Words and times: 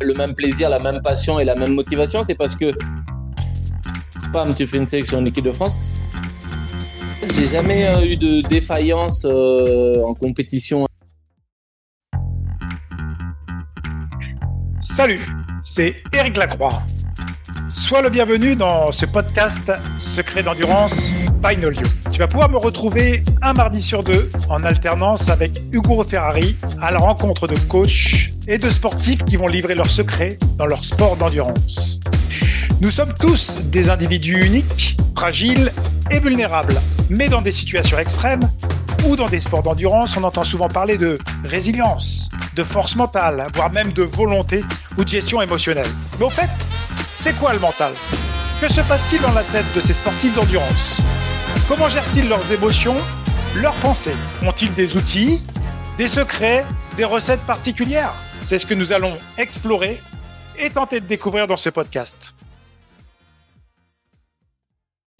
le 0.00 0.14
même 0.14 0.34
plaisir, 0.34 0.68
la 0.68 0.78
même 0.78 1.02
passion 1.02 1.38
et 1.38 1.44
la 1.44 1.54
même 1.54 1.74
motivation. 1.74 2.22
C'est 2.22 2.34
parce 2.34 2.56
que, 2.56 2.72
pam, 4.32 4.54
tu 4.54 4.66
fais 4.66 4.78
une 4.78 4.88
sélection 4.88 5.18
en 5.18 5.24
équipe 5.24 5.44
de 5.44 5.52
France. 5.52 5.98
J'ai 7.34 7.46
jamais 7.46 7.86
euh, 7.88 8.04
eu 8.04 8.16
de 8.16 8.40
défaillance 8.48 9.26
euh, 9.28 10.02
en 10.02 10.14
compétition. 10.14 10.86
Salut, 14.80 15.20
c'est 15.62 16.02
Eric 16.12 16.36
Lacroix. 16.36 16.82
Sois 17.70 18.00
le 18.00 18.08
bienvenu 18.08 18.56
dans 18.56 18.92
ce 18.92 19.04
podcast 19.04 19.70
Secret 19.98 20.42
d'endurance 20.42 21.12
by 21.42 21.54
Nolio. 21.58 21.82
Tu 22.10 22.18
vas 22.18 22.26
pouvoir 22.26 22.48
me 22.48 22.56
retrouver 22.56 23.22
un 23.42 23.52
mardi 23.52 23.82
sur 23.82 24.02
deux 24.02 24.30
en 24.48 24.64
alternance 24.64 25.28
avec 25.28 25.60
Hugo 25.70 26.02
Ferrari 26.02 26.56
à 26.80 26.90
la 26.90 26.98
rencontre 26.98 27.46
de 27.46 27.56
coachs 27.68 28.30
et 28.46 28.56
de 28.56 28.70
sportifs 28.70 29.22
qui 29.22 29.36
vont 29.36 29.48
livrer 29.48 29.74
leurs 29.74 29.90
secrets 29.90 30.38
dans 30.56 30.64
leur 30.64 30.82
sport 30.82 31.16
d'endurance. 31.16 32.00
Nous 32.80 32.90
sommes 32.90 33.12
tous 33.12 33.66
des 33.66 33.90
individus 33.90 34.46
uniques, 34.46 34.96
fragiles 35.14 35.70
et 36.10 36.20
vulnérables, 36.20 36.80
mais 37.10 37.28
dans 37.28 37.42
des 37.42 37.52
situations 37.52 37.98
extrêmes 37.98 38.48
ou 39.06 39.14
dans 39.14 39.28
des 39.28 39.40
sports 39.40 39.62
d'endurance, 39.62 40.16
on 40.16 40.24
entend 40.24 40.44
souvent 40.44 40.68
parler 40.68 40.96
de 40.96 41.18
résilience, 41.44 42.30
de 42.56 42.64
force 42.64 42.96
mentale, 42.96 43.46
voire 43.54 43.70
même 43.70 43.92
de 43.92 44.04
volonté 44.04 44.64
ou 44.96 45.04
de 45.04 45.08
gestion 45.08 45.42
émotionnelle. 45.42 45.86
Mais 46.18 46.24
au 46.24 46.30
fait, 46.30 46.48
c'est 47.18 47.36
quoi 47.36 47.52
le 47.52 47.58
mental? 47.58 47.94
Que 48.60 48.72
se 48.72 48.80
passe-t-il 48.80 49.20
dans 49.20 49.32
la 49.32 49.42
tête 49.42 49.64
de 49.74 49.80
ces 49.80 49.92
sportifs 49.92 50.36
d'endurance? 50.36 51.02
Comment 51.66 51.88
gèrent-ils 51.88 52.28
leurs 52.28 52.52
émotions, 52.52 52.94
leurs 53.56 53.74
pensées? 53.74 54.14
Ont-ils 54.46 54.72
des 54.72 54.96
outils, 54.96 55.42
des 55.98 56.06
secrets, 56.06 56.64
des 56.96 57.04
recettes 57.04 57.40
particulières? 57.40 58.12
C'est 58.42 58.60
ce 58.60 58.66
que 58.66 58.74
nous 58.74 58.92
allons 58.92 59.14
explorer 59.36 60.00
et 60.60 60.70
tenter 60.70 61.00
de 61.00 61.06
découvrir 61.06 61.48
dans 61.48 61.56
ce 61.56 61.70
podcast. 61.70 62.36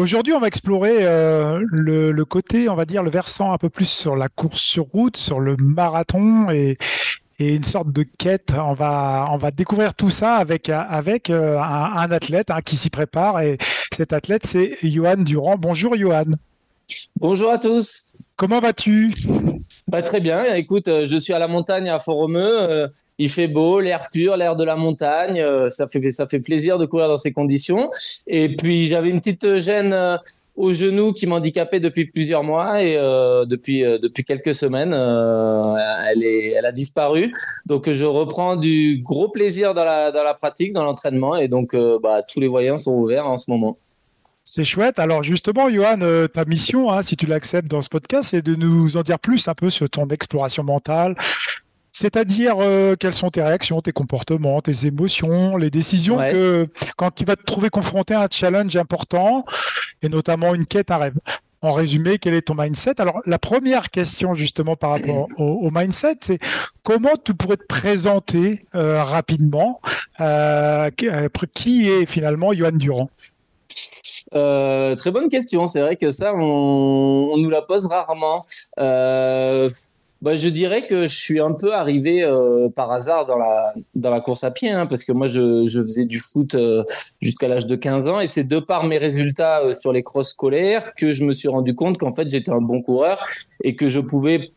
Aujourd'hui, 0.01 0.33
on 0.35 0.41
va 0.41 0.47
explorer 0.47 0.99
euh, 1.01 1.59
le, 1.67 2.13
le, 2.13 2.25
côté, 2.25 2.69
on 2.69 2.77
va 2.77 2.85
dire, 2.85 3.03
le 3.03 3.11
versant 3.11 3.53
un 3.53 3.59
peu 3.59 3.71
plus 3.71 3.89
sur 3.89 4.15
la 4.15 4.29
course 4.29 4.61
sur 4.61 4.85
route, 4.85 5.17
sur 5.17 5.41
le 5.41 5.57
marathon 5.57 6.49
et, 6.51 6.79
et 7.39 7.55
une 7.55 7.65
sorte 7.65 7.93
de 7.93 8.03
quête. 8.03 8.53
On 8.57 8.75
va, 8.75 9.27
on 9.31 9.37
va 9.37 9.51
découvrir 9.51 9.95
tout 9.95 10.11
ça 10.11 10.37
avec, 10.37 10.69
avec 10.69 11.31
euh, 11.31 11.59
un, 11.59 12.11
athlète 12.11 12.51
hein, 12.51 12.61
qui 12.65 12.77
s'y 12.77 12.91
prépare. 12.91 13.41
Et 13.41 13.59
cet 13.97 14.13
athlète, 14.13 14.47
c'est 14.47 14.77
Johan 14.83 15.19
Durand. 15.19 15.57
Bonjour 15.59 15.97
Johan. 15.97 16.25
Bonjour 17.21 17.51
à 17.51 17.59
tous. 17.59 18.07
Comment 18.37 18.61
vas-tu? 18.61 19.13
Bah, 19.89 20.03
Très 20.03 20.21
bien. 20.21 20.55
Écoute, 20.55 20.89
euh, 20.89 21.07
je 21.07 21.17
suis 21.17 21.33
à 21.33 21.39
la 21.39 21.49
montagne 21.49 21.89
à 21.89 21.99
Fort-Romeu. 21.99 22.71
Euh, 22.71 22.89
il 23.19 23.31
fait 23.31 23.49
beau, 23.49 23.81
l'air 23.81 24.09
pur, 24.13 24.37
l'air 24.37 24.55
de 24.55 24.65
la 24.65 24.77
montagne. 24.77 25.43
Ça 25.71 25.89
fait, 25.89 26.11
ça 26.11 26.29
fait 26.29 26.39
plaisir 26.39 26.79
de 26.79 26.87
courir 26.87 27.09
dans 27.09 27.17
ces 27.17 27.33
conditions. 27.33 27.91
Et 28.27 28.55
puis, 28.55 28.89
j'avais 28.89 29.11
une 29.11 29.21
petite 29.21 29.59
gêne 29.59 30.19
au 30.59 30.73
genou 30.73 31.13
qui 31.13 31.27
m'handicapait 31.27 31.79
depuis 31.79 32.07
plusieurs 32.07 32.43
mois 32.43 32.83
et 32.83 32.97
euh, 32.97 33.47
depuis 33.47 33.85
euh, 33.85 33.97
depuis 33.99 34.25
quelques 34.25 34.55
semaines, 34.55 34.93
euh, 34.93 35.77
elle 36.11 36.25
est 36.25 36.51
elle 36.51 36.67
a 36.67 36.73
disparu. 36.73 37.33
Donc 37.65 37.89
je 37.89 38.05
reprends 38.05 38.57
du 38.57 39.01
gros 39.01 39.29
plaisir 39.29 39.73
dans 39.73 39.85
la 39.85 40.11
dans 40.11 40.25
la 40.25 40.35
pratique, 40.35 40.73
dans 40.73 40.83
l'entraînement 40.83 41.37
et 41.37 41.47
donc 41.47 41.77
bah, 42.03 42.23
tous 42.23 42.41
les 42.41 42.49
voyants 42.49 42.77
sont 42.77 42.93
ouverts 42.93 43.29
en 43.29 43.39
ce 43.39 43.51
moment. 43.51 43.79
C'est 44.51 44.65
chouette. 44.65 44.99
Alors 44.99 45.23
justement, 45.23 45.69
Johan, 45.69 45.99
ta 46.33 46.47
mission, 46.47 46.91
hein, 46.91 47.03
si 47.03 47.17
tu 47.19 47.27
l'acceptes 47.27 47.69
dans 47.69 47.83
ce 47.83 47.91
podcast, 47.91 48.31
c'est 48.31 48.41
de 48.41 48.55
nous 48.55 48.97
en 48.97 49.03
dire 49.03 49.19
plus 49.19 49.47
un 49.47 49.53
peu 49.53 49.69
sur 49.69 49.91
ton 49.91 50.09
exploration 50.09 50.65
mentale, 50.65 51.17
c'est-à-dire 51.93 52.55
euh, 52.59 52.97
quelles 52.97 53.15
sont 53.15 53.31
tes 53.31 53.43
réactions, 53.43 53.83
tes 53.83 53.93
comportements, 53.93 54.63
tes 54.63 54.87
émotions, 54.87 55.59
les 55.59 55.69
décisions 55.69 56.17
que 56.17 56.67
quand 56.97 57.11
tu 57.11 57.27
vas 57.27 57.37
te 57.37 57.43
trouver 57.43 57.69
confronté 57.69 58.15
à 58.15 58.23
un 58.23 58.29
challenge 58.31 58.75
important 58.77 59.45
et 60.01 60.09
notamment 60.09 60.55
une 60.55 60.65
quête 60.65 60.91
à 60.91 60.97
rêve. 60.97 61.19
En 61.61 61.73
résumé, 61.73 62.19
quel 62.19 62.33
est 62.33 62.43
ton 62.43 62.55
mindset? 62.55 63.03
Alors, 63.03 63.21
la 63.27 63.39
première 63.39 63.91
question 63.91 64.33
justement 64.33 64.77
par 64.77 64.91
rapport 64.91 65.29
au, 65.37 65.71
mindset, 65.71 66.17
c'est 66.23 66.39
comment 66.85 67.17
tu 67.23 67.35
pourrais 67.35 67.59
te 67.59 67.67
présenter 67.67 68.65
euh, 68.75 69.03
rapidement 69.03 69.83
euh, 70.23 70.89
qui 71.53 71.91
est 71.91 72.07
finalement 72.07 72.55
Johan 72.55 72.73
Durand? 72.73 73.11
Très 74.33 75.11
bonne 75.11 75.29
question. 75.29 75.69
C'est 75.69 75.81
vrai 75.81 75.97
que 75.97 76.11
ça, 76.11 76.35
on, 76.35 77.37
nous 77.37 77.51
la 77.51 77.63
pose 77.63 77.87
rarement. 77.87 78.45
Euh, 78.79 79.71
bah, 80.21 80.35
je 80.35 80.49
dirais 80.49 80.85
que 80.87 81.03
je 81.03 81.15
suis 81.15 81.41
un 81.41 81.53
peu 81.53 81.75
arrivé 81.75 82.25
euh, 82.25 82.69
par 82.69 82.91
hasard 82.91 83.25
dans 83.27 83.37
la 83.37 83.73
dans 83.95 84.11
la 84.11 84.21
course 84.21 84.43
à 84.43 84.51
pied, 84.51 84.71
hein, 84.71 84.87
parce 84.87 85.05
que 85.05 85.13
moi 85.13 85.29
je, 85.29 85.65
faisais 85.65 86.07
du 86.07 86.19
foot 86.19 86.57
euh, 86.57 86.83
jusqu'à 87.21 87.47
l'âge 87.47 87.67
de 87.67 87.77
15 87.77 88.09
ans, 88.09 88.19
et 88.19 88.27
c'est 88.27 88.43
de 88.43 88.59
par 88.59 88.85
mes 88.85 88.99
résultats 88.99 89.61
euh, 89.61 89.75
sur 89.81 89.93
les 89.93 90.03
crosses 90.03 90.31
scolaires 90.31 90.93
que 90.97 91.13
je 91.13 91.25
me 91.25 91.33
suis 91.33 91.47
rendu 91.47 91.75
compte 91.75 91.99
qu'en 91.99 92.13
fait 92.13 92.29
j'étais 92.29 92.51
un 92.51 92.61
bon 92.61 92.83
coureur 92.83 93.25
et 93.63 93.77
que 93.77 93.89
je 93.89 94.01
pouvais 94.01 94.51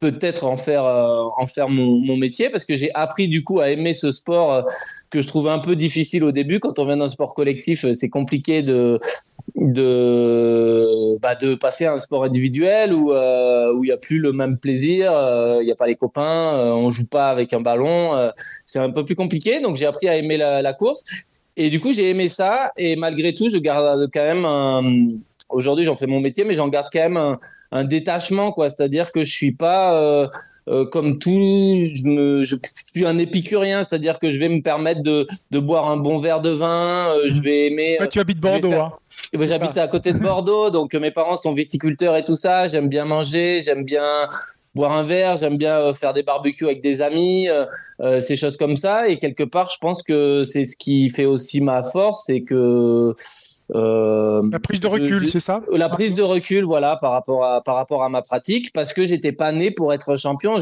peut-être 0.00 0.44
en 0.44 0.56
faire 0.56 0.84
euh, 0.84 1.24
en 1.36 1.46
faire 1.46 1.68
mon, 1.68 1.98
mon, 1.98 2.16
métier 2.16 2.50
parce 2.50 2.64
que 2.64 2.74
j'ai 2.76 2.90
appris 2.94 3.28
du 3.28 3.42
coup 3.42 3.60
à 3.60 3.70
aimer 3.70 3.94
ce 3.94 4.10
sport 4.10 4.52
euh, 4.52 4.62
que 5.10 5.20
je 5.20 5.26
trouvais 5.26 5.50
un 5.50 5.58
peu 5.58 5.74
difficile 5.74 6.22
au 6.22 6.30
début. 6.30 6.60
Quand 6.60 6.78
on 6.78 6.84
vient 6.84 6.96
d'un 6.96 7.08
sport 7.08 7.34
collectif 7.34 7.84
euh, 7.84 7.92
c'est 7.92 8.08
compliqué 8.08 8.62
de 8.62 9.00
de 9.56 11.18
bah, 11.20 11.34
de 11.34 11.56
passer 11.56 11.86
à 11.86 11.94
un 11.94 11.98
sport 11.98 12.24
individuel 12.24 12.92
où 12.92 13.10
où 13.12 13.84
il 13.84 13.88
y 13.88 13.92
a 13.92 13.96
plus 13.96 14.18
le 14.18 14.32
même 14.32 14.58
plaisir 14.58 15.10
il 15.60 15.64
n'y 15.64 15.72
a 15.72 15.76
pas 15.76 15.86
les 15.86 15.96
copains 15.96 16.72
on 16.74 16.90
joue 16.90 17.06
pas 17.06 17.30
avec 17.30 17.52
un 17.52 17.60
ballon 17.60 18.30
c'est 18.66 18.78
un 18.78 18.90
peu 18.90 19.04
plus 19.04 19.16
compliqué. 19.16 19.60
Donc 19.60 19.76
j'ai 19.76 19.86
appris 19.86 20.08
à 20.08 20.16
aimer 20.16 20.36
la, 20.36 20.62
la 20.62 20.74
course. 20.74 21.04
Et 21.56 21.70
du 21.70 21.80
coup 21.80 21.92
j'ai 21.92 22.08
aimé 22.10 22.28
ça. 22.28 22.70
Et 22.76 22.94
malgré 22.94 23.34
tout 23.34 23.48
je 23.48 23.58
garde 23.58 24.08
quand 24.12 24.22
même 24.22 24.44
un 24.44 25.08
aujourd'hui 25.48 25.84
j'en 25.84 25.94
fais 25.94 26.06
mon 26.06 26.20
métier, 26.20 26.44
mais 26.44 26.54
j'en 26.54 26.68
garde 26.68 26.88
quand 26.92 27.00
même 27.00 27.16
un, 27.16 27.38
un 27.72 27.84
détachement, 27.84 28.52
quoi. 28.52 28.68
C'est-à-dire 28.68 29.12
que 29.12 29.24
je 29.24 29.32
suis 29.32 29.52
pas 29.52 29.94
euh, 29.94 30.26
euh, 30.68 30.84
comme 30.86 31.18
tout, 31.18 31.30
je, 31.30 32.08
me, 32.08 32.42
je 32.42 32.56
suis 32.86 33.06
un 33.06 33.18
épicurien, 33.18 33.80
c'est-à-dire 33.82 34.18
que 34.18 34.30
je 34.30 34.38
vais 34.38 34.48
me 34.48 34.62
permettre 34.62 35.02
de, 35.02 35.26
de 35.50 35.58
boire 35.58 35.90
un 35.90 35.96
bon 35.96 36.18
verre 36.18 36.40
de 36.40 36.50
vin, 36.50 37.08
euh, 37.08 37.22
je 37.26 37.42
vais 37.42 37.66
aimer. 37.66 37.98
tu 38.10 38.20
habites 38.20 38.40
Bordeaux, 38.40 38.72
hein. 38.72 38.92
J'habite 39.32 39.76
à 39.76 39.88
côté 39.88 40.12
de 40.12 40.18
Bordeaux, 40.18 40.70
donc 40.70 40.94
mes 40.94 41.10
parents 41.10 41.36
sont 41.36 41.52
viticulteurs 41.52 42.16
et 42.16 42.22
tout 42.22 42.36
ça. 42.36 42.68
J'aime 42.68 42.88
bien 42.88 43.04
manger, 43.04 43.60
j'aime 43.60 43.84
bien 43.84 44.28
boire 44.78 44.92
un 44.92 45.02
verre, 45.02 45.36
j'aime 45.36 45.58
bien 45.58 45.76
euh, 45.80 45.92
faire 45.92 46.12
des 46.12 46.22
barbecues 46.22 46.64
avec 46.64 46.80
des 46.80 47.02
amis, 47.02 47.48
euh, 47.48 47.66
euh, 48.00 48.20
ces 48.20 48.36
choses 48.36 48.56
comme 48.56 48.76
ça. 48.76 49.08
Et 49.08 49.18
quelque 49.18 49.42
part, 49.42 49.70
je 49.70 49.78
pense 49.78 50.04
que 50.04 50.44
c'est 50.44 50.64
ce 50.64 50.76
qui 50.76 51.10
fait 51.10 51.24
aussi 51.24 51.60
ma 51.60 51.82
force, 51.82 52.24
c'est 52.26 52.42
que 52.42 53.12
la 53.74 54.60
prise 54.60 54.78
de 54.78 54.86
recul, 54.86 55.28
c'est 55.28 55.40
ça 55.40 55.62
La 55.72 55.88
prise 55.88 56.14
de 56.14 56.22
recul, 56.22 56.64
voilà, 56.64 56.96
par 57.00 57.10
rapport 57.10 57.44
à 57.44 57.60
par 57.60 57.74
rapport 57.74 58.04
à 58.04 58.08
ma 58.08 58.22
pratique, 58.22 58.72
parce 58.72 58.92
que 58.92 59.04
j'étais 59.04 59.32
pas 59.32 59.50
né 59.50 59.72
pour 59.72 59.92
être 59.92 60.16
champion. 60.16 60.58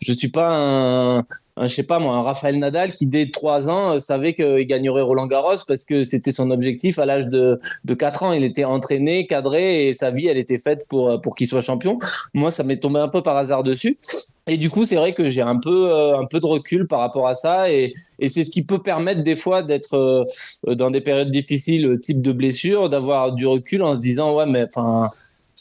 Je 0.00 0.12
suis 0.12 0.28
pas 0.28 0.50
un, 0.50 1.24
un, 1.58 1.66
je 1.66 1.74
sais 1.74 1.82
pas 1.82 1.98
moi, 1.98 2.14
un 2.14 2.20
Raphaël 2.20 2.58
Nadal 2.58 2.92
qui 2.92 3.06
dès 3.06 3.30
trois 3.30 3.70
ans 3.70 3.94
euh, 3.94 3.98
savait 3.98 4.34
qu'il 4.34 4.66
gagnerait 4.66 5.00
Roland 5.00 5.26
Garros 5.26 5.56
parce 5.66 5.84
que 5.84 6.04
c'était 6.04 6.32
son 6.32 6.50
objectif 6.50 6.98
à 6.98 7.06
l'âge 7.06 7.28
de, 7.28 7.58
de 7.84 7.94
4 7.94 8.24
ans. 8.24 8.32
Il 8.32 8.44
était 8.44 8.64
entraîné, 8.64 9.26
cadré 9.26 9.88
et 9.88 9.94
sa 9.94 10.10
vie, 10.10 10.26
elle 10.26 10.36
était 10.36 10.58
faite 10.58 10.86
pour, 10.88 11.08
euh, 11.10 11.18
pour 11.18 11.34
qu'il 11.34 11.46
soit 11.46 11.62
champion. 11.62 11.98
Moi, 12.34 12.50
ça 12.50 12.62
m'est 12.62 12.76
tombé 12.76 13.00
un 13.00 13.08
peu 13.08 13.22
par 13.22 13.36
hasard 13.36 13.62
dessus. 13.62 13.98
Et 14.46 14.58
du 14.58 14.68
coup, 14.68 14.86
c'est 14.86 14.96
vrai 14.96 15.14
que 15.14 15.26
j'ai 15.28 15.40
un 15.42 15.56
peu, 15.56 15.90
euh, 15.90 16.18
un 16.18 16.26
peu 16.26 16.40
de 16.40 16.46
recul 16.46 16.86
par 16.86 17.00
rapport 17.00 17.26
à 17.26 17.34
ça 17.34 17.70
et, 17.72 17.94
et 18.18 18.28
c'est 18.28 18.44
ce 18.44 18.50
qui 18.50 18.62
peut 18.62 18.82
permettre 18.82 19.22
des 19.22 19.36
fois 19.36 19.62
d'être 19.62 20.26
dans 20.66 20.90
des 20.90 21.00
périodes 21.00 21.30
difficiles, 21.30 21.98
type 22.00 22.20
de 22.20 22.32
blessure, 22.32 22.88
d'avoir 22.88 23.32
du 23.32 23.46
recul 23.46 23.82
en 23.82 23.94
se 23.94 24.00
disant, 24.00 24.36
ouais, 24.36 24.46
mais 24.46 24.66
enfin, 24.68 25.10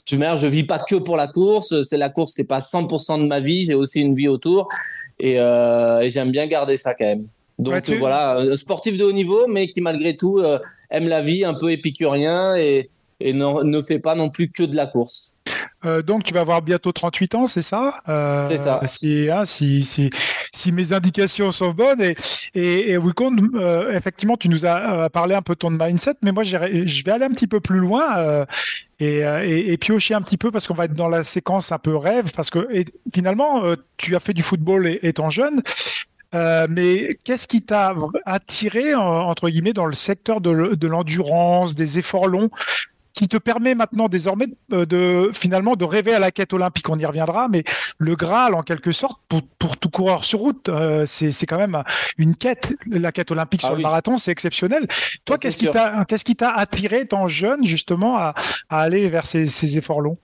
tu 0.05 0.17
mères, 0.17 0.37
je 0.37 0.47
vis 0.47 0.63
pas 0.63 0.79
que 0.79 0.95
pour 0.95 1.17
la 1.17 1.27
course. 1.27 1.81
C'est 1.81 1.97
la 1.97 2.09
course, 2.09 2.33
c'est 2.35 2.47
pas 2.47 2.59
100% 2.59 3.19
de 3.21 3.27
ma 3.27 3.39
vie. 3.39 3.63
J'ai 3.63 3.73
aussi 3.73 4.01
une 4.01 4.15
vie 4.15 4.27
autour 4.27 4.69
et, 5.19 5.39
euh, 5.39 6.01
et 6.01 6.09
j'aime 6.09 6.31
bien 6.31 6.47
garder 6.47 6.77
ça 6.77 6.93
quand 6.93 7.05
même. 7.05 7.27
Donc 7.57 7.89
voilà, 7.89 8.37
un 8.39 8.55
sportif 8.55 8.97
de 8.97 9.03
haut 9.03 9.13
niveau, 9.13 9.47
mais 9.47 9.67
qui 9.67 9.81
malgré 9.81 10.15
tout 10.17 10.39
euh, 10.39 10.59
aime 10.91 11.07
la 11.07 11.21
vie, 11.21 11.45
un 11.45 11.53
peu 11.53 11.71
épicurien 11.71 12.55
et, 12.57 12.89
et 13.21 13.33
ne, 13.33 13.63
ne 13.63 13.81
fait 13.81 13.99
pas 13.99 14.13
non 14.13 14.29
plus 14.29 14.49
que 14.49 14.63
de 14.63 14.75
la 14.75 14.87
course. 14.87 15.35
Euh, 15.85 16.01
donc, 16.01 16.23
tu 16.23 16.33
vas 16.33 16.41
avoir 16.41 16.61
bientôt 16.61 16.91
38 16.91 17.35
ans, 17.35 17.47
c'est 17.47 17.61
ça? 17.61 18.01
Euh, 18.09 18.47
C'est 18.49 18.57
ça. 18.57 18.81
Si, 18.85 19.29
hein, 19.31 19.45
si, 19.45 19.83
si, 19.83 20.09
si, 20.51 20.71
mes 20.71 20.93
indications 20.93 21.51
sont 21.51 21.71
bonnes. 21.71 22.01
Et, 22.01 22.15
et, 22.55 22.91
et 22.91 22.97
euh, 22.97 23.93
effectivement, 23.93 24.37
tu 24.37 24.49
nous 24.49 24.65
as 24.65 25.09
parlé 25.09 25.35
un 25.35 25.41
peu 25.41 25.53
de 25.53 25.59
ton 25.59 25.69
mindset, 25.69 26.15
mais 26.21 26.31
moi, 26.31 26.43
je 26.43 26.57
vais 26.57 27.11
aller 27.11 27.25
un 27.25 27.31
petit 27.31 27.47
peu 27.47 27.59
plus 27.59 27.79
loin 27.79 28.45
et, 28.99 29.73
et, 29.73 29.77
piocher 29.77 30.13
un 30.13 30.21
petit 30.21 30.37
peu 30.37 30.51
parce 30.51 30.67
qu'on 30.67 30.73
va 30.73 30.85
être 30.85 30.93
dans 30.93 31.09
la 31.09 31.23
séquence 31.23 31.71
un 31.71 31.79
peu 31.79 31.95
rêve. 31.95 32.31
Parce 32.35 32.49
que 32.49 32.67
finalement, 33.13 33.63
tu 33.97 34.15
as 34.15 34.19
fait 34.19 34.33
du 34.33 34.43
football 34.43 34.87
étant 35.01 35.29
jeune. 35.29 35.61
mais 36.33 37.17
qu'est-ce 37.23 37.47
qui 37.47 37.61
t'a 37.61 37.93
attiré, 38.25 38.95
entre 38.95 39.49
guillemets, 39.49 39.73
dans 39.73 39.85
le 39.85 39.93
secteur 39.93 40.41
de 40.41 40.87
l'endurance, 40.87 41.75
des 41.75 41.99
efforts 41.99 42.27
longs? 42.27 42.49
Qui 43.15 43.27
te 43.27 43.37
permet 43.37 43.75
maintenant 43.75 44.09
désormais 44.09 44.47
de, 44.69 45.31
finalement 45.33 45.75
de 45.75 45.85
rêver 45.85 46.13
à 46.13 46.19
la 46.19 46.31
quête 46.31 46.53
olympique. 46.53 46.89
On 46.89 46.95
y 46.95 47.05
reviendra, 47.05 47.47
mais 47.47 47.63
le 47.97 48.15
Graal 48.15 48.53
en 48.53 48.61
quelque 48.61 48.91
sorte 48.91 49.21
pour, 49.29 49.41
pour 49.57 49.77
tout 49.77 49.89
coureur 49.89 50.25
sur 50.25 50.39
route, 50.39 50.69
c'est 51.05 51.45
quand 51.45 51.57
même 51.57 51.81
une 52.17 52.35
quête. 52.35 52.73
La 52.89 53.11
quête 53.11 53.31
olympique 53.31 53.61
ah 53.63 53.67
sur 53.67 53.75
le 53.75 53.81
marathon, 53.81 54.17
c'est 54.17 54.31
exceptionnel. 54.31 54.87
Toi, 55.25 55.37
qu'est-ce 55.37 55.57
qui 55.57 55.69
t'a 55.69 56.05
qu'est-ce 56.05 56.25
qui 56.25 56.35
t'a 56.35 56.51
attiré 56.51 57.01
étant 57.01 57.27
jeune 57.27 57.65
justement 57.65 58.17
à, 58.17 58.35
à 58.69 58.81
aller 58.81 59.09
vers 59.09 59.25
ces, 59.25 59.47
ces 59.47 59.77
efforts 59.77 60.01
longs? 60.01 60.17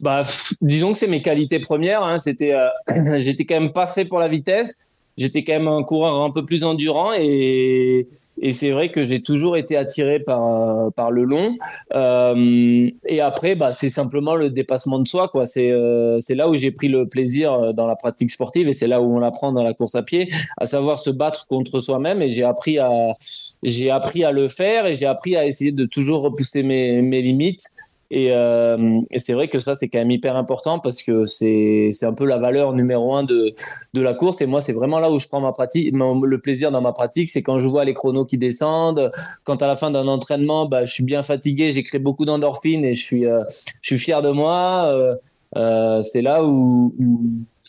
Bah, 0.00 0.24
disons 0.60 0.92
que 0.92 0.98
c'est 0.98 1.06
mes 1.06 1.22
qualités 1.22 1.58
premières. 1.58 2.02
Hein. 2.02 2.18
C'était, 2.18 2.52
euh, 2.52 3.18
j'étais 3.18 3.44
quand 3.44 3.60
même 3.60 3.72
pas 3.72 3.86
fait 3.86 4.04
pour 4.04 4.18
la 4.18 4.28
vitesse. 4.28 4.92
J'étais 5.18 5.42
quand 5.42 5.54
même 5.54 5.66
un 5.66 5.82
coureur 5.82 6.22
un 6.22 6.30
peu 6.30 6.44
plus 6.44 6.62
endurant 6.62 7.10
et, 7.12 8.06
et 8.40 8.52
c'est 8.52 8.70
vrai 8.70 8.92
que 8.92 9.02
j'ai 9.02 9.20
toujours 9.20 9.56
été 9.56 9.76
attiré 9.76 10.20
par, 10.20 10.86
euh, 10.86 10.90
par 10.90 11.10
le 11.10 11.24
long. 11.24 11.56
Euh, 11.94 12.88
et 13.04 13.20
après, 13.20 13.56
bah, 13.56 13.72
c'est 13.72 13.88
simplement 13.88 14.36
le 14.36 14.48
dépassement 14.48 15.00
de 15.00 15.08
soi. 15.08 15.26
Quoi. 15.26 15.46
C'est, 15.46 15.72
euh, 15.72 16.20
c'est 16.20 16.36
là 16.36 16.48
où 16.48 16.54
j'ai 16.54 16.70
pris 16.70 16.86
le 16.86 17.08
plaisir 17.08 17.74
dans 17.74 17.88
la 17.88 17.96
pratique 17.96 18.30
sportive 18.30 18.68
et 18.68 18.72
c'est 18.72 18.86
là 18.86 19.02
où 19.02 19.16
on 19.16 19.18
l'apprend 19.18 19.52
dans 19.52 19.64
la 19.64 19.74
course 19.74 19.96
à 19.96 20.02
pied, 20.02 20.30
à 20.56 20.66
savoir 20.66 21.00
se 21.00 21.10
battre 21.10 21.48
contre 21.48 21.80
soi-même. 21.80 22.22
Et 22.22 22.28
j'ai 22.30 22.44
appris 22.44 22.78
à, 22.78 23.16
j'ai 23.64 23.90
appris 23.90 24.22
à 24.22 24.30
le 24.30 24.46
faire 24.46 24.86
et 24.86 24.94
j'ai 24.94 25.06
appris 25.06 25.36
à 25.36 25.46
essayer 25.46 25.72
de 25.72 25.84
toujours 25.84 26.22
repousser 26.22 26.62
mes, 26.62 27.02
mes 27.02 27.22
limites 27.22 27.66
et, 28.10 28.32
euh, 28.32 29.00
et 29.10 29.18
c'est 29.18 29.34
vrai 29.34 29.48
que 29.48 29.58
ça, 29.58 29.74
c'est 29.74 29.88
quand 29.88 29.98
même 29.98 30.10
hyper 30.10 30.36
important 30.36 30.78
parce 30.78 31.02
que 31.02 31.26
c'est 31.26 31.90
un 32.02 32.14
peu 32.14 32.24
la 32.24 32.38
valeur 32.38 32.72
numéro 32.72 33.14
un 33.14 33.22
de, 33.22 33.54
de 33.92 34.00
la 34.00 34.14
course. 34.14 34.40
Et 34.40 34.46
moi, 34.46 34.60
c'est 34.60 34.72
vraiment 34.72 34.98
là 34.98 35.10
où 35.10 35.18
je 35.18 35.28
prends 35.28 35.40
ma 35.40 35.52
pratique, 35.52 35.92
le 35.92 36.38
plaisir 36.38 36.70
dans 36.70 36.80
ma 36.80 36.92
pratique, 36.92 37.28
c'est 37.28 37.42
quand 37.42 37.58
je 37.58 37.66
vois 37.66 37.84
les 37.84 37.94
chronos 37.94 38.24
qui 38.24 38.38
descendent, 38.38 39.12
quand 39.44 39.62
à 39.62 39.66
la 39.66 39.76
fin 39.76 39.90
d'un 39.90 40.08
entraînement, 40.08 40.66
bah, 40.66 40.84
je 40.84 40.92
suis 40.92 41.04
bien 41.04 41.22
fatigué, 41.22 41.72
j'ai 41.72 41.82
créé 41.82 41.98
beaucoup 41.98 42.24
d'endorphines 42.24 42.84
et 42.84 42.94
je 42.94 43.04
suis, 43.04 43.26
euh, 43.26 43.44
je 43.82 43.88
suis 43.88 43.98
fier 43.98 44.22
de 44.22 44.30
moi. 44.30 44.86
Euh, 44.86 45.16
euh 45.56 46.02
c'est 46.02 46.22
là 46.22 46.44
où, 46.44 46.94
où 46.98 47.20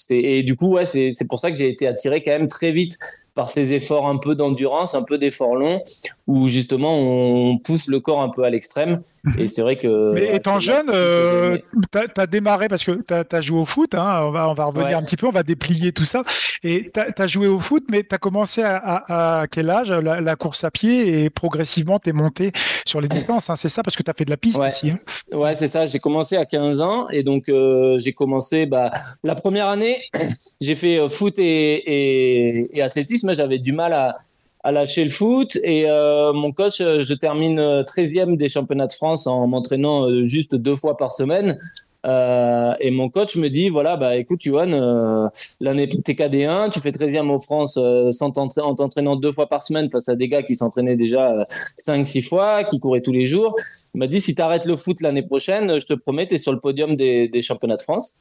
et 0.10 0.44
du 0.44 0.56
coup, 0.56 0.74
ouais, 0.74 0.86
c'est 0.86 1.28
pour 1.28 1.40
ça 1.40 1.52
que 1.52 1.58
j'ai 1.58 1.70
été 1.70 1.86
attiré 1.88 2.22
quand 2.22 2.32
même 2.32 2.48
très 2.48 2.72
vite 2.72 2.98
par 3.36 3.50
ces 3.50 3.74
efforts 3.74 4.08
un 4.08 4.18
peu 4.18 4.36
d'endurance, 4.36 4.96
un 4.96 5.04
peu 5.04 5.18
d'efforts 5.18 5.56
longs, 5.56 5.82
où 6.28 6.48
justement 6.48 6.98
on 6.98 7.58
pousse 7.58 7.88
le 7.88 8.00
corps 8.00 8.22
un 8.22 8.30
peu 8.30 8.44
à 8.44 8.50
l'extrême. 8.50 9.02
Et 9.38 9.48
c'est 9.48 9.62
vrai 9.62 9.76
que. 9.76 10.14
Mais 10.14 10.36
étant 10.36 10.60
jeune, 10.60 10.90
euh, 10.94 11.58
tu 11.92 12.00
as, 12.18 12.28
démarré 12.28 12.68
parce 12.68 12.84
que 12.84 12.92
tu 12.92 13.36
as, 13.36 13.42
joué 13.42 13.60
au 13.60 13.66
foot, 13.66 13.94
hein, 13.96 14.22
on, 14.24 14.32
va, 14.32 14.50
on 14.50 14.54
va 14.54 14.66
revenir 14.66 14.98
un 14.98 15.04
petit 15.04 15.18
peu, 15.18 15.28
on 15.28 15.32
va 15.32 15.44
déplier 15.44 15.92
tout 15.92 16.06
ça. 16.06 16.24
Et 16.64 16.92
tu 16.94 17.22
as, 17.22 17.28
joué 17.28 17.48
au 17.48 17.60
foot, 17.60 17.84
mais 17.90 18.04
tu 18.04 18.14
as 18.14 18.18
commencé 18.18 18.64
à, 18.64 19.46
quel 19.52 19.70
âge 19.70 19.92
la, 19.92 20.36
course 20.36 20.64
à 20.64 20.72
pied 20.72 21.24
et 21.24 21.30
progressivement 21.30 22.00
tu 22.00 22.10
es 22.10 22.14
monté 22.14 22.52
sur 22.86 23.02
les 23.02 23.08
distances, 23.08 23.50
hein, 23.50 23.56
c'est 23.56 23.70
ça, 23.70 23.84
parce 23.84 23.96
que 23.96 24.04
tu 24.04 24.12
as 24.12 24.14
fait 24.14 24.26
de 24.26 24.30
la 24.30 24.38
piste 24.38 24.60
aussi. 24.60 24.92
Hein. 24.92 25.00
Ouais, 25.36 25.56
c'est 25.56 25.68
ça, 25.68 25.86
j'ai 25.86 26.00
commencé 26.00 26.38
à 26.38 26.46
15 26.46 26.82
ans 26.82 27.10
et 27.10 27.24
donc 27.24 27.50
euh, 27.50 27.98
j'ai 27.98 28.14
commencé 28.14 28.66
bah, 28.66 28.92
la 29.24 29.36
première 29.36 29.68
année, 29.68 29.98
j'ai 30.62 30.76
fait 30.76 31.00
euh, 31.00 31.10
foot 31.10 31.38
et, 31.40 32.78
et 32.78 32.82
athlétisme, 32.82 33.34
j'avais 33.34 33.60
du 33.60 33.74
mal 33.74 33.94
à 33.94 34.18
à 34.64 34.72
lâcher 34.72 35.04
le 35.04 35.10
foot. 35.10 35.58
Et 35.64 35.90
euh, 35.90 36.34
mon 36.34 36.52
coach, 36.52 36.82
euh, 36.82 37.02
je 37.02 37.14
termine 37.14 37.60
13e 37.60 38.36
des 38.36 38.50
championnats 38.50 38.88
de 38.88 38.94
France 38.94 39.28
en 39.28 39.48
m'entraînant 39.48 40.10
euh, 40.10 40.24
juste 40.24 40.56
deux 40.56 40.76
fois 40.76 40.98
par 40.98 41.12
semaine. 41.12 41.60
Euh, 42.06 42.74
et 42.80 42.92
mon 42.92 43.10
coach 43.10 43.36
me 43.36 43.50
dit 43.50 43.70
voilà, 43.70 43.98
bah 43.98 44.16
écoute, 44.16 44.46
Yohan, 44.46 44.72
euh, 44.72 45.28
l'année 45.60 45.90
t'es 45.90 46.14
KD1, 46.14 46.70
tu 46.70 46.80
fais 46.80 46.92
13e 46.92 47.30
en 47.30 47.40
France 47.40 47.78
euh, 47.78 48.10
sans 48.12 48.32
en 48.38 48.76
t'entraînant 48.76 49.16
deux 49.18 49.32
fois 49.32 49.50
par 49.50 49.64
semaine 49.64 49.90
face 49.92 50.08
à 50.08 50.16
des 50.16 50.30
gars 50.30 50.44
qui 50.44 50.56
s'entraînaient 50.56 50.96
déjà 50.96 51.46
5-6 51.78 52.28
fois, 52.28 52.64
qui 52.64 52.80
couraient 52.80 53.02
tous 53.02 53.12
les 53.12 53.26
jours. 53.26 53.56
Il 53.96 54.00
m'a 54.00 54.08
dit 54.08 54.22
si 54.22 54.34
t'arrêtes 54.34 54.66
le 54.66 54.78
foot 54.78 55.02
l'année 55.02 55.24
prochaine, 55.24 55.80
je 55.80 55.86
te 55.86 55.94
promets, 55.94 56.26
t'es 56.28 56.38
sur 56.38 56.54
le 56.54 56.60
podium 56.60 56.96
des, 56.96 57.28
des 57.28 57.42
championnats 57.42 57.78
de 57.78 57.82
France. 57.82 58.18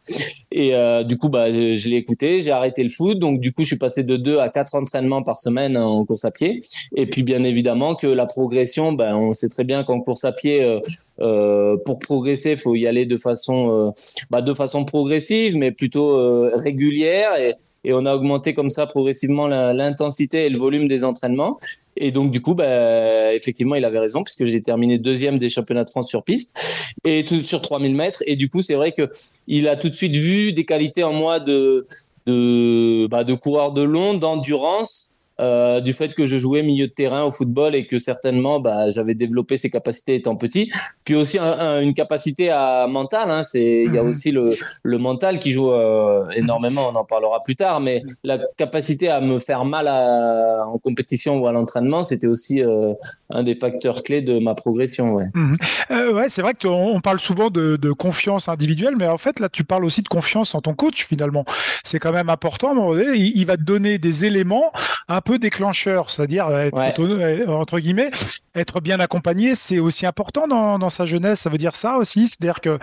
Et 0.51 0.73
du 1.05 1.19
coup, 1.19 1.29
bah, 1.29 1.53
je, 1.53 1.89
l'ai 1.89 1.97
écouté, 1.97 2.41
j'ai 2.41 2.51
arrêté 2.51 2.83
le 2.83 2.91
foot. 2.91 3.19
Donc, 3.19 3.41
du 3.41 3.53
coup, 3.53 3.63
je 3.63 3.69
suis 3.69 3.79
passé 3.79 4.03
de 4.03 4.17
2 4.17 4.39
à 4.39 4.49
4 4.49 4.75
entraînements 4.75 5.23
par 5.23 5.39
semaine 5.39 5.77
en 5.77 6.05
course 6.05 6.25
à 6.25 6.31
pied. 6.31 6.63
Et 6.97 7.07
puis, 7.07 7.23
bien 7.23 7.45
évidemment, 7.45 7.95
que 7.95 8.07
la 8.07 8.27
progression, 8.27 8.93
ben, 8.93 9.17
on 9.17 9.33
sait 9.35 9.49
très 9.49 9.65
bien 9.65 9.85
qu'en 9.85 10.01
course 10.01 10.25
à 10.25 10.33
pied, 10.33 10.81
pour 11.19 11.99
progresser, 12.01 12.53
il 12.53 12.57
faut 12.57 12.75
y 12.75 12.87
aller 12.87 13.07
de 13.07 13.17
façon 13.17 13.68
euh, 13.69 13.91
bah, 14.31 14.43
de 14.43 14.55
façon 14.55 14.85
progressive, 14.85 15.57
mais 15.57 15.73
plutôt 15.73 16.17
euh, 16.17 16.53
régulière. 16.55 17.37
Et, 17.39 17.55
on 17.91 18.05
a 18.05 18.15
augmenté 18.15 18.53
comme 18.53 18.69
ça 18.69 18.85
progressivement 18.85 19.49
l'intensité 19.49 20.45
et 20.45 20.51
le 20.51 20.59
volume 20.59 20.89
des 20.89 21.05
entraînements. 21.05 21.59
Et 21.97 22.13
donc, 22.13 22.31
du 22.31 22.43
coup, 22.43 22.55
bah, 22.55 23.35
effectivement, 23.35 23.77
il 23.77 23.85
avait 23.85 23.99
raison, 23.99 24.23
puisque 24.23 24.45
j'ai 24.45 24.61
terminé 24.61 24.99
deuxième 24.99 25.39
des 25.39 25.49
championnats 25.49 25.85
de 25.85 25.91
France 25.91 26.09
sur 26.09 26.23
piste 26.23 26.55
et 27.05 27.25
tout 27.25 27.41
sur 27.41 27.63
3000 27.63 27.95
mètres. 27.95 28.23
Et 28.27 28.37
du 28.37 28.51
coup, 28.51 28.61
c'est 28.61 28.75
vrai 28.75 28.93
qu'il 28.93 29.69
a 29.69 29.77
tout 29.77 29.89
de 29.89 29.95
suite 29.95 30.17
vu 30.17 30.53
des 30.53 30.67
qualités 30.67 31.03
en 31.03 31.15
moi 31.15 31.41
de, 31.41 31.87
de, 32.27 33.07
bah, 33.07 33.25
de 33.25 33.33
coureur 33.33 33.73
de 33.73 33.83
long, 33.83 34.13
d'endurance 34.15 35.18
euh, 35.41 35.81
du 35.81 35.93
fait 35.93 36.15
que 36.15 36.27
je 36.27 36.37
jouais 36.37 36.63
milieu 36.63 36.89
de 36.89 36.93
terrain 36.93 37.23
au 37.23 37.31
football 37.31 37.75
et 37.75 37.87
que 37.87 37.99
certainement 37.99 38.59
bah, 38.59 38.91
j'avais 38.91 39.15
développé 39.15 39.57
ces 39.57 39.71
capacités 39.71 40.17
étant 40.17 40.37
petit. 40.37 40.71
Puis 41.05 41.15
aussi 41.15 41.39
une 41.39 41.95
capacité 41.95 42.51
à 42.51 42.87
mentale. 42.89 43.31
Hein, 43.31 43.43
c'est 43.43 43.85
il 43.87 43.95
y 43.95 43.99
a 43.99 44.03
mhm. 44.03 44.09
aussi 44.09 44.31
le, 44.33 44.57
le 44.83 44.99
mental 44.99 45.39
qui 45.39 45.53
joue 45.53 45.71
euh, 45.71 46.29
énormément. 46.31 46.91
On 46.93 46.97
en 46.97 47.05
parlera 47.05 47.43
plus 47.43 47.57
tard, 47.57 47.81
mais 47.81 48.03
la 48.25 48.39
capacité 48.57 49.09
à 49.09 49.21
me 49.21 49.39
faire 49.39 49.65
mal 49.65 49.87
à, 49.87 50.65
en 50.67 50.79
compétition 50.79 51.39
ou 51.39 51.47
à 51.47 51.53
l'entraînement, 51.53 52.03
c'était 52.03 52.27
aussi 52.27 52.63
euh, 52.63 52.93
un 53.31 53.43
des 53.43 53.55
facteurs 53.55 54.03
clés 54.03 54.23
de 54.23 54.39
ma 54.41 54.55
progression. 54.55 55.15
Ouais, 55.15 55.27
mhm. 55.35 55.55
ouais 56.15 56.29
c'est 56.29 56.43
vrai 56.43 56.55
que 56.55 56.67
on 56.69 57.01
parle 57.01 57.21
souvent 57.21 57.51
de, 57.51 57.77
de, 57.77 57.93
confiance 57.93 58.49
individuelle, 58.49 58.95
mais 58.99 59.07
en 59.07 59.19
fait 59.19 59.41
là 59.41 59.49
tu 59.49 59.65
parles 59.65 59.85
aussi 59.85 60.03
de 60.03 60.09
confiance 60.09 60.55
en 60.55 60.61
ton 60.61 60.75
coach 60.75 61.07
finalement. 61.07 61.45
C'est 61.85 61.99
quand 61.99 62.13
même 62.13 62.29
important. 62.29 62.97
Il, 62.97 63.33
il 63.37 63.47
va 63.47 63.57
te 63.57 63.63
donner 63.63 63.99
des 63.99 64.25
éléments 64.25 64.73
un 65.09 65.21
peu 65.29 65.39
déclencheur, 65.39 66.09
c'est-à-dire 66.09 66.51
être 66.57 67.01
euh, 67.01 67.47
entre 67.49 67.79
guillemets, 67.81 68.11
être 68.55 68.81
bien 68.81 68.99
accompagné, 68.99 69.55
c'est 69.55 69.79
aussi 69.79 70.07
important 70.07 70.49
dans, 70.49 70.89
sa 70.89 71.05
jeunesse. 71.05 71.41
Ça 71.41 71.51
veut 71.51 71.59
dire 71.59 71.77
ça 71.77 71.99
aussi, 71.99 72.29
c'est-à-dire 72.29 72.63
que 72.63 72.79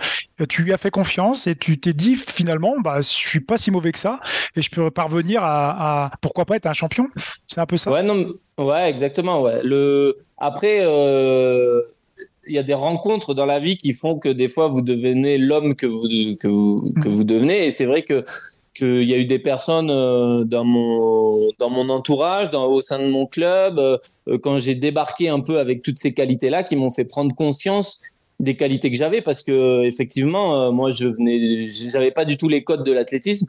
tu 0.48 0.62
lui 0.62 0.72
as 0.72 0.78
fait 0.78 0.92
confiance 0.92 1.48
et 1.48 1.56
tu 1.56 1.80
t'es 1.80 1.92
dit 1.92 2.14
finalement, 2.14 2.76
bah, 2.78 2.98
je 2.98 3.08
suis 3.08 3.40
pas 3.40 3.58
si 3.58 3.72
mauvais 3.72 3.90
que 3.90 3.98
ça 3.98 4.20
et 4.54 4.62
je 4.62 4.70
peux 4.70 4.92
parvenir 4.92 5.40
à, 5.42 6.12
pourquoi 6.20 6.44
pas 6.44 6.54
être 6.54 6.66
un 6.66 6.72
champion. 6.72 7.08
C'est 7.48 7.60
un 7.60 7.66
peu 7.66 7.76
ça. 7.76 7.90
Ouais, 7.90 8.04
non, 8.04 8.32
ouais, 8.58 8.88
exactement. 8.88 9.42
Ouais. 9.42 9.60
Le 9.64 10.16
après. 10.38 10.80
Euh, 10.82 11.82
il 12.48 12.54
y 12.54 12.58
a 12.58 12.62
des 12.62 12.74
rencontres 12.74 13.34
dans 13.34 13.44
la 13.44 13.58
vie 13.58 13.76
qui 13.76 13.92
font 13.92 14.20
que 14.20 14.28
des 14.28 14.46
fois 14.46 14.68
vous 14.68 14.80
devenez 14.80 15.36
l'homme 15.36 15.74
que 15.74 15.84
vous 15.84 16.06
que 16.36 16.46
vous, 16.46 16.94
que 17.02 17.08
vous 17.08 17.24
devenez 17.24 17.66
et 17.66 17.72
c'est 17.72 17.86
vrai 17.86 18.02
que 18.02 18.24
qu'il 18.76 19.08
y 19.08 19.14
a 19.14 19.16
eu 19.16 19.24
des 19.24 19.38
personnes 19.38 19.90
euh, 19.90 20.44
dans 20.44 20.64
mon 20.64 21.50
dans 21.58 21.70
mon 21.70 21.88
entourage, 21.88 22.50
dans, 22.50 22.66
au 22.66 22.80
sein 22.80 22.98
de 22.98 23.08
mon 23.08 23.26
club, 23.26 23.78
euh, 23.78 23.98
quand 24.42 24.58
j'ai 24.58 24.74
débarqué 24.74 25.28
un 25.28 25.40
peu 25.40 25.58
avec 25.58 25.82
toutes 25.82 25.98
ces 25.98 26.12
qualités 26.14 26.50
là, 26.50 26.62
qui 26.62 26.76
m'ont 26.76 26.90
fait 26.90 27.04
prendre 27.04 27.34
conscience 27.34 28.00
des 28.40 28.56
qualités 28.56 28.90
que 28.90 28.96
j'avais. 28.96 29.22
Parce 29.22 29.42
que 29.42 29.82
effectivement 29.84 30.60
euh, 30.60 30.70
moi 30.70 30.90
je 30.90 31.06
venais 31.06 31.64
j'avais 31.66 32.10
pas 32.10 32.24
du 32.24 32.36
tout 32.36 32.48
les 32.48 32.64
codes 32.64 32.84
de 32.84 32.92
l'athlétisme. 32.92 33.46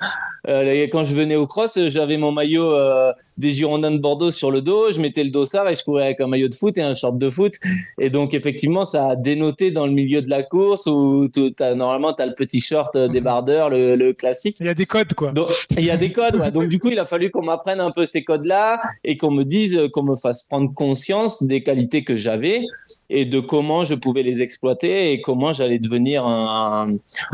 Euh, 0.48 0.88
quand 0.92 1.04
je 1.04 1.16
venais 1.16 1.36
au 1.36 1.46
cross 1.46 1.78
j'avais 1.88 2.18
mon 2.18 2.32
maillot 2.32 2.72
euh, 2.74 3.12
des 3.38 3.52
Girondins 3.52 3.92
de 3.92 3.98
Bordeaux 3.98 4.32
sur 4.32 4.52
le 4.52 4.62
dos 4.62 4.92
je 4.92 5.02
mettais 5.02 5.24
le 5.24 5.30
dossard 5.30 5.70
et 5.70 5.76
je 5.76 5.84
courais 5.84 6.06
avec 6.06 6.22
un 6.22 6.28
maillot 6.28 6.48
de 6.48 6.56
foot 6.56 6.78
et 6.78 6.82
un 6.82 6.94
short 6.94 7.18
de 7.18 7.30
foot 7.30 7.54
et 8.00 8.10
donc 8.10 8.34
effectivement 8.34 8.86
ça 8.86 9.10
a 9.10 9.16
dénoté 9.16 9.72
dans 9.72 9.86
le 9.86 9.94
milieu 9.94 10.22
de 10.22 10.30
la 10.30 10.44
course 10.44 10.88
où 10.88 11.28
as, 11.60 11.76
normalement 11.76 12.14
tu 12.14 12.22
as 12.22 12.26
le 12.26 12.36
petit 12.36 12.62
short 12.62 12.98
débardeur 12.98 13.70
le, 13.70 13.96
le 13.96 14.14
classique 14.14 14.58
il 14.60 14.68
y 14.68 14.70
a 14.70 14.74
des 14.74 14.86
codes 14.86 15.14
quoi 15.14 15.34
il 15.72 15.84
y 15.84 15.92
a 15.92 15.98
des 15.98 16.12
codes 16.12 16.36
ouais. 16.36 16.52
donc 16.52 16.70
du 16.70 16.80
coup 16.80 16.90
il 16.90 17.00
a 17.00 17.06
fallu 17.06 17.30
qu'on 17.32 17.44
m'apprenne 17.44 17.80
un 17.80 17.92
peu 17.92 18.06
ces 18.06 18.24
codes 18.24 18.46
là 18.46 18.82
et 19.04 19.18
qu'on 19.18 19.32
me 19.32 19.44
dise 19.44 19.80
qu'on 19.94 20.04
me 20.04 20.16
fasse 20.16 20.44
prendre 20.44 20.74
conscience 20.74 21.44
des 21.44 21.64
qualités 21.64 22.04
que 22.04 22.16
j'avais 22.16 22.62
et 23.10 23.26
de 23.26 23.40
comment 23.40 23.84
je 23.84 23.96
pouvais 23.96 24.24
les 24.24 24.42
exploiter 24.42 25.12
et 25.12 25.22
comment 25.22 25.54
j'allais 25.54 25.80
devenir 25.80 26.26
un, 26.26 26.90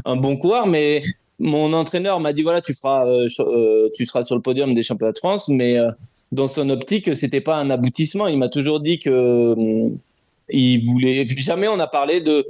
bon 0.05 0.38
coureur. 0.38 0.67
Mais 0.67 1.03
mon 1.39 1.73
entraîneur 1.73 2.19
m'a 2.19 2.33
dit 2.33 2.41
voilà, 2.41 2.61
tu 2.61 2.73
feras, 2.73 3.07
euh, 3.07 3.27
euh, 3.39 3.89
tu 3.95 4.05
seras 4.05 4.23
sur 4.23 4.35
le 4.35 4.41
podium 4.41 4.73
des 4.73 4.83
championnats 4.83 5.11
de 5.11 5.17
France, 5.17 5.49
mais 5.49 5.77
euh, 5.77 5.91
dans 6.31 6.47
son 6.47 6.69
optique, 6.69 7.15
c'était 7.15 7.41
pas 7.41 7.57
un 7.57 7.69
aboutissement. 7.69 8.27
Il 8.27 8.37
m'a 8.37 8.49
toujours 8.49 8.79
dit 8.79 8.99
que 8.99 9.55
il 10.49 10.85
voulait. 10.85 11.25
Jamais 11.27 11.67
on 11.67 11.79
a 11.79 11.87
parlé 11.87 12.21
de 12.21 12.45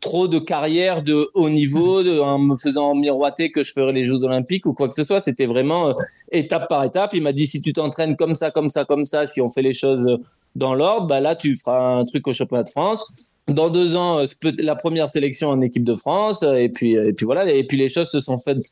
trop 0.00 0.28
de 0.28 0.38
carrière 0.38 1.02
de 1.02 1.30
haut 1.34 1.50
niveau, 1.50 2.00
en 2.22 2.38
me 2.38 2.56
faisant 2.56 2.94
miroiter 2.94 3.50
que 3.50 3.62
je 3.62 3.72
ferais 3.72 3.92
les 3.92 4.04
Jeux 4.04 4.22
Olympiques 4.22 4.66
ou 4.66 4.72
quoi 4.74 4.88
que 4.88 4.94
ce 4.94 5.04
soit. 5.04 5.20
C'était 5.20 5.46
vraiment 5.46 5.94
étape 6.30 6.68
par 6.68 6.84
étape. 6.84 7.14
Il 7.14 7.22
m'a 7.22 7.32
dit 7.32 7.46
si 7.46 7.62
tu 7.62 7.72
t'entraînes 7.72 8.16
comme 8.16 8.34
ça, 8.34 8.50
comme 8.50 8.68
ça, 8.68 8.84
comme 8.84 9.04
ça, 9.04 9.26
si 9.26 9.40
on 9.40 9.48
fait 9.48 9.62
les 9.62 9.72
choses 9.72 10.06
dans 10.56 10.74
l'ordre, 10.74 11.08
bah 11.08 11.20
là 11.20 11.34
tu 11.34 11.56
feras 11.56 11.96
un 11.96 12.04
truc 12.04 12.26
au 12.28 12.32
championnat 12.32 12.62
de 12.62 12.70
France 12.70 13.32
dans 13.48 13.70
deux 13.70 13.94
ans, 13.96 14.20
euh, 14.20 14.50
la 14.58 14.74
première 14.74 15.08
sélection 15.08 15.48
en 15.50 15.60
équipe 15.60 15.84
de 15.84 15.94
France, 15.94 16.42
euh, 16.42 16.54
et 16.54 16.68
puis, 16.68 16.96
euh, 16.96 17.08
et 17.08 17.12
puis 17.12 17.26
voilà, 17.26 17.50
et 17.50 17.64
puis 17.64 17.76
les 17.76 17.88
choses 17.88 18.08
se 18.08 18.20
sont 18.20 18.38
faites 18.38 18.70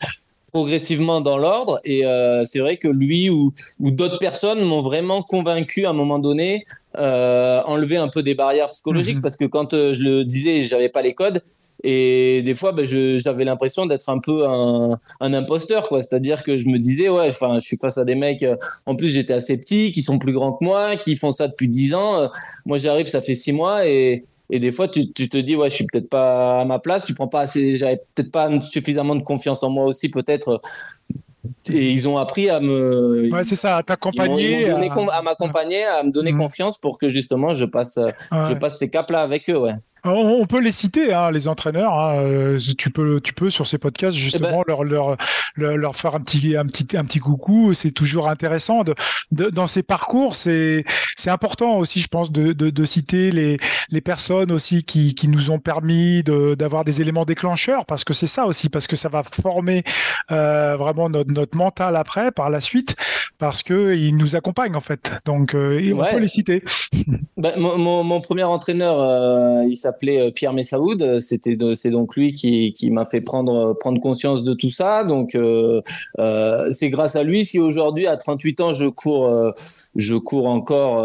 progressivement 0.53 1.21
dans 1.21 1.39
l'ordre. 1.39 1.81
Et 1.85 2.05
euh, 2.05 2.45
c'est 2.45 2.61
vrai 2.61 2.77
que 2.77 2.89
lui 2.89 3.31
ou, 3.31 3.53
ou 3.81 3.91
d'autres 3.91 4.19
personnes 4.19 4.63
m'ont 4.65 4.83
vraiment 4.83 5.23
convaincu 5.23 5.87
à 5.87 5.91
un 5.91 5.95
moment 5.95 6.19
donné, 6.19 6.65
euh, 6.99 7.63
enlever 7.65 7.97
un 7.97 8.09
peu 8.09 8.23
des 8.23 8.35
barrières 8.35 8.69
psychologiques, 8.69 9.17
mhm. 9.17 9.23
parce 9.23 9.37
que 9.37 9.45
quand 9.45 9.75
euh, 9.75 9.95
je 9.95 10.03
le 10.03 10.25
disais, 10.25 10.65
j'avais 10.65 10.89
pas 10.89 11.03
les 11.03 11.15
codes. 11.15 11.43
Et 11.85 12.43
des 12.43 12.55
fois, 12.55 12.73
ben, 12.73 12.85
j'avais 12.85 13.45
l'impression 13.45 13.87
d'être 13.87 14.09
un 14.09 14.19
peu 14.19 14.47
un, 14.47 14.99
un 15.21 15.35
imposteur, 15.35 15.89
quoi. 15.89 16.03
C'est-à-dire 16.03 16.43
que 16.43 16.59
je 16.59 16.69
me 16.69 16.79
disais, 16.79 17.09
ouais, 17.09 17.29
enfin, 17.29 17.55
je 17.61 17.67
suis 17.67 17.77
face 17.77 17.99
à 17.99 18.05
des 18.05 18.15
mecs. 18.15 18.43
Euh, 18.43 18.57
en 18.87 18.95
plus, 18.95 19.09
j'étais 19.09 19.35
assez 19.35 19.57
petit, 19.57 19.91
qui 19.91 20.03
sont 20.03 20.19
plus 20.19 20.33
grands 20.33 20.53
que 20.53 20.65
moi, 20.65 20.97
qui 20.97 21.17
font 21.17 21.31
ça 21.31 21.49
depuis 21.49 21.69
10 21.69 21.95
ans. 21.95 22.31
Moi, 22.67 22.79
j'arrive, 22.79 23.07
ça 23.07 23.23
fait 23.23 23.35
6 23.35 23.53
mois 23.53 23.87
et 23.87 24.25
et 24.53 24.59
des 24.59 24.71
fois, 24.71 24.87
tu, 24.87 25.11
tu 25.11 25.31
te 25.31 25.39
dis, 25.39 25.57
ouais, 25.57 25.71
je 25.71 25.77
suis 25.77 25.87
peut-être 25.87 26.11
pas 26.11 26.61
à 26.61 26.65
ma 26.67 26.79
place. 26.79 27.05
Tu 27.05 27.15
prends 27.15 27.27
pas 27.27 27.41
assez, 27.41 27.75
j'avais 27.75 28.03
peut-être 28.15 28.31
pas 28.31 28.51
suffisamment 28.63 29.17
de 29.17 29.23
confiance 29.23 29.63
en 29.63 29.71
moi 29.71 29.87
aussi, 29.87 30.11
peut-être. 30.11 30.61
Et 31.71 31.91
ils 31.91 32.09
ont 32.09 32.19
appris 32.19 32.49
à 32.49 32.61
me. 32.61 33.29
Ouais, 33.33 33.45
c'est 33.45 33.57
ça, 33.57 33.79
à 33.79 33.83
t'accompagner. 33.83 34.71
À... 34.71 34.77
à 34.77 35.23
m'accompagner, 35.23 35.85
à 35.85 36.03
me 36.03 36.11
donner 36.11 36.33
mmh. 36.33 36.39
confiance 36.39 36.79
pour 36.79 36.99
que 36.99 37.09
justement 37.09 37.53
je 37.53 37.65
passe, 37.65 37.99
je 38.31 38.55
passe 38.55 38.79
ces 38.79 38.91
caps-là 38.91 39.23
avec 39.23 39.51
eux, 39.51 39.59
ouais. 39.59 39.75
On 40.05 40.47
peut 40.47 40.61
les 40.61 40.73
citer, 40.73 41.13
hein, 41.13 41.31
les 41.31 41.47
entraîneurs. 41.47 41.95
Hein, 41.95 42.17
euh, 42.17 42.59
tu 42.77 42.91
peux, 42.91 43.21
tu 43.21 43.33
peux 43.33 43.51
sur 43.51 43.69
ces 43.69 43.79
podcasts 43.79 44.17
justement 44.17 44.49
eh 44.49 44.73
ben 44.73 44.83
leur, 44.83 45.17
leur, 45.57 45.77
leur, 45.77 45.97
faire 45.97 46.17
un 46.17 46.21
petit, 46.21 46.57
un 46.57 46.67
petit, 46.67 46.97
un 46.97 47.05
petit 47.05 47.21
coucou. 47.21 47.73
C'est 47.73 47.93
toujours 47.93 48.29
intéressant. 48.29 48.83
De, 48.83 48.97
de, 49.31 49.49
dans 49.51 49.69
ces 49.69 49.85
parcours, 49.85 50.35
c'est, 50.35 50.85
c'est 51.17 51.31
important 51.31 51.77
aussi, 51.77 52.01
je 52.01 52.09
pense, 52.09 52.33
de, 52.33 52.53
de, 52.53 52.71
de, 52.71 52.85
citer 52.85 53.31
les, 53.31 53.59
les 53.91 54.01
personnes 54.01 54.51
aussi 54.51 54.83
qui, 54.83 55.15
qui 55.15 55.29
nous 55.29 55.53
ont 55.53 55.61
permis 55.61 56.25
de, 56.25 56.57
d'avoir 56.57 56.85
des 56.85 57.01
éléments 57.01 57.25
déclencheurs, 57.25 57.87
parce 57.87 58.03
que 58.03 58.13
c'est 58.13 58.27
ça 58.27 58.47
aussi, 58.47 58.69
parce 58.69 58.89
que 58.89 58.97
ça 58.97 59.09
va 59.09 59.23
former 59.23 59.85
euh, 60.33 60.77
vraiment 60.77 61.11
notre, 61.11 61.31
notre 61.31 61.57
mental 61.57 61.95
après, 61.95 62.33
par 62.33 62.51
la 62.51 62.61
suite, 62.61 62.97
parce 63.39 63.63
que 63.63 63.95
ils 63.95 64.17
nous 64.17 64.35
accompagnent 64.35 64.75
en 64.75 64.81
fait. 64.81 65.13
Donc, 65.27 65.55
euh, 65.55 65.95
on 65.95 66.11
peut 66.11 66.19
les 66.19 66.29
citer. 66.29 66.65
Ben, 67.37 67.59
mon, 67.59 67.79
mon, 67.79 68.05
mon, 68.05 68.21
premier 68.21 68.45
entraîneur, 68.45 69.01
euh, 69.01 69.65
il 69.69 69.77
s'appelle 69.77 69.92
s'appelait 69.93 70.21
euh, 70.21 70.31
Pierre 70.31 70.53
Messaoud. 70.53 71.21
C'était 71.21 71.57
c'est 71.75 71.91
donc 71.91 72.17
lui 72.17 72.33
qui, 72.33 72.73
qui 72.73 72.91
m'a 72.91 73.05
fait 73.05 73.21
prendre 73.21 73.75
prendre 73.75 74.01
conscience 74.01 74.43
de 74.43 74.55
tout 74.55 74.71
ça. 74.71 75.05
Donc 75.05 75.35
euh, 75.35 75.81
euh, 76.19 76.71
c'est 76.71 76.91
grâce 76.91 77.17
à 77.17 77.23
lui 77.23 77.45
si 77.45 77.59
aujourd'hui 77.59 78.07
à 78.07 78.17
38 78.17 78.61
ans 78.61 78.73
je 78.73 78.87
cours 78.87 79.31
je 79.95 80.15
cours 80.17 80.47
encore 80.47 80.99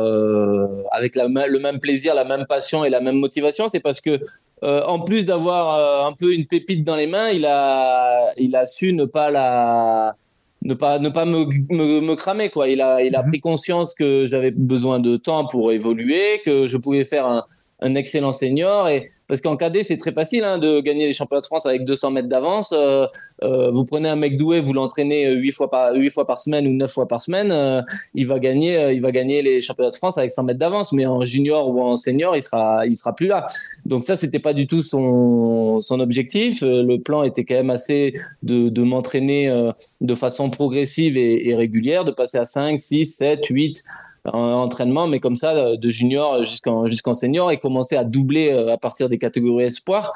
avec 0.91 1.15
la, 1.15 1.27
le 1.27 1.59
même 1.59 1.79
plaisir, 1.79 2.15
la 2.15 2.25
même 2.25 2.45
passion 2.47 2.85
et 2.85 2.89
la 2.89 3.01
même 3.01 3.17
motivation. 3.17 3.67
C'est 3.67 3.79
parce 3.79 4.01
que 4.01 4.19
en 4.61 4.99
plus 4.99 5.25
d'avoir 5.25 6.07
un 6.07 6.13
peu 6.13 6.33
une 6.33 6.45
pépite 6.45 6.83
dans 6.83 6.95
les 6.95 7.07
mains, 7.07 7.29
il 7.29 7.45
a 7.45 8.31
il 8.37 8.55
a 8.55 8.65
su 8.65 8.93
ne 8.93 9.05
pas 9.05 9.29
la 9.29 10.15
ne 10.63 10.73
pas 10.73 10.99
ne 10.99 11.09
pas 11.09 11.25
me, 11.25 11.45
me, 11.69 12.01
me, 12.01 12.15
cramer 12.15 12.49
quoi 12.49 12.67
il 12.67 12.81
a 12.81 13.01
il 13.01 13.15
a 13.15 13.21
mhm. 13.21 13.29
pris 13.29 13.39
conscience 13.39 13.93
que 13.93 14.25
j'avais 14.25 14.51
besoin 14.51 14.99
de 14.99 15.15
temps 15.15 15.45
pour 15.45 15.71
évoluer 15.71 16.41
que 16.43 16.65
je 16.65 16.77
pouvais 16.77 17.03
faire 17.03 17.27
un, 17.27 17.43
un 17.79 17.95
excellent 17.95 18.31
senior 18.31 18.89
et 18.89 19.11
parce 19.27 19.41
qu'en 19.41 19.57
cadet, 19.57 19.83
c'est 19.83 19.97
très 19.97 20.13
facile 20.13 20.43
hein, 20.43 20.57
de 20.57 20.79
gagner 20.79 21.05
les 21.05 21.13
championnats 21.13 21.41
de 21.41 21.45
France 21.45 21.65
avec 21.65 21.83
200 21.83 22.11
mètres 22.11 22.29
d'avance. 22.29 22.73
Euh, 22.73 23.05
euh, 23.43 23.71
vous 23.71 23.83
prenez 23.83 24.07
un 24.07 24.15
mec 24.15 24.37
doué, 24.37 24.61
vous 24.61 24.73
l'entraînez 24.73 25.29
8 25.29 25.51
fois 25.51 25.69
par 25.69 25.93
8 25.93 26.09
fois 26.09 26.25
par 26.25 26.39
semaine 26.39 26.65
ou 26.65 26.71
9 26.71 26.89
fois 26.89 27.07
par 27.07 27.21
semaine, 27.21 27.51
euh, 27.51 27.81
il 28.15 28.25
va 28.25 28.39
gagner 28.39 28.77
euh, 28.77 28.93
il 28.93 29.01
va 29.01 29.11
gagner 29.11 29.41
les 29.41 29.61
championnats 29.61 29.91
de 29.91 29.97
France 29.97 30.17
avec 30.17 30.31
100 30.31 30.43
mètres 30.43 30.59
d'avance. 30.59 30.93
Mais 30.93 31.05
en 31.05 31.21
junior 31.21 31.69
ou 31.69 31.81
en 31.81 31.97
senior, 31.97 32.35
il 32.37 32.41
sera 32.41 32.87
il 32.87 32.95
sera 32.95 33.13
plus 33.13 33.27
là. 33.27 33.45
Donc 33.85 34.03
ça, 34.03 34.15
c'était 34.15 34.39
pas 34.39 34.53
du 34.53 34.65
tout 34.65 34.81
son 34.81 35.81
son 35.81 35.99
objectif. 35.99 36.63
Euh, 36.63 36.81
le 36.83 36.99
plan 36.99 37.23
était 37.23 37.43
quand 37.43 37.55
même 37.55 37.69
assez 37.69 38.13
de, 38.43 38.69
de 38.69 38.81
m'entraîner 38.83 39.27
de 40.01 40.15
façon 40.15 40.49
progressive 40.49 41.17
et, 41.17 41.49
et 41.49 41.55
régulière, 41.55 42.05
de 42.05 42.11
passer 42.11 42.37
à 42.37 42.45
5, 42.45 42.79
6, 42.79 43.05
7, 43.05 43.45
8 43.45 43.83
entraînement, 44.33 45.07
mais 45.07 45.19
comme 45.19 45.35
ça, 45.35 45.55
euh, 45.55 45.77
de 45.77 45.89
junior 45.89 46.43
jusqu'en 46.43 46.85
jusqu'en 46.85 47.13
senior, 47.13 47.51
et 47.51 47.57
commencer 47.57 47.95
à 47.95 48.03
doubler 48.03 48.49
euh, 48.49 48.73
à 48.73 48.77
partir 48.77 49.09
des 49.09 49.17
catégories 49.17 49.65
espoir. 49.65 50.13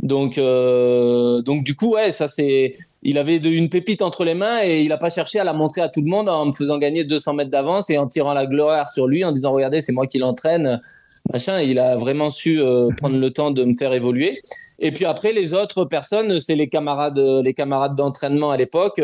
Donc, 0.00 0.38
euh, 0.38 1.42
donc 1.42 1.64
du 1.64 1.74
coup, 1.74 1.94
ouais, 1.94 2.12
ça 2.12 2.26
c'est. 2.26 2.74
Il 3.04 3.18
avait 3.18 3.38
une 3.38 3.68
pépite 3.68 4.00
entre 4.00 4.24
les 4.24 4.34
mains 4.34 4.60
et 4.62 4.82
il 4.82 4.88
n'a 4.90 4.96
pas 4.96 5.10
cherché 5.10 5.40
à 5.40 5.44
la 5.44 5.52
montrer 5.52 5.80
à 5.80 5.88
tout 5.88 6.02
le 6.02 6.06
monde 6.06 6.28
en 6.28 6.46
me 6.46 6.52
faisant 6.52 6.78
gagner 6.78 7.02
200 7.02 7.34
mètres 7.34 7.50
d'avance 7.50 7.90
et 7.90 7.98
en 7.98 8.06
tirant 8.06 8.32
la 8.32 8.46
gloire 8.46 8.88
sur 8.88 9.08
lui, 9.08 9.24
en 9.24 9.32
disant 9.32 9.50
regardez, 9.50 9.80
c'est 9.80 9.92
moi 9.92 10.06
qui 10.06 10.18
l'entraîne 10.18 10.80
machin. 11.30 11.60
Il 11.60 11.78
a 11.78 11.96
vraiment 11.96 12.30
su 12.30 12.60
euh, 12.60 12.88
prendre 12.96 13.16
le 13.16 13.30
temps 13.30 13.50
de 13.50 13.64
me 13.64 13.74
faire 13.74 13.92
évoluer. 13.92 14.40
Et 14.78 14.92
puis 14.92 15.04
après, 15.04 15.32
les 15.32 15.54
autres 15.54 15.84
personnes, 15.84 16.40
c'est 16.40 16.54
les 16.54 16.68
camarades, 16.68 17.18
les 17.18 17.54
camarades 17.54 17.94
d'entraînement 17.94 18.50
à 18.50 18.56
l'époque. 18.56 19.00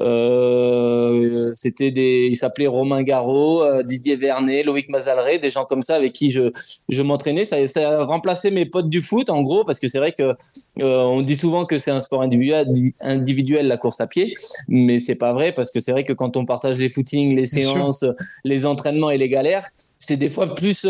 Euh, 0.00 1.50
c'était 1.54 1.90
des, 1.90 2.28
ils 2.30 2.36
s'appelaient 2.36 2.66
Romain 2.66 3.02
Garot, 3.02 3.62
euh, 3.62 3.82
Didier 3.82 4.16
Vernet, 4.16 4.64
Loïc 4.64 4.88
Mazalré, 4.88 5.38
des 5.38 5.50
gens 5.50 5.64
comme 5.64 5.82
ça 5.82 5.94
avec 5.94 6.12
qui 6.12 6.30
je, 6.30 6.50
je 6.88 7.02
m'entraînais. 7.02 7.44
Ça, 7.44 7.66
ça 7.66 8.00
a 8.00 8.04
remplacé 8.04 8.50
mes 8.50 8.66
potes 8.66 8.88
du 8.88 9.00
foot, 9.00 9.30
en 9.30 9.42
gros, 9.42 9.64
parce 9.64 9.78
que 9.78 9.88
c'est 9.88 9.98
vrai 9.98 10.12
que 10.12 10.34
on 10.80 11.22
dit 11.22 11.36
souvent 11.36 11.66
que 11.66 11.78
c'est 11.78 11.90
un 11.90 12.00
sport 12.00 12.22
individuel, 12.22 12.66
individuel 13.00 13.68
la 13.68 13.76
course 13.76 14.00
à 14.00 14.06
pied, 14.06 14.34
mais 14.68 14.98
c'est 14.98 15.14
pas 15.14 15.32
vrai 15.32 15.52
parce 15.52 15.70
que 15.70 15.80
c'est 15.80 15.92
vrai 15.92 16.04
que 16.04 16.12
quand 16.12 16.36
on 16.36 16.44
partage 16.44 16.76
les 16.78 16.88
footings, 16.88 17.36
les 17.36 17.46
séances, 17.46 18.04
les 18.44 18.66
entraînements 18.66 19.10
et 19.10 19.18
les 19.18 19.28
galères, 19.28 19.68
c'est 19.98 20.16
des 20.16 20.30
fois 20.30 20.54
plus 20.54 20.86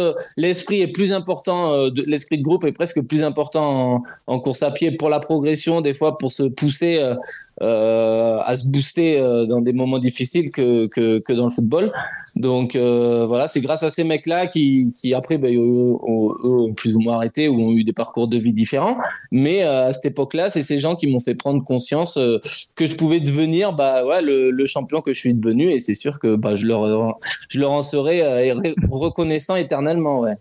l'esprit 0.63 0.81
est 0.81 0.93
plus 0.93 1.13
important, 1.13 1.73
euh, 1.73 1.91
l'esprit 2.07 2.39
de 2.39 2.43
groupe 2.43 2.65
est 2.65 2.73
presque 2.73 3.03
plus 3.03 3.25
important 3.25 4.03
en, 4.29 4.39
course 4.39 4.63
à 4.63 4.71
pied 4.71 4.93
pour 4.93 5.09
la 5.09 5.19
progression, 5.19 5.81
des 5.81 5.93
fois 5.93 6.19
pour 6.19 6.31
se 6.31 6.45
pousser 6.45 6.99
euh, 7.01 7.17
euh, 7.63 8.39
à 8.45 8.57
se 8.57 8.67
booster 8.67 9.19
dans 9.49 9.61
des 9.61 9.73
moments 9.73 9.99
difficiles 9.99 10.53
que, 10.53 10.87
que, 10.87 11.19
que 11.19 11.33
dans 11.33 11.47
le 11.47 11.51
football. 11.51 11.93
Donc 12.35 12.77
euh, 12.77 13.27
voilà, 13.27 13.47
c'est 13.47 13.61
grâce 13.61 13.83
à 13.83 13.91
ces 13.91 14.05
mecs-là 14.05 14.47
qui, 14.47 14.93
qui 14.97 15.13
après 15.13 15.37
ben, 15.37 15.55
ont, 15.59 16.73
plus 16.75 16.95
ou 16.95 17.01
moins 17.01 17.17
arrêté 17.17 17.49
ou 17.49 17.61
ont 17.61 17.73
eu 17.73 17.85
des 17.85 17.93
parcours 17.93 18.27
de 18.27 18.39
vie 18.39 18.55
différents. 18.55 18.97
Mais 19.31 19.65
euh, 19.65 19.89
à 19.89 19.93
cette 19.93 20.07
époque-là, 20.07 20.49
c'est 20.49 20.63
ces 20.63 20.79
gens 20.79 20.97
qui 20.97 21.07
m'ont 21.07 21.21
fait 21.21 21.35
prendre 21.35 21.63
conscience 21.63 22.17
euh, 22.17 22.39
que 22.75 22.87
je 22.87 22.95
pouvais 22.95 23.21
devenir 23.21 23.75
bah, 23.75 24.05
ouais, 24.07 24.23
le, 24.23 24.67
champion 24.67 25.03
que 25.03 25.13
je 25.13 25.19
suis 25.19 25.35
devenu. 25.35 25.71
Et 25.71 25.81
c'est 25.81 25.95
sûr 25.95 26.19
que 26.19 26.37
bah, 26.37 26.55
je, 26.55 26.67
leur, 26.67 27.19
je 27.49 27.61
leur 27.61 27.73
en 27.73 27.83
serai 27.83 28.53
reconnaissant 28.91 29.57
éternellement. 29.57 30.21
Ouais. 30.21 30.35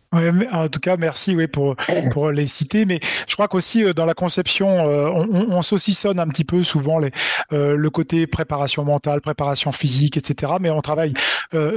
en 0.51 0.69
tout 0.69 0.79
cas, 0.79 0.95
merci 0.95 1.35
ouais, 1.35 1.47
pour, 1.47 1.75
pour 2.11 2.31
les 2.31 2.45
citer. 2.45 2.85
Mais 2.85 2.99
je 3.27 3.33
crois 3.33 3.47
qu'aussi 3.47 3.83
dans 3.95 4.05
la 4.05 4.13
conception, 4.13 4.67
on, 4.69 5.27
on, 5.33 5.51
on 5.57 5.61
saucissonne 5.61 6.19
un 6.19 6.27
petit 6.27 6.45
peu 6.45 6.63
souvent 6.63 6.99
le 7.51 7.89
côté 7.89 8.27
préparation 8.27 8.85
mentale, 8.85 9.19
préparation 9.19 9.73
physique, 9.73 10.15
etc. 10.15 10.53
Mais 10.61 10.69
on 10.69 10.81
travaille 10.81 11.13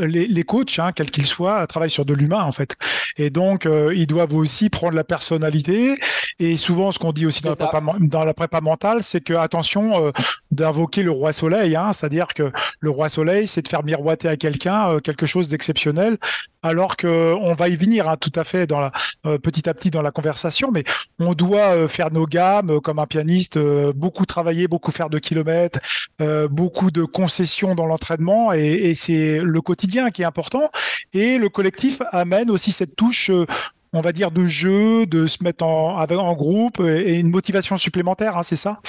les, 0.06 0.26
les, 0.26 0.44
coachs, 0.44 0.78
hein, 0.78 0.92
quels 0.92 1.10
qu'ils 1.10 1.26
soient, 1.26 1.66
travaillent 1.66 1.90
sur 1.90 2.04
de 2.04 2.14
l'humain 2.14 2.42
en 2.42 2.52
fait. 2.52 2.76
Et 3.16 3.30
donc, 3.30 3.66
euh, 3.66 3.94
ils 3.94 4.06
doivent 4.06 4.34
aussi 4.34 4.70
prendre 4.70 4.94
la 4.94 5.04
personnalité. 5.04 5.96
Et 6.40 6.56
souvent, 6.56 6.90
ce 6.90 6.98
qu'on 6.98 7.12
dit 7.12 7.26
aussi 7.26 7.42
dans 7.42 7.50
la, 7.50 7.56
prépa, 7.56 7.80
dans 8.00 8.24
la, 8.24 8.34
prépa, 8.34 8.60
mentale, 8.60 9.02
c'est 9.02 9.20
que 9.20 9.34
attention 9.34 10.06
euh, 10.06 10.10
d'invoquer 10.50 11.02
le 11.02 11.12
roi 11.12 11.32
soleil. 11.32 11.76
Hein, 11.76 11.92
C'est-à-dire 11.92 12.28
que 12.28 12.50
le 12.80 12.90
roi 12.90 13.08
soleil, 13.08 13.46
c'est 13.46 13.62
de 13.62 13.68
faire 13.68 13.84
miroiter 13.84 14.28
à 14.28 14.36
quelqu'un 14.36 14.88
euh, 14.88 15.00
quelque 15.00 15.26
chose 15.26 15.48
d'exceptionnel, 15.48 16.18
alors 16.62 16.96
que 16.96 17.34
on 17.34 17.54
va 17.54 17.68
y 17.68 17.76
venir 17.76 18.08
hein, 18.08 18.16
tout 18.18 18.32
à 18.34 18.42
fait 18.42 18.66
dans 18.66 18.80
la, 18.80 18.90
petit 19.38 19.68
à 19.68 19.74
petit 19.74 19.90
dans 19.90 20.02
la 20.02 20.10
conversation. 20.10 20.70
Mais 20.72 20.82
on 21.20 21.34
doit 21.34 21.86
faire 21.88 22.10
nos 22.10 22.26
gammes 22.26 22.80
comme 22.80 22.98
un 22.98 23.06
pianiste, 23.06 23.58
beaucoup 23.94 24.26
travailler, 24.26 24.66
beaucoup 24.66 24.90
faire 24.90 25.10
de 25.10 25.18
kilomètres, 25.18 25.78
beaucoup 26.50 26.90
de 26.90 27.04
concessions 27.04 27.74
dans 27.74 27.86
l'entraînement, 27.86 28.52
et, 28.52 28.64
et 28.64 28.94
c'est 28.94 29.40
le 29.40 29.60
quotidien 29.60 29.93
qui 30.10 30.22
est 30.22 30.26
important. 30.26 30.70
Et 31.12 31.38
le 31.38 31.48
collectif 31.48 32.02
amène 32.12 32.50
aussi 32.50 32.72
cette 32.72 32.96
touche 32.96 33.30
euh, 33.30 33.46
on 33.94 34.00
va 34.00 34.12
dire, 34.12 34.32
de 34.32 34.46
jeu, 34.46 35.06
de 35.06 35.28
se 35.28 35.42
mettre 35.42 35.64
en, 35.64 35.96
en 35.96 36.34
groupe 36.34 36.80
et 36.80 37.14
une 37.14 37.30
motivation 37.30 37.78
supplémentaire, 37.78 38.36
hein, 38.36 38.42
c'est 38.42 38.56
ça? 38.56 38.80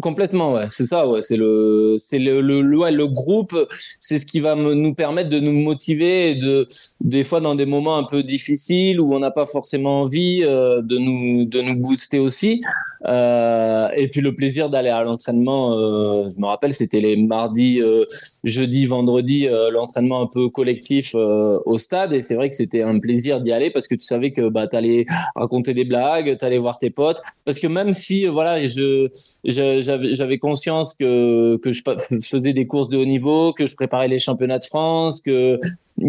Complètement, 0.00 0.54
ouais, 0.54 0.66
c'est 0.70 0.86
ça, 0.86 1.06
ouais. 1.06 1.20
C'est 1.20 1.36
le, 1.36 1.96
le, 2.10 2.40
le, 2.40 2.62
le, 2.62 3.06
groupe, 3.06 3.54
c'est 4.00 4.18
ce 4.18 4.24
qui 4.24 4.40
va 4.40 4.54
nous 4.54 4.94
permettre 4.94 5.28
de 5.28 5.40
nous 5.40 5.52
motiver, 5.52 6.36
de 6.36 6.66
des 7.02 7.22
fois 7.22 7.42
dans 7.42 7.54
des 7.54 7.66
moments 7.66 7.98
un 7.98 8.04
peu 8.04 8.22
difficiles 8.22 8.98
où 8.98 9.14
on 9.14 9.18
n'a 9.18 9.30
pas 9.30 9.44
forcément 9.44 10.00
envie 10.00 10.40
euh, 10.42 10.80
de 10.80 10.96
nous 10.96 11.44
de 11.44 11.60
nous 11.60 11.76
booster 11.76 12.18
aussi. 12.18 12.62
Euh, 13.04 13.88
et 13.94 14.08
puis 14.08 14.20
le 14.20 14.34
plaisir 14.34 14.70
d'aller 14.70 14.88
à 14.88 15.02
l'entraînement, 15.02 15.72
euh, 15.72 16.28
je 16.28 16.40
me 16.40 16.46
rappelle, 16.46 16.72
c'était 16.72 17.00
les 17.00 17.16
mardis, 17.16 17.80
euh, 17.80 18.04
jeudi, 18.44 18.86
vendredi, 18.86 19.48
l'entraînement 19.72 20.22
un 20.22 20.26
peu 20.26 20.48
collectif 20.48 21.14
au 21.14 21.78
stade. 21.78 22.12
Et 22.12 22.22
c'est 22.22 22.34
vrai 22.34 22.48
que 22.48 22.56
c'était 22.56 22.82
un 22.82 22.98
plaisir 22.98 23.40
d'y 23.40 23.52
aller 23.52 23.70
parce 23.70 23.88
que 23.88 23.94
tu 23.94 24.04
savais 24.04 24.32
que 24.32 24.48
bah, 24.48 24.66
tu 24.66 24.76
allais 24.76 25.06
raconter 25.34 25.74
des 25.74 25.84
blagues, 25.84 26.36
tu 26.38 26.44
allais 26.44 26.58
voir 26.58 26.78
tes 26.78 26.90
potes. 26.90 27.20
Parce 27.44 27.58
que 27.58 27.66
même 27.66 27.92
si 27.92 28.26
voilà, 28.26 28.60
je, 28.66 29.08
j'avais 29.44 30.38
conscience 30.38 30.94
que, 30.94 31.56
que 31.58 31.70
je 31.72 31.82
faisais 32.22 32.52
des 32.52 32.66
courses 32.66 32.88
de 32.88 32.96
haut 32.96 33.04
niveau, 33.04 33.52
que 33.52 33.66
je 33.66 33.74
préparais 33.74 34.08
les 34.08 34.18
championnats 34.18 34.58
de 34.58 34.64
France, 34.64 35.20
que, 35.20 35.58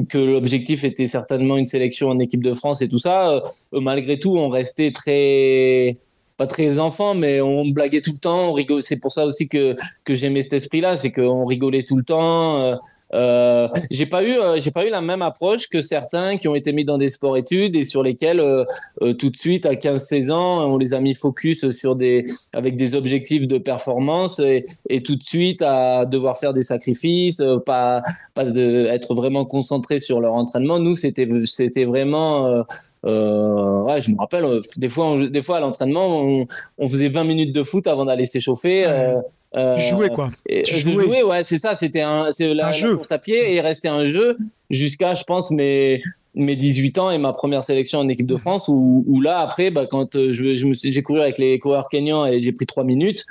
que 0.10 0.18
l'objectif 0.18 0.84
était 0.84 1.08
certainement 1.08 1.58
une 1.58 1.66
sélection 1.66 2.10
en 2.10 2.20
équipe 2.20 2.44
de 2.44 2.54
France 2.54 2.82
et 2.82 2.88
tout 2.88 3.00
ça, 3.00 3.44
malgré 3.72 4.20
tout, 4.20 4.38
on 4.38 4.50
restait 4.50 4.92
très 4.92 5.98
pas 6.38 6.48
très 6.48 6.80
enfant, 6.80 7.16
mais 7.16 7.42
on 7.42 7.66
blaguait 7.66 8.02
tout 8.02 8.12
le 8.12 8.20
temps. 8.20 8.50
On 8.50 8.54
rigolait. 8.54 8.82
C'est 8.82 8.98
pour 8.98 9.12
ça 9.12 9.26
aussi 9.26 9.50
que 9.50 9.76
que 10.06 10.14
j'aimais 10.14 10.44
cet 10.44 10.54
esprit-là, 10.54 10.96
c'est 10.96 11.12
qu'on 11.12 11.44
rigolait 11.44 11.84
tout 11.84 11.98
le 11.98 12.04
temps. 12.04 12.80
Euh, 13.14 13.70
j'ai 13.90 14.06
pas 14.06 14.24
eu, 14.24 14.38
euh, 14.38 14.60
j'ai 14.60 14.72
pas 14.72 14.86
eu 14.86 14.90
la 14.90 15.02
même 15.02 15.22
approche 15.22 15.70
que 15.70 15.80
certains 15.82 16.38
qui 16.38 16.48
ont 16.48 16.56
été 16.56 16.74
mis 16.74 16.84
dans 16.84 16.98
des 16.98 17.10
sports-études 17.10 17.76
et 17.76 17.84
sur 17.84 18.04
lesquels 18.04 18.40
euh, 18.40 18.66
euh 19.02 19.14
tout 19.14 19.30
de 19.30 19.38
suite 19.38 19.66
à 19.66 19.76
15-16 19.76 20.32
ans, 20.32 20.66
on 20.70 20.78
les 20.78 20.94
a 20.94 21.00
mis 21.00 21.14
focus 21.14 21.70
sur 21.70 21.96
des, 21.96 22.26
avec 22.54 22.76
des 22.76 22.96
objectifs 22.96 23.48
de 23.48 23.58
performance 23.58 24.40
et, 24.40 24.66
et 24.90 25.02
tout 25.02 25.16
de 25.16 25.24
suite 25.24 25.62
à 25.62 26.06
devoir 26.06 26.38
faire 26.38 26.54
des 26.54 26.64
sacrifices, 26.64 27.40
euh, 27.40 27.60
pas, 27.60 28.02
pas 28.34 28.46
de 28.46 28.88
être 28.88 29.16
vraiment 29.16 29.46
concentré 29.46 30.00
sur 30.00 30.20
leur 30.20 30.34
entraînement. 30.34 30.80
Nous, 30.80 30.96
c'était, 30.96 31.28
c'était 31.46 31.86
vraiment 31.86 32.66
euh, 33.06 33.82
ouais, 33.84 34.02
je 34.02 34.12
me 34.12 34.18
rappelle, 34.18 34.44
euh, 34.44 34.62
des 34.78 34.90
fois, 34.90 35.06
on, 35.08 35.20
des 35.20 35.42
fois 35.42 35.58
à 35.58 35.60
l'entraînement, 35.60 36.22
on, 36.22 36.46
on, 36.78 36.90
faisait 36.90 37.10
20 37.10 37.24
minutes 37.24 37.54
de 37.54 37.64
foot 37.64 37.88
avant 37.88 38.06
d'aller 38.06 38.26
s'échauffer. 38.26 38.86
Euh, 38.86 39.16
euh, 39.56 39.78
jouer 39.78 40.10
quoi. 40.10 40.28
Et, 40.50 40.66
jouer. 40.66 41.24
ouais, 41.24 41.44
c'est 41.44 41.58
ça. 41.58 41.76
C'était 41.76 42.02
un, 42.02 42.32
c'est 42.32 42.54
la, 42.54 42.70
un 42.70 42.72
jeu. 42.72 42.96
course 42.96 43.12
à 43.12 43.20
pied 43.20 43.54
et 43.54 43.62
restait 43.62 43.88
un 43.88 44.06
jeu 44.06 44.38
jusqu'à, 44.70 45.14
je 45.14 45.24
pense, 45.24 45.52
mes 45.52 46.02
mes 46.40 46.56
18 46.56 47.00
ans 47.00 47.10
et 47.10 47.18
ma 47.18 47.34
première 47.34 47.64
sélection 47.64 47.98
en 47.98 48.08
équipe 48.10 48.28
de 48.28 48.36
France 48.36 48.68
où, 48.68 49.04
où 49.08 49.22
là 49.22 49.40
après 49.40 49.72
bah, 49.72 49.88
quand 49.90 50.14
je, 50.14 50.54
je 50.54 50.66
me 50.68 50.76
suis 50.76 50.94
j'ai 50.94 51.02
couru 51.02 51.20
avec 51.20 51.40
les 51.40 51.58
coureurs 51.58 51.90
kenyans 51.90 52.28
et 52.28 52.40
j'ai 52.40 52.52
pris 52.52 52.68
trois 52.68 52.84
minutes 52.84 53.26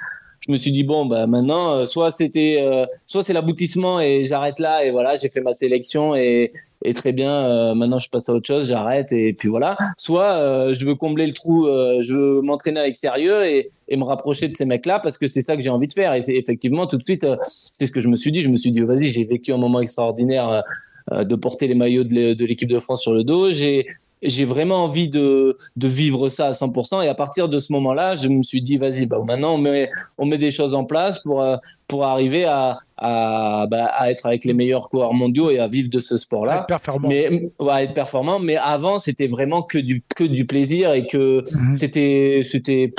je 0.47 0.53
me 0.53 0.57
suis 0.57 0.71
dit 0.71 0.85
bon 0.85 1.07
bah 1.07 1.27
maintenant 1.27 1.75
euh, 1.75 1.85
soit 1.85 2.11
c'était 2.11 2.59
euh, 2.61 2.87
soit 3.07 3.23
c'est 3.23 3.33
l'aboutissement 3.33 4.01
et 4.01 4.27
j'arrête 4.27 4.59
là 4.59 4.85
et 4.85 4.91
voilà 4.91 5.17
j'ai 5.17 5.29
fait 5.29 5.41
ma 5.41 5.53
sélection 5.53 6.15
et, 6.15 6.53
très 6.95 7.13
bien 7.13 7.33
euh, 7.33 7.75
maintenant 7.75 7.99
je 7.99 8.09
passe 8.09 8.29
à 8.29 8.33
autre 8.33 8.47
chose 8.47 8.69
j'arrête 8.69 9.11
et 9.11 9.33
puis 9.33 9.49
voilà. 9.49 9.77
Soit 9.99 10.73
je 10.73 10.87
veux 10.87 10.95
combler 10.95 11.27
le 11.27 11.33
trou 11.33 11.67
je 11.67 12.13
veux 12.13 12.43
m'entraîner 12.43 12.79
avec 12.79 12.97
sérieux 12.97 13.45
et, 13.45 13.71
et 13.89 13.97
me 13.97 14.05
rapprocher 14.05 14.49
de 14.49 14.55
ces 14.55 14.65
mecs 14.67 14.87
là 14.87 15.01
parce 15.01 15.19
que 15.19 15.27
c'est 15.27 15.43
ça 15.43 15.57
que 15.57 15.63
j'ai 15.63 15.71
envie 15.71 15.89
de 15.89 15.93
faire. 15.93 16.15
Et 16.15 16.23
c'est 16.23 16.37
effectivement 16.37 16.87
tout 16.87 16.97
de 16.97 17.03
suite 17.03 17.27
c'est 17.43 17.87
ce 17.87 17.93
que 17.93 18.01
je 18.01 18.09
me 18.09 18.15
suis 18.15 18.31
dit. 18.31 18.43
Je 18.43 18.49
me 18.49 18.57
suis 18.57 18.71
dit 18.71 18.81
vas-y 18.81 19.07
j'ai 19.07 19.25
vécu 19.25 19.53
un 19.53 19.57
moment 19.57 19.81
extraordinaire 19.81 20.63
de 21.13 21.35
porter 21.35 21.67
les 21.67 21.75
maillots 21.75 22.05
de 22.05 22.45
l'équipe 22.45 22.69
de 22.69 22.79
France 22.79 23.03
sur 23.03 23.13
le 23.13 23.25
dos. 23.25 23.51
J'ai 23.51 23.87
j'ai 24.27 24.45
vraiment 24.45 24.85
envie 24.85 25.09
de, 25.09 25.57
de 25.77 25.89
vivre 25.89 26.29
ça 26.29 26.49
à 26.49 26.53
100%. 26.53 27.05
Et 27.05 27.09
à 27.09 27.15
partir 27.15 27.49
de 27.49 27.59
ce 27.59 27.73
moment-là, 27.73 28.17
je 28.17 28.29
me 28.29 28.43
suis 28.43 28.63
dit, 28.63 28.77
vas-y, 28.77 29.07
bah, 29.07 29.23
maintenant, 29.27 29.55
on 29.55 29.59
met, 29.59 29.91
on 30.19 30.27
met 30.27 30.39
des 30.39 30.51
choses 30.51 30.75
en 30.75 30.85
place 30.85 31.21
pour, 31.21 31.43
euh, 31.43 31.57
pour 31.87 32.05
arriver 32.05 32.45
à, 32.45 32.79
à, 32.97 33.67
bah, 33.71 33.87
à 33.97 34.11
être 34.11 34.27
avec 34.27 34.45
les 34.45 34.55
meilleurs 34.55 34.89
coureurs 34.89 35.15
mondiaux 35.15 35.51
et 35.51 35.59
à 35.59 35.69
vivre 35.69 35.89
de 35.89 36.01
ce 36.01 36.19
sport-là. 36.19 36.61
Être 36.61 36.67
performant. 36.67 37.09
Mais, 37.09 37.51
ouais, 37.59 37.85
être 37.85 37.95
performant. 37.95 38.39
Mais 38.39 38.57
avant, 38.57 38.99
c'était 38.99 39.29
vraiment 39.29 39.63
que 39.63 39.79
du, 39.79 40.03
que 40.15 40.25
du 40.25 40.47
plaisir 40.47 40.93
et 40.93 41.07
que 41.07 41.39
mhm. 41.41 41.73
c'était, 41.73 42.41
c'était, 42.43 42.93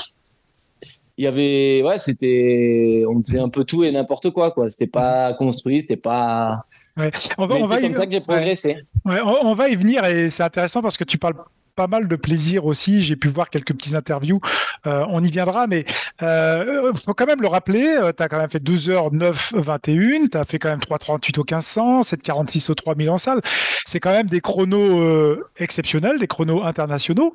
il 1.17 1.24
y 1.24 1.27
avait, 1.27 1.81
ouais, 1.84 2.00
c'était, 2.00 3.03
on 3.07 3.22
faisait 3.22 3.39
un 3.39 3.50
peu 3.50 3.63
tout 3.63 3.84
et 3.84 3.91
n'importe 3.91 4.29
quoi, 4.29 4.51
quoi. 4.51 4.69
C'était 4.69 4.88
pas 4.88 5.34
construit, 5.34 5.81
c'était 5.81 5.98
pas, 5.98 6.65
Ouais. 6.98 7.12
On 7.38 7.46
va, 7.46 7.56
on 7.56 7.68
va 7.68 7.80
comme 7.80 7.94
ça 7.94 8.06
que 8.06 8.12
j'ai 8.12 8.22
progressé. 8.22 8.84
Ouais, 9.06 9.22
on, 9.22 9.54
va 9.54 9.70
y 9.70 9.75
venir 9.75 10.04
et 10.06 10.30
c'est 10.30 10.44
intéressant 10.44 10.82
parce 10.82 10.98
que 10.98 11.04
tu 11.04 11.18
parles 11.18 11.36
pas 11.77 11.88
mal 11.88 12.07
de 12.07 12.15
plaisir 12.17 12.65
aussi. 12.65 13.01
J'ai 13.01 13.15
pu 13.15 13.29
voir 13.29 13.50
quelques 13.50 13.74
petits 13.74 13.96
interviews. 13.96 14.41
Euh, 14.88 15.05
on 15.10 15.24
y 15.24 15.29
viendra, 15.29 15.67
mais 15.67 15.86
euh, 16.24 16.91
faut 16.93 17.13
quand 17.13 17.27
même 17.27 17.41
le 17.41 17.48
rappeler. 17.48 17.86
Euh, 17.86 18.12
tu 18.12 18.24
as 18.24 18.27
quand 18.27 18.39
même 18.39 18.50
fait 18.50 18.60
2 18.60 18.74
h 18.75 19.13
9 19.13 19.53
21. 19.55 20.27
Tu 20.27 20.38
as 20.38 20.43
fait 20.43 20.57
quand 20.60 20.69
même 20.69 20.79
3,38 20.79 21.39
au 21.39 21.43
1500, 21.43 22.01
7,46 22.01 22.72
au 22.72 22.75
3000 22.75 23.10
en 23.12 23.17
salle. 23.17 23.41
C'est 23.86 24.00
quand 24.00 24.12
même 24.12 24.27
des 24.27 24.41
chronos 24.41 25.00
euh, 25.00 25.48
exceptionnels, 25.57 26.19
des 26.19 26.27
chronos 26.27 26.63
internationaux. 26.63 27.31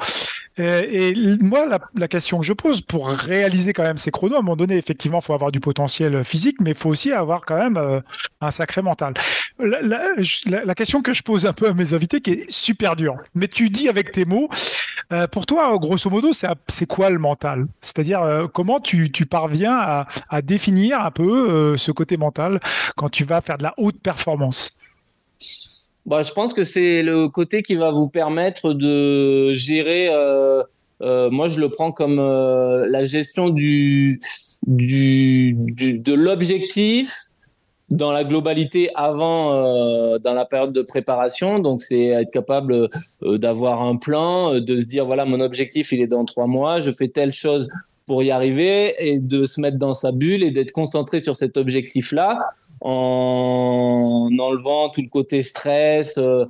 Et, 0.59 1.15
moi, 1.41 1.67
la, 1.97 2.09
question 2.09 2.41
que 2.41 2.45
je 2.45 2.53
pose 2.53 2.83
pour 2.83 3.09
réaliser 3.09 3.73
quand 3.73 3.85
même 3.85 3.97
ces 3.97 4.11
chronos, 4.11 4.35
à 4.35 4.39
un 4.41 4.43
moment 4.43 4.57
donné, 4.57 4.77
effectivement, 4.77 5.21
il 5.21 5.25
faut 5.25 5.33
avoir 5.33 5.51
du 5.51 5.61
potentiel 5.61 6.25
physique, 6.25 6.57
mais 6.61 6.71
il 6.71 6.77
faut 6.77 6.91
aussi 6.91 7.11
avoir 7.11 7.47
quand 7.47 7.57
même 7.57 8.03
un 8.43 8.51
sacré 8.51 8.83
mental. 8.83 9.15
La, 9.59 10.75
question 10.75 11.01
que 11.01 11.15
je 11.15 11.23
pose 11.23 11.47
un 11.47 11.55
peu 11.55 11.69
à 11.69 11.73
mes 11.73 11.95
invités, 11.95 12.21
qui 12.21 12.33
est 12.33 12.51
super 12.51 12.97
dure, 12.97 13.15
mais 13.35 13.49
tu 13.49 13.71
dis 13.71 13.89
avec 13.89 14.13
tes 14.13 14.27
euh, 15.13 15.27
pour 15.27 15.47
toi, 15.47 15.77
grosso 15.79 16.09
modo, 16.09 16.31
c'est 16.33 16.87
quoi 16.87 17.11
le 17.11 17.19
mental? 17.19 17.67
C'est-à-dire, 17.81 18.23
euh, 18.23 18.47
comment 18.47 18.81
tu, 18.81 19.11
parviens 19.29 20.05
à, 20.29 20.43
définir 20.43 21.01
un 21.01 21.11
peu 21.11 21.51
euh, 21.51 21.77
ce 21.77 21.93
côté 21.93 22.17
mental 22.17 22.61
quand 22.97 23.09
tu 23.09 23.25
vas 23.25 23.41
faire 23.41 23.59
de 23.59 23.65
la 23.65 23.75
haute 23.77 24.01
performance? 24.01 24.77
Bah, 26.07 26.23
je 26.23 26.33
pense 26.33 26.55
que 26.55 26.65
c'est 26.65 27.03
le 27.03 27.29
côté 27.29 27.63
qui 27.63 27.75
va 27.75 27.91
vous 27.91 28.09
permettre 28.09 28.73
de 28.73 29.53
gérer. 29.53 30.09
Moi, 31.01 31.49
je 31.49 31.61
le 31.61 31.69
prends 31.69 31.93
comme 31.93 32.17
la 32.17 33.05
gestion 33.05 33.51
de 33.51 34.17
l'objectif 36.15 37.32
dans 37.93 38.11
la 38.11 38.25
globalité 38.25 38.91
avant 38.95 39.55
euh, 39.55 40.19
dans 40.19 40.35
la 40.35 40.45
période 40.45 40.73
de 40.73 40.83
préparation. 40.83 41.59
Donc, 41.59 41.83
c'est 41.83 42.07
être 42.07 42.31
capable 42.31 42.89
euh, 43.23 43.39
d'avoir 43.39 43.83
un 43.83 43.97
plan, 43.97 44.59
de 44.59 44.77
se 44.79 44.87
dire 44.87 45.07
voilà, 45.07 45.25
mon 45.25 45.41
objectif, 45.41 45.93
il 45.93 46.01
est 46.01 46.07
dans 46.07 46.25
trois 46.25 46.47
mois, 46.47 46.81
je 46.81 46.91
fais 46.91 47.09
telle 47.09 47.33
chose 47.33 47.69
pour 48.07 48.23
y 48.23 48.31
arriver 48.31 48.95
et 48.99 49.21
de 49.21 49.47
se 49.47 49.61
mettre 49.61 49.79
dans 49.79 49.95
sa 49.95 50.13
bulle 50.13 50.43
et 50.43 50.51
d'être 50.51 50.73
concentré 50.73 51.21
sur 51.21 51.37
cet 51.37 51.57
objectif-là 51.57 52.39
en 52.81 54.29
enlevant 54.39 54.89
tout 54.89 55.03
le 55.03 55.09
côté 55.09 55.43
stress 55.43 56.19
euh, 56.19 56.47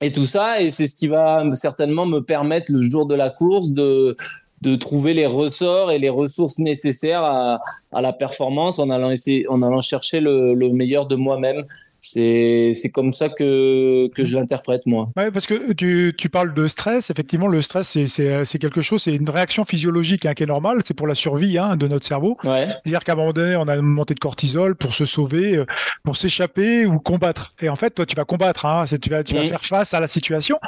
et 0.00 0.12
tout 0.12 0.26
ça. 0.26 0.60
Et 0.60 0.70
c'est 0.70 0.86
ce 0.86 0.96
qui 0.96 1.06
va 1.06 1.44
certainement 1.52 2.06
me 2.06 2.20
permettre 2.20 2.72
le 2.72 2.82
jour 2.82 3.06
de 3.06 3.14
la 3.14 3.30
course 3.30 3.70
de, 3.70 4.16
de 4.60 4.74
trouver 4.74 5.14
les 5.14 5.26
ressorts 5.26 5.92
et 5.92 5.98
les 5.98 6.08
ressources 6.08 6.58
nécessaires 6.58 7.22
à, 7.22 7.60
la 7.92 8.12
performance 8.12 8.78
en 8.78 8.90
allant, 8.90 9.10
essayer, 9.10 9.48
en 9.48 9.62
allant 9.62 9.80
chercher 9.80 10.20
le 10.20 10.72
meilleur 10.72 11.06
de 11.06 11.16
moi-même 11.16 11.64
c'est 12.00 12.90
comme 12.92 13.12
ça 13.12 13.28
que 13.28 14.08
que 14.14 14.24
je 14.24 14.36
l'interprète 14.36 14.82
moi. 14.86 15.10
Ouais, 15.16 15.30
parce 15.30 15.46
que 15.46 15.72
tu, 15.72 16.14
tu 16.16 16.28
parles 16.28 16.54
de 16.54 16.66
stress. 16.68 17.10
Effectivement, 17.10 17.48
le 17.48 17.62
stress 17.62 17.98
c'est 18.06 18.58
quelque 18.58 18.80
chose, 18.80 19.02
c'est 19.02 19.14
une 19.14 19.28
réaction 19.28 19.64
physiologique 19.64 20.26
hein, 20.26 20.34
qui 20.34 20.42
est 20.44 20.46
normale. 20.46 20.80
C'est 20.84 20.94
pour 20.94 21.06
la 21.06 21.14
survie 21.14 21.58
hein, 21.58 21.76
de 21.76 21.88
notre 21.88 22.06
cerveau. 22.06 22.36
Ouais. 22.44 22.68
C'est-à-dire 22.84 23.04
qu'à 23.04 23.12
un 23.12 23.16
moment 23.16 23.32
donné, 23.32 23.56
on 23.56 23.68
a 23.68 23.76
une 23.76 23.82
montée 23.82 24.14
de 24.14 24.20
cortisol 24.20 24.74
pour 24.74 24.94
se 24.94 25.04
sauver, 25.04 25.56
euh, 25.56 25.66
pour 26.04 26.16
s'échapper 26.16 26.86
ou 26.86 26.98
combattre. 26.98 27.52
Et 27.60 27.68
en 27.68 27.76
fait, 27.76 27.90
toi, 27.90 28.06
tu 28.06 28.16
vas 28.16 28.24
combattre. 28.24 28.66
Hein, 28.66 28.84
tu 29.00 29.10
vas 29.10 29.24
tu 29.24 29.34
vas 29.34 29.48
faire 29.48 29.64
face 29.64 29.94
à 29.94 30.00
la 30.00 30.08
situation. 30.08 30.58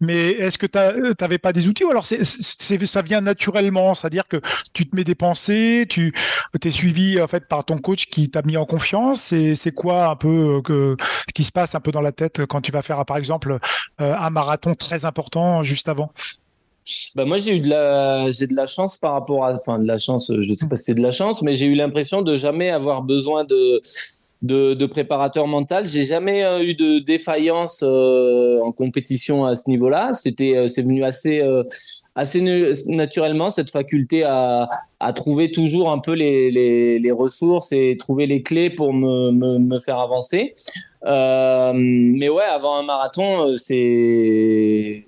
Mais 0.00 0.30
est-ce 0.30 0.56
que 0.56 0.66
tu 0.66 0.78
n'avais 1.20 1.38
pas 1.38 1.52
des 1.52 1.68
outils 1.68 1.84
ou 1.84 1.90
alors 1.90 2.06
c'est, 2.06 2.24
ça 2.24 3.02
vient 3.02 3.20
naturellement, 3.20 3.94
c'est-à-dire 3.94 4.26
que 4.26 4.40
tu 4.72 4.88
te 4.88 4.96
mets 4.96 5.04
des 5.04 5.14
pensées, 5.14 5.84
tu 5.88 6.14
es 6.64 6.70
suivi 6.70 7.20
en 7.20 7.26
fait 7.26 7.46
par 7.46 7.64
ton 7.66 7.76
coach 7.76 8.06
qui 8.06 8.30
t'a 8.30 8.40
mis 8.42 8.56
en 8.56 8.64
confiance. 8.64 9.20
C'est, 9.20 9.54
c'est 9.54 9.72
quoi 9.72 10.08
un 10.08 10.16
peu 10.16 10.56
euh, 10.56 10.60
que, 10.70 10.96
qui 11.34 11.44
se 11.44 11.52
passe 11.52 11.74
un 11.74 11.80
peu 11.80 11.90
dans 11.90 12.00
la 12.00 12.12
tête 12.12 12.46
quand 12.46 12.60
tu 12.60 12.72
vas 12.72 12.82
faire 12.82 13.04
par 13.04 13.16
exemple 13.16 13.58
euh, 14.00 14.14
un 14.14 14.30
marathon 14.30 14.74
très 14.74 15.04
important 15.04 15.62
juste 15.62 15.88
avant? 15.88 16.12
Bah 17.14 17.24
moi 17.24 17.38
j'ai 17.38 17.56
eu 17.56 17.60
de 17.60 17.68
la 17.68 18.30
j'ai 18.30 18.46
de 18.46 18.54
la 18.54 18.66
chance 18.66 18.96
par 18.96 19.12
rapport 19.12 19.44
à 19.44 19.52
enfin 19.54 19.78
de 19.78 19.86
la 19.86 19.98
chance 19.98 20.32
je 20.36 20.54
sais 20.54 20.66
pas 20.66 20.76
si 20.76 20.84
c'est 20.84 20.94
de 20.94 21.02
la 21.02 21.10
chance 21.10 21.42
mais 21.42 21.54
j'ai 21.54 21.66
eu 21.66 21.74
l'impression 21.74 22.22
de 22.22 22.36
jamais 22.36 22.70
avoir 22.70 23.02
besoin 23.02 23.44
de 23.44 23.80
de, 24.42 24.86
préparateur 24.86 25.46
mental. 25.46 25.86
J'ai 25.86 26.02
jamais 26.02 26.44
euh, 26.44 26.62
eu 26.64 26.74
de 26.74 26.98
défaillance 26.98 27.82
euh, 27.86 28.60
en 28.62 28.72
compétition 28.72 29.44
à 29.44 29.54
ce 29.54 29.68
niveau-là. 29.68 30.12
C'était, 30.12 30.56
euh, 30.56 30.68
c'est 30.68 30.82
venu 30.82 31.04
assez, 31.04 31.42
assez 32.14 32.40
naturellement 32.88 33.50
cette 33.50 33.70
faculté 33.70 34.24
à, 34.24 34.68
trouver 35.14 35.50
toujours 35.50 35.90
un 35.90 35.98
peu 35.98 36.12
les, 36.12 37.12
ressources 37.12 37.72
et 37.72 37.96
trouver 37.98 38.26
les 38.26 38.42
clés 38.42 38.70
pour 38.70 38.92
me, 38.92 39.30
me 39.30 39.80
faire 39.80 39.98
avancer. 39.98 40.54
mais 41.04 42.28
ouais, 42.28 42.44
avant 42.44 42.78
un 42.78 42.82
marathon, 42.82 43.56
c'est 43.56 45.04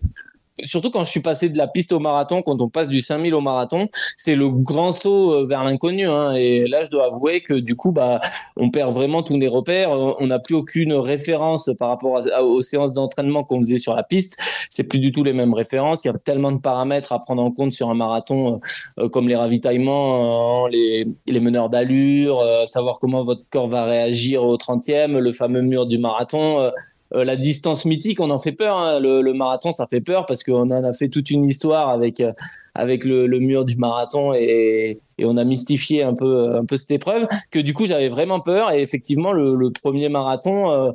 surtout 0.62 0.90
quand 0.90 1.04
je 1.04 1.10
suis 1.10 1.20
passé 1.20 1.48
de 1.48 1.58
la 1.58 1.66
piste 1.66 1.92
au 1.92 2.00
marathon, 2.00 2.42
quand 2.42 2.60
on 2.60 2.68
passe 2.68 2.88
du 2.88 3.00
5000 3.00 3.34
au 3.34 3.40
marathon, 3.40 3.88
c'est 4.16 4.34
le 4.34 4.48
grand 4.50 4.92
saut 4.92 5.32
euh, 5.32 5.46
vers 5.46 5.64
l'inconnu. 5.64 6.06
Hein. 6.06 6.32
Et 6.34 6.66
là, 6.66 6.84
je 6.84 6.90
dois 6.90 7.06
avouer 7.06 7.40
que 7.40 7.54
du 7.54 7.76
coup, 7.76 7.92
bah, 7.92 8.20
on 8.56 8.70
perd 8.70 8.92
vraiment 8.94 9.22
tous 9.22 9.38
les 9.38 9.48
repères. 9.48 9.90
On 9.90 10.26
n'a 10.26 10.38
plus 10.38 10.54
aucune 10.54 10.92
référence 10.92 11.70
par 11.78 11.88
rapport 11.88 12.22
aux 12.42 12.60
séances 12.60 12.92
d'entraînement 12.92 13.44
qu'on 13.44 13.58
faisait 13.60 13.78
sur 13.78 13.94
la 13.94 14.02
piste. 14.02 14.38
C'est 14.70 14.84
plus 14.84 14.98
du 14.98 15.12
tout 15.12 15.24
les 15.24 15.32
mêmes 15.32 15.54
références. 15.54 16.04
Il 16.04 16.08
y 16.08 16.10
a 16.10 16.14
tellement 16.14 16.52
de 16.52 16.58
paramètres 16.58 17.12
à 17.12 17.18
prendre 17.18 17.42
en 17.42 17.50
compte 17.50 17.72
sur 17.72 17.90
un 17.90 17.94
marathon, 17.94 18.60
euh, 18.98 19.08
comme 19.08 19.28
les 19.28 19.36
ravitaillements, 19.36 20.66
euh, 20.66 20.68
les, 20.70 21.06
les, 21.26 21.40
meneurs 21.40 21.68
d'allure, 21.68 22.42
savoir 22.66 23.00
comment 23.00 23.24
votre 23.24 23.42
corps 23.50 23.66
va 23.66 23.84
réagir 23.84 24.44
au 24.44 24.56
30e, 24.56 25.18
le 25.18 25.32
fameux 25.32 25.62
mur 25.62 25.86
du 25.86 25.98
marathon. 25.98 26.70
Euh, 27.14 27.24
la 27.24 27.36
distance 27.36 27.84
mythique, 27.84 28.20
on 28.20 28.30
en 28.30 28.38
fait 28.38 28.52
peur. 28.52 28.78
Hein. 28.78 29.00
Le, 29.00 29.32
marathon, 29.32 29.72
ça 29.72 29.86
fait 29.86 30.00
peur 30.00 30.26
parce 30.26 30.42
qu'on 30.44 30.70
en 30.70 30.84
a 30.84 30.92
fait 30.92 31.08
toute 31.08 31.30
une 31.30 31.44
histoire 31.44 31.90
avec 31.90 32.20
euh, 32.20 32.32
avec 32.74 33.04
le, 33.04 33.26
mur 33.38 33.64
du 33.64 33.76
marathon 33.76 34.32
et, 34.34 34.98
on 35.20 35.36
a 35.36 35.44
mystifié 35.44 36.02
un 36.02 36.14
peu 36.14 36.54
un 36.56 36.64
peu 36.64 36.76
cette 36.76 36.90
épreuve. 36.90 37.26
Que 37.50 37.58
du 37.58 37.74
coup, 37.74 37.86
j'avais 37.86 38.08
vraiment 38.08 38.40
peur. 38.40 38.72
Et 38.72 38.82
effectivement, 38.82 39.32
le, 39.32 39.70
premier 39.70 40.08
marathon, 40.08 40.70
euh, 40.70 40.92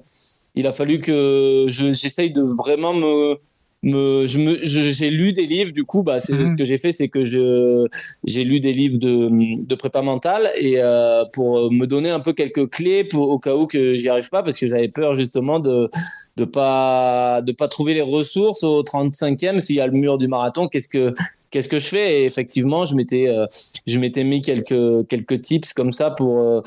il 0.55 0.67
a 0.67 0.73
fallu 0.73 1.01
que 1.01 1.65
j'essaye 1.67 2.31
de 2.31 2.41
vraiment 2.41 2.93
me 2.93 3.37
me, 3.83 4.25
je 4.25 4.39
me, 4.39 4.59
j'ai 4.63 5.09
lu 5.09 5.33
des 5.33 5.45
livres. 5.45 5.71
Du 5.71 5.83
coup, 5.83 6.03
bah, 6.03 6.19
c'est 6.19 6.33
mhm. 6.33 6.49
ce 6.49 6.55
que 6.55 6.63
j'ai 6.63 6.77
fait, 6.77 6.91
c'est 6.91 7.09
que 7.09 7.23
je, 7.23 7.87
j'ai 8.23 8.43
lu 8.43 8.59
des 8.59 8.73
livres 8.73 8.97
de, 8.97 9.29
de 9.65 9.75
prépa 9.75 10.01
mentale 10.01 10.51
et 10.57 10.75
euh, 10.77 11.23
pour 11.33 11.71
me 11.71 11.85
donner 11.85 12.09
un 12.09 12.19
peu 12.19 12.33
quelques 12.33 12.69
clés 12.69 13.03
pour 13.03 13.29
au 13.29 13.39
cas 13.39 13.55
où 13.55 13.67
que 13.67 13.93
j'y 13.93 14.09
arrive 14.09 14.29
pas, 14.29 14.43
parce 14.43 14.57
que 14.57 14.67
j'avais 14.67 14.89
peur 14.89 15.13
justement 15.13 15.59
de 15.59 15.89
de 16.37 16.45
pas 16.45 17.41
de 17.41 17.51
pas 17.51 17.67
trouver 17.67 17.93
les 17.93 18.01
ressources 18.01 18.63
au 18.63 18.83
35e 18.83 19.59
s'il 19.59 19.75
y 19.77 19.81
a 19.81 19.87
le 19.87 19.93
mur 19.93 20.17
du 20.17 20.27
marathon. 20.27 20.67
Qu'est-ce 20.67 20.89
que 20.89 21.13
qu'est-ce 21.51 21.69
que 21.69 21.79
je 21.79 21.87
fais? 21.87 22.21
Et 22.21 22.25
effectivement, 22.25 22.85
je 22.85 22.95
m'étais 22.95 23.27
euh, 23.27 23.45
je 23.85 23.99
m'étais 23.99 24.23
mis 24.23 24.41
quelques 24.41 25.07
quelques 25.07 25.41
tips 25.41 25.73
comme 25.73 25.93
ça 25.93 26.11
pour 26.11 26.39
euh, 26.39 26.61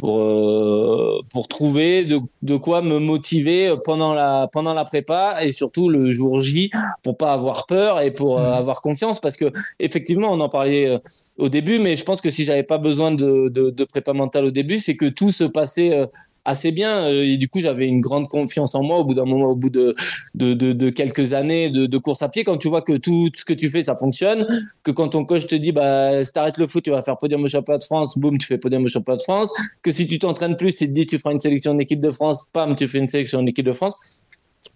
pour 0.00 0.20
euh, 0.20 1.20
pour 1.30 1.46
trouver 1.46 2.04
de, 2.04 2.20
de 2.42 2.56
quoi 2.56 2.80
me 2.82 2.98
motiver 2.98 3.74
pendant 3.84 4.14
la 4.14 4.48
pendant 4.50 4.74
la 4.74 4.84
prépa 4.84 5.44
et 5.44 5.52
surtout 5.52 5.88
le 5.88 6.10
jour 6.10 6.38
J 6.38 6.70
pour 7.02 7.16
pas 7.16 7.32
avoir 7.32 7.66
peur 7.66 8.00
et 8.00 8.10
pour 8.10 8.38
euh, 8.38 8.50
mmh. 8.50 8.54
avoir 8.54 8.80
confiance 8.80 9.20
parce 9.20 9.36
que 9.36 9.52
effectivement 9.78 10.32
on 10.32 10.40
en 10.40 10.48
parlait 10.48 10.86
euh, 10.88 10.98
au 11.38 11.48
début 11.48 11.78
mais 11.78 11.96
je 11.96 12.04
pense 12.04 12.20
que 12.20 12.30
si 12.30 12.44
j'avais 12.44 12.62
pas 12.62 12.78
besoin 12.78 13.12
de, 13.12 13.48
de, 13.48 13.70
de 13.70 13.84
prépa 13.84 14.12
mentale 14.14 14.46
au 14.46 14.50
début 14.50 14.78
c'est 14.78 14.96
que 14.96 15.06
tout 15.06 15.30
se 15.30 15.44
passait 15.44 16.08
assez 16.44 16.72
bien. 16.72 17.04
Euh, 17.04 17.24
et 17.24 17.36
du 17.36 17.48
coup, 17.48 17.60
j'avais 17.60 17.86
une 17.86 18.00
grande 18.00 18.28
confiance 18.28 18.74
en 18.74 18.82
moi 18.82 18.98
au 18.98 19.04
bout 19.04 19.14
d'un 19.14 19.24
moment, 19.24 19.50
au 19.50 19.56
bout 19.56 19.70
de, 19.70 19.94
de, 20.34 20.54
de, 20.54 20.90
quelques 20.90 21.34
années 21.34 21.70
de, 21.70 21.86
de, 21.86 21.98
course 21.98 22.22
à 22.22 22.28
pied. 22.28 22.44
Quand 22.44 22.56
tu 22.56 22.68
vois 22.68 22.82
que 22.82 22.96
tout 22.96 23.30
ce 23.34 23.44
que 23.44 23.52
tu 23.52 23.68
fais, 23.68 23.82
ça 23.84 23.96
fonctionne, 23.96 24.46
que 24.82 24.90
quand 24.90 25.08
ton 25.08 25.24
coach 25.24 25.46
te 25.46 25.54
dit, 25.54 25.72
bah, 25.72 26.24
si 26.24 26.32
t'arrêtes 26.32 26.58
le 26.58 26.66
foot, 26.66 26.84
tu 26.84 26.90
vas 26.90 27.02
faire 27.02 27.18
podium 27.18 27.42
au 27.44 27.48
championnat 27.48 27.78
de 27.78 27.84
France, 27.84 28.18
boum, 28.18 28.38
tu 28.38 28.46
fais 28.46 28.58
podium 28.58 28.84
au 28.84 28.88
championnat 28.88 29.18
de 29.18 29.22
France. 29.22 29.52
Que 29.82 29.92
si 29.92 30.06
tu 30.06 30.18
t'entraînes 30.18 30.56
plus, 30.56 30.80
il 30.80 30.88
te 30.88 30.92
dit, 30.92 31.06
tu 31.06 31.18
feras 31.18 31.32
une 31.32 31.40
sélection 31.40 31.72
en 31.72 31.78
équipe 31.78 32.00
de 32.00 32.10
France, 32.10 32.44
pam, 32.52 32.74
tu 32.76 32.88
fais 32.88 32.98
une 32.98 33.08
sélection 33.08 33.40
en 33.40 33.46
équipe 33.46 33.66
de 33.66 33.72
France. 33.72 34.20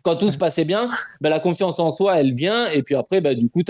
Quand 0.03 0.17
tout 0.17 0.31
se 0.31 0.37
passait 0.37 0.65
bien, 0.67 0.91
bah, 1.21 1.31
la 1.31 1.41
confiance 1.41 1.79
en 1.79 1.91
soi, 1.91 2.21
elle 2.21 2.35
vient. 2.35 2.67
Et 2.69 2.83
puis 2.83 2.95
après, 2.95 3.21
bah, 3.21 3.35
du 3.35 3.49
coup, 3.49 3.63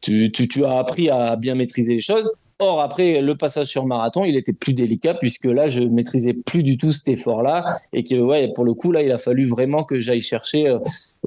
tu, 0.00 0.30
tu, 0.30 0.48
tu 0.48 0.64
as 0.64 0.78
appris 0.78 1.10
à 1.10 1.36
bien 1.36 1.54
maîtriser 1.54 1.94
les 1.94 2.00
choses. 2.00 2.30
Or, 2.58 2.80
après 2.80 3.20
le 3.20 3.34
passage 3.34 3.66
sur 3.66 3.84
marathon, 3.84 4.24
il 4.24 4.34
était 4.34 4.54
plus 4.54 4.72
délicat 4.72 5.12
puisque 5.12 5.44
là, 5.44 5.68
je 5.68 5.82
maîtrisais 5.82 6.32
plus 6.32 6.62
du 6.62 6.78
tout 6.78 6.90
cet 6.90 7.08
effort-là 7.08 7.76
et 7.92 8.02
que, 8.02 8.14
ouais, 8.14 8.50
pour 8.54 8.64
le 8.64 8.72
coup, 8.72 8.92
là, 8.92 9.02
il 9.02 9.12
a 9.12 9.18
fallu 9.18 9.44
vraiment 9.44 9.84
que 9.84 9.98
j'aille 9.98 10.22
chercher 10.22 10.66
euh, 10.66 10.78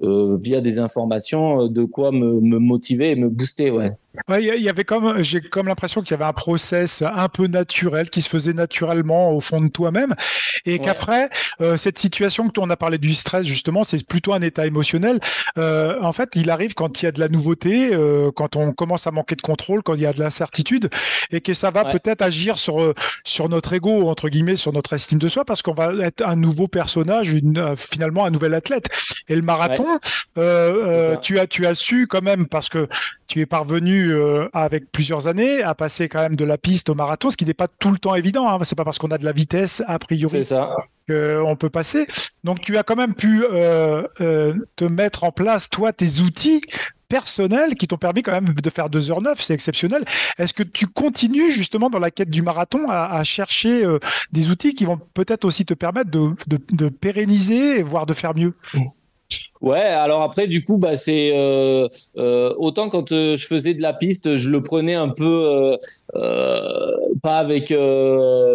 euh 0.01 0.37
via 0.41 0.59
des 0.59 0.79
informations 0.79 1.65
euh, 1.65 1.69
de 1.69 1.83
quoi 1.83 2.11
me, 2.11 2.39
me 2.39 2.57
motiver 2.57 3.11
et 3.11 3.15
me 3.15 3.29
booster, 3.29 3.69
ouais. 3.69 3.91
Ouais, 4.27 4.43
il 4.43 4.63
y 4.63 4.69
avait 4.69 4.85
comme 4.85 5.21
j'ai 5.21 5.39
comme 5.39 5.67
l'impression 5.67 6.01
qu'il 6.01 6.11
y 6.11 6.13
avait 6.15 6.25
un 6.25 6.33
process 6.33 7.03
un 7.03 7.29
peu 7.29 7.45
naturel 7.45 8.09
qui 8.09 8.23
se 8.23 8.29
faisait 8.29 8.53
naturellement 8.53 9.31
au 9.31 9.39
fond 9.39 9.61
de 9.61 9.67
toi-même, 9.67 10.15
et 10.65 10.79
qu'après 10.79 11.29
euh, 11.61 11.77
cette 11.77 11.99
situation 11.99 12.49
que 12.49 12.59
on 12.59 12.69
a 12.71 12.75
parlé 12.75 12.97
du 12.97 13.13
stress 13.13 13.45
justement, 13.45 13.83
c'est 13.83 14.03
plutôt 14.05 14.33
un 14.33 14.41
état 14.41 14.65
émotionnel. 14.65 15.19
Euh, 15.59 16.01
en 16.01 16.11
fait, 16.11 16.31
il 16.35 16.49
arrive 16.49 16.73
quand 16.73 17.01
il 17.01 17.05
y 17.05 17.07
a 17.07 17.11
de 17.11 17.19
la 17.19 17.27
nouveauté, 17.27 17.93
euh, 17.93 18.31
quand 18.31 18.55
on 18.55 18.73
commence 18.73 19.05
à 19.05 19.11
manquer 19.11 19.35
de 19.35 19.41
contrôle, 19.41 19.83
quand 19.83 19.93
il 19.93 20.01
y 20.01 20.07
a 20.07 20.13
de 20.13 20.19
l'incertitude, 20.19 20.89
et 21.31 21.39
que 21.39 21.53
ça 21.53 21.69
va 21.69 21.85
peut-être 21.85 22.23
agir 22.23 22.57
sur 22.57 22.95
sur 23.23 23.47
notre 23.47 23.73
ego 23.73 24.09
entre 24.09 24.27
guillemets, 24.27 24.55
sur 24.55 24.73
notre 24.73 24.93
estime 24.93 25.19
de 25.19 25.29
soi, 25.29 25.45
parce 25.45 25.61
qu'on 25.61 25.75
va 25.75 25.93
être 26.01 26.23
un 26.25 26.35
nouveau 26.35 26.67
personnage, 26.67 27.31
une, 27.31 27.75
finalement 27.77 28.25
un 28.25 28.31
nouvel 28.31 28.55
athlète. 28.55 28.87
Et 29.27 29.35
le 29.35 29.43
marathon, 29.43 29.99
tu 31.21 31.39
as 31.39 31.47
tu 31.47 31.67
as 31.67 31.75
su 31.75 32.07
quand 32.07 32.23
même 32.23 32.47
parce 32.47 32.69
que 32.69 32.87
tu 33.27 33.41
es 33.41 33.45
parvenu 33.45 34.08
euh, 34.09 34.49
avec 34.53 34.91
plusieurs 34.91 35.27
années 35.27 35.63
à 35.63 35.75
passer 35.75 36.09
quand 36.09 36.19
même 36.19 36.35
de 36.35 36.45
la 36.45 36.57
piste 36.57 36.89
au 36.89 36.95
marathon, 36.95 37.29
ce 37.29 37.37
qui 37.37 37.45
n'est 37.45 37.53
pas 37.53 37.67
tout 37.67 37.91
le 37.91 37.97
temps 37.97 38.15
évident. 38.15 38.49
Hein. 38.49 38.59
C'est 38.63 38.75
pas 38.75 38.83
parce 38.83 38.97
qu'on 38.97 39.11
a 39.11 39.17
de 39.17 39.25
la 39.25 39.31
vitesse 39.31 39.83
a 39.87 39.99
priori 39.99 40.43
qu'on 41.09 41.55
peut 41.55 41.69
passer. 41.69 42.07
Donc 42.43 42.61
tu 42.61 42.77
as 42.77 42.83
quand 42.83 42.95
même 42.95 43.15
pu 43.15 43.43
euh, 43.43 44.03
euh, 44.21 44.53
te 44.75 44.85
mettre 44.85 45.23
en 45.23 45.31
place 45.31 45.69
toi 45.69 45.93
tes 45.93 46.19
outils 46.19 46.61
personnels 47.07 47.73
qui 47.73 47.87
t'ont 47.87 47.97
permis 47.97 48.21
quand 48.21 48.31
même 48.31 48.45
de 48.45 48.69
faire 48.69 48.87
2h09, 48.87 49.35
c'est 49.39 49.55
exceptionnel. 49.55 50.05
Est-ce 50.37 50.53
que 50.53 50.61
tu 50.61 50.85
continues 50.85 51.51
justement 51.51 51.89
dans 51.89 51.97
la 51.97 52.11
quête 52.11 52.29
du 52.29 52.43
marathon 52.43 52.87
à, 52.87 53.23
chercher 53.23 53.83
des 54.31 54.51
outils 54.51 54.75
qui 54.75 54.85
vont 54.85 54.99
peut-être 55.15 55.43
aussi 55.43 55.65
te 55.65 55.73
permettre 55.73 56.11
de, 56.11 56.35
de, 56.45 56.59
de 56.71 56.89
pérenniser, 56.89 57.81
voire 57.81 58.05
de 58.05 58.13
faire 58.13 58.35
mieux? 58.35 58.53
Ouais, 59.61 59.79
alors 59.79 60.21
après, 60.21 60.47
du 60.47 60.63
coup, 60.63 60.77
bah, 60.77 60.95
c'est 60.95 61.31
euh, 61.33 61.89
euh, 62.17 62.53
autant 62.57 62.87
quand 62.87 63.11
euh, 63.11 63.35
je 63.35 63.45
faisais 63.45 63.73
de 63.73 63.81
la 63.81 63.93
piste, 63.93 64.37
je 64.37 64.49
le 64.49 64.63
prenais 64.63 64.93
un 64.93 65.09
peu 65.09 65.75
pas 67.21 67.39
avec 67.39 67.73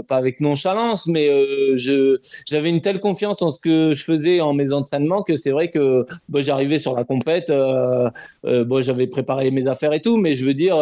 pas 0.09 0.17
avec 0.17 0.41
nonchalance, 0.41 1.07
mais 1.07 1.29
je 1.77 2.19
j'avais 2.47 2.71
une 2.71 2.81
telle 2.81 3.01
confiance 3.01 3.43
en 3.43 3.51
ce 3.51 3.61
que 3.61 3.93
je 3.93 4.03
faisais 4.03 4.41
en 4.41 4.55
mes 4.55 4.73
entraînements 4.73 5.23
que 5.23 5.37
c'est 5.37 5.51
vrai 5.51 5.69
que 5.71 6.07
bah, 6.31 6.41
j'arrivais 6.41 6.79
sur 6.79 6.97
la 6.97 7.05
compète, 7.05 7.53
bon, 8.43 8.83
j'avais 8.83 9.07
préparé 9.07 9.51
mes 9.51 9.67
affaires 9.67 9.93
et 9.93 10.01
tout, 10.01 10.17
mais 10.17 10.37
je 10.37 10.47
veux 10.47 10.55
dire, 10.55 10.77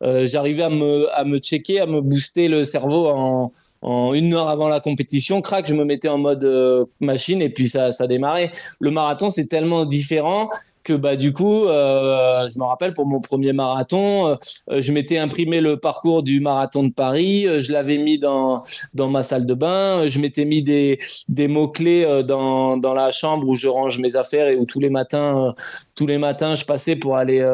j'arrivais 0.00 0.62
à 0.62 0.70
me 0.70 1.08
à 1.14 1.24
me 1.24 1.38
checker, 1.38 1.80
à 1.80 1.86
me 1.86 2.00
booster 2.00 2.48
le 2.48 2.64
cerveau 2.64 3.08
en 3.08 3.52
en 3.82 4.12
une 4.14 4.34
heure 4.34 4.48
avant 4.48 4.68
la 4.68 4.80
compétition, 4.80 5.40
crac, 5.40 5.66
je 5.66 5.74
me 5.74 5.84
mettais 5.84 6.08
en 6.08 6.18
mode 6.18 6.44
euh, 6.44 6.84
machine 7.00 7.40
et 7.40 7.48
puis 7.48 7.68
ça, 7.68 7.92
ça 7.92 8.06
démarrait. 8.06 8.50
Le 8.80 8.90
marathon, 8.90 9.30
c'est 9.30 9.46
tellement 9.46 9.84
différent 9.84 10.50
que 10.88 10.94
bah 10.94 11.16
du 11.16 11.34
coup, 11.34 11.66
euh, 11.66 12.48
je 12.48 12.58
me 12.58 12.64
rappelle 12.64 12.94
pour 12.94 13.06
mon 13.06 13.20
premier 13.20 13.52
marathon, 13.52 14.28
euh, 14.70 14.80
je 14.80 14.90
m'étais 14.90 15.18
imprimé 15.18 15.60
le 15.60 15.76
parcours 15.76 16.22
du 16.22 16.40
marathon 16.40 16.82
de 16.82 16.92
Paris, 16.92 17.46
je 17.60 17.72
l'avais 17.72 17.98
mis 17.98 18.18
dans 18.18 18.64
dans 18.94 19.08
ma 19.08 19.22
salle 19.22 19.44
de 19.44 19.52
bain, 19.52 20.06
je 20.06 20.18
m'étais 20.18 20.46
mis 20.46 20.62
des 20.62 20.98
des 21.28 21.46
mots 21.46 21.68
clés 21.68 22.22
dans 22.26 22.78
dans 22.78 22.94
la 22.94 23.10
chambre 23.10 23.46
où 23.46 23.54
je 23.54 23.68
range 23.68 23.98
mes 23.98 24.16
affaires 24.16 24.48
et 24.48 24.56
où 24.56 24.64
tous 24.64 24.80
les 24.80 24.88
matins 24.88 25.54
tous 25.94 26.06
les 26.06 26.16
matins 26.16 26.54
je 26.54 26.64
passais 26.64 26.96
pour 26.96 27.16
aller 27.16 27.46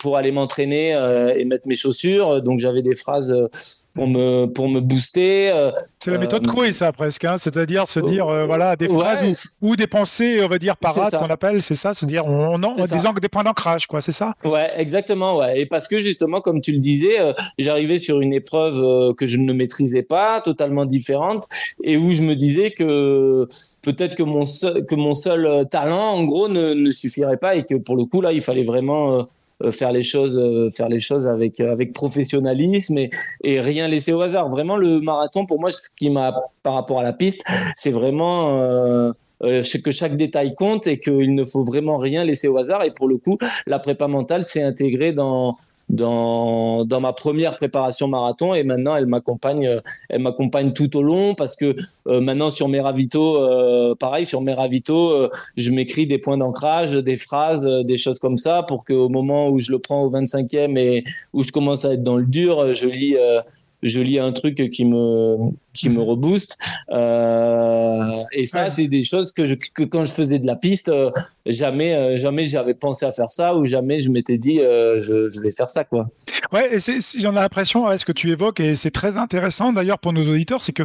pour 0.00 0.16
aller 0.16 0.32
m'entraîner 0.32 0.90
et 1.36 1.44
mettre 1.44 1.68
mes 1.68 1.76
chaussures. 1.76 2.42
Donc 2.42 2.58
j'avais 2.58 2.82
des 2.82 2.96
phrases 2.96 3.32
pour 3.94 4.08
me 4.08 4.46
pour 4.46 4.68
me 4.68 4.80
booster. 4.80 5.52
C'est 6.00 6.10
la 6.10 6.18
méthode 6.18 6.48
Coué 6.48 6.72
ça 6.72 6.90
presque, 6.92 7.24
hein. 7.24 7.38
c'est-à-dire 7.38 7.88
se 7.88 8.00
dire 8.00 8.26
voilà 8.46 8.74
des 8.74 8.88
phrases 8.88 9.56
ou, 9.60 9.76
des 9.76 9.86
pensées 9.86 10.42
on 10.42 10.48
va 10.48 10.58
dire 10.58 10.76
parades 10.76 11.12
qu'on 11.12 11.30
appelle, 11.30 11.62
c'est 11.62 11.76
ça, 11.76 11.94
se 11.94 12.06
dire 12.06 12.26
on, 12.26 12.71
on 12.76 13.12
des, 13.12 13.20
des, 13.20 13.28
points 13.28 13.44
d'ancrage, 13.44 13.86
quoi, 13.86 14.00
c'est 14.00 14.12
ça? 14.12 14.34
Ouais, 14.44 14.70
exactement, 14.76 15.36
ouais. 15.36 15.60
Et 15.60 15.66
parce 15.66 15.88
que 15.88 15.98
justement, 15.98 16.40
comme 16.40 16.60
tu 16.60 16.72
le 16.72 16.78
disais, 16.78 17.20
euh, 17.20 17.32
j'arrivais 17.58 17.98
sur 17.98 18.20
une 18.20 18.32
épreuve 18.32 18.80
euh, 18.80 19.14
que 19.14 19.26
je 19.26 19.38
ne 19.38 19.52
maîtrisais 19.52 20.02
pas, 20.02 20.40
totalement 20.40 20.84
différente, 20.84 21.46
et 21.82 21.96
où 21.96 22.12
je 22.12 22.22
me 22.22 22.34
disais 22.34 22.70
que 22.70 23.46
peut-être 23.82 24.14
que 24.14 24.22
mon 24.22 24.44
seul, 24.44 24.86
que 24.86 24.94
mon 24.94 25.14
seul 25.14 25.46
euh, 25.46 25.64
talent, 25.64 26.14
en 26.14 26.24
gros, 26.24 26.48
ne, 26.48 26.74
ne, 26.74 26.90
suffirait 26.90 27.36
pas, 27.36 27.56
et 27.56 27.64
que 27.64 27.74
pour 27.74 27.96
le 27.96 28.04
coup, 28.04 28.20
là, 28.20 28.32
il 28.32 28.42
fallait 28.42 28.64
vraiment 28.64 29.26
faire 29.70 29.92
les 29.92 30.02
choses 30.02 30.40
faire 30.74 30.88
les 30.88 30.98
choses 30.98 31.28
avec 31.28 31.60
avec 31.60 31.92
professionnalisme 31.92 32.98
et, 32.98 33.10
et 33.44 33.60
rien 33.60 33.86
laisser 33.86 34.12
au 34.12 34.20
hasard. 34.20 34.48
Vraiment 34.48 34.76
le 34.76 35.00
marathon 35.00 35.46
pour 35.46 35.60
moi 35.60 35.70
ce 35.70 35.88
qui 35.96 36.10
m'a 36.10 36.34
par 36.64 36.74
rapport 36.74 36.98
à 36.98 37.04
la 37.04 37.12
piste 37.12 37.44
c'est 37.76 37.90
vraiment 37.90 38.58
euh, 38.60 39.12
que 39.42 39.90
chaque 39.90 40.16
détail 40.16 40.54
compte 40.54 40.86
et 40.86 41.00
qu'il 41.00 41.34
ne 41.34 41.44
faut 41.44 41.64
vraiment 41.64 41.96
rien 41.96 42.24
laisser 42.24 42.48
au 42.48 42.56
hasard. 42.56 42.84
Et 42.84 42.90
pour 42.90 43.08
le 43.08 43.18
coup, 43.18 43.38
la 43.66 43.78
prépa 43.78 44.08
mentale 44.08 44.46
s'est 44.46 44.62
intégrée 44.62 45.12
dans 45.12 45.56
dans, 45.92 46.84
dans 46.84 47.00
ma 47.00 47.12
première 47.12 47.54
préparation 47.56 48.08
marathon 48.08 48.54
et 48.54 48.64
maintenant 48.64 48.96
elle 48.96 49.06
m'accompagne 49.06 49.80
elle 50.08 50.22
m'accompagne 50.22 50.72
tout 50.72 50.96
au 50.96 51.02
long 51.02 51.34
parce 51.34 51.54
que 51.54 51.76
euh, 52.06 52.20
maintenant 52.20 52.50
sur 52.50 52.68
mes 52.68 52.80
ravitaux 52.80 53.36
euh, 53.36 53.94
pareil 53.94 54.24
sur 54.24 54.40
mes 54.40 54.54
ravitaux 54.54 55.10
euh, 55.10 55.28
je 55.56 55.70
m'écris 55.70 56.06
des 56.06 56.18
points 56.18 56.38
d'ancrage 56.38 56.92
des 56.92 57.16
phrases 57.16 57.66
des 57.66 57.98
choses 57.98 58.18
comme 58.18 58.38
ça 58.38 58.62
pour 58.62 58.86
qu'au 58.86 59.10
moment 59.10 59.50
où 59.50 59.58
je 59.58 59.70
le 59.70 59.78
prends 59.78 60.02
au 60.02 60.10
25e 60.10 60.78
et 60.78 61.04
où 61.34 61.42
je 61.42 61.52
commence 61.52 61.84
à 61.84 61.92
être 61.92 62.02
dans 62.02 62.16
le 62.16 62.26
dur 62.26 62.74
je 62.74 62.86
lis 62.86 63.16
je 63.82 64.00
lis 64.00 64.18
un 64.18 64.32
truc 64.32 64.70
qui 64.70 64.84
me 64.84 65.36
qui 65.72 65.88
me 65.88 66.00
rebooste. 66.00 66.58
Euh, 66.90 68.22
et 68.32 68.46
ça, 68.46 68.68
c'est 68.70 68.88
des 68.88 69.04
choses 69.04 69.32
que, 69.32 69.46
je, 69.46 69.54
que 69.54 69.82
quand 69.84 70.04
je 70.04 70.12
faisais 70.12 70.38
de 70.38 70.46
la 70.46 70.56
piste, 70.56 70.88
euh, 70.88 71.10
jamais, 71.46 71.94
euh, 71.94 72.16
jamais 72.16 72.44
j'avais 72.44 72.74
pensé 72.74 73.06
à 73.06 73.12
faire 73.12 73.28
ça 73.28 73.54
ou 73.56 73.64
jamais 73.64 74.00
je 74.00 74.10
m'étais 74.10 74.38
dit 74.38 74.58
je, 74.58 75.28
je, 75.28 75.40
vais 75.40 75.50
faire 75.50 75.66
ça 75.66 75.84
quoi. 75.84 76.10
Ouais, 76.52 76.74
et 76.74 76.78
j'en 77.20 77.32
ai 77.32 77.40
l'impression, 77.40 77.86
ouais, 77.86 77.98
ce 77.98 78.04
que 78.04 78.12
tu 78.12 78.30
évoques 78.30 78.60
et 78.60 78.76
c'est 78.76 78.90
très 78.90 79.16
intéressant 79.16 79.72
d'ailleurs 79.72 79.98
pour 79.98 80.12
nos 80.12 80.28
auditeurs, 80.28 80.62
c'est 80.62 80.72
que 80.72 80.84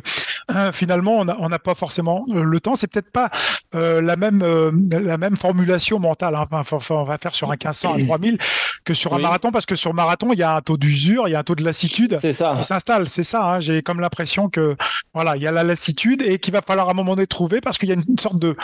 finalement 0.71 1.17
on 1.17 1.49
n'a 1.49 1.59
pas 1.59 1.75
forcément 1.75 2.25
le 2.33 2.59
temps. 2.59 2.75
C'est 2.75 2.87
peut-être 2.87 3.11
pas 3.11 3.29
la 3.73 4.15
même 4.15 4.43
la 4.91 5.17
même 5.17 5.35
formulation 5.35 5.99
mentale. 5.99 6.35
Hein. 6.35 6.45
Enfin, 6.51 6.77
on 6.95 7.03
va 7.03 7.17
faire 7.17 7.35
sur 7.35 7.49
un 7.49 7.53
1500 7.53 7.95
à 7.95 8.05
3000 8.05 8.37
que 8.85 8.93
sur 8.93 9.13
un 9.13 9.19
marathon 9.19 9.51
parce 9.51 9.65
que 9.65 9.75
sur 9.75 9.93
marathon 9.93 10.31
il 10.31 10.39
y 10.39 10.43
a 10.43 10.55
un 10.55 10.61
taux 10.61 10.77
d'usure, 10.77 11.27
il 11.27 11.31
y 11.31 11.35
a 11.35 11.39
un 11.39 11.43
taux 11.43 11.55
de 11.55 11.63
lassitude 11.63 12.17
qui 12.19 12.33
s'installe. 12.33 13.09
C'est 13.09 13.23
ça. 13.23 13.45
Hein. 13.45 13.59
J'ai 13.59 13.81
comme 13.81 13.99
l'impression 13.99 14.49
que 14.49 14.75
voilà, 15.13 15.35
il 15.35 15.43
y 15.43 15.47
a 15.47 15.51
la 15.51 15.63
lassitude 15.63 16.21
et 16.21 16.39
qu'il 16.39 16.53
va 16.53 16.61
falloir 16.61 16.87
à 16.87 16.91
un 16.91 16.93
moment 16.93 17.15
donné 17.15 17.27
trouver 17.27 17.59
parce 17.61 17.77
qu'il 17.77 17.89
y 17.89 17.91
a 17.91 17.95
une 17.95 18.19
sorte 18.19 18.39
de 18.39 18.55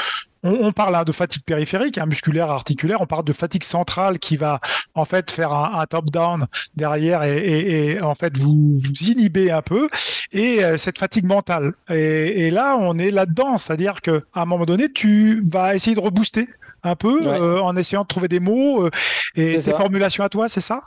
on, 0.44 0.72
parle 0.72 0.96
hein, 0.96 1.04
de 1.04 1.12
fatigue 1.12 1.44
périphérique, 1.44 1.98
hein, 1.98 2.06
musculaire, 2.06 2.50
articulaire. 2.50 3.02
On 3.02 3.06
parle 3.06 3.24
de 3.24 3.34
fatigue 3.34 3.64
centrale 3.64 4.20
qui 4.20 4.38
va 4.38 4.60
en 4.96 5.06
fait 5.06 5.32
faire 5.32 5.54
un, 5.54 5.86
top-down 5.86 6.46
derrière 6.76 7.24
et, 7.24 8.00
en 8.02 8.16
fait 8.16 8.38
vous, 8.38 8.78
vous 8.80 9.10
inhibez 9.10 9.52
un 9.52 9.62
peu. 9.62 9.90
Et 10.32 10.62
cette 10.78 10.98
fatigue 10.98 11.26
mentale. 11.26 11.74
Et, 11.90 12.50
là, 12.50 12.76
on 12.80 12.98
est 12.98 13.12
là-dedans, 13.12 13.58
c'est-à-dire 13.58 14.02
qu'à 14.02 14.22
un 14.34 14.46
moment 14.46 14.66
donné, 14.66 14.92
tu 14.92 15.44
vas 15.52 15.76
essayer 15.76 15.96
de 15.96 16.02
rebooster 16.02 16.48
un 16.84 16.96
peu 16.96 17.20
en 17.62 17.76
essayant 17.76 18.02
de 18.02 18.08
trouver 18.08 18.28
des 18.28 18.40
mots 18.40 18.90
et 19.36 19.58
des 19.58 19.72
formulations 19.72 20.24
à 20.24 20.30
toi, 20.30 20.50
c'est 20.50 20.62
ça? 20.62 20.82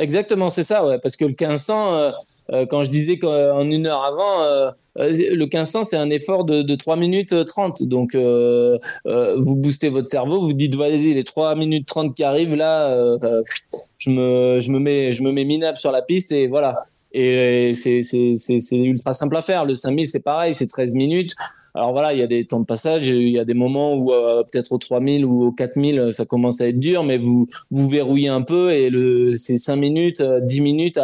Exactement, 0.00 0.48
c'est 0.48 0.62
ça, 0.62 0.84
ouais, 0.84 0.98
parce 0.98 1.16
que 1.16 1.24
le 1.24 1.34
1500, 1.38 1.94
euh, 1.94 1.98
euh, 1.98 2.12
quand 2.68 2.82
je 2.82 2.90
disais 2.90 3.18
qu'en 3.18 3.62
une 3.62 3.86
heure 3.86 4.02
avant, 4.02 4.42
euh, 4.42 4.70
le 4.96 5.44
1500, 5.44 5.84
c'est 5.84 5.96
un 5.96 6.10
effort 6.10 6.44
de, 6.44 6.62
de, 6.62 6.74
3 6.74 6.96
minutes 6.96 7.44
30. 7.44 7.84
Donc, 7.84 8.14
vous 8.14 9.56
boostez 9.56 9.88
votre 9.88 10.08
cerveau, 10.08 10.40
vous 10.40 10.52
dites, 10.52 10.74
vas-y, 10.74 11.14
les 11.14 11.24
3 11.24 11.54
minutes 11.54 11.86
30 11.86 12.14
qui 12.14 12.24
arrivent, 12.24 12.56
là, 12.56 13.18
je, 13.98 14.10
me, 14.10 14.60
je, 14.60 14.70
me 14.72 14.78
mets, 14.78 15.12
je 15.12 15.22
me 15.22 15.32
mets 15.32 15.44
minable 15.44 15.76
sur 15.76 15.92
la 15.92 16.02
piste 16.02 16.32
et 16.32 16.48
voilà. 16.48 16.84
Et 17.12 17.72
c'est 17.74 18.76
ultra 18.76 19.12
simple 19.14 19.36
à 19.36 19.42
faire. 19.42 19.64
Le 19.64 19.74
5000, 19.74 20.08
c'est 20.08 20.20
pareil, 20.20 20.54
c'est 20.54 20.68
13 20.68 20.94
minutes. 20.94 21.34
Alors 21.74 21.92
voilà, 21.92 22.12
il 22.12 22.18
y 22.18 22.22
a 22.22 22.26
des 22.26 22.44
temps 22.44 22.60
de 22.60 22.66
passage, 22.66 23.06
il 23.06 23.28
y 23.28 23.38
a 23.38 23.44
des 23.44 23.54
moments 23.54 23.94
où 23.94 24.12
euh, 24.12 24.42
peut-être 24.42 24.72
au 24.72 24.78
3000 24.78 25.24
ou 25.24 25.44
au 25.44 25.52
4000, 25.52 26.08
ça 26.12 26.24
commence 26.24 26.60
à 26.60 26.68
être 26.68 26.78
dur, 26.78 27.04
mais 27.04 27.18
vous 27.18 27.46
vous 27.70 27.88
verrouillez 27.88 28.28
un 28.28 28.42
peu 28.42 28.72
et 28.72 28.90
c'est 29.36 29.56
5 29.56 29.76
minutes, 29.76 30.22
10 30.22 30.60
euh, 30.60 30.62
minutes 30.62 30.98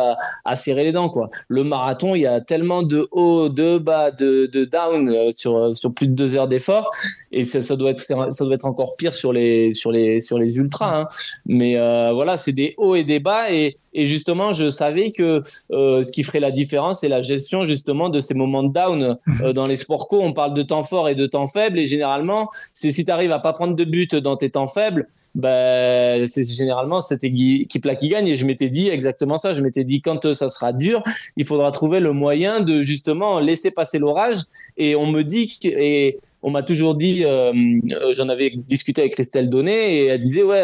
à, 0.44 0.56
serrer 0.56 0.84
les 0.84 0.92
dents 0.92 1.08
quoi. 1.08 1.30
Le 1.48 1.64
marathon, 1.64 2.14
il 2.14 2.22
y 2.22 2.26
a 2.26 2.40
tellement 2.40 2.82
de 2.82 3.08
hauts, 3.12 3.48
de 3.48 3.78
bas, 3.78 4.10
de, 4.10 4.46
de 4.46 4.64
down 4.64 5.08
euh, 5.08 5.30
sur 5.30 5.74
sur 5.74 5.94
plus 5.94 6.08
de 6.08 6.14
deux 6.14 6.34
heures 6.34 6.48
d'effort 6.48 6.90
et 7.30 7.44
ça, 7.44 7.60
ça 7.60 7.76
doit 7.76 7.90
être 7.90 7.98
ça 7.98 8.44
doit 8.44 8.54
être 8.54 8.66
encore 8.66 8.96
pire 8.96 9.14
sur 9.14 9.32
les 9.32 9.72
sur 9.72 9.92
les 9.92 10.20
sur 10.20 10.38
les 10.38 10.56
ultras. 10.56 11.00
Hein. 11.00 11.08
Mais 11.46 11.74
voilà, 12.12 12.36
c'est 12.36 12.52
des 12.52 12.74
hauts 12.78 12.94
et 12.94 13.04
des 13.04 13.20
bas 13.20 13.52
et 13.52 13.74
et 13.96 14.06
justement, 14.06 14.52
je 14.52 14.68
savais 14.68 15.10
que 15.10 15.42
ce 15.70 16.12
qui 16.12 16.22
ferait 16.22 16.40
la 16.40 16.50
différence, 16.50 17.00
c'est 17.00 17.08
la 17.08 17.22
gestion 17.22 17.64
justement 17.64 18.08
de 18.08 18.20
ces 18.20 18.34
moments 18.34 18.62
de 18.62 18.72
down. 18.72 19.16
Mmh. 19.26 19.52
dans 19.52 19.66
les 19.66 19.76
sports 19.76 20.08
co, 20.08 20.20
on 20.20 20.32
parle 20.32 20.54
de 20.54 20.62
temps 20.62 20.84
fort 20.84 21.08
et 21.08 21.14
de 21.14 21.26
temps 21.26 21.46
faible. 21.46 21.78
Et 21.78 21.86
généralement, 21.86 22.48
c'est 22.72 22.90
si 22.90 23.04
tu 23.04 23.10
arrives 23.10 23.32
à 23.32 23.38
pas 23.38 23.52
prendre 23.52 23.74
de 23.74 23.84
but 23.84 24.14
dans 24.14 24.36
tes 24.36 24.50
temps 24.50 24.66
faibles, 24.66 25.08
ben, 25.34 26.26
c'est 26.26 26.44
généralement 26.44 27.00
cette 27.00 27.22
équipe-là 27.22 27.94
qui 27.94 28.08
gagne. 28.08 28.26
Et 28.26 28.36
je 28.36 28.46
m'étais 28.46 28.70
dit 28.70 28.88
exactement 28.88 29.38
ça. 29.38 29.52
Je 29.52 29.62
m'étais 29.62 29.84
dit, 29.84 30.00
quand 30.00 30.24
euh, 30.24 30.34
ça 30.34 30.48
sera 30.48 30.72
dur, 30.72 31.02
il 31.36 31.44
faudra 31.44 31.70
trouver 31.72 32.00
le 32.00 32.12
moyen 32.12 32.60
de 32.60 32.82
justement 32.82 33.38
laisser 33.38 33.70
passer 33.70 33.98
l'orage. 33.98 34.38
Et 34.76 34.96
on 34.96 35.06
me 35.06 35.22
dit 35.22 35.58
que, 35.58 35.68
et 35.68 36.18
on 36.46 36.52
m'a 36.52 36.62
toujours 36.62 36.94
dit, 36.94 37.24
euh, 37.24 37.52
euh, 37.52 38.14
j'en 38.14 38.28
avais 38.28 38.50
discuté 38.50 39.00
avec 39.00 39.14
Christelle 39.14 39.50
Donné 39.50 39.96
et 39.96 40.06
elle 40.06 40.20
disait, 40.20 40.44
ouais, 40.44 40.62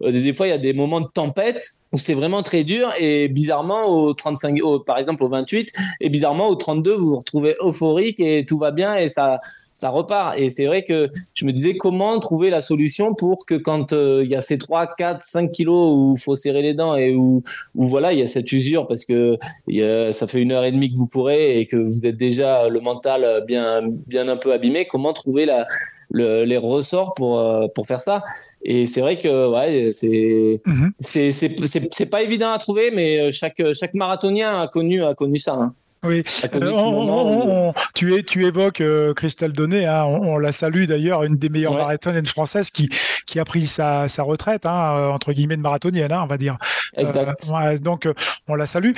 des 0.00 0.32
fois 0.32 0.46
il 0.46 0.50
y 0.50 0.54
a 0.54 0.58
des 0.58 0.72
moments 0.72 1.02
de 1.02 1.08
tempête 1.12 1.74
où 1.92 1.98
c'est 1.98 2.14
vraiment 2.14 2.42
très 2.42 2.64
dur 2.64 2.90
et 2.98 3.28
bizarrement 3.28 3.84
au 3.84 4.14
35, 4.14 4.58
par 4.86 4.96
exemple 4.96 5.22
au 5.22 5.28
28 5.28 5.74
et 6.00 6.08
bizarrement 6.08 6.48
au 6.48 6.54
32 6.54 6.94
vous 6.94 7.10
vous 7.10 7.16
retrouvez 7.16 7.54
euphorique 7.60 8.18
et 8.18 8.46
tout 8.46 8.56
va 8.56 8.70
bien 8.70 8.96
et 8.96 9.10
ça 9.10 9.42
ça 9.80 9.88
repart. 9.88 10.38
Et 10.38 10.50
c'est 10.50 10.66
vrai 10.66 10.84
que 10.84 11.08
je 11.34 11.44
me 11.46 11.52
disais 11.52 11.76
comment 11.76 12.18
trouver 12.20 12.50
la 12.50 12.60
solution 12.60 13.14
pour 13.14 13.46
que 13.46 13.54
quand 13.54 13.92
euh, 13.92 14.22
il 14.24 14.30
y 14.30 14.34
a 14.34 14.42
ces 14.42 14.58
3, 14.58 14.94
4, 14.96 15.22
5 15.22 15.50
kilos 15.50 15.94
où 15.96 16.14
il 16.16 16.20
faut 16.20 16.36
serrer 16.36 16.62
les 16.62 16.74
dents 16.74 16.96
et 16.96 17.14
où, 17.14 17.42
où 17.74 17.84
voilà, 17.86 18.12
il 18.12 18.18
y 18.18 18.22
a 18.22 18.26
cette 18.26 18.52
usure 18.52 18.86
parce 18.86 19.06
que 19.06 19.38
y 19.68 19.82
a, 19.82 20.12
ça 20.12 20.26
fait 20.26 20.40
une 20.40 20.52
heure 20.52 20.64
et 20.64 20.72
demie 20.72 20.92
que 20.92 20.98
vous 20.98 21.06
pourrez 21.06 21.60
et 21.60 21.66
que 21.66 21.76
vous 21.76 22.06
êtes 22.06 22.16
déjà 22.16 22.68
le 22.68 22.80
mental 22.80 23.44
bien, 23.46 23.82
bien 24.06 24.28
un 24.28 24.36
peu 24.36 24.52
abîmé, 24.52 24.84
comment 24.84 25.14
trouver 25.14 25.46
la, 25.46 25.66
les 26.12 26.56
ressorts 26.58 27.14
pour, 27.14 27.38
euh, 27.38 27.66
pour 27.74 27.86
faire 27.86 28.00
ça? 28.00 28.22
Et 28.62 28.86
c'est 28.86 29.00
vrai 29.00 29.18
que 29.18 29.48
ouais, 29.48 29.90
c'est 29.92 30.60
mm 30.66 30.90
c'est 31.00 32.06
pas 32.06 32.22
évident 32.22 32.52
à 32.52 32.58
trouver, 32.58 32.90
mais 32.90 33.18
euh, 33.18 33.30
chaque, 33.30 33.62
chaque 33.72 33.94
marathonien 33.94 34.60
a 34.60 34.68
connu, 34.68 35.02
a 35.02 35.14
connu 35.14 35.38
ça. 35.38 35.54
Hein. 35.54 35.74
Oui, 36.02 36.22
euh, 36.54 37.72
tu, 37.94 38.14
es, 38.14 38.22
tu 38.22 38.46
évoques 38.46 38.80
euh, 38.80 39.12
Christelle 39.12 39.52
Donné, 39.52 39.84
hein, 39.84 40.04
on, 40.04 40.38
la 40.38 40.50
salue 40.50 40.84
d'ailleurs, 40.84 41.24
une 41.24 41.36
des 41.36 41.50
meilleures 41.50 41.74
marathoniennes 41.74 42.24
françaises 42.24 42.70
qui, 42.70 42.88
qui 43.26 43.38
a 43.38 43.44
pris 43.44 43.66
sa, 43.66 44.08
sa 44.08 44.22
retraite, 44.22 44.64
hein, 44.64 44.94
euh, 44.96 45.08
entre 45.10 45.34
guillemets, 45.34 45.58
de 45.58 45.60
marathonienne, 45.60 46.10
hein, 46.10 46.22
on 46.22 46.26
va 46.26 46.38
dire. 46.38 46.56
Exact. 46.96 47.52
donc, 47.82 48.08
on 48.48 48.54
la 48.54 48.66
salue. 48.66 48.92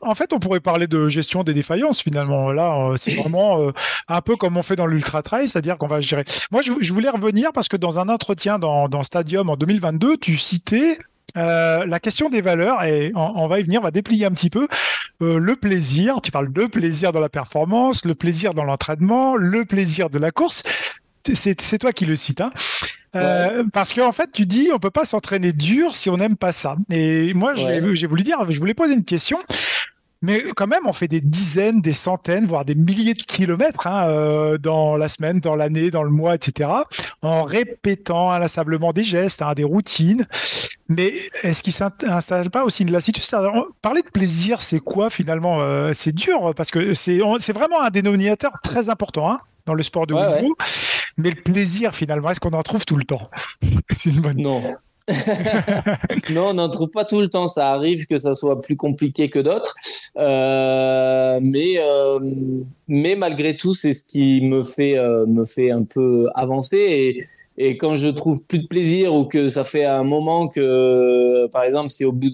en 0.00 0.14
fait, 0.14 0.32
on 0.32 0.38
pourrait 0.38 0.60
parler 0.60 0.86
de 0.86 1.08
gestion 1.08 1.44
des 1.44 1.52
défaillances 1.52 2.00
finalement. 2.00 2.52
Là, 2.52 2.94
c'est 2.96 3.14
vraiment 3.16 3.70
un 4.08 4.20
peu 4.22 4.36
comme 4.36 4.56
on 4.56 4.62
fait 4.62 4.76
dans 4.76 4.86
l'Ultra 4.86 5.22
Trail, 5.22 5.46
c'est-à-dire 5.46 5.76
qu'on 5.76 5.88
va 5.88 6.00
gérer. 6.00 6.24
Moi, 6.50 6.62
je, 6.62 6.72
je, 6.80 6.92
voulais 6.94 7.10
revenir 7.10 7.52
parce 7.52 7.68
que 7.68 7.76
dans 7.76 7.98
un 7.98 8.08
entretien 8.08 8.58
dans, 8.58 8.88
dans 8.88 9.02
Stadium 9.02 9.50
en 9.50 9.56
2022, 9.56 10.16
tu 10.16 10.38
citais 10.38 10.98
euh, 11.36 11.86
la 11.86 12.00
question 12.00 12.28
des 12.28 12.40
valeurs, 12.40 12.82
et 12.84 13.12
on, 13.14 13.46
va 13.48 13.60
y 13.60 13.64
venir, 13.64 13.80
on 13.80 13.84
va 13.84 13.90
déplier 13.90 14.26
un 14.26 14.30
petit 14.30 14.50
peu. 14.50 14.68
Euh, 15.22 15.38
le 15.38 15.56
plaisir, 15.56 16.20
tu 16.22 16.30
parles 16.30 16.52
de 16.52 16.66
plaisir 16.66 17.12
dans 17.12 17.20
la 17.20 17.28
performance, 17.28 18.04
le 18.04 18.14
plaisir 18.14 18.54
dans 18.54 18.64
l'entraînement, 18.64 19.36
le 19.36 19.64
plaisir 19.64 20.10
de 20.10 20.18
la 20.18 20.30
course. 20.30 20.62
C'est 21.34 21.78
toi 21.78 21.92
qui 21.92 22.04
le 22.04 22.16
cites. 22.16 22.40
Hein. 22.40 22.52
Euh, 23.16 23.64
parce 23.72 23.92
qu'en 23.92 24.12
fait, 24.12 24.30
tu 24.32 24.44
dis, 24.44 24.70
on 24.72 24.78
peut 24.78 24.90
pas 24.90 25.04
s'entraîner 25.04 25.52
dur 25.52 25.94
si 25.94 26.10
on 26.10 26.16
n'aime 26.16 26.36
pas 26.36 26.52
ça. 26.52 26.76
Et 26.90 27.32
moi, 27.34 27.54
j'ai 27.54 28.06
voulu 28.06 28.22
dire, 28.22 28.38
je 28.50 28.58
voulais 28.58 28.74
poser 28.74 28.94
une 28.94 29.04
question. 29.04 29.38
Mais 30.24 30.42
quand 30.56 30.66
même, 30.66 30.86
on 30.86 30.94
fait 30.94 31.06
des 31.06 31.20
dizaines, 31.20 31.82
des 31.82 31.92
centaines, 31.92 32.46
voire 32.46 32.64
des 32.64 32.74
milliers 32.74 33.12
de 33.12 33.22
kilomètres 33.22 33.86
hein, 33.86 34.08
euh, 34.08 34.56
dans 34.56 34.96
la 34.96 35.10
semaine, 35.10 35.38
dans 35.38 35.54
l'année, 35.54 35.90
dans 35.90 36.02
le 36.02 36.08
mois, 36.08 36.34
etc., 36.34 36.70
en 37.20 37.42
répétant 37.42 38.30
inlassablement 38.30 38.94
des 38.94 39.04
gestes, 39.04 39.42
hein, 39.42 39.52
des 39.52 39.64
routines. 39.64 40.26
Mais 40.88 41.12
est-ce 41.42 41.62
qu'il 41.62 41.74
s'installe 41.74 42.48
pas 42.50 42.64
aussi 42.64 42.84
une 42.84 42.92
lassitude? 42.92 43.22
Parler 43.82 44.00
de 44.00 44.08
plaisir, 44.08 44.62
c'est 44.62 44.80
quoi 44.80 45.10
finalement 45.10 45.60
euh, 45.60 45.92
C'est 45.92 46.12
dur 46.12 46.54
parce 46.56 46.70
que 46.70 46.94
c'est 46.94 47.18
vraiment 47.52 47.82
un 47.82 47.90
dénominateur 47.90 48.52
très 48.62 48.88
important 48.88 49.30
hein, 49.30 49.40
dans 49.66 49.74
le 49.74 49.82
sport 49.82 50.06
de 50.06 50.14
haut 50.14 50.40
niveau. 50.40 50.56
Mais 51.18 51.32
le 51.32 51.42
plaisir, 51.42 51.94
finalement, 51.94 52.30
est-ce 52.30 52.40
qu'on 52.40 52.50
en 52.50 52.62
trouve 52.62 52.86
tout 52.86 52.96
le 52.96 53.04
temps? 53.04 53.22
C'est 53.98 54.08
une 54.08 54.22
bonne. 54.22 54.40
Non. 54.40 54.62
non, 56.30 56.48
on 56.48 56.54
n'en 56.54 56.70
trouve 56.70 56.88
pas 56.88 57.04
tout 57.04 57.20
le 57.20 57.28
temps. 57.28 57.46
Ça 57.46 57.72
arrive 57.72 58.06
que 58.06 58.16
ça 58.16 58.32
soit 58.34 58.60
plus 58.60 58.76
compliqué 58.76 59.28
que 59.28 59.38
d'autres. 59.38 59.74
Euh, 60.16 61.40
mais, 61.42 61.74
euh, 61.78 62.20
mais 62.86 63.16
malgré 63.16 63.56
tout, 63.56 63.74
c'est 63.74 63.92
ce 63.92 64.04
qui 64.04 64.40
me 64.42 64.62
fait, 64.62 64.96
euh, 64.96 65.26
me 65.26 65.44
fait 65.44 65.70
un 65.70 65.82
peu 65.82 66.28
avancer. 66.34 66.76
Et, 66.78 67.18
et 67.56 67.76
quand 67.76 67.94
je 67.94 68.08
trouve 68.08 68.44
plus 68.44 68.58
de 68.60 68.66
plaisir 68.66 69.14
ou 69.14 69.26
que 69.26 69.48
ça 69.48 69.62
fait 69.64 69.84
un 69.84 70.02
moment 70.04 70.48
que, 70.48 71.46
par 71.48 71.62
exemple, 71.62 71.90
si 71.90 72.04
au 72.04 72.12
bout 72.12 72.32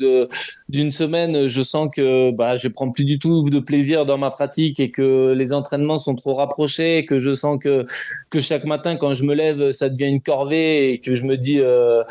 d'une 0.68 0.92
semaine, 0.92 1.46
je 1.46 1.62
sens 1.62 1.88
que 1.94 2.30
bah, 2.30 2.56
je 2.56 2.68
prends 2.68 2.90
plus 2.90 3.04
du 3.04 3.18
tout 3.18 3.48
de 3.48 3.58
plaisir 3.60 4.06
dans 4.06 4.16
ma 4.18 4.30
pratique 4.30 4.80
et 4.80 4.90
que 4.90 5.32
les 5.36 5.52
entraînements 5.52 5.98
sont 5.98 6.14
trop 6.14 6.32
rapprochés, 6.34 7.04
que 7.06 7.18
je 7.18 7.32
sens 7.34 7.58
que 7.60 7.84
que 8.30 8.40
chaque 8.40 8.64
matin 8.64 8.96
quand 8.96 9.12
je 9.12 9.24
me 9.24 9.34
lève, 9.34 9.72
ça 9.72 9.90
devient 9.90 10.08
une 10.08 10.22
corvée 10.22 10.92
et 10.92 11.00
que 11.00 11.12
je 11.14 11.26
me 11.26 11.36
dis 11.36 11.60
euh, 11.60 12.02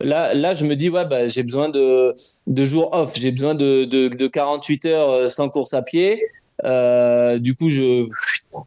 Là, 0.00 0.34
là, 0.34 0.54
je 0.54 0.66
me 0.66 0.76
dis, 0.76 0.90
ouais, 0.90 1.06
bah, 1.06 1.26
j'ai 1.28 1.42
besoin 1.42 1.68
de, 1.68 2.14
de 2.46 2.64
jours 2.64 2.90
off. 2.92 3.12
J'ai 3.14 3.30
besoin 3.30 3.54
de, 3.54 3.84
de, 3.84 4.08
de, 4.08 4.26
48 4.26 4.84
heures 4.86 5.10
euh, 5.10 5.28
sans 5.28 5.48
course 5.48 5.74
à 5.74 5.82
pied. 5.82 6.22
Euh, 6.64 7.38
du 7.38 7.54
coup, 7.54 7.68
je, 7.68 8.08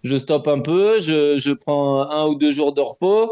je 0.03 0.15
stoppe 0.15 0.47
un 0.47 0.59
peu, 0.59 0.99
je, 0.99 1.37
je 1.37 1.51
prends 1.51 2.09
un 2.09 2.27
ou 2.27 2.35
deux 2.35 2.51
jours 2.51 2.73
de 2.73 2.81
repos. 2.81 3.31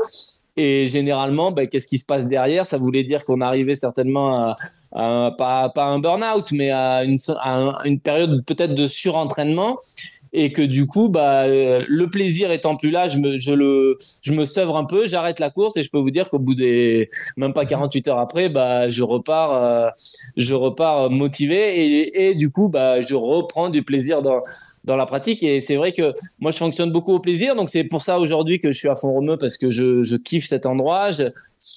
Et 0.58 0.88
généralement, 0.88 1.52
bah, 1.52 1.66
qu'est-ce 1.66 1.88
qui 1.88 1.98
se 2.00 2.06
passe 2.06 2.28
derrière? 2.28 2.66
Ça 2.66 2.78
voulait 2.78 3.04
dire 3.04 3.26
qu'on 3.26 3.42
arrivait 3.42 3.76
certainement 3.76 4.56
à, 4.92 5.32
pas, 5.38 5.70
pas 5.70 5.86
un 5.86 6.00
burn-out, 6.00 6.52
mais 6.52 6.72
à 6.72 7.04
une, 7.04 7.18
à 7.40 7.82
une 7.86 8.00
période 8.00 8.44
peut-être 8.46 8.74
de 8.74 8.88
surentraînement 8.88 9.78
et 10.38 10.52
que 10.54 10.62
du 10.62 10.86
coup, 10.86 11.10
bah, 11.10 11.48
le 11.48 12.06
plaisir 12.06 12.52
étant 12.52 12.76
plus 12.76 12.92
là, 12.92 13.10
je 13.10 13.18
me, 13.18 13.38
je 13.38 13.52
le, 13.52 13.98
je 14.22 14.34
me 14.34 14.46
un 14.76 14.84
peu, 14.84 15.08
j'arrête 15.08 15.40
la 15.40 15.50
course 15.50 15.78
et 15.78 15.84
je 15.84 15.90
peux 15.90 15.98
vous 15.98 16.12
dire 16.12 16.30
qu'au 16.30 16.38
bout 16.38 16.54
des 16.54 17.10
même 17.38 17.54
pas 17.54 17.66
48 17.66 18.08
heures 18.08 18.20
après, 18.20 18.48
bah, 18.48 18.88
je 18.88 19.02
repars, 19.02 19.54
euh, 19.56 19.90
je 20.38 20.54
repars 20.54 21.10
motivé 21.10 21.58
et, 21.58 22.30
et 22.30 22.36
du 22.36 22.52
coup, 22.52 22.70
bah, 22.70 23.02
je 23.02 23.16
reprends 23.16 23.70
du 23.70 23.82
plaisir 23.82 24.22
dans, 24.22 24.44
dans 24.88 24.96
la 24.96 25.06
pratique. 25.06 25.44
Et 25.44 25.62
c'est 25.62 25.76
vrai 25.76 25.92
que 25.92 26.14
moi, 26.40 26.50
je 26.50 26.58
fonctionne 26.58 26.92
beaucoup 26.92 27.14
au 27.14 27.20
plaisir. 27.20 27.56
Donc, 27.56 27.70
c'est 27.70 27.84
pour 27.84 28.02
ça 28.02 28.20
aujourd'hui 28.20 28.60
que 28.60 28.72
je 28.72 28.78
suis 28.78 28.88
à 28.88 28.96
fond 28.96 29.12
romeux 29.12 29.38
parce 29.38 29.58
que 29.58 29.70
je, 29.70 30.16
kiffe 30.18 30.46
cet 30.46 30.66
endroit. 30.66 31.10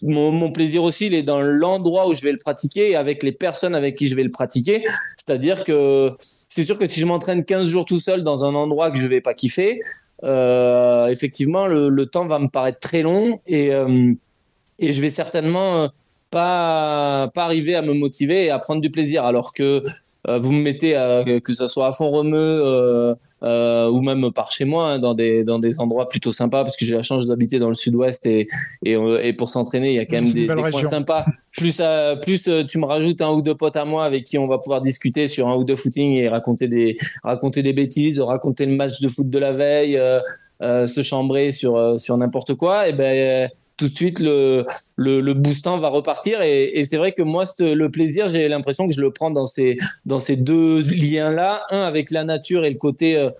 mon, 0.04 0.52
plaisir 0.52 0.82
aussi, 0.84 1.06
il 1.06 1.14
est 1.14 1.22
dans 1.22 1.42
l'endroit 1.42 2.08
où 2.08 2.14
je 2.14 2.22
vais 2.22 2.32
le 2.32 2.38
pratiquer 2.38 2.92
et 2.92 2.96
avec 2.96 3.22
les 3.22 3.32
personnes 3.32 3.74
avec 3.74 3.96
qui 3.96 4.08
je 4.08 4.14
vais 4.14 4.22
le 4.22 4.30
pratiquer. 4.30 4.84
C'est-à-dire 5.18 5.64
que 5.64 6.12
c'est 6.20 6.64
sûr 6.64 6.78
que 6.78 6.86
si 6.86 7.00
je 7.00 7.06
m'entraîne 7.06 7.44
15 7.44 7.66
jours 7.66 7.84
tout 7.84 8.00
seul 8.00 8.22
dans 8.22 8.44
un 8.44 8.54
endroit 8.54 8.90
que 8.90 8.98
je 8.98 9.06
vais 9.06 9.20
pas 9.20 9.34
kiffer, 9.34 9.80
euh, 10.22 11.08
effectivement, 11.08 11.66
le, 11.66 11.88
le, 11.88 12.06
temps 12.06 12.26
va 12.26 12.38
me 12.38 12.48
paraître 12.48 12.78
très 12.78 13.02
long 13.02 13.40
et, 13.46 13.72
euh, 13.72 14.12
et 14.78 14.92
je 14.92 15.00
vais 15.02 15.10
certainement 15.10 15.88
pas, 16.30 17.30
pas 17.34 17.44
arriver 17.44 17.74
à 17.74 17.82
me 17.82 17.92
motiver 17.92 18.44
et 18.44 18.50
à 18.50 18.58
prendre 18.58 18.80
du 18.80 18.90
plaisir. 18.90 19.24
Alors 19.24 19.52
que 19.52 19.82
vous 20.28 20.52
me 20.52 20.62
mettez 20.62 20.92
que 21.42 21.52
ce 21.52 21.66
soit 21.66 21.86
à 21.86 21.92
Font-Romeu 21.92 23.14
ou 23.42 24.00
même 24.02 24.30
par 24.32 24.52
chez 24.52 24.64
moi, 24.64 24.90
hein, 24.92 24.98
dans 24.98 25.14
des 25.14 25.44
dans 25.44 25.58
des 25.58 25.80
endroits 25.80 26.08
plutôt 26.08 26.32
sympas, 26.32 26.62
parce 26.64 26.76
que 26.76 26.84
j'ai 26.84 26.94
la 26.94 27.02
chance 27.02 27.26
d'habiter 27.26 27.58
dans 27.58 27.68
le 27.68 27.74
Sud-Ouest 27.74 28.26
et 28.26 28.46
et, 28.84 28.96
et 29.22 29.32
pour 29.32 29.48
s'entraîner, 29.48 29.90
il 29.90 29.96
y 29.96 29.98
a 29.98 30.04
quand 30.04 30.22
même 30.22 30.32
des, 30.32 30.46
des 30.46 30.70
coins 30.70 30.90
sympas. 30.90 31.24
Plus 31.56 31.80
plus 32.22 32.42
tu 32.68 32.78
me 32.78 32.84
rajoutes 32.84 33.20
un 33.22 33.30
ou 33.30 33.42
deux 33.42 33.54
potes 33.54 33.76
à 33.76 33.84
moi 33.84 34.04
avec 34.04 34.24
qui 34.24 34.36
on 34.38 34.46
va 34.46 34.58
pouvoir 34.58 34.82
discuter 34.82 35.26
sur 35.26 35.48
un 35.48 35.56
ou 35.56 35.64
deux 35.64 35.76
footing 35.76 36.16
et 36.16 36.28
raconter 36.28 36.68
des 36.68 36.96
raconter 37.22 37.62
des 37.62 37.72
bêtises, 37.72 38.20
raconter 38.20 38.66
le 38.66 38.76
match 38.76 39.00
de 39.00 39.08
foot 39.08 39.30
de 39.30 39.38
la 39.38 39.52
veille, 39.52 39.98
se 40.60 41.02
chambrer 41.02 41.52
sur 41.52 41.98
sur 41.98 42.16
n'importe 42.18 42.54
quoi, 42.54 42.88
et 42.88 42.92
ben 42.92 43.48
tout 43.80 43.88
de 43.88 43.96
suite 43.96 44.20
le, 44.20 44.66
le, 44.98 45.32
boostant 45.32 45.78
va 45.78 45.88
repartir. 45.88 46.42
Et, 46.42 46.84
c'est 46.84 46.98
vrai 46.98 47.12
que 47.12 47.22
moi, 47.22 47.44
le 47.58 47.88
plaisir, 47.88 48.28
j'ai 48.28 48.46
l'impression 48.46 48.86
que 48.86 48.94
je 48.94 49.00
le 49.00 49.10
prends 49.10 49.30
dans 49.30 49.46
ces, 49.46 49.78
dans 50.04 50.20
ces 50.20 50.36
deux 50.36 50.82
liens-là. 50.82 51.62
Un 51.70 51.82
avec 51.82 52.10
la 52.10 52.24
nature 52.24 52.64
et 52.66 52.70
le 52.70 52.76
côté. 52.76 53.16
Euh, 53.16 53.30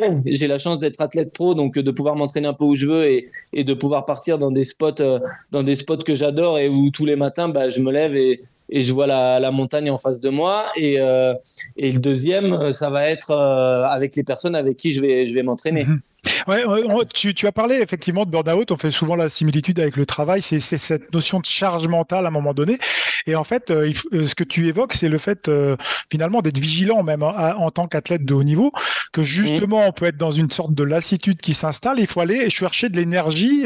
j'ai 0.24 0.46
la 0.46 0.56
chance 0.56 0.78
d'être 0.78 1.02
athlète 1.02 1.32
pro, 1.34 1.54
donc 1.54 1.78
de 1.78 1.90
pouvoir 1.90 2.16
m'entraîner 2.16 2.46
un 2.46 2.54
peu 2.54 2.64
où 2.64 2.74
je 2.74 2.86
veux 2.86 3.04
et, 3.52 3.64
de 3.64 3.74
pouvoir 3.74 4.06
partir 4.06 4.38
dans 4.38 4.50
des 4.50 4.64
spots, 4.64 5.00
euh, 5.00 5.18
dans 5.50 5.62
des 5.62 5.74
spots 5.74 5.98
que 5.98 6.14
j'adore 6.14 6.58
et 6.58 6.68
où 6.68 6.90
tous 6.90 7.04
les 7.04 7.16
matins, 7.16 7.50
bah, 7.50 7.68
je 7.68 7.80
me 7.80 7.92
lève 7.92 8.16
et, 8.16 8.40
je 8.70 8.92
vois 8.94 9.06
la, 9.06 9.50
montagne 9.50 9.90
en 9.90 9.98
face 9.98 10.20
de 10.20 10.30
moi. 10.30 10.64
Et, 10.76 10.98
euh, 10.98 11.34
et 11.76 11.92
le 11.92 11.98
deuxième, 11.98 12.72
ça 12.72 12.88
va 12.88 13.10
être 13.10 13.32
avec 13.32 14.16
les 14.16 14.24
personnes 14.24 14.54
avec 14.54 14.78
qui 14.78 14.92
je 14.92 15.02
vais, 15.02 15.26
je 15.26 15.34
vais 15.34 15.42
m'entraîner. 15.42 15.84
Mhm. 15.84 16.00
Ouais, 16.46 16.64
tu, 17.12 17.34
tu, 17.34 17.46
as 17.46 17.52
parlé 17.52 17.76
effectivement 17.76 18.24
de 18.24 18.30
burn-out. 18.30 18.70
On 18.70 18.76
fait 18.76 18.90
souvent 18.90 19.16
la 19.16 19.28
similitude 19.28 19.80
avec 19.80 19.96
le 19.96 20.06
travail. 20.06 20.42
C'est 20.42 20.60
cette 20.60 21.12
notion 21.12 21.40
de 21.40 21.46
charge 21.46 21.86
mentale 21.88 22.24
à 22.24 22.28
un 22.28 22.32
moment 22.32 22.54
donné. 22.54 22.78
Et 23.26 23.36
en 23.36 23.44
fait, 23.44 23.70
euh, 23.70 23.90
euh, 24.12 24.26
ce 24.26 24.34
que 24.34 24.44
tu 24.44 24.68
évoques, 24.68 24.92
c'est 24.92 25.08
le 25.08 25.18
fait 25.18 25.48
euh, 25.48 25.76
finalement 26.10 26.42
d'être 26.42 26.58
vigilant 26.58 27.02
même 27.02 27.22
hein, 27.22 27.54
en 27.56 27.70
tant 27.70 27.86
qu'athlète 27.86 28.24
de 28.24 28.34
haut 28.34 28.44
niveau, 28.44 28.72
que 29.12 29.22
justement 29.22 29.86
on 29.86 29.92
peut 29.92 30.06
être 30.06 30.16
dans 30.16 30.30
une 30.30 30.50
sorte 30.50 30.74
de 30.74 30.82
lassitude 30.82 31.40
qui 31.40 31.54
s'installe. 31.54 31.98
Il 31.98 32.06
faut 32.06 32.20
aller 32.20 32.50
chercher 32.50 32.88
de 32.88 32.96
l'énergie, 32.96 33.64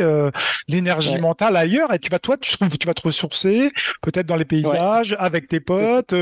l'énergie 0.68 1.18
mentale 1.18 1.56
ailleurs. 1.56 1.92
Et 1.92 1.98
tu 1.98 2.10
vas 2.10 2.18
toi, 2.18 2.36
tu, 2.36 2.56
tu 2.56 2.86
vas 2.86 2.94
te 2.94 3.02
ressourcer 3.02 3.72
peut-être 4.02 4.26
dans 4.26 4.36
les 4.36 4.44
paysages 4.44 5.16
avec 5.18 5.48
tes 5.48 5.60
potes. 5.60 6.14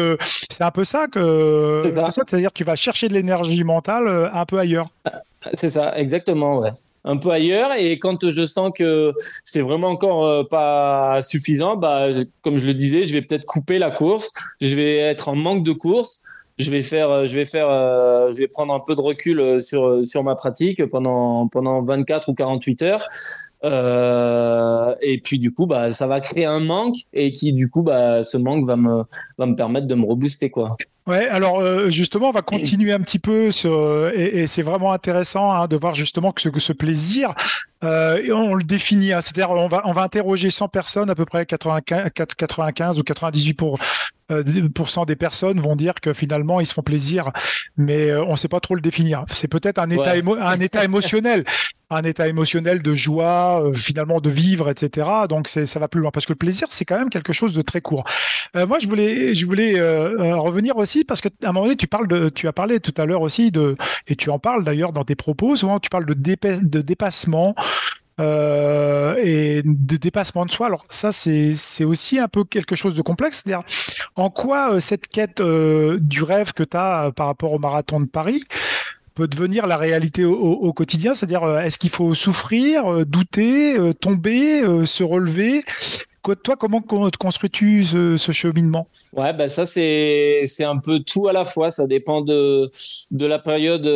c'est 0.50 0.64
un 0.64 0.70
peu 0.70 0.84
ça 0.84 1.06
que 1.08 1.82
c'est-à-dire 2.10 2.50
que 2.50 2.58
tu 2.58 2.64
vas 2.64 2.76
chercher 2.76 3.08
de 3.08 3.14
l'énergie 3.14 3.64
mentale 3.64 4.30
un 4.32 4.44
peu 4.44 4.58
ailleurs. 4.58 4.86
C'est 5.54 5.70
ça, 5.70 5.96
exactement. 5.96 6.64
Un 7.08 7.18
peu 7.18 7.30
ailleurs 7.30 7.70
et 7.78 8.00
quand 8.00 8.28
je 8.28 8.44
sens 8.44 8.72
que 8.74 9.12
c'est 9.44 9.60
vraiment 9.60 9.88
encore 9.88 10.24
euh, 10.24 10.42
pas 10.42 11.22
suffisant, 11.22 11.76
bah 11.76 12.08
comme 12.42 12.58
je 12.58 12.66
le 12.66 12.74
disais, 12.74 13.04
je 13.04 13.12
vais 13.12 13.22
peut-être 13.22 13.44
couper 13.44 13.78
la 13.78 13.92
course. 13.92 14.32
Je 14.60 14.74
vais 14.74 14.96
être 14.96 15.28
en 15.28 15.36
manque 15.36 15.62
de 15.62 15.72
course 15.72 16.22
je 16.58 16.70
vais 16.70 16.80
faire, 16.80 17.10
euh, 17.10 17.26
je 17.26 17.36
vais 17.36 17.44
faire, 17.44 17.68
euh, 17.68 18.30
je 18.30 18.38
vais 18.38 18.48
prendre 18.48 18.72
un 18.72 18.80
peu 18.80 18.94
de 18.94 19.00
recul 19.02 19.62
sur 19.62 20.04
sur 20.06 20.24
ma 20.24 20.34
pratique 20.34 20.86
pendant 20.86 21.48
pendant 21.48 21.84
24 21.84 22.30
ou 22.30 22.34
48 22.34 22.82
heures. 22.82 23.06
Et 25.02 25.20
puis 25.22 25.38
du 25.38 25.52
coup, 25.52 25.66
bah, 25.66 25.92
ça 25.92 26.06
va 26.06 26.20
créer 26.20 26.46
un 26.46 26.60
manque 26.60 26.96
et 27.12 27.30
qui 27.30 27.52
du 27.52 27.68
coup, 27.68 27.82
bah, 27.82 28.22
ce 28.22 28.38
manque 28.38 28.66
va 28.66 28.76
me 28.76 29.04
va 29.38 29.46
me 29.46 29.54
permettre 29.54 29.86
de 29.86 29.94
me 29.94 30.06
rebooster 30.06 30.50
quoi. 30.50 30.76
Ouais, 31.06 31.28
alors 31.28 31.60
euh, 31.60 31.88
justement, 31.88 32.30
on 32.30 32.32
va 32.32 32.42
continuer 32.42 32.92
un 32.92 32.98
petit 32.98 33.20
peu 33.20 33.52
sur, 33.52 34.08
et, 34.12 34.40
et 34.40 34.46
c'est 34.48 34.62
vraiment 34.62 34.92
intéressant 34.92 35.52
hein, 35.52 35.68
de 35.68 35.76
voir 35.76 35.94
justement 35.94 36.32
que 36.32 36.42
ce, 36.42 36.48
que 36.48 36.58
ce 36.58 36.72
plaisir, 36.72 37.32
euh, 37.84 38.32
on 38.32 38.54
le 38.54 38.64
définit, 38.64 39.12
hein, 39.12 39.20
c'est-à-dire 39.20 39.50
on 39.50 39.68
va 39.68 39.82
on 39.84 39.92
va 39.92 40.02
interroger 40.02 40.50
100 40.50 40.68
personnes, 40.68 41.10
à 41.10 41.14
peu 41.14 41.24
près 41.24 41.46
95, 41.46 42.10
95 42.14 42.98
ou 42.98 43.02
98 43.04 43.54
pour 43.54 43.78
euh, 44.32 44.42
des 45.06 45.16
personnes 45.16 45.60
vont 45.60 45.76
dire 45.76 45.94
que 45.94 46.12
finalement 46.12 46.60
ils 46.60 46.66
se 46.66 46.74
font 46.74 46.82
plaisir, 46.82 47.30
mais 47.76 48.10
euh, 48.10 48.24
on 48.24 48.32
ne 48.32 48.36
sait 48.36 48.48
pas 48.48 48.60
trop 48.60 48.74
le 48.74 48.80
définir. 48.80 49.24
C'est 49.28 49.46
peut-être 49.46 49.78
un 49.78 49.88
état 49.90 50.14
un 50.40 50.60
état 50.60 50.84
émotionnel, 50.84 51.44
un 51.90 52.02
état 52.02 52.28
émotionnel 52.28 52.82
de 52.82 52.94
joie, 52.94 53.62
euh, 53.62 53.72
finalement 53.72 54.20
de 54.20 54.30
vivre, 54.30 54.70
etc. 54.70 55.08
Donc 55.28 55.48
ça 55.48 55.78
va 55.78 55.88
plus 55.88 56.00
loin 56.00 56.10
parce 56.10 56.26
que 56.26 56.32
le 56.32 56.38
plaisir 56.38 56.68
c'est 56.70 56.84
quand 56.84 56.98
même 56.98 57.10
quelque 57.10 57.32
chose 57.32 57.52
de 57.52 57.62
très 57.62 57.80
court. 57.80 58.04
moi 58.54 58.78
je 58.78 58.86
voulais 58.88 59.34
je 59.34 59.46
voulais 59.46 59.80
revenir 60.34 60.76
aussi 60.76 61.04
parce 61.04 61.20
que 61.20 61.28
à 61.42 61.48
un 61.48 61.52
moment 61.52 61.66
donné 61.66 61.76
tu 61.76 61.86
parles 61.86 62.08
de 62.08 62.28
tu 62.28 62.48
as 62.48 62.52
parlé 62.52 62.80
tout 62.80 62.94
à 62.96 63.04
l'heure 63.04 63.22
aussi 63.22 63.50
de 63.50 63.76
et 64.06 64.16
tu 64.16 64.30
en 64.30 64.38
parles 64.38 64.64
d'ailleurs 64.64 64.92
dans 64.92 65.04
tes 65.04 65.14
propos 65.14 65.56
souvent 65.56 65.78
tu 65.78 65.90
parles 65.90 66.06
de, 66.06 66.14
de 66.14 66.80
dépassement 66.80 67.54
euh, 68.18 69.16
et 69.22 69.60
de 69.62 69.96
dépassement 69.96 70.46
de 70.46 70.50
soi. 70.50 70.66
Alors 70.66 70.86
ça, 70.88 71.12
c'est 71.12 71.84
aussi 71.84 72.18
un 72.18 72.28
peu 72.28 72.44
quelque 72.44 72.74
chose 72.74 72.94
de 72.94 73.02
complexe. 73.02 73.42
C'est-à-dire, 73.44 73.62
en 74.14 74.30
quoi 74.30 74.72
euh, 74.72 74.80
cette 74.80 75.06
quête 75.08 75.40
euh, 75.40 75.98
du 76.00 76.22
rêve 76.22 76.54
que 76.54 76.62
tu 76.62 76.76
as 76.78 77.12
par 77.14 77.26
rapport 77.26 77.52
au 77.52 77.58
marathon 77.58 78.00
de 78.00 78.06
Paris 78.06 78.42
peut 79.16 79.26
devenir 79.26 79.66
la 79.66 79.76
réalité 79.76 80.24
au, 80.24 80.72
quotidien 80.72 81.14
C'est-à-dire, 81.14 81.58
est-ce 81.58 81.78
qu'il 81.78 81.90
faut 81.90 82.14
souffrir, 82.14 83.04
douter, 83.06 83.76
tomber, 84.00 84.62
se 84.86 85.02
relever? 85.02 85.64
Toi, 86.42 86.56
comment 86.56 86.80
construis-tu 86.80 87.84
ce, 87.84 88.16
ce, 88.16 88.32
cheminement? 88.32 88.88
Ouais, 89.12 89.32
ben 89.32 89.48
ça 89.48 89.64
c'est 89.64 90.42
c'est 90.46 90.64
un 90.64 90.76
peu 90.76 91.00
tout 91.00 91.28
à 91.28 91.32
la 91.32 91.44
fois. 91.44 91.70
Ça 91.70 91.86
dépend 91.86 92.20
de 92.20 92.70
de 93.12 93.26
la 93.26 93.38
période 93.38 93.86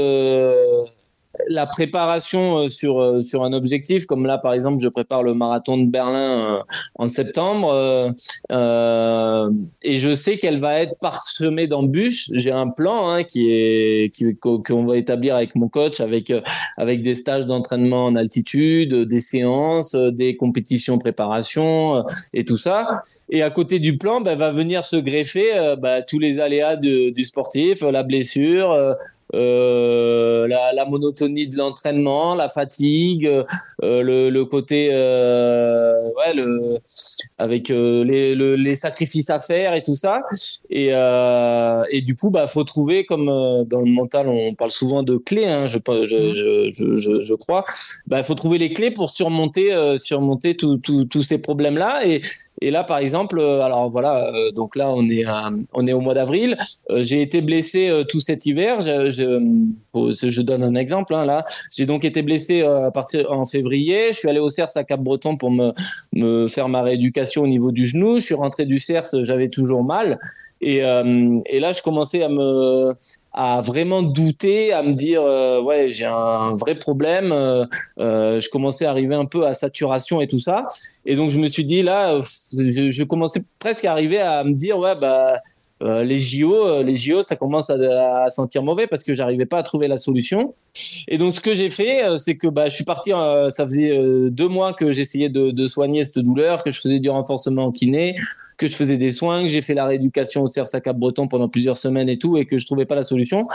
la 1.49 1.67
préparation 1.67 2.59
euh, 2.59 2.69
sur 2.69 3.01
euh, 3.01 3.21
sur 3.21 3.45
un 3.45 3.53
objectif 3.53 4.07
comme 4.07 4.27
là 4.27 4.39
par 4.39 4.53
exemple 4.53 4.83
je 4.83 4.89
prépare 4.89 5.23
le 5.23 5.35
marathon 5.35 5.79
de 5.79 5.91
Berlin 5.91 6.59
euh, 6.59 6.63
en 6.97 7.09
septembre 7.09 7.71
et 8.51 9.97
je 9.97 10.15
sais 10.15 10.39
qu'elle 10.39 10.61
va 10.61 10.81
être 10.81 10.99
parsemée 11.01 11.67
d'embûches. 11.67 12.31
J'ai 12.35 12.51
un 12.51 12.69
plan 12.69 13.11
hein, 13.11 13.25
qui 13.25 13.51
est 13.51 14.13
qu'on 14.41 14.85
va 14.85 14.97
établir 14.97 15.37
avec 15.37 15.55
mon 15.55 15.69
coach 15.69 16.01
avec 16.01 16.33
avec 16.77 17.03
des 17.03 17.15
stages 17.15 17.47
d'entraînement 17.47 18.07
en 18.07 18.15
altitude 18.15 18.95
des 18.95 19.21
séances 19.21 19.95
des 19.95 20.37
compétitions 20.37 20.99
préparation 20.99 22.05
et 22.35 22.45
tout 22.45 22.57
ça. 22.57 22.89
Et 23.31 23.43
à 23.43 23.51
côté 23.51 23.79
du 23.79 23.97
plan 23.99 24.21
ben, 24.21 24.35
va 24.35 24.51
venir 24.51 24.85
se 24.85 24.97
greffer 24.97 25.77
bah, 25.79 26.03
tous 26.03 26.19
les 26.19 26.41
aléas 26.41 26.77
du 26.77 27.23
sportif 27.23 27.83
la 27.83 28.03
blessure 28.03 28.97
euh, 29.35 30.49
la, 30.49 30.73
la, 30.73 30.85
monotonie 30.85 31.47
de 31.47 31.57
l'entraînement, 31.57 32.35
la 32.35 32.49
fatigue, 32.49 33.27
euh, 33.27 34.03
le, 34.03 34.29
le, 34.29 34.45
côté 34.45 34.89
euh, 34.91 36.03
ouais, 36.17 36.35
le, 36.35 36.79
avec 37.39 37.69
les, 37.69 38.35
le, 38.35 38.57
les 38.57 38.77
sacrifices 38.77 39.31
à 39.31 39.39
faire 39.39 39.75
et 39.75 39.83
tout 39.83 39.95
ça. 39.95 40.23
Et, 40.69 40.89
et 40.89 42.03
du 42.03 42.17
coup, 42.17 42.31
bah 42.31 42.47
faut 42.47 42.65
trouver 42.65 43.05
comme 43.05 43.27
dans 43.27 43.81
le 43.81 43.91
mental, 43.91 44.29
on 44.29 44.55
parle 44.55 44.73
souvent 44.73 45.03
de 45.03 45.17
clés. 45.17 45.47
Hein, 45.47 45.67
je, 45.69 45.79
je, 46.03 46.33
je, 46.33 46.95
je, 46.97 47.21
je 47.21 47.35
crois. 47.35 47.65
Bah 48.07 48.23
faut 48.23 48.35
trouver 48.35 48.59
les 48.59 48.73
clés 48.73 48.91
pour 48.91 49.11
surmonter 49.11 49.71
surmonter 49.99 50.57
tous 50.57 51.23
ces 51.23 51.39
problèmes 51.39 51.79
là. 51.79 52.05
Et, 52.05 52.23
et 52.61 52.71
là, 52.71 52.85
par 52.85 52.99
exemple, 52.99 53.41
alors 53.41 53.91
voilà, 53.91 54.33
donc 54.55 54.77
là 54.77 54.91
on 54.91 55.09
est 55.09 55.25
on 55.73 55.87
est 55.87 55.93
au 55.93 56.01
mois 56.01 56.15
d'avril. 56.15 56.57
J'ai 56.97 57.23
été 57.23 57.41
blessé 57.41 58.05
tout 58.09 58.21
cet 58.21 58.47
hiver. 58.47 58.81
Je, 58.81 59.20
je, 59.21 60.43
donne 60.43 60.63
un 60.63 60.75
exemple 60.75 61.15
hein, 61.15 61.25
là. 61.25 61.45
J'ai 61.71 61.87
donc 61.87 62.05
été 62.05 62.23
blessé 62.23 62.63
euh, 62.63 62.87
à 62.87 62.91
partir 62.91 63.31
en 63.31 63.45
février. 63.45 64.09
Je 64.13 64.19
suis 64.19 64.29
allé 64.29 64.39
au 64.39 64.51
CERS 64.51 64.77
à 64.77 64.85
Cap-Breton 64.85 65.37
pour 65.37 65.51
me, 65.51 66.49
faire 66.49 66.69
ma 66.69 66.83
rééducation 66.83 67.43
au 67.43 67.47
niveau 67.47 67.73
du 67.73 67.87
genou. 67.87 68.19
Je 68.19 68.25
suis 68.25 68.35
rentré 68.35 68.67
du 68.67 68.79
CERS, 68.79 69.23
j'avais 69.23 69.49
toujours 69.49 69.85
mal. 69.85 70.19
Et, 70.63 70.85
euh, 70.85 71.41
là, 71.53 71.73
je 71.73 71.83
commençais 71.83 72.23
à 72.23 72.29
me, 72.29 72.93
à 73.33 73.61
vraiment 73.63 74.03
douter, 74.03 74.73
à 74.73 74.83
me 74.83 74.93
dire, 74.93 75.23
euh, 75.23 75.61
ouais, 75.63 75.89
j'ai 75.91 76.05
un 76.05 76.55
vrai 76.57 76.75
problème. 76.75 77.31
Je 77.99 78.51
commençais 78.51 78.85
à 78.85 78.91
arriver 78.91 79.15
un 79.15 79.27
peu 79.27 79.47
à 79.47 79.55
saturation 79.55 80.21
et 80.21 80.27
tout 80.27 80.41
ça. 80.41 80.69
Et 81.07 81.17
donc, 81.17 81.31
je 81.31 81.39
me 81.39 81.49
suis 81.49 81.65
dit, 81.65 81.83
là, 81.83 82.21
je, 82.21 82.91
je 82.91 83.05
commençais 83.05 83.43
presque 83.59 83.85
à 83.85 83.93
arriver 83.93 84.19
à 84.19 84.45
me 84.45 84.53
dire, 84.53 84.79
ouais, 84.79 84.97
bah, 84.97 85.41
euh, 85.83 86.05
les 86.05 86.21
JO, 86.21 86.67
euh, 86.67 86.83
les 86.83 86.97
JO, 86.97 87.23
ça 87.23 87.37
commence 87.37 87.71
à, 87.71 88.29
sentir 88.29 88.63
mauvais 88.63 88.87
parce 88.87 89.03
que 89.03 89.15
j'arrivais 89.15 89.47
pas 89.47 89.59
à 89.59 89.63
trouver 89.63 89.89
la 89.89 89.97
solution. 89.97 90.55
Et 91.09 91.17
donc 91.17 91.35
ce 91.35 91.41
que 91.41 91.55
j'ai 91.55 91.71
fait, 91.71 92.05
euh, 92.05 92.17
c'est 92.17 92.37
que 92.37 92.47
bah, 92.49 92.69
je 92.69 92.75
suis 92.75 92.85
parti. 92.85 93.11
ça 93.11 93.65
faisait 93.65 93.99
deux 94.31 94.49
mois 94.49 94.75
que 94.75 94.93
j'essayais 94.93 95.29
de, 95.29 95.51
de, 95.51 95.67
soigner 95.67 96.05
cette 96.05 96.19
douleur, 96.19 96.63
que 96.63 96.71
je 96.71 96.81
faisais 96.81 97.01
du 97.01 97.09
renforcement 97.09 97.67
en 97.67 97.73
kiné, 97.73 98.17
que 98.59 98.67
je 98.67 98.75
faisais 98.77 98.99
des 98.99 99.11
soins, 99.11 99.43
que 99.43 99.49
j'ai 99.49 99.63
fait 99.63 99.75
la 99.75 99.87
rééducation 99.87 100.43
au 100.43 100.47
CERS 100.47 100.75
à 100.75 100.81
Cap-Breton 100.81 101.29
pendant 101.29 101.49
plusieurs 101.49 101.79
semaines 101.79 102.09
et 102.09 102.19
tout, 102.19 102.37
et 102.37 102.45
que 102.45 102.59
je 102.59 102.67
trouvais 102.67 102.87
pas 102.87 102.95
la 102.95 103.03
solution 103.03 103.47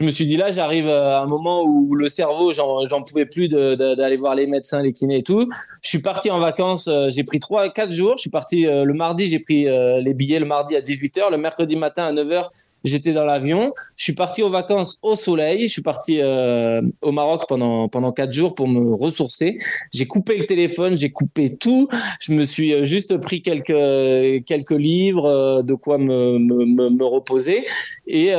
je 0.00 0.04
me 0.04 0.10
suis 0.10 0.26
dit 0.26 0.36
là, 0.36 0.50
j'arrive 0.50 0.88
à 0.88 1.20
un 1.20 1.26
moment 1.26 1.62
où 1.62 1.94
le 1.94 2.08
cerveau, 2.08 2.52
j'en 2.52 3.02
pouvais 3.02 3.26
plus 3.26 3.48
d'aller 3.48 4.16
voir 4.16 4.34
les 4.34 4.46
médecins, 4.46 4.82
les 4.82 4.92
kinés 4.92 5.18
et 5.18 5.22
tout. 5.22 5.48
Je 5.82 5.88
suis 5.88 6.00
parti 6.00 6.30
en 6.30 6.40
vacances, 6.40 6.88
euh, 6.88 7.08
j'ai 7.10 7.22
pris 7.22 7.38
trois, 7.38 7.68
quatre 7.70 7.92
jours. 7.92 8.14
Je 8.16 8.22
suis 8.22 8.30
parti 8.30 8.66
euh, 8.66 8.84
le 8.84 8.94
mardi, 8.94 9.26
j'ai 9.26 9.38
pris 9.38 9.68
euh, 9.68 10.00
les 10.00 10.14
billets 10.14 10.40
le 10.40 10.46
mardi 10.46 10.74
à 10.74 10.80
18h, 10.80 11.30
le 11.30 11.38
mercredi 11.38 11.76
matin 11.76 12.06
à 12.06 12.12
9h. 12.12 12.48
J'étais 12.84 13.12
dans 13.12 13.24
l'avion. 13.24 13.72
Je 13.96 14.04
suis 14.04 14.12
parti 14.12 14.42
aux 14.42 14.50
vacances 14.50 14.98
au 15.02 15.16
soleil. 15.16 15.66
Je 15.66 15.72
suis 15.72 15.82
parti 15.82 16.20
euh, 16.20 16.82
au 17.02 17.12
Maroc 17.12 17.44
pendant 17.48 17.88
pendant 17.88 18.12
quatre 18.12 18.32
jours 18.32 18.54
pour 18.54 18.68
me 18.68 18.94
ressourcer. 18.94 19.58
J'ai 19.92 20.06
coupé 20.06 20.36
le 20.36 20.46
téléphone, 20.46 20.96
j'ai 20.96 21.10
coupé 21.10 21.56
tout. 21.56 21.88
Je 22.20 22.32
me 22.32 22.44
suis 22.44 22.72
euh, 22.72 22.84
juste 22.84 23.16
pris 23.18 23.42
quelques 23.42 24.44
quelques 24.44 24.70
livres, 24.70 25.26
euh, 25.26 25.62
de 25.62 25.74
quoi 25.74 25.98
me 25.98 26.38
me, 26.38 26.90
me 26.90 27.04
reposer. 27.04 27.64
Et 28.06 28.32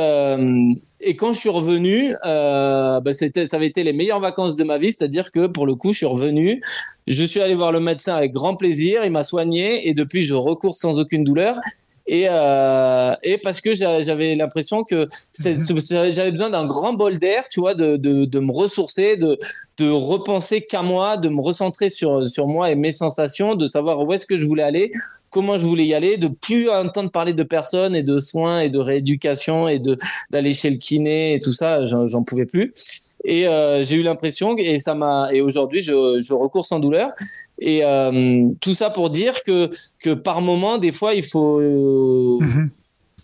et 1.00 1.14
quand 1.14 1.32
je 1.32 1.38
suis 1.38 1.50
revenu, 1.50 2.14
c'était, 3.12 3.46
ça 3.46 3.56
avait 3.56 3.66
été 3.66 3.82
les 3.82 3.92
meilleures 3.92 4.20
vacances 4.20 4.56
de 4.56 4.64
ma 4.64 4.78
vie, 4.78 4.92
c'est-à-dire 4.92 5.30
que 5.30 5.46
pour 5.46 5.66
le 5.66 5.74
coup, 5.74 5.92
je 5.92 5.98
suis 5.98 6.06
revenu, 6.06 6.62
je 7.06 7.24
suis 7.24 7.40
allé 7.40 7.54
voir 7.54 7.72
le 7.72 7.80
médecin 7.80 8.14
avec 8.14 8.32
grand 8.32 8.56
plaisir, 8.56 9.04
il 9.04 9.10
m'a 9.10 9.24
soigné 9.24 9.88
et 9.88 9.94
depuis, 9.94 10.24
je 10.24 10.34
recours 10.34 10.76
sans 10.76 10.98
aucune 10.98 11.24
douleur 11.24 11.58
et, 12.06 12.26
euh, 12.28 13.14
et 13.22 13.38
parce 13.38 13.60
que 13.60 13.74
j'avais 13.74 14.34
l'impression 14.34 14.84
que 14.84 15.08
mhm. 15.44 16.12
j'avais 16.12 16.30
besoin 16.30 16.50
d'un 16.50 16.66
grand 16.66 16.92
bol 16.92 17.18
d'air, 17.18 17.48
tu 17.48 17.60
vois, 17.60 17.74
de, 17.74 17.96
de, 17.96 18.24
de, 18.24 18.38
me 18.38 18.52
ressourcer, 18.52 19.16
de, 19.16 19.38
de 19.78 19.90
repenser 19.90 20.60
qu'à 20.62 20.82
moi, 20.82 21.16
de 21.16 21.28
me 21.28 21.40
recentrer 21.40 21.90
sur, 21.90 22.28
sur 22.28 22.46
moi 22.46 22.70
et 22.70 22.76
mes 22.76 22.92
sensations, 22.92 23.54
de 23.56 23.66
savoir 23.66 24.00
où 24.00 24.12
est-ce 24.12 24.26
que 24.26 24.38
je 24.38 24.46
voulais 24.46 24.62
aller, 24.62 24.90
comment 25.30 25.58
je 25.58 25.66
voulais 25.66 25.86
y 25.86 25.94
aller, 25.94 26.16
de 26.16 26.28
plus 26.28 26.70
entendre 26.70 27.10
parler 27.10 27.32
de 27.32 27.42
personnes 27.42 27.96
et 27.96 28.02
de 28.02 28.18
soins 28.20 28.60
et 28.60 28.68
de 28.68 28.78
rééducation 28.78 29.68
et 29.68 29.80
d'aller 30.30 30.54
chez 30.54 30.70
le 30.70 30.76
kiné 30.76 31.34
et 31.34 31.40
tout 31.40 31.52
ça, 31.52 31.84
j'en 31.84 32.22
pouvais 32.22 32.46
plus. 32.46 32.72
Et 33.24 33.48
euh, 33.48 33.82
j'ai 33.82 33.96
eu 33.96 34.02
l'impression, 34.02 34.56
et 34.56 34.78
ça 34.78 34.94
m'a, 34.94 35.28
et 35.32 35.40
aujourd'hui, 35.40 35.80
je, 35.80 36.20
je 36.20 36.34
recours 36.34 36.64
sans 36.66 36.78
douleur. 36.78 37.10
Et 37.58 37.84
euh, 37.84 38.48
tout 38.60 38.74
ça 38.74 38.90
pour 38.90 39.10
dire 39.10 39.42
que 39.42 39.68
que 40.00 40.14
par 40.14 40.40
moment, 40.40 40.78
des 40.78 40.92
fois, 40.92 41.14
il 41.14 41.24
faut 41.24 41.60
mhm 41.60 42.70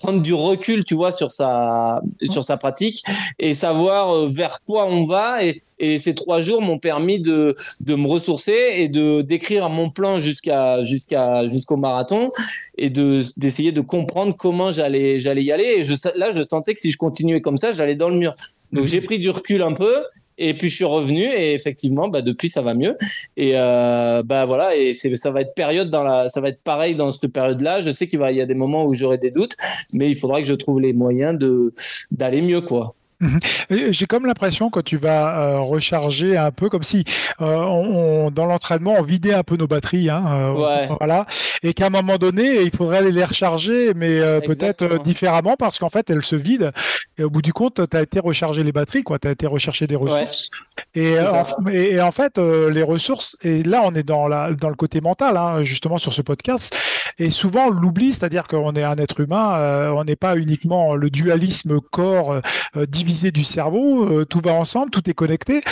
prendre 0.03 0.21
du 0.21 0.35
recul, 0.35 0.85
tu 0.85 0.95
vois, 0.95 1.13
sur 1.13 1.31
sa 1.31 2.03
sur 2.25 2.45
sa 2.45 2.57
pratique 2.57 3.03
et 3.39 3.55
savoir 3.55 4.15
euh, 4.15 4.27
vers 4.29 4.61
quoi 4.67 4.87
on 4.87 5.03
va. 5.05 5.45
Et, 5.45 5.61
et 5.79 5.99
ces 5.99 6.15
trois 6.15 6.41
jours 6.41 6.61
m'ont 6.61 6.79
permis 6.79 7.21
de 7.21 7.55
de 7.81 7.95
me 7.95 8.07
ressourcer 8.07 8.59
et 8.77 8.89
de 8.89 9.23
d'écrire 9.23 9.69
mon 9.71 9.91
plan 9.91 10.19
jusqu'à 10.19 10.83
jusqu'à 10.83 11.47
jusqu'au 11.47 11.77
marathon 11.77 12.33
et 12.77 12.91
de 12.91 13.23
d'essayer 13.37 13.73
de 13.73 13.81
comprendre 13.81 14.35
comment 14.37 14.73
j'allais 14.73 15.21
j'allais 15.21 15.45
y 15.45 15.53
aller. 15.53 15.71
Et 15.79 15.85
je, 15.85 15.95
là, 16.17 16.31
je 16.33 16.43
sentais 16.43 16.75
que 16.75 16.81
si 16.81 16.91
je 16.91 16.99
continuais 16.99 17.41
comme 17.41 17.59
ça, 17.59 17.73
j'allais 17.73 17.97
dans 17.97 18.09
le 18.09 18.17
mur. 18.17 18.35
Donc 18.73 18.87
j'ai 18.87 19.01
pris 19.01 19.19
du 19.19 19.31
recul 19.31 19.63
un 19.63 19.73
peu 19.73 19.95
et 20.39 20.55
puis 20.55 20.69
je 20.69 20.77
suis 20.77 20.85
revenu 20.85 21.23
et 21.23 21.53
effectivement, 21.55 22.09
bah, 22.09 22.23
depuis 22.23 22.49
ça 22.49 22.63
va 22.63 22.75
mieux. 22.75 22.97
Et 23.37 23.53
euh, 23.55 24.23
bah 24.23 24.45
voilà, 24.47 24.77
et 24.77 24.95
ça 24.95 25.31
va 25.31 25.41
être 25.41 25.55
période 25.55 25.91
dans 25.91 26.03
la, 26.03 26.29
ça 26.29 26.41
va 26.41 26.49
être 26.49 26.63
pareil 26.63 26.95
dans 26.95 27.11
cette 27.11 27.33
période-là. 27.33 27.81
Je 27.81 27.91
sais 27.91 28.07
qu'il 28.07 28.19
va, 28.19 28.33
y 28.33 28.41
a 28.41 28.47
des 28.47 28.55
moments 28.55 28.85
où 28.85 28.95
j'aurai 28.95 29.19
des 29.19 29.31
doutes, 29.31 29.57
mais 29.93 30.11
il 30.11 30.17
faudra 30.17 30.41
que 30.41 30.47
je 30.47 30.55
trouve 30.55 30.81
les 30.81 30.93
moyens 30.93 31.39
de 31.39 31.75
d'aller 32.11 32.43
mieux, 32.43 32.61
quoi. 32.61 32.95
Mhm. 33.23 33.39
J'ai 33.93 34.07
comme 34.07 34.27
l'impression 34.27 34.69
que 34.69 34.81
tu 34.81 34.97
vas 34.97 35.39
euh, 35.39 35.61
recharger 35.61 36.37
un 36.37 36.51
peu 36.51 36.69
comme 36.69 36.83
si 36.83 37.05
euh, 37.41 37.57
on, 37.57 38.33
dans 38.33 38.47
l'entraînement 38.47 38.97
on 38.99 39.03
vidait 39.03 39.33
un 39.33 39.45
peu 39.45 39.57
nos 39.57 39.69
batteries, 39.69 40.11
hein, 40.11 40.25
euh, 40.29 40.89
voilà, 40.99 41.27
et 41.63 41.73
qu'à 41.73 41.87
un 41.87 41.91
moment 41.91 42.17
donné 42.17 42.63
il 42.63 42.73
faudrait 42.73 42.99
aller 42.99 43.13
les 43.13 43.25
recharger, 43.25 43.95
mais 43.95 44.21
peut-être 44.41 45.03
différemment 45.05 45.55
parce 45.57 45.79
qu'en 45.79 45.89
fait 45.89 46.11
elles 46.11 46.25
se 46.25 46.35
vident. 46.35 46.73
Et 47.17 47.23
au 47.23 47.31
bout 47.31 47.43
du 47.43 47.53
compte 47.53 47.81
tu 47.89 47.97
as 47.97 48.03
été 48.03 48.19
recharger 48.19 48.65
les 48.65 48.73
batteries, 48.73 49.05
quoi, 49.05 49.21
tu 49.21 49.29
as 49.29 49.31
été 49.31 49.47
rechercher 49.47 49.87
des 49.87 49.97
ressources. 49.97 50.51
Et, 50.97 51.15
en, 51.21 51.69
et, 51.69 52.01
en 52.01 52.11
fait 52.11 52.39
les 52.39 52.83
ressources 52.83 53.37
et 53.43 53.63
là 53.63 53.83
on 53.85 53.95
est 53.95 54.03
dans 54.03 54.27
la 54.27 54.53
dans 54.53 54.69
le 54.69 54.75
côté 54.75 55.01
mental 55.01 55.37
hein, 55.37 55.63
justement 55.63 55.99
sur 55.99 56.13
ce 56.13 56.23
podcast. 56.23 56.77
Et 57.19 57.31
souvent 57.31 57.67
on 57.67 57.71
l'oublie, 57.71 58.13
c'est-à-dire 58.13 58.49
qu'on 58.49 58.73
est 58.73 58.83
un 58.83 58.97
être 58.97 59.21
humain, 59.21 59.93
on 59.95 60.03
n'est 60.03 60.17
pas 60.17 60.37
uniquement 60.37 60.97
le 60.97 61.09
dualisme 61.09 61.79
corps 61.81 62.41
divisé 62.89 63.12
du 63.13 63.45
cerveau, 63.45 64.05
euh, 64.05 64.25
tout 64.25 64.41
va 64.43 64.53
ensemble, 64.53 64.91
tout 64.91 65.09
est 65.09 65.15
connecté, 65.15 65.63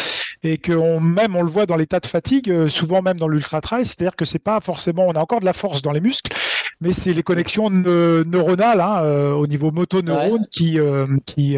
et 0.43 0.59
que 0.59 0.99
même 1.01 1.36
on 1.36 1.43
le 1.43 1.51
voit 1.51 1.66
dans 1.66 1.76
l'état 1.76 2.01
de 2.01 2.07
fatigue, 2.07 2.51
euh, 2.51 2.68
souvent 2.68 3.03
même 3.03 3.18
dans 3.18 3.28
l'ultra 3.28 3.61
trail, 3.61 3.84
c'est-à-dire 3.84 4.16
que 4.16 4.24
c'est 4.24 4.38
pas 4.38 4.61
forcément, 4.61 5.07
on 5.07 5.12
a 5.12 5.20
encore 5.20 5.41
de 5.41 5.45
la 5.45 5.53
force 5.53 5.82
dans 5.82 5.93
les 5.93 6.01
muscles, 6.01 6.32
mais 6.81 6.93
c'est 6.93 7.12
les 7.12 7.22
connexions 7.22 7.70
neuronales 7.70 8.81
hein, 8.81 9.03
euh, 9.03 9.33
au 9.33 9.47
niveau 9.47 9.70
motoneurones 9.70 10.45
qui, 10.51 10.78
qui, 11.26 11.57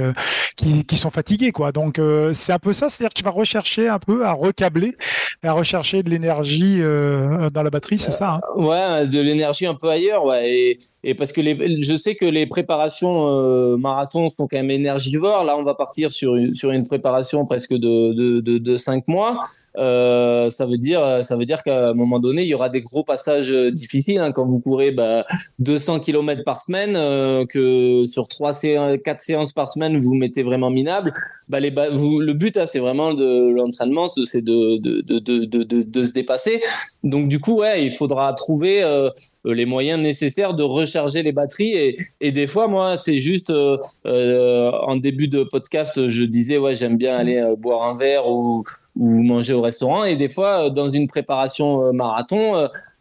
qui, 0.57 0.85
qui 0.85 0.97
sont 0.97 1.11
fatiguées, 1.11 1.53
quoi. 1.53 1.73
Donc 1.73 2.01
c'est 2.33 2.53
un 2.53 2.59
peu 2.59 2.73
ça, 2.73 2.89
c'est-à-dire 2.89 3.13
que 3.15 3.19
tu 3.19 3.25
vas 3.25 3.31
rechercher 3.31 3.89
un 3.89 3.99
peu 3.99 4.25
à 4.25 4.33
recabler, 4.33 4.97
à 5.43 5.53
rechercher 5.53 6.03
de 6.03 6.11
l'énergie 6.11 6.81
dans 6.81 7.63
la 7.63 7.71
batterie, 7.71 7.99
c'est 7.99 8.13
ça. 8.13 8.35
Hein 8.35 8.41
ouais, 8.57 9.07
de 9.07 9.21
l'énergie 9.21 9.67
un 9.67 9.75
peu 9.75 9.89
ailleurs, 9.89 10.25
ouais, 10.25 10.51
et, 10.51 10.79
et 11.05 11.15
parce 11.15 11.33
que 11.33 11.41
les, 11.41 11.81
je 11.81 11.95
sais 11.95 12.15
que 12.15 12.27
les 12.27 12.47
préparations 12.47 13.77
marathon 13.79 14.29
sont 14.29 14.47
quand 14.47 14.57
même 14.57 14.71
énergivores. 14.71 15.45
Là, 15.45 15.57
on 15.57 15.63
va 15.63 15.75
partir 15.75 16.13
sur 16.13 16.37
une, 16.37 16.53
sur 16.53 16.71
une 16.71 16.85
préparation 16.85 17.45
presque 17.45 17.73
de, 17.75 18.13
de, 18.13 18.41
de, 18.41 18.59
de 18.59 18.77
cinq 18.77 19.09
mois, 19.09 19.43
euh, 19.79 20.51
ça 20.51 20.67
veut 20.67 20.79
dire, 20.79 21.25
ça 21.25 21.37
veut 21.37 21.47
dire 21.47 21.63
qu'à 21.63 21.91
un 21.91 21.95
moment 21.95 22.19
donné, 22.19 22.43
il 22.43 22.49
y 22.49 22.55
aura 22.55 22.69
des 22.69 22.81
gros 22.81 23.05
passages 23.05 23.51
difficiles. 23.51 24.21
Hein, 24.21 24.33
quand 24.33 24.49
vous 24.49 24.61
courez 24.61 24.91
bah, 24.91 25.12
200 25.59 26.01
km 26.01 26.45
par 26.45 26.61
semaine, 26.61 26.95
euh, 26.97 27.45
que 27.47 28.05
sur 28.07 28.29
trois 28.29 28.53
séances, 28.53 28.99
quatre 29.05 29.21
séances 29.21 29.53
par 29.53 29.69
semaine, 29.69 29.99
vous 29.99 30.15
mettez 30.15 30.43
vraiment 30.43 30.71
minable. 30.71 31.13
Bah, 31.49 31.59
vous, 31.91 32.21
le 32.21 32.33
but, 32.33 32.57
hein, 32.57 32.67
c'est 32.67 32.79
vraiment 32.79 33.15
de 33.15 33.49
l'entraînement, 33.49 34.09
c'est 34.09 34.43
de, 34.43 36.05
se 36.05 36.13
dépasser. 36.13 36.63
Donc 37.05 37.29
du 37.29 37.41
coup, 37.41 37.61
ouais, 37.61 37.85
il 37.85 37.93
faudra 37.93 38.33
trouver 38.33 38.83
euh, 38.83 39.11
les 39.45 39.67
moyens 39.67 40.01
nécessaires 40.01 40.55
de 40.55 40.63
recharger 40.63 41.23
les 41.23 41.33
batteries. 41.33 41.97
Et, 42.21 42.33
des 42.33 42.47
fois, 42.47 42.69
moi, 42.69 42.97
c'est 42.97 43.19
juste 43.19 43.51
euh, 43.51 43.77
euh 44.07 44.71
en 44.83 44.97
début 44.97 45.29
de 45.29 45.43
podcast, 45.45 46.09
je 46.09 46.25
disais 46.25 46.59
ouais, 46.59 46.75
j'aime 46.75 46.97
bien 46.97 47.17
aller 47.17 47.37
euh, 47.37 47.57
boire 47.57 47.83
un 47.89 47.97
verre 47.97 48.29
ou, 48.29 48.63
manger 48.97 49.55
au 49.55 49.63
restaurant. 49.63 50.05
Et 50.05 50.17
des 50.17 50.29
fois, 50.29 50.67
euh, 50.67 50.71
dans 50.71 50.89
une 50.89 51.07
préparation 51.07 51.93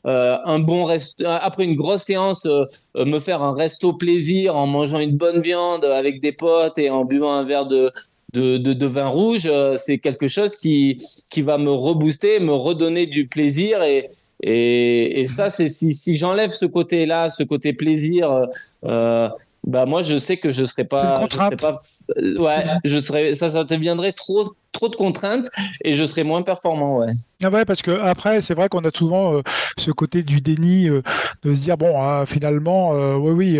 euh, 0.05 0.37
un 0.43 0.59
bon 0.59 0.85
reste 0.85 1.23
après 1.25 1.65
une 1.65 1.75
grosse 1.75 2.03
séance, 2.03 2.47
me 2.95 3.19
faire 3.19 3.43
un 3.43 3.53
resto 3.53 3.93
plaisir 3.93 4.55
en 4.55 4.67
mangeant 4.67 4.99
une 4.99 5.17
bonne 5.17 5.41
viande 5.41 5.85
avec 5.85 6.21
des 6.21 6.31
potes 6.31 6.77
et 6.77 6.89
en 6.89 7.05
buvant 7.05 7.33
un 7.33 7.43
verre 7.43 7.65
de 7.65 7.91
de, 8.33 8.57
de, 8.57 8.85
vin 8.85 9.07
rouge, 9.07 9.51
c'est 9.75 9.97
quelque 9.97 10.27
chose 10.27 10.55
qui 10.55 10.97
qui 11.29 11.41
va 11.41 11.57
me 11.57 11.69
rebooster, 11.69 12.39
me 12.39 12.53
redonner 12.53 13.05
du 13.05 13.27
plaisir 13.27 13.83
et 13.83 14.09
et, 14.41 15.21
et 15.21 15.27
ça 15.27 15.49
c'est 15.49 15.67
si 15.67 15.93
si 15.93 16.17
j'enlève 16.17 16.49
ce 16.49 16.65
côté 16.65 17.05
là, 17.05 17.29
ce 17.29 17.43
côté 17.43 17.73
plaisir. 17.73 18.47
Euh, 18.85 19.29
bah 19.63 19.85
moi 19.85 20.01
je 20.01 20.17
sais 20.17 20.37
que 20.37 20.49
je 20.49 20.65
serais 20.65 20.85
pas, 20.85 21.23
je 21.29 21.35
serais 21.35 21.55
pas 21.55 21.81
ouais, 22.17 22.65
je 22.83 22.97
serais 22.97 23.35
ça 23.35 23.49
ça 23.49 23.63
deviendrait 23.63 24.13
trop 24.13 24.55
trop 24.81 24.89
de 24.89 24.95
contraintes 24.95 25.49
et 25.83 25.93
je 25.93 26.03
serais 26.03 26.23
moins 26.23 26.41
performant 26.41 26.97
ouais. 26.97 27.13
Ah 27.43 27.49
ouais, 27.49 27.65
parce 27.65 27.81
que 27.81 27.91
après, 27.91 28.41
c'est 28.41 28.53
vrai 28.53 28.69
qu'on 28.69 28.81
a 28.81 28.91
souvent 28.93 29.35
euh, 29.35 29.41
ce 29.77 29.89
côté 29.91 30.21
du 30.21 30.41
déni, 30.41 30.87
euh, 30.87 31.01
de 31.43 31.55
se 31.55 31.61
dire 31.61 31.77
bon, 31.77 32.01
hein, 32.01 32.25
finalement, 32.27 32.93
euh, 32.93 33.15
oui, 33.15 33.59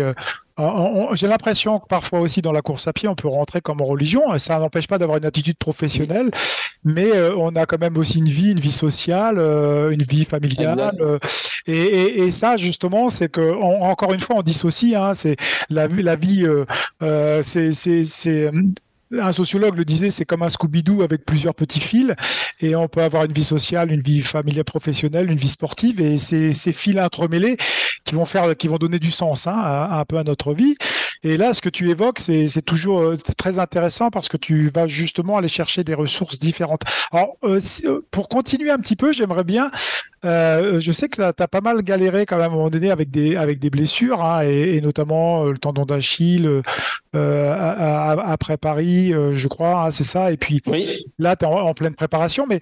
j'ai 1.14 1.26
l'impression 1.26 1.80
que 1.80 1.86
parfois 1.88 2.20
aussi 2.20 2.42
dans 2.42 2.52
la 2.52 2.62
course 2.62 2.86
à 2.86 2.92
pied, 2.92 3.08
on 3.08 3.16
peut 3.16 3.26
rentrer 3.26 3.60
comme 3.60 3.80
en 3.80 3.84
religion. 3.84 4.38
Ça 4.38 4.58
n'empêche 4.60 4.86
pas 4.86 4.98
d'avoir 4.98 5.18
une 5.18 5.24
attitude 5.24 5.56
professionnelle, 5.56 6.30
mais 6.84 7.10
on 7.36 7.48
a 7.56 7.66
quand 7.66 7.80
même 7.80 7.96
aussi 7.96 8.18
une 8.18 8.28
vie, 8.28 8.52
une 8.52 8.60
vie 8.60 8.70
sociale, 8.70 9.38
une 9.38 10.02
vie 10.02 10.24
familiale. 10.24 10.92
Et, 11.66 12.30
ça, 12.30 12.56
justement, 12.56 13.08
c'est 13.10 13.28
que 13.28 13.52
encore 13.60 14.12
une 14.12 14.20
fois, 14.20 14.36
on 14.36 14.42
dissocie. 14.42 14.94
Hein, 14.94 15.14
c'est 15.14 15.36
la, 15.68 15.88
la 15.88 16.14
vie, 16.14 16.46
c'est 17.42 18.50
un 19.20 19.32
sociologue 19.32 19.76
le 19.76 19.84
disait, 19.84 20.10
c'est 20.10 20.24
comme 20.24 20.42
un 20.42 20.48
Scooby-Doo 20.48 21.02
avec 21.02 21.24
plusieurs 21.24 21.54
petits 21.54 21.80
fils, 21.80 22.14
et 22.60 22.74
on 22.74 22.88
peut 22.88 23.02
avoir 23.02 23.24
une 23.24 23.32
vie 23.32 23.44
sociale, 23.44 23.92
une 23.92 24.02
vie 24.02 24.22
familiale, 24.22 24.64
professionnelle, 24.64 25.30
une 25.30 25.38
vie 25.38 25.48
sportive, 25.48 26.00
et 26.00 26.18
c'est 26.18 26.54
ces 26.54 26.72
fils 26.72 26.98
entremêlés 26.98 27.56
qui 28.04 28.14
vont 28.14 28.24
faire, 28.24 28.56
qui 28.56 28.68
vont 28.68 28.78
donner 28.78 28.98
du 28.98 29.10
sens 29.10 29.46
hein, 29.46 29.88
un 29.90 30.04
peu 30.04 30.18
à 30.18 30.24
notre 30.24 30.54
vie. 30.54 30.76
Et 31.24 31.36
là, 31.36 31.54
ce 31.54 31.60
que 31.60 31.68
tu 31.68 31.88
évoques, 31.88 32.18
c'est 32.18 32.62
toujours 32.62 33.00
euh, 33.00 33.16
très 33.36 33.60
intéressant 33.60 34.10
parce 34.10 34.28
que 34.28 34.36
tu 34.36 34.70
vas 34.74 34.88
justement 34.88 35.36
aller 35.36 35.48
chercher 35.48 35.84
des 35.84 35.94
ressources 35.94 36.40
différentes. 36.40 36.82
Alors, 37.12 37.36
euh, 37.44 37.60
euh, 37.84 38.04
pour 38.10 38.28
continuer 38.28 38.70
un 38.70 38.78
petit 38.78 38.96
peu, 38.96 39.12
j'aimerais 39.12 39.44
bien 39.44 39.70
je 40.24 40.92
sais 40.92 41.08
que 41.08 41.16
tu 41.16 41.22
as, 41.42 41.48
pas 41.48 41.60
mal 41.60 41.82
galéré 41.82 42.26
quand 42.26 42.36
même 42.36 42.44
à 42.44 42.46
un 42.46 42.54
moment 42.54 42.70
donné 42.70 42.92
avec 42.92 43.10
des, 43.10 43.34
avec 43.34 43.58
des 43.58 43.70
blessures, 43.70 44.22
hein, 44.22 44.42
et, 44.42 44.80
notamment 44.80 45.46
le 45.46 45.58
tendon 45.58 45.84
d'Achille 45.84 46.62
après 47.12 48.56
Paris, 48.56 49.01
je 49.10 49.48
crois, 49.48 49.84
hein, 49.84 49.90
c'est 49.90 50.04
ça. 50.04 50.32
Et 50.32 50.36
puis 50.36 50.62
là, 51.18 51.36
tu 51.36 51.44
es 51.44 51.48
en, 51.48 51.74
pleine 51.74 51.94
préparation. 51.94 52.46
Mais 52.48 52.60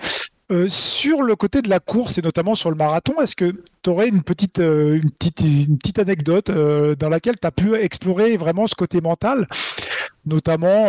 euh, 0.50 0.66
sur 0.66 1.22
le 1.22 1.36
côté 1.36 1.62
de 1.62 1.68
la 1.68 1.78
course 1.78 2.18
et 2.18 2.22
notamment 2.22 2.56
sur 2.56 2.70
le 2.70 2.76
marathon, 2.76 3.20
est-ce 3.20 3.36
que 3.36 3.52
tu 3.82 3.90
aurais 3.90 4.08
une 4.08 4.22
petite, 4.22 4.58
euh, 4.58 4.98
une 5.00 5.10
petite, 5.10 5.40
une 5.42 5.78
petite 5.78 6.00
anecdote 6.00 6.50
euh, 6.50 6.96
dans 6.96 7.08
laquelle 7.08 7.36
tu 7.40 7.46
as 7.46 7.52
pu 7.52 7.76
explorer 7.76 8.36
vraiment 8.36 8.66
ce 8.66 8.74
côté 8.74 9.00
mental, 9.00 9.46
notamment 10.26 10.88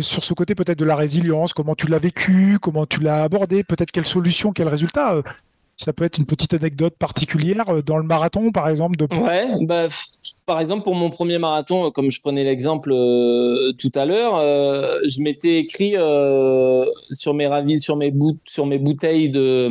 sur 0.00 0.24
ce 0.24 0.34
côté 0.34 0.54
peut-être 0.54 0.78
de 0.78 0.84
la 0.84 0.96
résilience, 0.96 1.52
comment 1.52 1.74
tu 1.74 1.86
l'as 1.86 1.98
vécu, 1.98 2.58
comment 2.60 2.84
tu 2.84 3.00
l'as 3.00 3.22
abordé, 3.22 3.62
peut-être 3.62 3.92
quelle 3.92 4.06
solution, 4.06 4.52
quel 4.52 4.68
résultat 4.68 5.22
Ça 5.82 5.94
peut 5.94 6.04
être 6.04 6.18
une 6.18 6.26
petite 6.26 6.52
anecdote 6.52 6.94
particulière 6.98 7.82
dans 7.82 7.96
le 7.96 8.02
marathon, 8.02 8.52
par 8.52 8.68
exemple. 8.68 8.96
De... 8.96 9.06
Ouais, 9.16 9.48
bah, 9.62 9.86
par 10.44 10.60
exemple, 10.60 10.82
pour 10.82 10.94
mon 10.94 11.08
premier 11.08 11.38
marathon, 11.38 11.90
comme 11.90 12.10
je 12.10 12.20
prenais 12.20 12.44
l'exemple 12.44 12.90
tout 13.78 13.92
à 13.94 14.04
l'heure, 14.04 14.36
je 15.06 15.22
m'étais 15.22 15.56
écrit 15.56 15.94
sur 17.10 17.32
mes 17.32 17.46
ravis, 17.46 17.80
sur 17.80 17.96
mes, 17.96 18.12
sur 18.44 18.66
mes 18.66 18.78
bouteilles 18.78 19.30
de, 19.30 19.70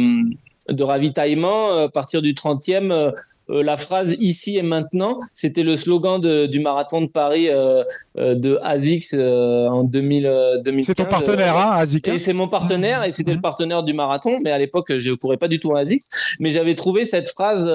de 0.71 0.83
ravitaillement 0.83 1.77
à 1.77 1.89
partir 1.89 2.21
du 2.21 2.33
30e 2.33 2.91
euh, 2.91 3.11
la 3.49 3.77
phrase 3.77 4.15
ici 4.19 4.57
et 4.57 4.61
maintenant, 4.61 5.19
c'était 5.33 5.63
le 5.63 5.75
slogan 5.75 6.19
du 6.47 6.59
marathon 6.59 7.01
de 7.01 7.07
Paris 7.07 7.49
euh, 7.49 7.83
euh, 8.17 8.35
de 8.35 8.59
ASICS 8.61 9.15
en 9.15 9.83
2000, 9.83 10.61
2015. 10.63 10.85
C'est 10.85 10.95
ton 10.95 11.09
partenaire, 11.09 11.57
hein, 11.57 11.71
ASICS. 11.77 12.07
Et 12.07 12.17
c'est 12.17 12.33
mon 12.33 12.47
partenaire, 12.47 13.03
et 13.03 13.11
c'était 13.11 13.33
le 13.33 13.41
partenaire 13.41 13.83
du 13.83 13.93
marathon. 13.93 14.39
Mais 14.43 14.51
à 14.51 14.57
l'époque, 14.57 14.95
je 14.95 15.11
ne 15.11 15.15
courais 15.15 15.37
pas 15.37 15.47
du 15.47 15.59
tout 15.59 15.71
en 15.71 15.75
ASICS. 15.75 16.09
Mais 16.39 16.51
j'avais 16.51 16.75
trouvé 16.75 17.05
cette 17.05 17.29
phrase, 17.29 17.69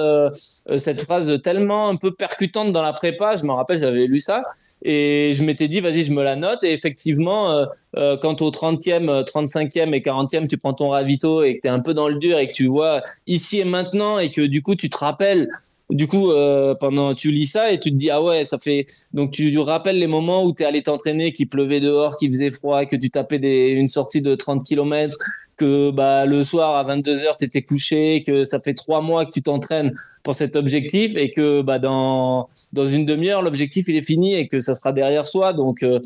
cette 0.77 1.01
phrase 1.01 1.41
tellement 1.41 1.89
un 1.89 1.95
peu 1.95 2.13
percutante 2.13 2.71
dans 2.71 2.83
la 2.83 2.93
prépa. 2.93 3.35
Je 3.35 3.45
me 3.45 3.51
rappelle, 3.51 3.79
j'avais 3.79 4.07
lu 4.07 4.19
ça. 4.19 4.43
Et 4.87 5.33
je 5.33 5.43
m'étais 5.43 5.67
dit, 5.67 5.81
vas-y, 5.81 6.03
je 6.03 6.13
me 6.13 6.23
la 6.23 6.35
note. 6.35 6.63
Et 6.63 6.71
effectivement, 6.71 7.51
euh, 7.51 7.65
euh, 7.97 8.17
quand 8.17 8.43
au 8.43 8.51
30e, 8.51 9.23
35e 9.23 9.93
et 9.93 9.99
40e, 9.99 10.47
tu 10.47 10.57
prends 10.57 10.73
ton 10.73 10.89
ravito 10.89 11.43
et 11.43 11.55
que 11.55 11.61
tu 11.61 11.67
es 11.67 11.71
un 11.71 11.79
peu 11.79 11.95
dans 11.95 12.07
le 12.07 12.15
dur 12.15 12.37
et 12.37 12.47
que 12.47 12.53
tu 12.53 12.67
vois 12.67 13.01
ici 13.25 13.59
et 13.59 13.65
maintenant 13.65 14.19
et 14.19 14.29
que 14.29 14.41
du 14.41 14.61
coup, 14.61 14.75
tu 14.75 14.89
te 14.89 14.97
rappelles 14.97 15.49
du 15.91 16.07
coup, 16.07 16.31
euh, 16.31 16.73
pendant 16.73 17.13
tu 17.13 17.29
lis 17.31 17.45
ça 17.45 17.71
et 17.71 17.79
tu 17.79 17.91
te 17.91 17.95
dis 17.95 18.09
ah 18.09 18.21
ouais, 18.21 18.43
ça 18.43 18.57
fait 18.57 18.87
donc 19.13 19.31
tu 19.31 19.55
rappelles 19.59 19.99
les 19.99 20.07
moments 20.07 20.43
où 20.43 20.53
tu 20.53 20.63
es 20.63 20.65
allé 20.65 20.81
t'entraîner, 20.81 21.31
qu'il 21.31 21.47
pleuvait 21.47 21.79
dehors, 21.79 22.17
qu'il 22.17 22.31
faisait 22.31 22.49
froid, 22.49 22.85
que 22.85 22.95
tu 22.95 23.11
tapais 23.11 23.37
des, 23.37 23.67
une 23.69 23.87
sortie 23.87 24.21
de 24.21 24.33
30 24.33 24.63
km, 24.63 25.15
que 25.57 25.91
bah 25.91 26.25
le 26.25 26.43
soir 26.43 26.75
à 26.75 26.95
22h 26.95 27.37
tu 27.37 27.45
étais 27.45 27.61
couché, 27.61 28.23
que 28.23 28.43
ça 28.43 28.59
fait 28.59 28.73
trois 28.73 29.01
mois 29.01 29.25
que 29.25 29.31
tu 29.31 29.41
t'entraînes 29.41 29.93
pour 30.23 30.35
cet 30.35 30.55
objectif 30.55 31.15
et 31.15 31.31
que 31.31 31.61
bah 31.61 31.79
dans 31.79 32.47
dans 32.73 32.87
une 32.87 33.05
demi-heure 33.05 33.41
l'objectif 33.41 33.87
il 33.87 33.95
est 33.95 34.01
fini 34.01 34.35
et 34.35 34.47
que 34.47 34.59
ça 34.59 34.75
sera 34.75 34.91
derrière 34.91 35.27
soi. 35.27 35.53
Donc 35.53 35.83
euh, 35.83 35.99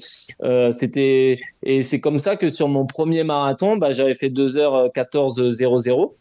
euh 0.43 0.71
c'était 0.71 1.39
et 1.63 1.83
c'est 1.83 1.99
comme 1.99 2.19
ça 2.19 2.35
que 2.35 2.49
sur 2.49 2.67
mon 2.67 2.85
premier 2.85 3.23
marathon, 3.23 3.77
bah 3.77 3.91
j'avais 3.93 4.13
fait 4.13 4.29
2h14 4.29 5.49
00 5.49 6.15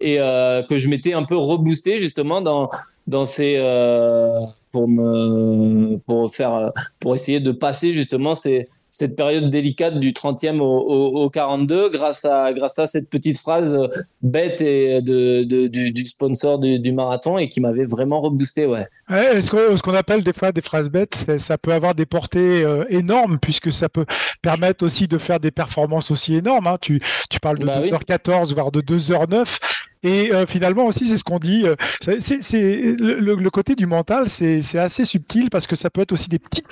et 0.00 0.20
euh, 0.20 0.62
que 0.62 0.78
je 0.78 0.88
m'étais 0.88 1.12
un 1.12 1.24
peu 1.24 1.36
reboosté 1.36 1.98
justement 1.98 2.40
dans 2.40 2.70
dans 3.06 3.26
ces 3.26 3.56
euh, 3.58 4.40
pour 4.72 4.88
me 4.88 5.96
pour 5.98 6.34
faire 6.34 6.72
pour 7.00 7.14
essayer 7.14 7.40
de 7.40 7.52
passer 7.52 7.92
justement 7.92 8.34
ces 8.34 8.68
cette 8.90 9.14
période 9.14 9.48
délicate 9.50 10.00
du 10.00 10.12
30e 10.12 10.58
au, 10.60 11.30
42 11.30 11.90
grâce 11.90 12.24
à 12.24 12.52
grâce 12.52 12.78
à 12.78 12.86
cette 12.86 13.08
petite 13.08 13.38
phrase 13.38 13.76
bête 14.22 14.60
et 14.60 15.00
de, 15.02 15.44
du, 15.44 16.04
sponsor 16.04 16.58
du, 16.58 16.92
marathon 16.92 17.38
et 17.38 17.48
qui 17.48 17.60
m'avait 17.60 17.84
vraiment 17.84 18.20
reboosté 18.20 18.66
ouais. 18.66 18.86
ouais 19.10 19.40
ce 19.40 19.82
qu'on 19.82 19.94
appelle 19.94 20.24
des 20.24 20.32
fois 20.32 20.50
des 20.52 20.62
phrases 20.62 20.88
bêtes 20.88 21.26
ça 21.38 21.58
peut 21.58 21.72
avoir 21.72 21.94
des 21.94 22.06
portées 22.06 22.64
euh, 22.64 22.84
énormes 22.88 23.38
puisque 23.40 23.70
ça 23.70 23.88
peut 23.88 24.06
permettre 24.42 24.84
aussi 24.84 25.06
de 25.06 25.18
faire 25.18 25.38
des 25.38 25.52
performances 25.52 26.10
aussi 26.10 26.34
énormes 26.34 26.66
hein. 26.66 26.78
tu, 26.80 27.00
tu 27.30 27.38
parles 27.38 27.58
de 27.58 27.66
2h14 27.66 28.18
bah 28.26 28.42
voire 28.54 28.72
de 28.72 28.80
2h09 28.80 29.58
et 30.02 30.32
euh, 30.32 30.46
finalement 30.46 30.86
aussi, 30.86 31.06
c'est 31.06 31.16
ce 31.16 31.24
qu'on 31.24 31.38
dit. 31.38 31.66
Euh, 31.66 31.76
c'est 32.00 32.96
le, 32.98 33.50
côté 33.50 33.74
du 33.74 33.86
mental, 33.86 34.28
c'est 34.28 34.78
assez 34.78 35.04
subtil 35.04 35.50
parce 35.50 35.66
que 35.66 35.76
ça 35.76 35.90
peut 35.90 36.02
être 36.02 36.12
aussi 36.12 36.28
des 36.28 36.38
petites 36.38 36.66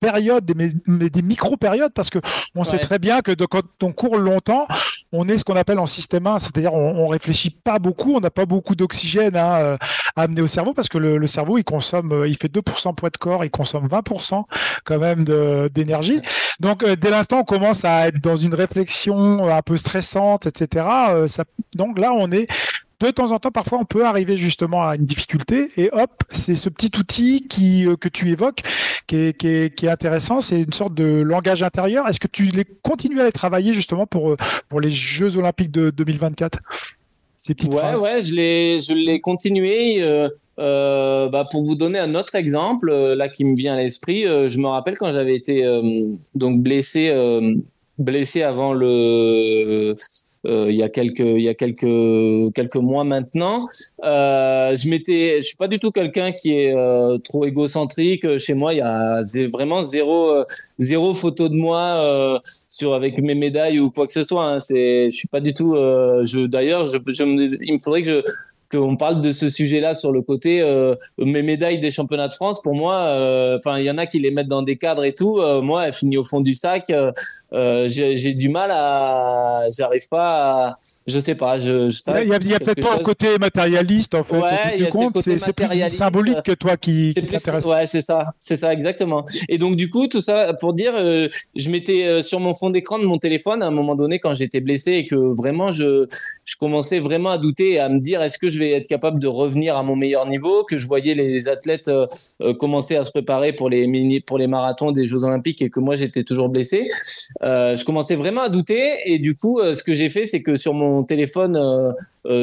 périodes, 0.00 0.44
des, 0.44 1.10
des 1.10 1.22
micro-périodes, 1.22 1.92
parce 1.92 2.10
que 2.10 2.18
on 2.54 2.64
sait 2.64 2.78
très 2.78 2.98
bien 2.98 3.20
que 3.20 3.32
quand 3.32 3.62
on 3.82 3.92
court 3.92 4.16
longtemps, 4.16 4.66
on 5.12 5.28
est 5.28 5.38
ce 5.38 5.44
qu'on 5.44 5.56
appelle 5.56 5.78
en 5.78 5.86
système 5.86 6.26
1, 6.26 6.38
c'est-à-dire 6.38 6.74
on, 6.74 7.04
on 7.04 7.06
réfléchit 7.08 7.50
pas 7.50 7.78
beaucoup, 7.78 8.16
on 8.16 8.20
n'a 8.20 8.30
pas 8.30 8.46
beaucoup 8.46 8.74
d'oxygène 8.74 9.36
hein, 9.36 9.54
euh, 9.60 9.76
à 10.16 10.22
amener 10.22 10.40
au 10.40 10.46
cerveau, 10.46 10.72
parce 10.74 10.88
que 10.88 10.98
le, 10.98 11.26
cerveau, 11.26 11.58
il 11.58 11.64
consomme, 11.64 12.24
il 12.26 12.36
fait 12.36 12.52
2% 12.52 12.94
poids 12.94 13.10
de 13.10 13.16
corps, 13.16 13.44
il 13.44 13.50
consomme 13.50 13.86
20% 13.86 14.44
quand 14.84 14.98
même 14.98 15.24
d'énergie. 15.68 16.20
Donc, 16.60 16.84
dès 16.84 17.10
l'instant, 17.10 17.40
on 17.40 17.44
commence 17.44 17.84
à 17.84 18.08
être 18.08 18.20
dans 18.20 18.36
une 18.36 18.54
réflexion 18.54 19.48
un 19.48 19.62
peu 19.62 19.76
stressante, 19.76 20.46
etc. 20.46 20.86
ça, 21.26 21.44
donc 21.74 21.98
là, 21.98 22.12
on 22.14 22.30
est 22.30 22.46
de 23.08 23.14
temps 23.14 23.32
en 23.32 23.38
temps, 23.38 23.50
parfois, 23.50 23.78
on 23.80 23.84
peut 23.84 24.04
arriver 24.04 24.36
justement 24.36 24.86
à 24.86 24.96
une 24.96 25.04
difficulté 25.04 25.70
et 25.76 25.90
hop, 25.92 26.10
c'est 26.30 26.54
ce 26.54 26.68
petit 26.68 26.90
outil 26.98 27.46
qui, 27.48 27.86
euh, 27.86 27.96
que 27.96 28.08
tu 28.08 28.30
évoques 28.30 28.62
qui 29.06 29.16
est, 29.16 29.36
qui 29.36 29.48
est, 29.48 29.74
qui 29.74 29.86
est 29.86 29.90
intéressant. 29.90 30.40
C'est 30.40 30.62
une 30.62 30.72
sorte 30.72 30.94
de 30.94 31.04
langage 31.04 31.62
intérieur. 31.62 32.08
Est-ce 32.08 32.20
que 32.20 32.28
tu 32.28 32.44
les 32.44 32.64
continues 32.64 33.20
à 33.20 33.24
les 33.24 33.32
travailler 33.32 33.74
justement 33.74 34.06
pour, 34.06 34.30
euh, 34.30 34.36
pour 34.68 34.80
les 34.80 34.90
Jeux 34.90 35.36
Olympiques 35.36 35.70
de 35.70 35.90
2024 35.90 36.58
ces 37.40 37.54
petites 37.56 37.74
ouais, 37.74 37.96
ouais, 37.96 38.24
je 38.24 38.34
l'ai, 38.34 38.78
je 38.78 38.92
l'ai 38.92 39.20
continué. 39.20 40.00
Euh, 40.00 41.28
bah, 41.28 41.48
pour 41.50 41.64
vous 41.64 41.74
donner 41.74 41.98
un 41.98 42.14
autre 42.14 42.36
exemple, 42.36 42.92
là 42.92 43.28
qui 43.28 43.44
me 43.44 43.56
vient 43.56 43.74
à 43.74 43.78
l'esprit, 43.78 44.26
je 44.26 44.58
me 44.60 44.68
rappelle 44.68 44.96
quand 44.96 45.10
j'avais 45.10 45.34
été 45.34 45.64
donc 46.36 46.60
blessé 46.62 47.10
blessé 48.02 48.42
avant 48.42 48.72
le 48.74 49.96
euh, 50.44 50.66
il 50.68 50.76
y 50.76 50.82
a 50.82 50.88
quelques 50.88 51.20
il 51.20 51.42
y 51.42 51.48
a 51.48 51.54
quelques 51.54 52.52
quelques 52.54 52.76
mois 52.76 53.04
maintenant 53.04 53.68
euh, 54.04 54.76
je 54.76 54.88
m'étais 54.88 55.40
je 55.40 55.46
suis 55.46 55.56
pas 55.56 55.68
du 55.68 55.78
tout 55.78 55.92
quelqu'un 55.92 56.32
qui 56.32 56.54
est 56.54 56.74
euh, 56.74 57.18
trop 57.18 57.44
égocentrique 57.44 58.38
chez 58.38 58.54
moi 58.54 58.74
il 58.74 58.78
y 58.78 58.80
a 58.80 59.22
vraiment 59.52 59.84
zéro 59.84 60.42
zéro 60.78 61.14
photo 61.14 61.48
de 61.48 61.54
moi 61.54 62.40
sur 62.68 62.94
avec 62.94 63.20
mes 63.20 63.36
médailles 63.36 63.78
ou 63.78 63.90
quoi 63.90 64.06
que 64.06 64.12
ce 64.12 64.24
soit 64.24 64.46
hein. 64.46 64.58
c'est 64.58 65.10
je 65.10 65.16
suis 65.16 65.28
pas 65.28 65.40
du 65.40 65.54
tout 65.54 65.74
je 65.74 66.46
d'ailleurs 66.46 66.86
je, 66.86 66.98
il 67.62 67.74
me 67.74 67.78
faudrait 67.78 68.02
que 68.02 68.08
je 68.08 68.22
qu'on 68.72 68.96
parle 68.96 69.20
de 69.20 69.32
ce 69.32 69.48
sujet-là 69.48 69.94
sur 69.94 70.12
le 70.12 70.22
côté 70.22 70.62
euh, 70.62 70.94
mes 71.18 71.42
médailles 71.42 71.78
des 71.78 71.90
championnats 71.90 72.28
de 72.28 72.32
France. 72.32 72.62
Pour 72.62 72.74
moi, 72.74 72.94
euh, 72.96 73.58
enfin, 73.58 73.78
il 73.78 73.84
y 73.84 73.90
en 73.90 73.98
a 73.98 74.06
qui 74.06 74.18
les 74.18 74.30
mettent 74.30 74.48
dans 74.48 74.62
des 74.62 74.76
cadres 74.76 75.04
et 75.04 75.14
tout. 75.14 75.38
Euh, 75.38 75.60
moi, 75.60 75.86
elle 75.86 75.92
finit 75.92 76.16
au 76.16 76.24
fond 76.24 76.40
du 76.40 76.54
sac. 76.54 76.92
j'ai 77.52 78.34
du 78.34 78.48
mal 78.48 78.70
à, 78.72 79.64
j'arrive 79.76 80.08
pas. 80.08 80.68
À, 80.68 80.78
je 81.06 81.18
sais 81.18 81.34
pas. 81.34 81.58
Je, 81.58 81.88
il 82.22 82.28
y 82.28 82.32
a, 82.32 82.56
a 82.56 82.58
peut-être 82.60 82.82
pas 82.82 82.94
un 82.94 83.02
côté 83.02 83.38
matérialiste 83.38 84.14
en 84.14 84.24
fait. 84.24 84.38
Ouais, 84.38 84.76
il 84.76 84.82
y 84.82 84.86
a 84.86 84.90
compte, 84.90 85.18
c'est 85.22 85.52
plus 85.52 85.90
symbolique 85.90 86.42
que 86.42 86.52
toi 86.52 86.76
qui, 86.76 87.12
t'intéresse. 87.14 87.64
Ouais, 87.64 87.86
c'est 87.86 88.02
ça, 88.02 88.34
c'est 88.40 88.56
ça 88.56 88.72
exactement. 88.72 89.26
Et 89.48 89.58
donc 89.58 89.76
du 89.76 89.90
coup, 89.90 90.06
tout 90.06 90.20
ça 90.20 90.54
pour 90.54 90.72
dire, 90.72 90.94
je 90.96 91.70
m'étais 91.70 92.22
sur 92.22 92.40
mon 92.40 92.54
fond 92.54 92.70
d'écran 92.70 92.98
de 92.98 93.04
mon 93.04 93.18
téléphone 93.18 93.62
à 93.62 93.66
un 93.66 93.70
moment 93.70 93.94
donné 93.94 94.18
quand 94.18 94.34
j'étais 94.34 94.60
blessé 94.60 94.92
et 94.92 95.04
que 95.04 95.14
vraiment 95.36 95.70
je, 95.70 96.06
je 96.44 96.56
commençais 96.56 96.98
vraiment 96.98 97.30
à 97.30 97.38
douter 97.38 97.72
et 97.72 97.78
à 97.78 97.88
me 97.88 98.00
dire 98.00 98.22
est-ce 98.22 98.38
que 98.38 98.48
je 98.48 98.61
être 98.70 98.88
capable 98.88 99.18
de 99.18 99.26
revenir 99.26 99.76
à 99.76 99.82
mon 99.82 99.96
meilleur 99.96 100.26
niveau, 100.26 100.64
que 100.64 100.76
je 100.76 100.86
voyais 100.86 101.14
les 101.14 101.48
athlètes 101.48 101.88
euh, 101.88 102.06
euh, 102.40 102.54
commencer 102.54 102.96
à 102.96 103.04
se 103.04 103.10
préparer 103.10 103.52
pour 103.52 103.68
les 103.68 103.86
mini, 103.86 104.20
pour 104.20 104.38
les 104.38 104.46
marathons 104.46 104.92
des 104.92 105.04
Jeux 105.04 105.24
Olympiques 105.24 105.62
et 105.62 105.70
que 105.70 105.80
moi 105.80 105.96
j'étais 105.96 106.22
toujours 106.22 106.48
blessé. 106.48 106.88
Euh, 107.42 107.76
je 107.76 107.84
commençais 107.84 108.14
vraiment 108.14 108.42
à 108.42 108.48
douter 108.48 108.94
et 109.06 109.18
du 109.18 109.36
coup, 109.36 109.60
ce 109.60 109.82
que 109.82 109.94
j'ai 109.94 110.08
fait, 110.08 110.24
c'est 110.24 110.42
que 110.42 110.54
sur 110.54 110.74
mon 110.74 111.02
téléphone, 111.02 111.58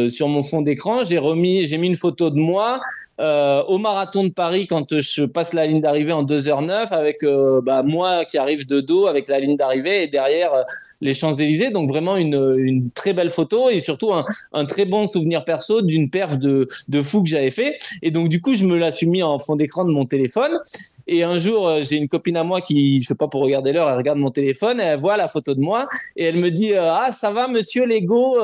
sur 0.09 0.27
mon 0.27 0.41
fond 0.41 0.61
d'écran, 0.61 1.03
j'ai 1.03 1.17
remis, 1.17 1.65
j'ai 1.65 1.77
mis 1.77 1.87
une 1.87 1.95
photo 1.95 2.29
de 2.29 2.39
moi 2.39 2.81
euh, 3.19 3.63
au 3.63 3.77
marathon 3.77 4.23
de 4.23 4.29
Paris 4.29 4.65
quand 4.65 4.97
je 4.97 5.25
passe 5.25 5.53
la 5.53 5.67
ligne 5.67 5.81
d'arrivée 5.81 6.13
en 6.13 6.23
2h09 6.23 6.87
avec 6.91 7.23
euh, 7.23 7.59
bah, 7.61 7.83
moi 7.83 8.23
qui 8.23 8.37
arrive 8.37 8.65
de 8.65 8.79
dos 8.79 9.07
avec 9.07 9.27
la 9.27 9.41
ligne 9.41 9.57
d'arrivée 9.57 10.03
et 10.03 10.07
derrière 10.07 10.53
euh, 10.53 10.63
les 11.01 11.13
Champs-Élysées. 11.13 11.71
Donc 11.71 11.89
vraiment 11.89 12.15
une, 12.15 12.89
très 12.95 13.11
belle 13.11 13.29
photo 13.29 13.69
et 13.69 13.81
surtout 13.81 14.13
un, 14.13 14.65
très 14.65 14.85
bon 14.85 15.05
souvenir 15.05 15.43
perso 15.43 15.81
d'une 15.81 16.09
perf 16.09 16.37
de, 16.37 16.67
de 16.87 17.01
fou 17.01 17.21
que 17.23 17.29
j'avais 17.29 17.51
fait. 17.51 17.75
Et 18.01 18.11
donc 18.11 18.29
du 18.29 18.41
coup, 18.41 18.53
je 18.53 18.65
me 18.65 18.77
la 18.77 18.91
suis 18.91 19.07
mis 19.07 19.21
en 19.21 19.37
fond 19.39 19.57
d'écran 19.57 19.83
de 19.83 19.91
mon 19.91 20.05
téléphone. 20.05 20.59
Et 21.07 21.23
un 21.23 21.37
jour, 21.37 21.71
j'ai 21.81 21.97
une 21.97 22.07
copine 22.07 22.37
à 22.37 22.43
moi 22.43 22.61
qui, 22.61 23.01
je 23.01 23.07
sais 23.07 23.15
pas 23.15 23.27
pour 23.27 23.41
regarder 23.41 23.73
l'heure, 23.73 23.89
elle 23.89 23.97
regarde 23.97 24.19
mon 24.19 24.31
téléphone, 24.31 24.79
et 24.79 24.83
elle 24.83 24.99
voit 24.99 25.17
la 25.17 25.27
photo 25.27 25.53
de 25.53 25.59
moi 25.59 25.87
et 26.15 26.25
elle 26.25 26.37
me 26.37 26.51
dit 26.51 26.73
ah 26.75 27.09
ça 27.11 27.31
va 27.31 27.47
monsieur 27.47 27.85
Lego 27.85 28.37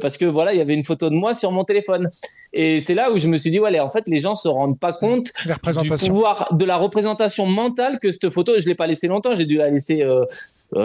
parce 0.00 0.18
que 0.18 0.24
voilà, 0.24 0.52
il 0.52 0.58
y 0.58 0.60
avait 0.60 0.74
une 0.74 0.84
photo 0.84 1.10
de 1.10 1.14
moi 1.14 1.34
sur 1.34 1.52
mon 1.52 1.64
téléphone. 1.64 2.10
Et 2.52 2.80
c'est 2.80 2.94
là 2.94 3.10
où 3.12 3.18
je 3.18 3.28
me 3.28 3.36
suis 3.36 3.50
dit, 3.50 3.60
ouais, 3.60 3.78
en 3.80 3.88
fait, 3.88 4.08
les 4.08 4.20
gens 4.20 4.34
se 4.34 4.48
rendent 4.48 4.78
pas 4.78 4.92
compte 4.92 5.32
du 5.82 5.90
pouvoir 5.90 6.54
de 6.54 6.64
la 6.64 6.76
représentation 6.76 7.46
mentale 7.46 7.98
que 8.00 8.10
cette 8.10 8.30
photo, 8.30 8.52
je 8.58 8.66
l'ai 8.66 8.74
pas 8.74 8.86
laissée 8.86 9.08
longtemps, 9.08 9.34
j'ai 9.34 9.44
dû 9.44 9.56
la 9.56 9.70
laisser 9.70 10.02
euh, 10.02 10.24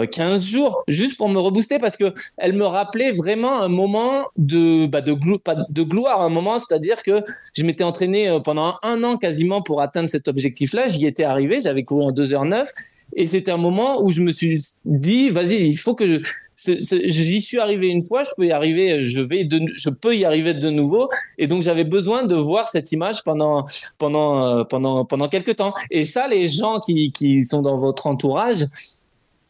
15 0.06 0.18
euh, 0.18 0.38
jours 0.38 0.82
juste 0.88 1.16
pour 1.18 1.28
me 1.28 1.38
rebooster 1.38 1.78
parce 1.78 1.96
que 1.96 2.14
elle 2.38 2.54
me 2.54 2.64
rappelait 2.64 3.12
vraiment 3.12 3.60
un 3.60 3.68
moment 3.68 4.26
de 4.38 4.86
bah, 4.86 5.02
de, 5.02 5.12
de 5.12 5.82
gloire 5.82 6.22
un 6.22 6.30
moment 6.30 6.58
c'est-à-dire 6.58 7.02
que 7.02 7.22
je 7.52 7.64
m'étais 7.64 7.84
entraîné 7.84 8.28
euh, 8.28 8.40
pendant 8.40 8.78
un 8.82 9.04
an 9.04 9.16
quasiment 9.16 9.60
pour 9.60 9.82
atteindre 9.82 10.08
cet 10.08 10.26
objectif 10.26 10.72
là 10.72 10.88
j'y 10.88 11.06
étais 11.06 11.24
arrivé 11.24 11.60
j'avais 11.60 11.84
couru 11.84 12.04
en 12.04 12.12
2h09 12.12 12.66
et 13.16 13.26
c'était 13.26 13.52
un 13.52 13.56
moment 13.58 14.02
où 14.02 14.10
je 14.10 14.22
me 14.22 14.32
suis 14.32 14.58
dit, 14.84 15.30
vas-y, 15.30 15.68
il 15.68 15.76
faut 15.76 15.94
que 15.94 16.06
je, 16.06 16.20
j'y 16.56 17.40
suis 17.40 17.58
arrivé 17.58 17.88
une 17.88 18.02
fois, 18.02 18.24
je 18.24 18.30
peux 18.36 18.46
y 18.46 18.52
arriver, 18.52 19.02
je 19.02 19.20
vais, 19.20 19.48
je 19.74 19.90
peux 19.90 20.16
y 20.16 20.24
arriver 20.24 20.54
de 20.54 20.70
nouveau. 20.70 21.08
Et 21.38 21.46
donc 21.46 21.62
j'avais 21.62 21.84
besoin 21.84 22.24
de 22.24 22.34
voir 22.34 22.68
cette 22.68 22.92
image 22.92 23.22
pendant, 23.24 23.66
pendant, 23.98 24.46
euh, 24.46 24.64
pendant, 24.64 25.04
pendant 25.04 25.28
quelques 25.28 25.56
temps. 25.56 25.74
Et 25.90 26.04
ça, 26.04 26.26
les 26.28 26.48
gens 26.48 26.80
qui, 26.80 27.12
qui 27.12 27.44
sont 27.44 27.62
dans 27.62 27.76
votre 27.76 28.06
entourage, 28.06 28.66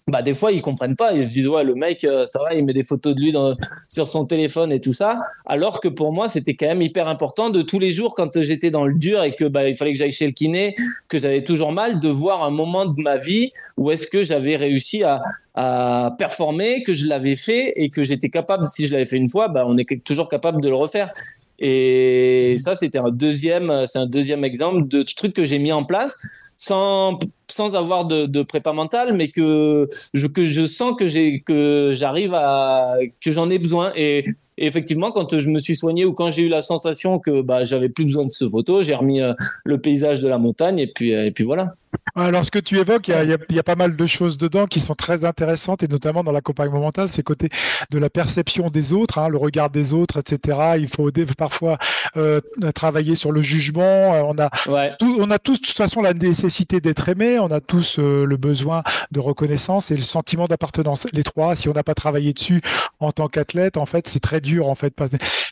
bah 0.06 0.20
des 0.20 0.34
fois 0.34 0.52
ils 0.52 0.60
comprennent 0.60 0.96
pas. 0.96 1.12
Ils 1.14 1.22
se 1.22 1.28
disent 1.28 1.48
ouais 1.48 1.64
le 1.64 1.74
mec 1.74 2.04
euh, 2.04 2.26
ça 2.26 2.38
va 2.38 2.54
il 2.54 2.64
met 2.64 2.74
des 2.74 2.84
photos 2.84 3.14
de 3.14 3.20
lui 3.20 3.34
sur 3.88 4.06
son 4.06 4.26
téléphone 4.26 4.70
et 4.70 4.80
tout 4.80 4.92
ça. 4.92 5.20
Alors 5.46 5.80
que 5.80 5.88
pour 5.88 6.12
moi 6.12 6.28
c'était 6.28 6.54
quand 6.54 6.66
même 6.66 6.82
hyper 6.82 7.08
important 7.08 7.48
de 7.48 7.62
tous 7.62 7.78
les 7.78 7.90
jours 7.90 8.14
quand 8.14 8.40
j'étais 8.40 8.70
dans 8.70 8.84
le 8.84 8.94
dur 8.94 9.22
et 9.22 9.34
que 9.34 9.44
bah 9.44 9.66
il 9.68 9.76
fallait 9.76 9.92
que 9.92 9.98
j'aille 9.98 10.12
chez 10.12 10.26
le 10.26 10.32
kiné 10.32 10.74
que 11.08 11.18
j'avais 11.18 11.42
toujours 11.42 11.72
mal 11.72 12.00
de 12.00 12.08
voir 12.08 12.44
un 12.44 12.50
moment 12.50 12.84
de 12.84 13.00
ma 13.00 13.16
vie 13.16 13.52
où 13.78 13.90
est-ce 13.90 14.06
que 14.06 14.22
j'avais 14.22 14.56
réussi 14.56 15.02
à, 15.02 15.22
à 15.54 16.14
performer 16.18 16.82
que 16.82 16.92
je 16.92 17.06
l'avais 17.06 17.36
fait 17.36 17.72
et 17.76 17.88
que 17.88 18.02
j'étais 18.02 18.28
capable. 18.28 18.68
Si 18.68 18.86
je 18.86 18.92
l'avais 18.92 19.06
fait 19.06 19.16
une 19.16 19.30
fois 19.30 19.48
bah 19.48 19.64
on 19.66 19.78
est 19.78 20.04
toujours 20.04 20.28
capable 20.28 20.60
de 20.60 20.68
le 20.68 20.74
refaire. 20.74 21.12
Et 21.58 22.56
ça 22.58 22.74
c'était 22.74 22.98
un 22.98 23.10
deuxième 23.10 23.86
c'est 23.86 23.98
un 23.98 24.06
deuxième 24.06 24.44
exemple 24.44 24.86
de 24.86 25.02
truc 25.02 25.32
que 25.32 25.46
j'ai 25.46 25.58
mis 25.58 25.72
en 25.72 25.84
place 25.84 26.18
sans 26.56 27.18
sans 27.54 27.74
avoir 27.74 28.04
de, 28.04 28.42
prépa 28.42 28.72
mentale, 28.72 29.14
mais 29.14 29.28
que 29.28 29.88
je, 30.12 30.66
sens 30.66 30.94
que 30.96 31.92
j'arrive 31.92 32.34
à 32.34 32.94
que 33.20 33.32
j'en 33.32 33.48
ai 33.50 33.58
besoin. 33.58 33.92
Et, 33.96 34.24
effectivement, 34.56 35.10
quand 35.10 35.38
je 35.38 35.48
me 35.50 35.58
suis 35.58 35.76
soigné 35.76 36.04
ou 36.04 36.12
quand 36.12 36.30
j'ai 36.30 36.42
eu 36.42 36.48
la 36.48 36.62
sensation 36.62 37.18
que 37.18 37.42
bah, 37.42 37.64
j'avais 37.64 37.88
plus 37.88 38.04
besoin 38.04 38.24
de 38.24 38.30
ce 38.30 38.48
photo, 38.48 38.82
j'ai 38.82 38.94
remis 38.94 39.20
euh, 39.20 39.32
le 39.64 39.78
paysage 39.80 40.20
de 40.20 40.28
la 40.28 40.38
montagne 40.38 40.78
et 40.78 40.86
puis 40.86 41.44
voilà. 41.44 41.74
Alors, 42.16 42.44
ce 42.44 42.50
que 42.50 42.60
tu 42.60 42.78
évoques, 42.78 43.08
il 43.08 43.38
y, 43.50 43.58
a, 43.58 43.62
pas 43.62 43.74
mal 43.74 43.96
de 43.96 44.06
choses 44.06 44.38
dedans 44.38 44.66
qui 44.66 44.80
sont 44.80 44.94
très 44.94 45.24
intéressantes, 45.24 45.82
et 45.82 45.88
notamment 45.88 46.22
dans 46.22 46.30
l'accompagnement 46.30 46.80
mental, 46.80 47.08
c'est 47.08 47.24
côté 47.24 47.48
de 47.90 47.98
la 47.98 48.08
perception 48.08 48.70
des 48.70 48.92
autres, 48.92 49.18
hein, 49.18 49.28
le 49.28 49.36
regard 49.36 49.68
des 49.68 49.92
autres, 49.92 50.20
etc. 50.20 50.76
Il 50.78 50.88
faut 50.88 51.10
parfois 51.36 51.76
euh, 52.16 52.40
travailler 52.74 53.16
sur 53.16 53.32
le 53.32 53.42
jugement. 53.42 53.82
Euh, 53.82 54.22
on 54.24 54.38
a, 54.38 54.48
on 55.00 55.30
a 55.30 55.38
tous, 55.40 55.60
de 55.60 55.66
toute 55.66 55.76
façon, 55.76 56.02
la 56.02 56.14
nécessité 56.14 56.80
d'être 56.80 57.08
aimé. 57.08 57.38
On 57.40 57.50
a 57.50 57.60
tous 57.60 57.98
euh, 57.98 58.24
le 58.24 58.36
besoin 58.36 58.84
de 59.10 59.18
reconnaissance 59.18 59.90
et 59.90 59.96
le 59.96 60.02
sentiment 60.02 60.46
d'appartenance. 60.46 61.06
Les 61.12 61.24
trois, 61.24 61.56
si 61.56 61.68
on 61.68 61.72
n'a 61.72 61.82
pas 61.82 61.94
travaillé 61.94 62.32
dessus 62.32 62.60
en 63.00 63.10
tant 63.10 63.26
qu'athlète, 63.26 63.76
en 63.76 63.86
fait, 63.86 64.08
c'est 64.08 64.20
très 64.20 64.40
dur, 64.40 64.68
en 64.68 64.76
fait. 64.76 64.94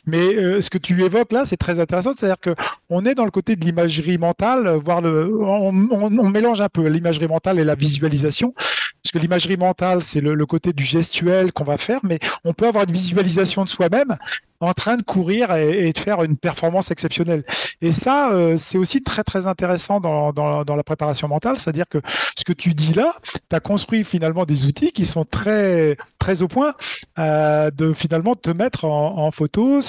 Mais 0.05 0.61
ce 0.61 0.69
que 0.69 0.77
tu 0.77 1.03
évoques 1.03 1.33
là, 1.33 1.43
c'est 1.45 1.57
très 1.57 1.79
intéressant. 1.79 2.11
C'est-à-dire 2.15 2.39
que 2.39 2.55
on 2.89 3.05
est 3.05 3.15
dans 3.15 3.25
le 3.25 3.31
côté 3.31 3.55
de 3.57 3.65
l'imagerie 3.65 4.17
mentale, 4.17 4.69
voir 4.75 5.01
le, 5.01 5.29
on, 5.41 5.73
on 5.91 6.32
mélange 6.33 6.59
un 6.59 6.69
peu 6.69 6.85
l'imagerie 6.87 7.27
mentale 7.27 7.59
et 7.59 7.63
la 7.63 7.75
visualisation, 7.75 8.53
parce 8.53 9.11
que 9.13 9.19
l'imagerie 9.19 9.57
mentale, 9.57 10.03
c'est 10.03 10.21
le, 10.21 10.45
côté 10.45 10.73
du 10.73 10.83
gestuel 10.83 11.51
qu'on 11.53 11.63
va 11.63 11.77
faire, 11.77 11.99
mais 12.03 12.19
on 12.43 12.53
peut 12.53 12.67
avoir 12.67 12.83
une 12.83 12.91
visualisation 12.91 13.63
de 13.63 13.69
soi-même 13.69 14.17
en 14.59 14.73
train 14.73 14.95
de 14.95 15.03
courir 15.03 15.53
et, 15.55 15.91
de 15.91 15.97
faire 15.97 16.23
une 16.23 16.37
performance 16.37 16.89
exceptionnelle. 16.89 17.43
Et 17.81 17.91
ça, 17.91 18.31
euh, 18.31 18.55
c'est 18.57 18.77
aussi 18.77 19.03
très 19.03 19.23
très 19.23 19.45
intéressant 19.45 19.99
dans, 19.99 20.31
dans, 20.31 20.75
la 20.75 20.83
préparation 20.83 21.27
mentale, 21.27 21.57
c'est-à-dire 21.57 21.87
que 21.89 21.99
ce 22.37 22.43
que 22.43 22.53
tu 22.53 22.73
dis 22.73 22.93
là, 22.93 23.13
tu 23.49 23.55
as 23.55 23.59
construit 23.59 24.03
finalement 24.03 24.45
des 24.45 24.65
outils 24.65 24.91
qui 24.91 25.05
sont 25.05 25.25
très 25.25 25.97
très 26.17 26.41
au 26.41 26.47
point 26.47 26.73
euh, 27.19 27.69
de 27.71 27.91
finalement 27.91 28.35
te 28.35 28.49
mettre 28.49 28.85
en, 28.85 29.31
photo 29.31 29.79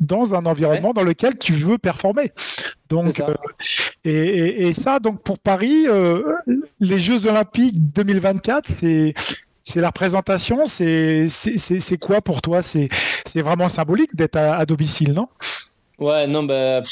dans 0.00 0.34
un 0.34 0.46
environnement 0.46 0.92
dans 0.92 1.02
lequel 1.02 1.38
tu 1.38 1.54
veux 1.54 1.78
performer. 1.78 2.32
Donc, 2.88 3.20
euh, 3.20 3.34
et, 4.04 4.68
et, 4.68 4.72
ça, 4.72 4.98
donc 4.98 5.22
pour 5.22 5.38
Paris, 5.38 5.86
les 6.80 7.00
Jeux 7.00 7.26
Olympiques 7.26 7.92
2024, 7.92 8.68
c'est 8.80 9.14
c'est 9.66 9.80
la 9.80 9.88
représentation, 9.88 10.64
c'est 10.66 11.98
quoi 12.00 12.20
pour 12.20 12.40
toi? 12.40 12.62
C'est 12.62 12.88
vraiment 13.40 13.68
symbolique 13.68 14.14
d'être 14.14 14.36
à, 14.36 14.64
domicile, 14.64 15.12
non? 15.12 15.26
Ouais, 15.98 16.28
non, 16.28 16.44
bah, 16.44 16.82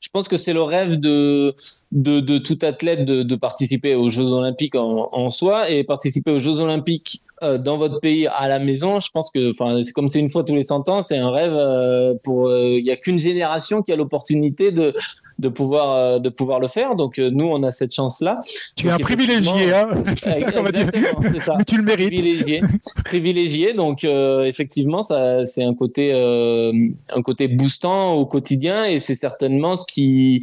je 0.00 0.08
pense 0.12 0.26
que 0.26 0.36
c'est 0.36 0.52
le 0.52 0.62
rêve 0.62 0.98
de, 0.98 1.54
de, 1.92 2.18
de, 2.18 2.38
tout 2.38 2.58
athlète 2.62 3.04
de, 3.04 3.22
de, 3.22 3.36
participer 3.36 3.94
aux 3.94 4.08
Jeux 4.08 4.24
Olympiques 4.24 4.74
en, 4.74 5.10
en, 5.12 5.30
soi 5.30 5.70
et 5.70 5.84
participer 5.84 6.32
aux 6.32 6.38
Jeux 6.38 6.58
Olympiques 6.58 7.22
euh, 7.44 7.58
dans 7.58 7.76
votre 7.76 8.00
pays 8.00 8.26
à 8.26 8.48
la 8.48 8.58
maison. 8.58 8.98
Je 8.98 9.10
pense 9.10 9.30
que, 9.30 9.50
c'est 9.52 9.92
comme 9.92 10.08
c'est 10.08 10.20
une 10.20 10.28
fois 10.28 10.44
tous 10.44 10.54
les 10.54 10.62
100 10.62 10.88
ans, 10.88 11.02
c'est 11.02 11.18
un 11.18 11.30
rêve 11.30 11.54
euh, 11.54 12.14
pour. 12.22 12.48
Euh, 12.48 12.78
il 12.78 12.82
n'y 12.82 12.90
a 12.90 12.96
qu'une 12.96 13.18
génération 13.18 13.82
qui 13.82 13.92
a 13.92 13.96
l'opportunité 13.96 14.72
de, 14.72 14.94
de 15.38 15.48
pouvoir 15.48 16.20
de 16.20 16.28
pouvoir 16.28 16.60
le 16.60 16.66
faire. 16.66 16.96
Donc 16.96 17.18
nous, 17.18 17.46
on 17.46 17.62
a 17.62 17.70
cette 17.70 17.94
chance-là. 17.94 18.40
Tu 18.76 18.88
es 18.88 18.90
un 18.90 18.98
privilégié, 18.98 19.72
hein 19.72 19.88
C'est 20.20 20.40
ça 20.40 20.52
qu'on 20.52 20.62
va 20.62 20.72
dire. 20.72 20.90
Ça. 21.38 21.54
Mais 21.58 21.64
tu 21.64 21.76
le 21.76 21.82
mérites. 21.82 22.08
Privilégié, 22.08 22.62
privilégié. 23.04 23.74
Donc 23.74 24.04
effectivement, 24.04 25.02
ça, 25.02 25.44
c'est 25.44 25.64
un 25.64 25.74
côté 25.74 26.12
un 26.14 27.22
côté 27.22 27.48
boostant 27.48 28.14
au 28.14 28.26
quotidien 28.26 28.84
et 28.84 28.98
c'est 28.98 29.14
certainement 29.14 29.76
ce 29.76 29.84
qui 29.86 30.42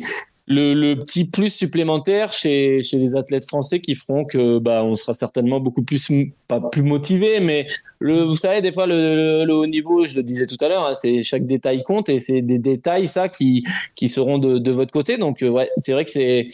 le, 0.51 0.93
petit 0.95 1.25
plus 1.25 1.49
supplémentaire 1.49 2.31
chez, 2.33 2.81
chez 2.81 2.97
les 2.97 3.15
athlètes 3.15 3.47
français 3.47 3.79
qui 3.79 3.95
feront 3.95 4.25
que 4.25 4.59
bah, 4.59 4.83
on 4.83 4.95
sera 4.95 5.13
certainement 5.13 5.59
beaucoup 5.59 5.83
plus, 5.83 6.11
pas 6.47 6.59
plus 6.59 6.83
motivé, 6.83 7.39
mais 7.39 7.67
le, 7.99 8.21
vous 8.23 8.35
savez, 8.35 8.61
des 8.61 8.71
fois, 8.71 8.87
le, 8.87 9.45
le, 9.45 9.53
haut 9.53 9.67
niveau, 9.67 10.05
je 10.05 10.15
le 10.15 10.23
disais 10.23 10.45
tout 10.45 10.57
à 10.61 10.67
l'heure, 10.67 10.85
hein, 10.85 10.93
c'est 10.93 11.21
chaque 11.23 11.45
détail 11.45 11.83
compte 11.83 12.09
et 12.09 12.19
c'est 12.19 12.41
des 12.41 12.59
détails, 12.59 13.07
ça, 13.07 13.29
qui, 13.29 13.63
qui 13.95 14.09
seront 14.09 14.37
de, 14.37 14.57
de 14.57 14.71
votre 14.71 14.91
côté. 14.91 15.17
Donc, 15.17 15.41
euh, 15.43 15.49
ouais, 15.49 15.69
c'est 15.77 15.93
vrai 15.93 16.05
que 16.05 16.11
c'est 16.11 16.47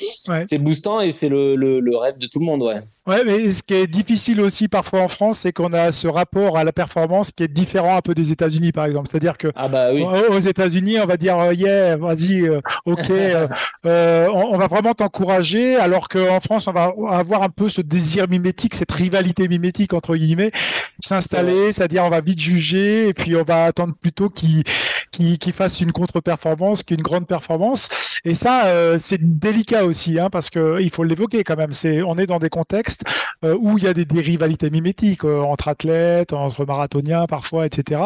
c'est 0.43 0.57
boostant 0.57 1.01
et 1.01 1.11
c'est 1.11 1.29
le, 1.29 1.55
le, 1.55 1.97
rêve 1.97 2.17
de 2.17 2.27
tout 2.27 2.39
le 2.39 2.45
monde. 2.45 2.61
Ouais. 2.61 2.79
ouais, 3.07 3.23
mais 3.25 3.51
ce 3.51 3.63
qui 3.63 3.73
est 3.73 3.87
difficile 3.87 4.41
aussi 4.41 4.67
parfois 4.67 5.01
en 5.01 5.07
France, 5.07 5.39
c'est 5.39 5.51
qu'on 5.51 5.73
a 5.73 5.91
ce 5.91 6.07
rapport 6.07 6.57
à 6.57 6.63
la 6.63 6.71
performance 6.71 7.31
qui 7.31 7.43
est 7.43 7.47
différent 7.47 7.97
un 7.97 8.01
peu 8.01 8.13
des 8.13 8.31
États-Unis, 8.31 8.71
par 8.71 8.85
exemple. 8.85 9.09
C'est-à-dire 9.09 9.37
que 9.37 9.47
ah 9.55 9.67
bah, 9.67 9.89
oui. 9.93 10.03
aux 10.03 10.39
États-Unis, 10.39 10.99
on 10.99 11.05
va 11.05 11.17
dire, 11.17 11.37
euh, 11.39 11.53
yeah, 11.53 11.95
vas-y, 11.97 12.41
euh, 12.43 12.61
ok. 12.85 13.11
Euh, 13.87 14.27
on, 14.33 14.57
va 14.57 14.67
vraiment 14.67 14.93
t'encourager, 14.93 15.77
alors 15.77 16.09
qu'en 16.09 16.39
France, 16.39 16.67
on 16.67 16.73
va 16.73 16.91
avoir 17.09 17.43
un 17.43 17.49
peu 17.49 17.69
ce 17.69 17.81
désir 17.81 18.27
mimétique, 18.27 18.75
cette 18.75 18.91
rivalité 18.91 19.47
mimétique 19.47 19.93
entre 19.93 20.15
guillemets, 20.15 20.51
s'installer, 20.99 21.71
c'est-à-dire 21.71 22.03
on 22.03 22.09
va 22.09 22.21
vite 22.21 22.39
juger 22.39 23.07
et 23.07 23.13
puis 23.13 23.35
on 23.35 23.43
va 23.43 23.65
attendre 23.65 23.93
plutôt 23.99 24.29
qu'il 24.29 24.63
qu 25.11 25.51
fasse 25.53 25.79
une 25.79 25.93
contre-performance 25.93 26.83
qu'une 26.83 27.01
grande 27.01 27.27
performance. 27.27 27.87
Et 28.25 28.35
ça, 28.35 28.65
euh, 28.65 28.97
c'est 28.97 29.19
délicat 29.21 29.85
aussi, 29.85 30.19
hein, 30.19 30.29
parce 30.29 30.49
que 30.49 30.81
il 30.81 30.89
faut 30.89 31.03
l'évoquer 31.03 31.43
quand 31.43 31.55
même. 31.55 31.71
C'est, 31.71 32.01
on 32.01 32.17
est 32.17 32.27
dans 32.27 32.39
des 32.39 32.49
contextes 32.49 33.03
euh, 33.45 33.55
où 33.57 33.77
il 33.77 33.85
y 33.85 33.87
a 33.87 33.93
des, 33.93 34.05
des 34.05 34.21
rivalités 34.21 34.69
mimétiques 34.69 35.23
entre 35.23 35.69
athlètes, 35.69 36.33
entre 36.33 36.65
marathoniens 36.65 37.25
parfois, 37.25 37.65
etc 37.65 38.01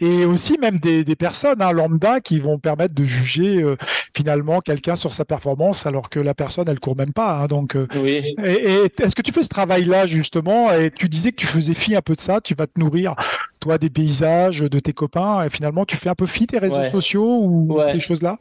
et 0.00 0.24
aussi 0.24 0.58
même 0.58 0.78
des, 0.78 1.04
des 1.04 1.16
personnes 1.16 1.60
hein, 1.60 1.72
lambda 1.72 2.20
qui 2.20 2.38
vont 2.38 2.58
permettre 2.58 2.94
de 2.94 3.04
juger 3.04 3.62
euh, 3.62 3.76
finalement 4.16 4.60
quelqu'un 4.60 4.96
sur 4.96 5.12
sa 5.12 5.24
performance 5.24 5.86
alors 5.86 6.08
que 6.08 6.20
la 6.20 6.34
personne 6.34 6.68
elle 6.68 6.80
court 6.80 6.96
même 6.96 7.12
pas. 7.12 7.38
Hein, 7.38 7.46
donc, 7.46 7.76
euh, 7.76 7.86
oui. 7.96 8.34
et, 8.44 8.92
est-ce 9.00 9.14
que 9.14 9.22
tu 9.22 9.32
fais 9.32 9.42
ce 9.42 9.48
travail-là 9.48 10.06
justement 10.06 10.72
Et 10.72 10.90
tu 10.90 11.08
disais 11.08 11.32
que 11.32 11.36
tu 11.36 11.46
faisais 11.46 11.74
fi 11.74 11.96
un 11.96 12.02
peu 12.02 12.14
de 12.14 12.20
ça. 12.20 12.40
Tu 12.40 12.54
vas 12.54 12.66
te 12.66 12.78
nourrir 12.78 13.14
toi 13.60 13.78
des 13.78 13.90
paysages 13.90 14.60
de 14.60 14.78
tes 14.78 14.92
copains 14.92 15.44
et 15.44 15.50
finalement 15.50 15.84
tu 15.84 15.96
fais 15.96 16.08
un 16.08 16.14
peu 16.14 16.26
fi 16.26 16.46
tes 16.46 16.58
réseaux 16.58 16.84
sociaux 16.90 17.40
ou 17.42 17.78
ces 17.90 18.00
choses-là? 18.00 18.38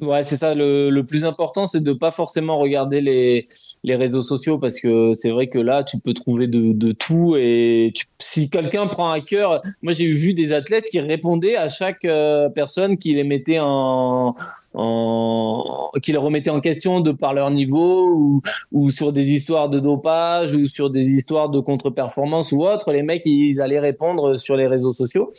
Ouais, 0.00 0.22
c'est 0.22 0.36
ça. 0.36 0.54
Le, 0.54 0.90
le, 0.90 1.04
plus 1.04 1.24
important, 1.24 1.66
c'est 1.66 1.82
de 1.82 1.92
pas 1.92 2.12
forcément 2.12 2.56
regarder 2.56 3.00
les, 3.00 3.48
les 3.82 3.96
réseaux 3.96 4.22
sociaux 4.22 4.56
parce 4.58 4.78
que 4.78 5.12
c'est 5.12 5.30
vrai 5.30 5.48
que 5.48 5.58
là, 5.58 5.82
tu 5.82 5.98
peux 5.98 6.14
trouver 6.14 6.46
de, 6.46 6.72
de 6.72 6.92
tout. 6.92 7.34
Et 7.36 7.92
si 8.20 8.48
quelqu'un 8.48 8.86
prend 8.86 9.10
à 9.10 9.20
cœur, 9.20 9.60
moi 9.82 9.92
j'ai 9.92 10.06
vu 10.06 10.34
des 10.34 10.52
athlètes 10.52 10.84
qui 10.84 11.00
répondaient 11.00 11.56
à 11.56 11.68
chaque 11.68 12.04
euh, 12.04 12.48
personne 12.48 12.96
qui 12.96 13.14
les 13.14 13.24
mettait 13.24 13.58
en, 13.60 14.36
en, 14.78 15.90
qui 16.02 16.12
les 16.12 16.18
remettaient 16.18 16.50
en 16.50 16.60
question 16.60 17.00
de 17.00 17.10
par 17.10 17.34
leur 17.34 17.50
niveau 17.50 18.08
ou, 18.14 18.42
ou 18.72 18.90
sur 18.90 19.12
des 19.12 19.32
histoires 19.32 19.68
de 19.68 19.80
dopage 19.80 20.52
ou 20.52 20.68
sur 20.68 20.88
des 20.88 21.08
histoires 21.08 21.50
de 21.50 21.58
contre-performance 21.58 22.52
ou 22.52 22.64
autre. 22.64 22.92
Les 22.92 23.02
mecs, 23.02 23.26
ils 23.26 23.60
allaient 23.60 23.80
répondre 23.80 24.36
sur 24.36 24.56
les 24.56 24.68
réseaux 24.68 24.92
sociaux. 24.92 25.30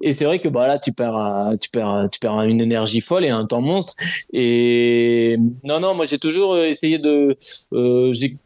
Et 0.00 0.12
c'est 0.12 0.24
vrai 0.24 0.38
que 0.38 0.48
bah 0.48 0.66
là, 0.66 0.78
tu 0.78 0.92
perds, 0.92 1.52
tu 1.60 1.70
perds, 1.70 2.08
tu 2.10 2.18
perds 2.18 2.42
une 2.42 2.60
énergie 2.60 3.00
folle 3.00 3.24
et 3.24 3.30
un 3.30 3.44
temps 3.44 3.60
monstre. 3.60 3.94
Et 4.32 5.36
non, 5.62 5.80
non, 5.80 5.94
moi 5.94 6.06
j'ai 6.06 6.18
toujours 6.18 6.56
essayé 6.56 6.98
de, 6.98 7.36
euh, 7.72 8.12
j'ai 8.12 8.36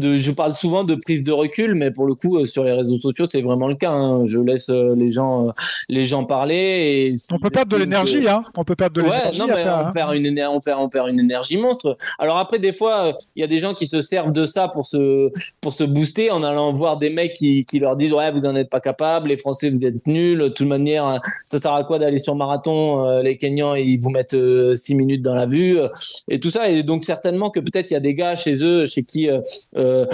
je 0.00 0.30
parle 0.30 0.56
souvent 0.56 0.84
de 0.84 0.94
prise 0.94 1.22
de 1.22 1.32
recul, 1.32 1.74
mais 1.74 1.90
pour 1.90 2.06
le 2.06 2.14
coup, 2.14 2.38
euh, 2.38 2.44
sur 2.44 2.64
les 2.64 2.72
réseaux 2.72 2.96
sociaux, 2.96 3.26
c'est 3.26 3.42
vraiment 3.42 3.68
le 3.68 3.74
cas. 3.74 3.90
Hein. 3.90 4.24
Je 4.24 4.38
laisse 4.38 4.68
euh, 4.70 4.94
les 4.96 5.10
gens, 5.10 5.48
euh, 5.48 5.50
les 5.88 6.04
gens 6.04 6.24
parler. 6.24 6.54
Et 6.56 7.14
on 7.32 7.38
peut 7.38 7.50
perdre 7.50 7.72
de 7.72 7.76
l'énergie, 7.76 8.28
hein. 8.28 8.44
On 8.56 8.64
peut 8.64 8.76
perdre 8.76 8.96
de 8.96 9.02
l'énergie. 9.02 9.38
non, 9.38 9.46
mais 9.46 9.64
on, 9.64 9.86
hein. 9.86 9.90
perd 9.92 10.14
une, 10.14 10.40
on, 10.48 10.60
perd, 10.60 10.80
on 10.80 10.88
perd 10.88 11.08
une 11.08 11.20
énergie 11.20 11.56
monstre. 11.56 11.96
Alors 12.18 12.38
après, 12.38 12.58
des 12.58 12.72
fois, 12.72 13.16
il 13.36 13.40
y 13.40 13.44
a 13.44 13.46
des 13.46 13.58
gens 13.58 13.74
qui 13.74 13.86
se 13.86 14.00
servent 14.00 14.32
de 14.32 14.44
ça 14.44 14.68
pour 14.68 14.86
se, 14.86 15.30
pour 15.60 15.72
se 15.72 15.84
booster 15.84 16.30
en 16.30 16.42
allant 16.42 16.72
voir 16.72 16.98
des 16.98 17.10
mecs 17.10 17.32
qui, 17.32 17.64
qui 17.64 17.78
leur 17.78 17.96
disent 17.96 18.12
ouais, 18.12 18.30
vous 18.30 18.40
n'en 18.40 18.56
êtes 18.56 18.70
pas 18.70 18.80
capable, 18.80 19.28
les 19.28 19.36
Français, 19.36 19.70
vous 19.70 19.84
êtes 19.84 20.06
nuls. 20.06 20.38
De 20.38 20.48
toute 20.48 20.66
manière, 20.66 21.20
ça 21.46 21.58
sert 21.58 21.72
à 21.72 21.84
quoi 21.84 21.98
d'aller 21.98 22.18
sur 22.18 22.34
marathon 22.34 23.20
Les 23.20 23.36
Kenyans, 23.36 23.74
ils 23.74 23.98
vous 23.98 24.10
mettent 24.10 24.36
6 24.74 24.94
minutes 24.94 25.22
dans 25.22 25.34
la 25.34 25.46
vue 25.46 25.78
et 26.28 26.40
tout 26.40 26.50
ça. 26.50 26.68
Et 26.70 26.82
donc 26.82 27.04
certainement 27.04 27.50
que 27.50 27.60
peut-être 27.60 27.90
il 27.90 27.94
y 27.94 27.96
a 27.96 28.00
des 28.00 28.14
gars 28.14 28.34
chez 28.34 28.62
eux, 28.62 28.86
chez 28.86 29.04
qui 29.04 29.28
euh, 29.28 29.40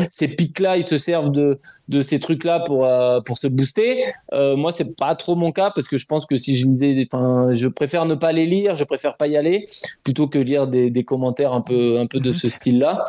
ces 0.08 0.28
pics-là, 0.28 0.76
ils 0.76 0.84
se 0.84 0.98
servent 0.98 1.32
de, 1.32 1.58
de 1.88 2.00
ces 2.02 2.18
trucs-là 2.20 2.60
pour, 2.60 2.84
euh, 2.84 3.20
pour 3.20 3.38
se 3.38 3.46
booster. 3.46 4.04
Euh, 4.32 4.56
moi, 4.56 4.72
c'est 4.72 4.96
pas 4.96 5.14
trop 5.14 5.34
mon 5.34 5.52
cas 5.52 5.70
parce 5.74 5.88
que 5.88 5.96
je 5.96 6.06
pense 6.06 6.26
que 6.26 6.36
si 6.36 6.56
je 6.56 6.66
lisais, 6.66 7.06
enfin, 7.12 7.48
je 7.52 7.68
préfère 7.68 8.06
ne 8.06 8.14
pas 8.14 8.32
les 8.32 8.46
lire, 8.46 8.74
je 8.74 8.84
préfère 8.84 9.16
pas 9.16 9.26
y 9.26 9.36
aller 9.36 9.66
plutôt 10.02 10.28
que 10.28 10.38
lire 10.38 10.66
des, 10.66 10.90
des 10.90 11.04
commentaires 11.04 11.52
un 11.52 11.60
peu, 11.60 11.98
un 11.98 12.06
peu 12.06 12.20
de 12.20 12.30
mhm. 12.30 12.36
ce 12.36 12.48
style-là. 12.48 13.04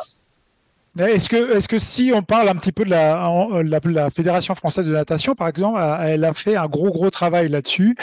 Est-ce 0.98 1.28
que, 1.28 1.58
est 1.58 1.68
que 1.68 1.78
si 1.78 2.14
on 2.16 2.24
parle 2.24 2.48
un 2.48 2.56
petit 2.56 2.72
peu 2.72 2.86
de 2.86 2.90
la, 2.90 3.52
la, 3.64 4.10
Fédération 4.10 4.56
française 4.56 4.86
de 4.86 4.94
natation, 4.94 5.36
par 5.36 5.50
exemple, 5.50 5.78
elle 6.02 6.24
a 6.24 6.34
fait 6.34 6.56
un 6.56 6.68
gros, 6.68 6.90
gros 6.90 7.10
travail 7.10 7.50
là-dessus 7.50 7.98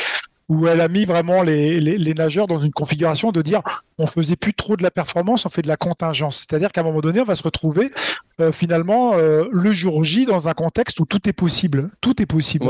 où 0.53 0.67
elle 0.67 0.83
a 0.83 0.89
mis 0.89 1.07
vraiment 1.07 1.43
les, 1.43 2.15
nageurs 2.15 2.47
dans 2.47 2.59
une 2.59 2.73
configuration 2.73 3.33
de 3.33 3.41
dire 3.41 3.63
on 3.97 4.07
faisait 4.07 4.37
plus 4.37 4.53
trop 4.53 4.77
de 4.77 4.83
la 4.83 4.91
performance, 4.91 5.47
on 5.47 5.49
fait 5.49 5.63
de 5.63 5.69
la 5.69 5.79
contingence. 5.79 6.39
C'est-à-dire 6.39 6.73
qu'à 6.73 6.83
un 6.83 6.85
moment 6.85 7.01
donné, 7.01 7.21
on 7.21 7.25
va 7.25 7.35
se 7.35 7.43
retrouver 7.43 7.91
euh, 8.39 8.53
finalement 8.53 9.15
euh, 9.15 9.45
le 9.51 9.73
jour 9.73 10.05
J 10.05 10.27
dans 10.27 10.49
un 10.49 10.53
contexte 10.53 11.01
où 11.01 11.07
tout 11.07 11.27
est 11.27 11.33
possible. 11.33 11.91
Tout 12.03 12.21
est 12.21 12.27
possible. 12.27 12.67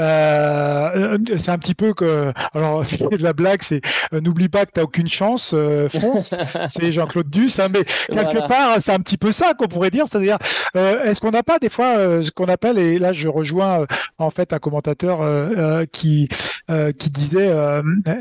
Euh, 0.00 1.18
c'est 1.36 1.50
un 1.50 1.58
petit 1.58 1.74
peu 1.74 1.94
que, 1.94 2.32
alors 2.52 2.84
c'est 2.86 3.08
de 3.08 3.22
la 3.22 3.32
blague, 3.32 3.62
c'est 3.62 3.80
euh, 4.12 4.20
n'oublie 4.20 4.48
pas 4.48 4.66
que 4.66 4.72
tu 4.74 4.80
aucune 4.80 5.08
chance, 5.08 5.52
euh, 5.54 5.88
France. 5.88 6.34
c'est 6.66 6.90
Jean-Claude 6.90 7.30
Duss, 7.30 7.60
hein, 7.60 7.68
mais 7.70 7.84
quelque 8.12 8.46
part 8.48 8.80
c'est 8.80 8.92
un 8.92 8.98
petit 8.98 9.16
peu 9.16 9.30
ça 9.30 9.54
qu'on 9.54 9.68
pourrait 9.68 9.90
dire, 9.90 10.06
c'est-à-dire 10.10 10.38
est-ce 10.74 11.20
qu'on 11.20 11.30
n'a 11.30 11.42
pas 11.42 11.58
des 11.58 11.68
fois 11.68 12.22
ce 12.22 12.30
qu'on 12.30 12.46
appelle, 12.46 12.78
et 12.78 12.98
là 12.98 13.12
je 13.12 13.28
rejoins 13.28 13.86
en 14.18 14.30
fait 14.30 14.52
un 14.52 14.58
commentateur 14.58 15.20
qui 15.92 16.28
qui 16.98 17.10
disait 17.10 17.54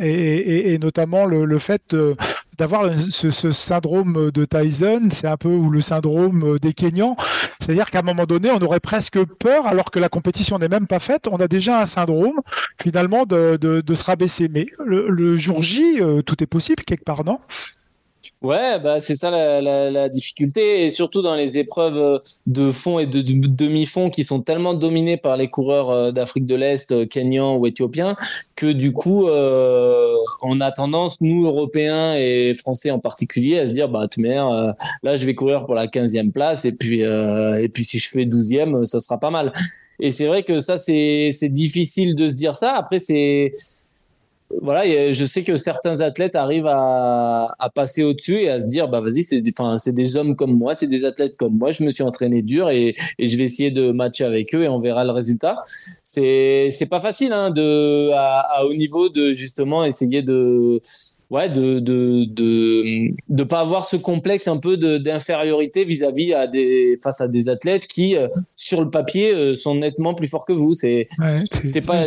et, 0.01 0.73
et, 0.73 0.79
notamment 0.79 1.25
le, 1.25 1.45
le 1.45 1.59
fait 1.59 1.81
de, 1.89 2.15
d'avoir 2.57 2.95
ce, 2.95 3.51
syndrome 3.51 4.31
de 4.31 4.45
Tyson, 4.45 5.09
c'est 5.11 5.27
un 5.27 5.37
peu 5.37 5.49
ou 5.49 5.69
le 5.69 5.81
syndrome 5.81 6.57
des 6.59 6.73
Kenyans, 6.73 7.15
c'est-à-dire 7.59 7.89
qu'à 7.89 7.99
un 7.99 8.03
moment 8.03 8.25
donné, 8.25 8.51
on 8.51 8.59
aurait 8.59 8.79
presque 8.79 9.23
peur, 9.23 9.67
alors 9.67 9.91
que 9.91 9.99
la 9.99 10.09
compétition 10.09 10.59
n'est 10.59 10.69
même 10.69 10.87
pas 10.87 10.99
faite, 10.99 11.27
on 11.29 11.37
a 11.37 11.47
déjà 11.47 11.81
un 11.81 11.85
syndrome 11.85 12.41
finalement 12.81 13.25
de, 13.25 13.83
se 13.93 14.05
rabaisser. 14.05 14.49
Mais 14.49 14.67
le, 14.83 15.09
le 15.09 15.37
jour 15.37 15.61
J, 15.61 16.01
euh, 16.01 16.21
tout 16.21 16.41
est 16.43 16.47
possible 16.47 16.83
quelque 16.83 17.03
part, 17.03 17.23
non? 17.23 17.39
Ouais, 18.43 18.77
bah 18.77 18.99
c'est 18.99 19.15
ça 19.15 19.31
la, 19.31 19.61
la, 19.61 19.89
la, 19.89 20.09
difficulté, 20.09 20.83
et 20.85 20.89
surtout 20.91 21.21
dans 21.21 21.33
les 21.33 21.57
épreuves 21.57 21.97
euh, 21.97 22.19
de 22.45 22.73
fond 22.73 22.99
et 22.99 23.05
de, 23.05 23.21
demi-fond 23.21 24.09
qui 24.09 24.25
sont 24.25 24.41
tellement 24.41 24.73
dominées 24.73 25.15
par 25.15 25.37
les 25.37 25.47
coureurs 25.49 25.89
euh, 25.91 26.11
d'Afrique 26.11 26.45
de 26.45 26.55
l'Est, 26.55 26.91
euh, 26.91 27.05
kenyans 27.05 27.55
ou 27.55 27.67
éthiopiens, 27.67 28.17
que 28.57 28.69
du 28.73 28.91
coup, 28.91 29.29
euh, 29.29 30.13
on 30.41 30.59
a 30.59 30.73
tendance, 30.73 31.21
nous 31.21 31.45
Européens 31.45 32.15
et 32.15 32.53
Français 32.55 32.91
en 32.91 32.99
particulier, 32.99 33.59
à 33.59 33.65
se 33.65 33.71
dire, 33.71 33.87
bah, 33.87 34.09
tout 34.09 34.21
euh, 34.21 34.73
là, 35.03 35.15
je 35.15 35.25
vais 35.25 35.35
courir 35.35 35.65
pour 35.65 35.75
la 35.75 35.87
15e 35.87 36.33
place, 36.33 36.65
et 36.65 36.73
puis, 36.73 37.03
euh, 37.03 37.61
et 37.61 37.69
puis 37.69 37.85
si 37.85 37.97
je 37.97 38.09
fais 38.09 38.25
12e, 38.25 38.83
ça 38.83 38.99
sera 38.99 39.19
pas 39.19 39.31
mal. 39.31 39.53
Et 40.01 40.11
c'est 40.11 40.27
vrai 40.27 40.43
que 40.43 40.59
ça, 40.59 40.77
c'est 40.77 41.31
difficile 41.43 42.15
de 42.15 42.27
se 42.27 42.33
dire 42.33 42.57
ça. 42.57 42.73
Après, 42.75 42.99
c'est 42.99 43.53
voilà, 44.61 45.11
je 45.11 45.25
sais 45.25 45.43
que 45.43 45.55
certains 45.55 46.01
athlètes 46.01 46.35
arrivent 46.35 46.67
à, 46.67 47.53
à 47.59 47.69
passer 47.69 48.03
au-dessus 48.03 48.41
et 48.41 48.49
à 48.49 48.59
se 48.59 48.65
dire, 48.65 48.87
bah 48.87 49.01
vas-y, 49.01 49.23
c'est 49.23 49.41
des, 49.41 49.53
c'est 49.77 49.93
des 49.93 50.15
hommes 50.15 50.35
comme 50.35 50.57
moi, 50.57 50.73
c'est 50.73 50.87
des 50.87 51.05
athlètes 51.05 51.35
comme 51.37 51.57
moi. 51.57 51.71
Je 51.71 51.83
me 51.83 51.89
suis 51.89 52.03
entraîné 52.03 52.41
dur 52.41 52.69
et, 52.69 52.95
et, 53.19 53.27
je 53.27 53.37
vais 53.37 53.43
essayer 53.45 53.71
de 53.71 53.91
matcher 53.91 54.25
avec 54.25 54.53
eux 54.55 54.63
et 54.63 54.67
on 54.67 54.79
verra 54.79 55.03
le 55.03 55.11
résultat. 55.11 55.63
C'est 56.03 56.69
c'est 56.71 56.85
pas 56.85 56.99
facile 56.99 57.33
hein, 57.33 57.49
de 57.49 58.11
à, 58.11 58.59
à, 58.59 58.65
haut 58.65 58.73
niveau 58.73 59.09
de 59.09 59.33
justement 59.33 59.85
essayer 59.85 60.21
de 60.21 60.81
ouais 61.29 61.49
de 61.49 61.79
de 61.79 62.25
de 62.25 63.13
de 63.29 63.43
pas 63.43 63.59
avoir 63.59 63.85
ce 63.85 63.95
complexe 63.95 64.47
un 64.47 64.57
peu 64.57 64.77
d'infériorité 64.77 65.85
vis-à-vis 65.85 66.33
à 66.33 66.47
des 66.47 66.97
face 67.01 67.21
à 67.21 67.27
des 67.27 67.49
athlètes 67.49 67.87
qui 67.87 68.15
euh, 68.15 68.27
sur 68.55 68.81
le 68.81 68.89
papier 68.89 69.33
euh, 69.33 69.55
sont 69.55 69.75
nettement 69.75 70.13
plus 70.13 70.27
forts 70.27 70.45
que 70.45 70.53
vous. 70.53 70.73
C'est 70.73 71.07
c'est 71.65 71.85
pas 71.85 72.03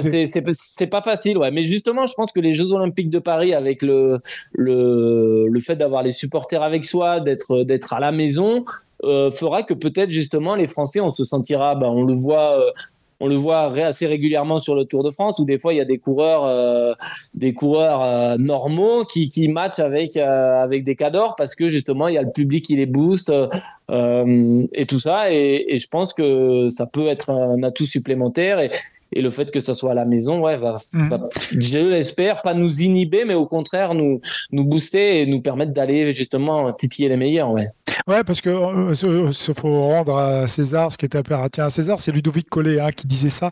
c'est 0.53 0.87
pas 0.87 1.03
facile, 1.03 1.39
ouais. 1.39 1.51
Mais 1.51 1.65
justement, 1.65 2.07
je 2.07 2.15
pense 2.15 2.33
que 2.33 2.36
les 2.41 2.53
Jeux 2.53 2.73
Olympiques 2.73 3.11
de 3.11 3.19
Paris, 3.19 3.55
avec 3.55 3.83
le, 3.83 4.21
le, 4.53 5.47
le 5.49 5.61
fait 5.61 5.77
d'avoir 5.77 6.03
les 6.03 6.13
supporters 6.13 6.63
avec 6.63 6.85
soi, 6.85 7.21
d'être, 7.21 7.63
d'être 7.65 7.93
à 7.93 8.01
la 8.01 8.13
maison, 8.13 8.65
euh, 9.05 9.31
fera 9.31 9.63
que 9.63 9.75
peut-être 9.75 10.11
justement 10.11 10.55
les 10.55 10.67
Français, 10.67 11.01
on 11.01 11.11
se 11.11 11.25
sentira, 11.25 11.75
bah, 11.75 11.91
on 11.91 12.05
le 12.05 12.15
voit. 12.15 12.61
Euh, 12.61 12.71
on 13.19 13.29
le 13.29 13.35
voit 13.35 13.73
assez 13.87 14.07
régulièrement 14.07 14.59
sur 14.59 14.75
le 14.75 14.85
Tour 14.85 15.03
de 15.03 15.11
France 15.11 15.39
où 15.39 15.47
des 15.47 15.57
fois 15.57 15.73
il 15.73 15.79
y 15.79 15.81
a 15.81 15.87
des 15.87 15.97
coureurs, 15.97 16.45
euh, 16.45 16.93
des 17.33 17.55
coureurs 17.55 18.39
normaux 18.39 19.05
qui, 19.05 19.29
qui 19.29 19.49
matchent 19.49 19.79
avec 19.79 20.19
avec 20.19 20.85
des 20.85 20.97
cadors 20.97 21.35
parce 21.35 21.55
que 21.55 21.67
justement 21.67 22.09
il 22.09 22.15
y 22.17 22.19
a 22.19 22.23
le 22.23 22.31
public 22.31 22.67
qui 22.67 22.77
les 22.77 22.85
booste 22.85 23.33
et 23.91 24.87
tout 24.87 24.99
ça 24.99 25.33
et, 25.33 25.79
je 25.79 25.89
pense 25.89 26.13
que 26.13 26.69
ça 26.69 26.85
peut 26.85 27.07
être 27.07 27.31
un 27.31 27.63
atout 27.63 27.87
supplémentaire 27.87 28.61
et 29.13 29.23
le 29.23 29.31
fait 29.31 29.51
que 29.51 29.61
ça 29.61 29.75
soit 29.75 29.93
à 29.93 29.95
la 29.95 30.05
maison, 30.05 30.41
ouais, 30.41 30.57
va, 30.57 30.77
mhm. 30.93 31.29
je 31.59 31.79
l'espère, 31.79 32.43
pas 32.43 32.55
nous 32.55 32.83
inhiber, 32.83 33.25
mais 33.25 33.35
au 33.35 33.47
contraire 33.47 33.95
nous, 33.95 34.21
nous 34.51 34.65
booster 34.65 35.21
et 35.21 35.27
nous 35.27 35.41
permettre 35.41 35.73
d'aller 35.73 36.13
justement 36.15 36.73
titiller 36.73 37.09
les 37.09 37.17
meilleurs. 37.17 37.51
Ouais. 37.51 37.69
Ouais, 38.07 38.23
parce 38.25 38.41
que 38.41 38.51
euh, 38.51 39.33
faut 39.55 39.89
rendre 39.89 40.17
à 40.17 40.47
César 40.47 40.93
ce 40.93 40.99
qui 40.99 41.07
était 41.07 41.19
appartient 41.19 41.61
à 41.61 41.71
César. 41.71 41.99
C'est 41.99 42.13
Ludovic 42.13 42.49
Collet 42.49 42.79
hein, 42.79 42.91
qui 42.93 43.07
disait 43.07 43.31
ça 43.31 43.51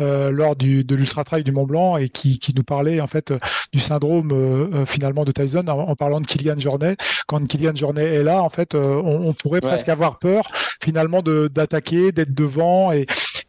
euh, 0.00 0.30
lors 0.30 0.56
du, 0.56 0.84
de 0.84 0.94
l'ultra 0.94 1.24
trail 1.24 1.44
du 1.44 1.52
Mont 1.52 1.64
Blanc 1.64 1.96
et 1.96 2.08
qui, 2.08 2.38
qui, 2.38 2.54
nous 2.54 2.64
parlait 2.64 3.00
en 3.00 3.06
fait 3.06 3.32
du 3.72 3.80
syndrome 3.80 4.30
euh, 4.32 4.84
finalement 4.84 5.24
de 5.24 5.32
Tyson 5.32 5.64
en, 5.68 5.94
parlant 5.96 6.20
de 6.20 6.26
Kylian 6.26 6.58
Jornet. 6.58 6.96
Quand 7.26 7.46
Kylian 7.46 7.74
Jornet 7.74 8.04
est 8.04 8.22
là, 8.22 8.42
en 8.42 8.50
fait, 8.50 8.74
on, 8.74 9.28
on, 9.28 9.32
pourrait 9.32 9.60
presque 9.60 9.88
avoir 9.88 10.18
peur 10.18 10.50
finalement 10.82 11.22
d'attaquer, 11.22 12.12
d'être 12.12 12.34
devant 12.34 12.92
et 12.92 13.06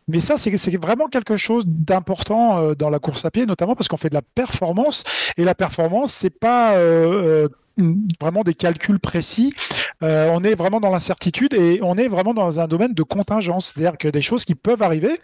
mais 0.08 0.20
ça, 0.20 0.38
c'est 0.38 0.78
vraiment 0.78 1.08
quelque 1.08 1.36
chose 1.36 1.66
d'important 1.66 2.60
euh, 2.60 2.76
dans 2.76 2.90
la 2.90 3.00
course 3.00 3.26
à 3.26 3.32
pied, 3.32 3.46
notamment 3.46 3.76
parce 3.76 3.88
qu'on 3.88 3.98
fait 3.98 4.10
de 4.10 4.14
la 4.14 4.22
performance. 4.22 5.04
Et 5.38 5.44
la 5.44 5.56
performance, 5.56 6.14
c'est 6.14 6.30
pas 6.30 6.76
euh, 6.76 7.48
euh, 7.80 7.94
vraiment 8.22 8.44
des 8.44 8.54
calculs 8.54 9.00
précis. 9.00 9.54
on 10.02 10.44
est 10.44 10.54
vraiment 10.54 10.80
dans 10.80 10.92
l'incertitude 10.92 11.56
et 11.56 11.80
on 11.82 11.98
est 11.98 12.08
vraiment 12.08 12.36
dans 12.36 12.60
un 12.60 12.68
domaine 12.68 12.94
de 12.94 13.04
contingence, 13.04 13.74
c'est-à-dire 13.74 13.98
que 13.98 14.08
des 14.08 14.22
choses 14.22 14.46
qui 14.46 14.54
peuvent 14.54 14.84
arriver. 14.84 15.20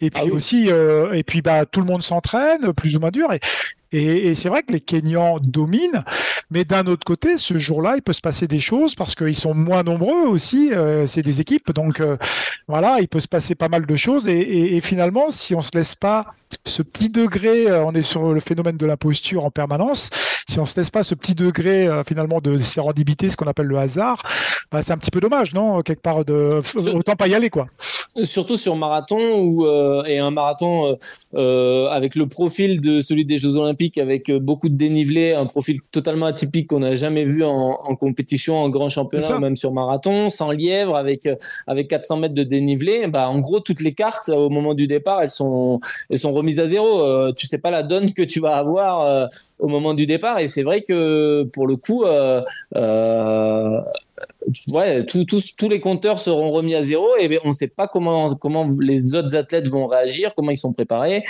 Et 0.00 0.10
puis 0.10 0.24
ah 0.26 0.34
aussi, 0.34 0.68
et 0.68 1.22
puis 1.22 1.42
bah 1.42 1.64
tout 1.66 1.80
le 1.80 1.86
monde 1.86 2.02
s'entraîne 2.02 2.72
plus 2.72 2.96
ou 2.96 3.00
moins 3.00 3.10
dur. 3.10 3.32
Et, 3.32 3.40
et, 3.92 4.28
et 4.28 4.34
c'est 4.34 4.48
vrai 4.48 4.62
que 4.62 4.72
les 4.72 4.80
Kenyans 4.80 5.38
dominent, 5.40 6.04
mais 6.50 6.64
d'un 6.64 6.86
autre 6.86 7.04
côté, 7.04 7.38
ce 7.38 7.58
jour-là, 7.58 7.94
il 7.96 8.02
peut 8.02 8.12
se 8.12 8.20
passer 8.20 8.46
des 8.46 8.60
choses 8.60 8.94
parce 8.94 9.14
qu'ils 9.14 9.36
sont 9.36 9.54
moins 9.54 9.82
nombreux 9.82 10.26
aussi. 10.26 10.72
Euh, 10.72 11.06
c'est 11.06 11.22
des 11.22 11.40
équipes, 11.40 11.72
donc 11.72 12.00
euh, 12.00 12.16
voilà, 12.68 12.98
il 13.00 13.08
peut 13.08 13.20
se 13.20 13.28
passer 13.28 13.54
pas 13.54 13.68
mal 13.68 13.86
de 13.86 13.96
choses. 13.96 14.28
Et, 14.28 14.38
et, 14.38 14.76
et 14.76 14.80
finalement, 14.80 15.30
si 15.30 15.54
on 15.54 15.60
se 15.60 15.70
laisse 15.74 15.94
pas 15.94 16.26
ce 16.66 16.82
petit 16.82 17.08
degré, 17.08 17.66
euh, 17.68 17.84
on 17.84 17.92
est 17.92 18.02
sur 18.02 18.32
le 18.32 18.40
phénomène 18.40 18.76
de 18.76 18.86
l'imposture 18.86 19.44
en 19.44 19.50
permanence. 19.50 20.10
Si 20.48 20.58
on 20.58 20.64
se 20.64 20.78
laisse 20.78 20.90
pas 20.90 21.02
ce 21.02 21.14
petit 21.14 21.34
degré 21.34 21.88
finalement 22.06 22.40
de 22.40 22.58
sérendipité, 22.58 23.30
ce 23.30 23.36
qu'on 23.36 23.46
appelle 23.46 23.66
le 23.66 23.78
hasard, 23.78 24.18
bah, 24.70 24.82
c'est 24.82 24.92
un 24.92 24.98
petit 24.98 25.10
peu 25.10 25.20
dommage, 25.20 25.54
non 25.54 25.80
Quelque 25.82 26.02
part, 26.02 26.24
de 26.24 26.60
autant 26.92 27.14
pas 27.14 27.28
y 27.28 27.34
aller, 27.34 27.48
quoi. 27.48 27.68
Surtout 28.24 28.56
sur 28.56 28.76
marathon 28.76 29.18
ou 29.36 29.66
et 30.04 30.18
un 30.18 30.30
marathon 30.30 30.98
euh, 31.34 31.88
avec 31.88 32.14
le 32.14 32.26
profil 32.26 32.80
de 32.80 33.00
celui 33.00 33.24
des 33.24 33.38
Jeux 33.38 33.56
Olympiques 33.56 33.81
avec 33.98 34.28
euh, 34.28 34.38
beaucoup 34.38 34.68
de 34.68 34.74
dénivelé, 34.74 35.32
un 35.32 35.46
profil 35.46 35.80
totalement 35.90 36.26
atypique 36.26 36.68
qu'on 36.68 36.80
n'a 36.80 36.94
jamais 36.94 37.24
vu 37.24 37.44
en, 37.44 37.76
compétition, 37.96 38.56
en 38.56 38.68
grand 38.68 38.88
championnat, 38.88 39.36
ou 39.36 39.40
même 39.40 39.56
sur 39.56 39.72
marathon, 39.72 40.30
sans 40.30 40.50
lièvre, 40.50 40.96
avec, 40.96 41.26
euh, 41.26 41.36
avec 41.66 41.88
400 41.88 42.18
mètres 42.18 42.34
de 42.34 42.44
dénivelé. 42.44 43.06
Bah, 43.08 43.28
en 43.28 43.40
gros, 43.40 43.60
toutes 43.60 43.80
les 43.80 43.92
cartes 43.92 44.28
au 44.28 44.50
moment 44.50 44.74
du 44.74 44.86
départ, 44.86 45.22
elles 45.22 45.30
sont, 45.30 45.80
elles 46.10 46.18
sont 46.18 46.30
remises 46.30 46.60
à 46.60 46.68
zéro. 46.68 47.02
Euh, 47.02 47.32
tu 47.32 47.46
sais 47.46 47.58
pas 47.58 47.70
la 47.70 47.82
donne 47.82 48.12
que 48.12 48.22
tu 48.22 48.40
vas 48.40 48.56
avoir 48.56 49.28
au 49.58 49.68
moment 49.68 49.94
du 49.94 50.06
départ. 50.06 50.38
Et 50.38 50.48
c'est 50.48 50.62
vrai 50.62 50.82
que 50.82 51.42
pour 51.52 51.66
le 51.66 51.76
coup, 51.76 52.04
ouais, 54.68 55.04
tous 55.04 55.68
les 55.68 55.80
compteurs 55.80 56.18
seront 56.18 56.50
remis 56.50 56.74
à 56.74 56.82
zéro 56.82 57.06
et 57.18 57.38
on 57.44 57.48
ne 57.48 57.52
sait 57.52 57.68
pas 57.68 57.88
comment, 57.88 58.34
comment 58.34 58.68
les 58.80 59.14
autres 59.14 59.34
athlètes 59.36 59.68
vont 59.68 59.86
réagir, 59.86 60.34
comment 60.34 60.50
ils 60.50 60.56
sont 60.56 60.72
préparés. 60.72 61.22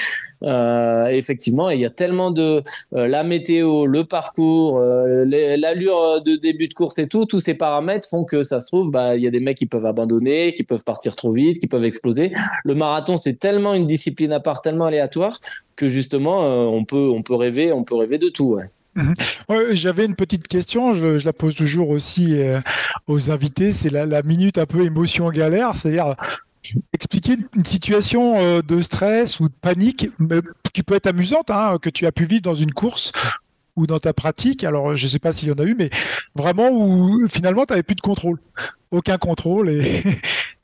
Euh, 0.42 1.06
effectivement, 1.06 1.70
il 1.70 1.80
y 1.80 1.84
a 1.84 1.90
tellement 1.90 2.30
de 2.30 2.62
euh, 2.94 3.06
la 3.06 3.22
météo, 3.22 3.86
le 3.86 4.04
parcours, 4.04 4.78
euh, 4.78 5.24
l'allure 5.24 6.22
de 6.22 6.36
début 6.36 6.68
de 6.68 6.74
course 6.74 6.98
et 6.98 7.08
tout, 7.08 7.26
tous 7.26 7.40
ces 7.40 7.54
paramètres 7.54 8.08
font 8.08 8.24
que 8.24 8.42
ça 8.42 8.60
se 8.60 8.66
trouve, 8.66 8.90
bah, 8.90 9.16
il 9.16 9.22
y 9.22 9.26
a 9.26 9.30
des 9.30 9.40
mecs 9.40 9.58
qui 9.58 9.66
peuvent 9.66 9.86
abandonner, 9.86 10.54
qui 10.54 10.62
peuvent 10.62 10.84
partir 10.84 11.16
trop 11.16 11.32
vite, 11.32 11.58
qui 11.58 11.66
peuvent 11.66 11.84
exploser. 11.84 12.32
Le 12.64 12.74
marathon, 12.74 13.16
c'est 13.16 13.38
tellement 13.38 13.74
une 13.74 13.86
discipline 13.86 14.32
à 14.32 14.40
part, 14.40 14.62
tellement 14.62 14.86
aléatoire 14.86 15.38
que 15.76 15.88
justement, 15.88 16.40
on 16.40 16.84
peut, 16.84 17.08
on 17.08 17.22
peut 17.22 17.34
rêver, 17.34 17.72
on 17.72 17.84
peut 17.84 17.94
rêver 17.94 18.18
de 18.18 18.28
tout. 18.28 18.58
Mhm. 18.94 19.14
J'avais 19.70 20.04
une 20.04 20.14
petite 20.14 20.46
question, 20.48 20.94
je, 20.94 21.24
la 21.24 21.32
pose 21.32 21.54
toujours 21.54 21.90
aussi 21.90 22.40
euh, 22.40 22.60
aux 23.06 23.30
invités, 23.30 23.72
c'est 23.72 23.90
la, 23.90 24.22
minute 24.22 24.58
un 24.58 24.66
peu 24.66 24.84
émotion 24.84 25.30
galère, 25.30 25.76
c'est-à-dire 25.76 26.14
expliquer 26.92 27.36
une 27.56 27.64
situation 27.64 28.38
euh, 28.38 28.62
de 28.62 28.80
stress 28.82 29.40
ou 29.40 29.48
de 29.48 29.54
panique 29.60 30.10
qui 30.72 30.82
peut 30.82 30.94
être 30.94 31.06
amusante, 31.06 31.50
hein, 31.50 31.78
que 31.80 31.90
tu 31.90 32.06
as 32.06 32.12
pu 32.12 32.24
vivre 32.24 32.42
dans 32.42 32.54
une 32.54 32.72
course 32.72 33.12
ou 33.76 33.86
dans 33.86 33.98
ta 33.98 34.12
pratique. 34.12 34.64
Alors, 34.64 34.94
je 34.94 35.04
ne 35.04 35.10
sais 35.10 35.18
pas 35.18 35.32
s'il 35.32 35.48
y 35.48 35.52
en 35.52 35.58
a 35.58 35.64
eu, 35.64 35.74
mais 35.74 35.90
vraiment 36.34 36.68
où 36.70 37.26
finalement, 37.28 37.64
tu 37.64 37.72
n'avais 37.72 37.82
plus 37.82 37.94
de 37.94 38.00
contrôle. 38.00 38.38
Aucun 38.90 39.16
contrôle. 39.16 39.70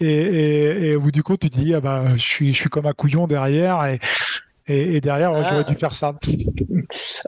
Et, 0.01 0.97
où 1.01 1.11
du 1.11 1.23
coup, 1.23 1.37
tu 1.39 1.49
dis, 1.49 1.75
ah 1.75 1.81
bah, 1.81 2.15
je, 2.17 2.23
suis, 2.23 2.53
je 2.53 2.59
suis 2.59 2.71
comme 2.71 2.87
un 2.87 2.93
couillon 2.93 3.27
derrière. 3.27 3.85
Et, 3.87 3.99
et, 4.69 5.01
derrière, 5.01 5.33
j'aurais 5.45 5.65
dû 5.65 5.75
ah. 5.77 5.79
faire 5.79 5.95
ça. 5.95 6.15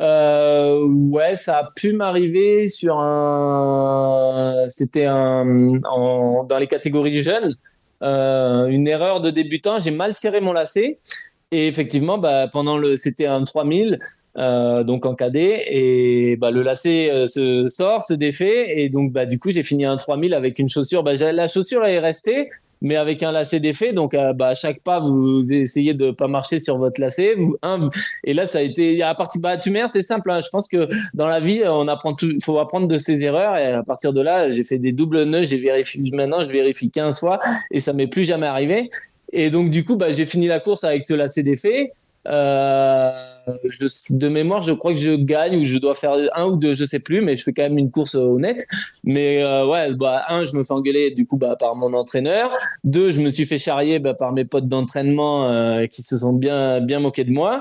Euh, 0.00 0.86
ouais, 0.86 1.36
ça 1.36 1.58
a 1.58 1.70
pu 1.74 1.92
m'arriver 1.92 2.68
sur 2.68 2.98
un. 2.98 4.64
C'était 4.68 5.04
un 5.04 5.44
dans 5.44 6.58
les 6.58 6.66
catégories 6.66 7.20
jeunes. 7.20 7.48
Euh, 8.02 8.66
une 8.66 8.88
erreur 8.88 9.20
de 9.20 9.30
débutant, 9.30 9.78
j'ai 9.78 9.90
mal 9.90 10.14
serré 10.14 10.40
mon 10.40 10.54
lacet 10.54 10.98
et 11.52 11.66
effectivement, 11.66 12.18
bah, 12.18 12.48
pendant 12.48 12.78
le, 12.78 12.96
c'était 12.96 13.26
un 13.26 13.42
3000, 13.42 13.98
euh, 14.36 14.84
donc 14.84 15.04
en 15.04 15.14
cadet, 15.14 15.64
et 15.68 16.36
bah, 16.36 16.50
le 16.50 16.62
lacet 16.62 17.10
euh, 17.10 17.26
se 17.26 17.66
sort, 17.66 18.04
se 18.04 18.14
défait, 18.14 18.80
et 18.80 18.88
donc 18.88 19.12
bah, 19.12 19.26
du 19.26 19.38
coup 19.38 19.50
j'ai 19.50 19.64
fini 19.64 19.84
un 19.84 19.96
3000 19.96 20.34
avec 20.34 20.58
une 20.58 20.68
chaussure. 20.68 21.02
Bah, 21.02 21.14
la 21.14 21.48
chaussure 21.48 21.84
est 21.84 21.98
restée, 21.98 22.50
mais 22.80 22.96
avec 22.96 23.22
un 23.22 23.32
lacet 23.32 23.60
défait. 23.60 23.92
Donc, 23.92 24.14
euh, 24.14 24.32
bah, 24.32 24.48
à 24.48 24.54
chaque 24.54 24.80
pas, 24.82 25.00
vous 25.00 25.52
essayez 25.52 25.94
de 25.94 26.10
pas 26.10 26.28
marcher 26.28 26.58
sur 26.58 26.78
votre 26.78 27.00
lacet. 27.00 27.36
et 28.24 28.34
là, 28.34 28.46
ça 28.46 28.58
a 28.58 28.62
été 28.62 29.02
à 29.02 29.14
partir 29.14 29.40
bah, 29.40 29.56
Tumer, 29.58 29.86
c'est 29.88 30.02
simple. 30.02 30.30
Hein. 30.30 30.40
Je 30.40 30.48
pense 30.48 30.68
que 30.68 30.88
dans 31.14 31.26
la 31.26 31.40
vie, 31.40 31.62
on 31.66 31.88
apprend 31.88 32.14
tout. 32.14 32.32
faut 32.42 32.58
apprendre 32.58 32.88
de 32.88 32.96
ses 32.96 33.24
erreurs. 33.24 33.56
Et 33.56 33.66
à 33.66 33.82
partir 33.82 34.12
de 34.12 34.20
là, 34.20 34.50
j'ai 34.50 34.64
fait 34.64 34.78
des 34.78 34.92
doubles 34.92 35.24
nœuds. 35.24 35.44
J'ai 35.44 35.58
vérifié. 35.58 36.02
Maintenant, 36.12 36.42
je 36.42 36.50
vérifie 36.50 36.90
15 36.90 37.18
fois 37.18 37.40
et 37.70 37.80
ça 37.80 37.92
m'est 37.92 38.08
plus 38.08 38.24
jamais 38.24 38.46
arrivé. 38.46 38.88
Et 39.32 39.50
donc, 39.50 39.70
du 39.70 39.84
coup, 39.84 39.96
bah, 39.96 40.10
j'ai 40.10 40.26
fini 40.26 40.46
la 40.46 40.60
course 40.60 40.84
avec 40.84 41.04
ce 41.04 41.14
lacet 41.14 41.42
défait. 41.42 41.92
Euh, 42.26 43.10
de 44.10 44.28
mémoire, 44.28 44.62
je 44.62 44.72
crois 44.72 44.92
que 44.92 45.00
je 45.00 45.12
gagne 45.16 45.56
ou 45.56 45.64
je 45.64 45.78
dois 45.78 45.94
faire 45.94 46.12
un 46.34 46.46
ou 46.46 46.56
deux, 46.56 46.74
je 46.74 46.84
sais 46.84 46.98
plus, 46.98 47.20
mais 47.20 47.36
je 47.36 47.42
fais 47.42 47.52
quand 47.52 47.62
même 47.62 47.78
une 47.78 47.90
course 47.90 48.14
honnête. 48.14 48.66
Mais 49.04 49.42
euh, 49.42 49.66
ouais, 49.66 49.94
bah, 49.94 50.24
un, 50.28 50.44
je 50.44 50.54
me 50.56 50.64
fais 50.64 50.72
engueuler 50.72 51.10
du 51.10 51.26
coup 51.26 51.36
bah, 51.36 51.56
par 51.58 51.76
mon 51.76 51.92
entraîneur. 51.94 52.52
Deux, 52.84 53.10
je 53.10 53.20
me 53.20 53.30
suis 53.30 53.46
fait 53.46 53.58
charrier 53.58 53.98
bah, 53.98 54.14
par 54.14 54.32
mes 54.32 54.44
potes 54.44 54.68
d'entraînement 54.68 55.50
euh, 55.50 55.86
qui 55.86 56.02
se 56.02 56.16
sont 56.16 56.32
bien 56.32 56.80
bien 56.80 57.00
moqués 57.00 57.24
de 57.24 57.32
moi. 57.32 57.60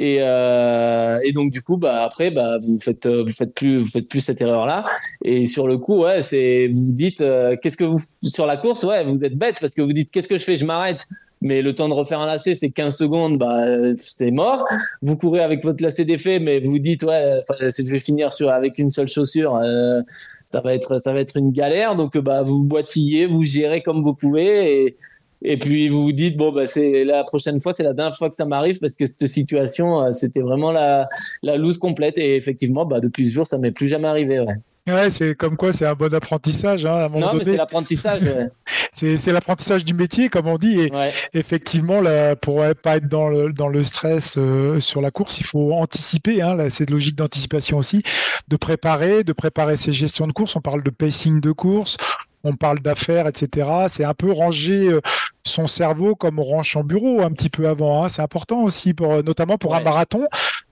Et, 0.00 0.18
euh, 0.20 1.18
et 1.24 1.32
donc 1.32 1.50
du 1.50 1.60
coup, 1.60 1.76
bah 1.76 2.04
après, 2.04 2.30
bah 2.30 2.58
vous 2.62 2.78
faites 2.78 3.08
vous 3.08 3.32
faites 3.32 3.52
plus 3.52 3.78
vous 3.80 3.88
faites 3.88 4.06
plus 4.08 4.20
cette 4.20 4.40
erreur 4.40 4.64
là. 4.64 4.86
Et 5.24 5.46
sur 5.46 5.66
le 5.66 5.76
coup, 5.76 6.02
ouais, 6.04 6.22
c'est 6.22 6.70
vous 6.72 6.92
dites 6.92 7.24
qu'est-ce 7.62 7.76
que 7.76 7.84
vous 7.84 7.98
sur 8.22 8.46
la 8.46 8.56
course, 8.56 8.84
ouais, 8.84 9.04
vous 9.04 9.24
êtes 9.24 9.36
bête 9.36 9.56
parce 9.60 9.74
que 9.74 9.82
vous 9.82 9.92
dites 9.92 10.12
qu'est-ce 10.12 10.28
que 10.28 10.36
je 10.36 10.44
fais, 10.44 10.54
je 10.54 10.64
m'arrête 10.64 11.08
mais 11.40 11.62
le 11.62 11.74
temps 11.74 11.88
de 11.88 11.94
refaire 11.94 12.20
un 12.20 12.26
lacet, 12.26 12.54
c'est 12.54 12.70
15 12.70 12.96
secondes, 12.96 13.38
bah, 13.38 13.64
c'est 13.96 14.30
mort. 14.30 14.64
Vous 15.02 15.16
courez 15.16 15.40
avec 15.40 15.64
votre 15.64 15.82
lacet 15.82 16.04
défait, 16.04 16.40
mais 16.40 16.60
vous 16.60 16.78
dites, 16.78 17.02
ouais, 17.04 17.40
je 17.60 17.90
vais 17.90 17.98
finir 18.00 18.32
sur, 18.32 18.50
avec 18.50 18.78
une 18.78 18.90
seule 18.90 19.08
chaussure, 19.08 19.56
euh, 19.56 20.02
ça 20.44 20.60
va 20.60 20.74
être, 20.74 20.98
ça 20.98 21.12
va 21.12 21.20
être 21.20 21.36
une 21.36 21.52
galère. 21.52 21.96
Donc, 21.96 22.18
bah, 22.18 22.42
vous 22.42 22.64
boitillez, 22.64 23.26
vous 23.26 23.44
gérez 23.44 23.82
comme 23.82 24.02
vous 24.02 24.14
pouvez 24.14 24.96
et, 25.42 25.56
puis 25.56 25.88
vous 25.88 26.02
vous 26.02 26.12
dites 26.12 26.36
bon 26.36 26.50
bah 26.50 26.66
c'est 26.66 27.04
la 27.04 27.22
prochaine 27.22 27.60
fois 27.60 27.72
c'est 27.72 27.84
la 27.84 27.92
dernière 27.92 28.16
fois 28.16 28.28
que 28.28 28.34
ça 28.34 28.44
m'arrive 28.44 28.80
parce 28.80 28.96
que 28.96 29.06
cette 29.06 29.24
situation 29.28 30.02
euh, 30.02 30.10
c'était 30.10 30.40
vraiment 30.40 30.72
la 30.72 31.08
la 31.44 31.56
loose 31.56 31.78
complète 31.78 32.18
et 32.18 32.34
effectivement 32.34 32.84
bah 32.84 32.98
depuis 32.98 33.24
ce 33.26 33.34
jour 33.34 33.46
ça 33.46 33.56
m'est 33.56 33.70
plus 33.70 33.86
jamais 33.86 34.08
arrivé. 34.08 34.44
Ouais, 34.88 35.10
c'est 35.10 35.34
comme 35.34 35.56
quoi 35.56 35.72
c'est 35.72 35.86
un 35.86 35.94
bon 35.94 36.12
apprentissage. 36.14 36.86
Hein, 36.86 37.08
non, 37.14 37.34
mais 37.34 37.44
c'est 37.44 37.56
l'apprentissage. 37.56 38.22
c'est 38.90 39.32
l'apprentissage 39.32 39.84
du 39.84 39.94
métier, 39.94 40.28
comme 40.28 40.46
on 40.46 40.56
dit. 40.56 40.80
Et 40.80 40.90
effectivement, 41.34 42.00
là, 42.00 42.36
pour 42.36 42.64
pas 42.82 42.96
être 42.96 43.08
dans 43.08 43.28
le, 43.28 43.52
dans 43.52 43.68
le 43.68 43.82
stress 43.84 44.36
euh, 44.38 44.80
sur 44.80 45.00
la 45.00 45.10
course, 45.10 45.38
il 45.40 45.46
faut 45.46 45.72
anticiper. 45.72 46.42
Hein, 46.42 46.56
c'est 46.70 46.88
logique 46.88 47.16
d'anticipation 47.16 47.78
aussi, 47.78 48.02
de 48.48 48.56
préparer, 48.56 49.24
de 49.24 49.32
préparer 49.32 49.76
ses 49.76 49.92
gestions 49.92 50.26
de 50.26 50.32
course. 50.32 50.56
On 50.56 50.60
parle 50.60 50.82
de 50.82 50.90
pacing 50.90 51.40
de 51.40 51.52
course, 51.52 51.96
on 52.44 52.56
parle 52.56 52.80
d'affaires, 52.80 53.26
etc. 53.26 53.68
C'est 53.88 54.04
un 54.04 54.14
peu 54.14 54.32
ranger 54.32 54.88
euh, 54.88 55.00
son 55.44 55.66
cerveau 55.66 56.14
comme 56.14 56.38
on 56.38 56.44
range 56.44 56.72
son 56.72 56.84
bureau 56.84 57.22
un 57.22 57.30
petit 57.30 57.50
peu 57.50 57.68
avant. 57.68 58.04
Hein. 58.04 58.08
C'est 58.08 58.22
important 58.22 58.62
aussi, 58.62 58.94
pour, 58.94 59.22
notamment 59.22 59.58
pour 59.58 59.74
un 59.74 59.80
marathon. 59.80 60.26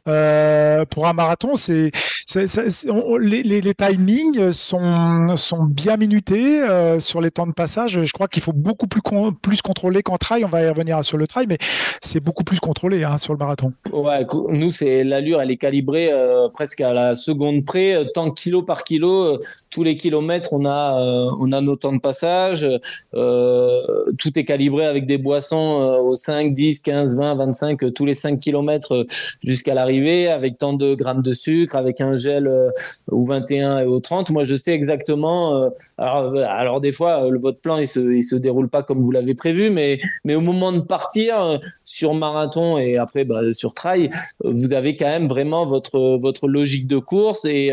Euh, 0.09 0.85
pour 0.85 1.07
un 1.07 1.12
marathon, 1.12 1.57
c'est 1.57 1.91
les, 2.35 3.74
timings 3.74 4.53
sont, 4.53 5.37
sont 5.37 5.64
bien 5.64 5.97
minutés 5.97 6.61
euh, 6.61 6.99
sur 6.99 7.20
les 7.20 7.31
temps 7.31 7.47
de 7.47 7.53
passage. 7.53 8.05
Je 8.05 8.12
crois 8.12 8.27
qu'il 8.27 8.43
faut 8.43 8.53
beaucoup 8.53 8.89
plus, 8.89 9.01
plus 9.41 9.62
contrôler 9.62 10.03
qu'en 10.03 10.16
trail. 10.16 10.45
On 10.45 10.49
va 10.49 10.62
y 10.62 10.68
revenir 10.68 11.05
sur 11.05 11.18
le 11.18 11.29
trail, 11.29 11.47
mais 11.49 11.59
c'est 12.03 12.18
beaucoup 12.18 12.43
plus 12.43 12.59
contrôlé 12.59 13.05
hein, 13.05 13.18
sur 13.18 13.33
le 13.33 13.39
marathon. 13.39 13.72
Ouais, 13.93 14.27
nous, 14.51 14.72
c'est 14.72 15.05
l'allure, 15.05 15.41
elle 15.41 15.53
est 15.53 15.57
calibrée 15.57 16.11
euh, 16.11 16.49
presque 16.49 16.81
à 16.81 16.93
la 16.93 17.14
seconde 17.14 17.64
près, 17.64 18.05
tant 18.12 18.33
kilo 18.33 18.62
par 18.62 18.83
kilo. 18.83 19.39
tous 19.70 19.85
les 19.85 19.95
kilomètres, 19.95 20.53
on 20.53 20.64
a, 20.64 20.95
on 21.39 21.53
a 21.53 21.61
nos 21.61 21.77
temps 21.77 21.93
de 21.93 22.01
passage. 22.01 22.66
tout 23.12 24.39
est 24.39 24.45
calibré 24.45 24.87
avec 24.87 25.07
des 25.07 25.18
boissons 25.18 26.01
aux 26.03 26.14
5, 26.14 26.53
10, 26.53 26.81
15, 26.81 27.16
20, 27.16 27.35
25, 27.37 27.95
tous 27.95 28.05
les 28.05 28.14
5 28.14 28.41
kilomètres 28.41 29.07
jusqu'à 29.45 29.74
l'arrivée 29.74 30.29
avec 30.29 30.59
tant 30.59 30.72
de 30.72 30.95
grammes 30.95 31.22
de 31.22 31.33
sucre, 31.33 31.77
avec 31.77 32.01
un 32.01 32.16
gel 32.17 32.47
euh, 32.47 32.71
au 33.11 33.23
21 33.23 33.81
et 33.81 33.85
au 33.85 34.01
30. 34.01 34.31
Moi, 34.31 34.45
je 34.45 34.55
sais 34.55 34.73
exactement. 34.73 35.62
Euh, 35.62 35.71
alors, 35.99 36.81
des 36.81 36.93
fois, 36.93 37.25
euh, 37.25 37.39
votre 37.39 37.61
plan, 37.61 37.79
il 37.79 37.87
se, 37.87 38.01
il 38.01 38.23
se 38.23 38.37
déroule 38.37 38.69
pas 38.69 38.83
comme 38.83 39.01
vous 39.01 39.11
l'avez 39.11 39.35
prévu, 39.35 39.71
mais, 39.71 40.01
mais 40.25 40.35
au 40.35 40.41
moment 40.41 40.73
de 40.73 40.81
partir 40.81 41.61
sur 41.85 42.14
marathon 42.14 42.79
et 42.79 42.97
après 42.97 43.25
bah, 43.25 43.53
sur 43.53 43.75
trail, 43.75 44.11
vous 44.45 44.73
avez 44.73 44.97
quand 44.97 45.07
même 45.07 45.29
vraiment 45.29 45.67
votre, 45.67 46.17
votre 46.19 46.49
logique 46.49 46.87
de 46.89 46.99
course 46.99 47.45
et, 47.45 47.73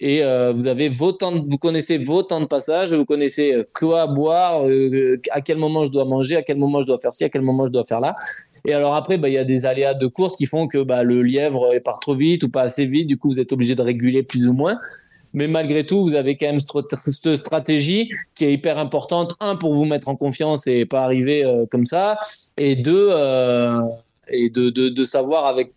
et 0.00 0.22
vous 0.54 0.66
avez 0.66 0.88
vos 0.88 1.12
temps, 1.12 1.32
vous 1.32 1.58
connaissez 1.58 1.98
vos 1.98 2.22
temps 2.22 2.40
de 2.40 2.46
passage, 2.46 2.92
vous 2.92 3.04
connaissez 3.04 3.64
quoi 3.74 4.06
boire, 4.06 4.62
à 5.30 5.40
quel 5.40 5.58
moment 5.58 5.84
je 5.84 5.90
dois 5.90 6.04
manger, 6.04 6.36
à 6.36 6.42
quel 6.42 6.58
moment 6.58 6.82
je 6.82 6.86
dois 6.86 6.98
faire 6.98 7.14
ci, 7.14 7.24
à 7.24 7.28
quel 7.28 7.42
moment 7.42 7.66
je 7.66 7.72
dois 7.72 7.84
faire 7.84 8.00
là. 8.00 8.16
Et 8.64 8.74
alors 8.74 8.94
après, 8.94 9.18
bah, 9.18 9.28
il 9.28 9.34
y 9.34 9.38
a 9.38 9.44
des 9.44 9.66
aléas 9.66 9.94
de 9.94 10.06
course 10.06 10.36
qui 10.36 10.46
font 10.46 10.68
que 10.68 10.82
bah, 10.82 11.02
le 11.02 11.22
lièvre 11.22 11.78
part 11.84 12.00
trop 12.00 12.14
vite 12.14 12.42
ou 12.42 12.50
pas 12.50 12.62
assez 12.62 12.84
vite. 12.84 13.06
Du 13.06 13.16
coup, 13.16 13.28
vous 13.28 13.40
êtes 13.40 13.52
obligé 13.52 13.74
de 13.78 13.82
réguler 13.82 14.22
plus 14.22 14.46
ou 14.46 14.52
moins. 14.52 14.78
Mais 15.34 15.46
malgré 15.46 15.84
tout, 15.84 16.02
vous 16.02 16.14
avez 16.14 16.36
quand 16.36 16.46
même 16.46 16.60
cette 16.60 17.36
stratégie 17.36 18.10
qui 18.34 18.44
est 18.44 18.52
hyper 18.52 18.78
importante. 18.78 19.34
Un, 19.40 19.56
pour 19.56 19.74
vous 19.74 19.84
mettre 19.84 20.08
en 20.08 20.16
confiance 20.16 20.66
et 20.66 20.86
pas 20.86 21.04
arriver 21.04 21.44
euh, 21.44 21.66
comme 21.70 21.86
ça. 21.86 22.18
Et 22.56 22.76
deux, 22.76 23.08
euh, 23.10 23.80
et 24.28 24.50
de, 24.50 24.70
de, 24.70 24.88
de, 24.88 25.04
savoir 25.04 25.46
avec 25.46 25.72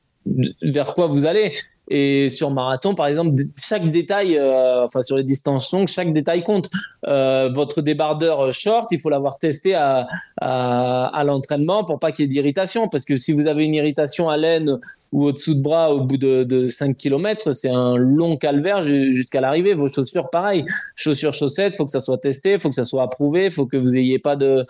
vers 0.62 0.94
quoi 0.94 1.08
vous 1.08 1.26
allez. 1.26 1.54
Et 1.94 2.30
sur 2.30 2.52
marathon, 2.52 2.96
par 2.96 3.08
exemple, 3.08 3.36
chaque 3.62 3.92
détail, 3.92 4.38
euh, 4.38 4.86
enfin 4.86 5.02
sur 5.02 5.18
les 5.18 5.26
distances 5.26 5.74
longues, 5.74 5.90
chaque 5.90 6.14
détail 6.14 6.42
compte. 6.42 6.70
Euh, 7.06 7.50
votre 7.54 7.82
débardeur 7.82 8.54
short, 8.54 8.90
il 8.92 9.00
faut 9.00 9.10
l'avoir 9.10 9.40
testé 9.40 9.76
à, 9.76 10.08
l'entraînement 11.26 11.84
pour 11.84 12.00
pas 12.00 12.14
qu'il 12.14 12.24
y 12.24 12.26
ait 12.26 12.30
d'irritation. 12.30 12.88
Parce 12.88 13.04
que 13.04 13.18
si 13.18 13.34
vous 13.34 13.46
avez 13.46 13.66
une 13.66 13.76
irritation 13.76 14.30
à 14.30 14.38
l'aine 14.38 14.80
ou 15.12 15.26
au-dessous 15.26 15.54
de 15.54 15.62
bras 15.62 15.94
au 15.94 16.00
bout 16.00 16.16
de, 16.16 16.46
de 16.46 16.70
5 16.70 16.96
km, 16.96 17.52
c'est 17.52 17.70
un 17.70 17.98
long 17.98 18.38
calvaire 18.38 18.82
jusqu'à 18.82 19.42
l'arrivée. 19.42 19.74
Vos 19.74 19.90
chaussures, 19.90 20.30
pareil. 20.30 20.64
Chaussures, 20.96 21.34
chaussettes, 21.34 21.76
faut 21.76 21.84
que 21.84 21.92
ça 21.92 22.00
soit 22.00 22.20
testé, 22.20 22.58
faut 22.58 22.70
que 22.70 22.76
ça 22.76 22.86
soit 22.86 23.04
approuvé, 23.04 23.50
faut 23.50 23.66
que 23.66 23.76
vous 23.76 23.98
ayez 23.98 24.18
pas 24.18 24.38
de 24.38 24.66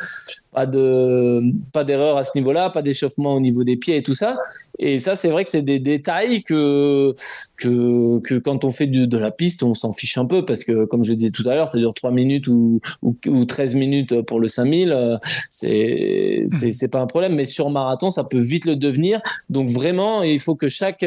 pas 0.52 0.66
de 0.66 1.44
pas 1.72 1.84
d'erreur 1.84 2.18
à 2.18 2.24
ce 2.24 2.32
niveau-là, 2.34 2.72
pas 2.72 2.82
d'échauffement 2.82 3.36
au 3.36 3.40
niveau 3.40 3.64
des 3.64 3.78
pieds 3.78 3.98
et 3.98 4.04
tout 4.04 4.16
ça. 4.16 4.38
Et 4.84 5.00
ça, 5.00 5.16
c'est 5.16 5.30
vrai 5.30 5.44
que 5.44 5.52
c'est 5.52 5.62
des 5.62 5.80
détails 5.80 6.42
que, 6.42 7.16
que, 7.56 8.20
que 8.20 8.36
quand 8.36 8.64
on 8.66 8.72
fait 8.72 8.88
de, 8.88 9.18
la 9.18 9.30
piste, 9.30 9.62
on 9.62 9.76
s'en 9.76 9.94
fiche 9.94 10.18
un 10.18 10.26
peu 10.26 10.44
parce 10.44 10.64
que, 10.64 10.86
comme 10.86 11.04
je 11.04 11.14
disais 11.14 11.30
tout 11.30 11.48
à 11.48 11.54
l'heure, 11.54 11.68
ça 11.68 11.78
dure 11.78 11.94
3 11.94 12.10
minutes 12.10 12.48
ou, 12.48 12.82
ou, 13.04 13.46
13 13.46 13.76
minutes 13.76 14.22
pour 14.24 14.40
le 14.40 14.48
5000. 14.48 14.92
Euh, 14.92 15.18
c'est, 15.52 16.46
c'est, 16.50 16.72
c'est 16.72 16.88
pas 16.88 17.00
un 17.00 17.06
problème. 17.06 17.36
Mais 17.36 17.46
sur 17.46 17.70
marathon, 17.70 18.10
ça 18.10 18.24
peut 18.24 18.40
vite 18.40 18.66
le 18.66 18.76
devenir. 18.76 19.22
Donc 19.52 19.70
vraiment, 19.70 20.24
il 20.24 20.40
faut 20.40 20.56
que 20.56 20.68
chaque, 20.68 21.06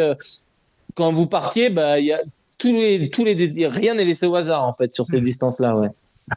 quand 0.95 1.13
vous 1.13 1.27
partiez, 1.27 1.69
bah, 1.69 1.99
il 1.99 2.07
y 2.07 2.13
a 2.13 2.21
tous 2.61 2.73
les, 2.73 3.11
tous 3.11 3.25
les, 3.25 3.67
rien 3.67 3.95
n'est 3.95 4.05
laissé 4.05 4.27
au 4.27 4.37
hasard, 4.37 4.65
en 4.65 4.73
fait, 4.73 4.93
sur 4.93 5.05
ces 5.05 5.21
mmh. 5.21 5.25
distances-là, 5.25 5.77
ouais. 5.77 5.89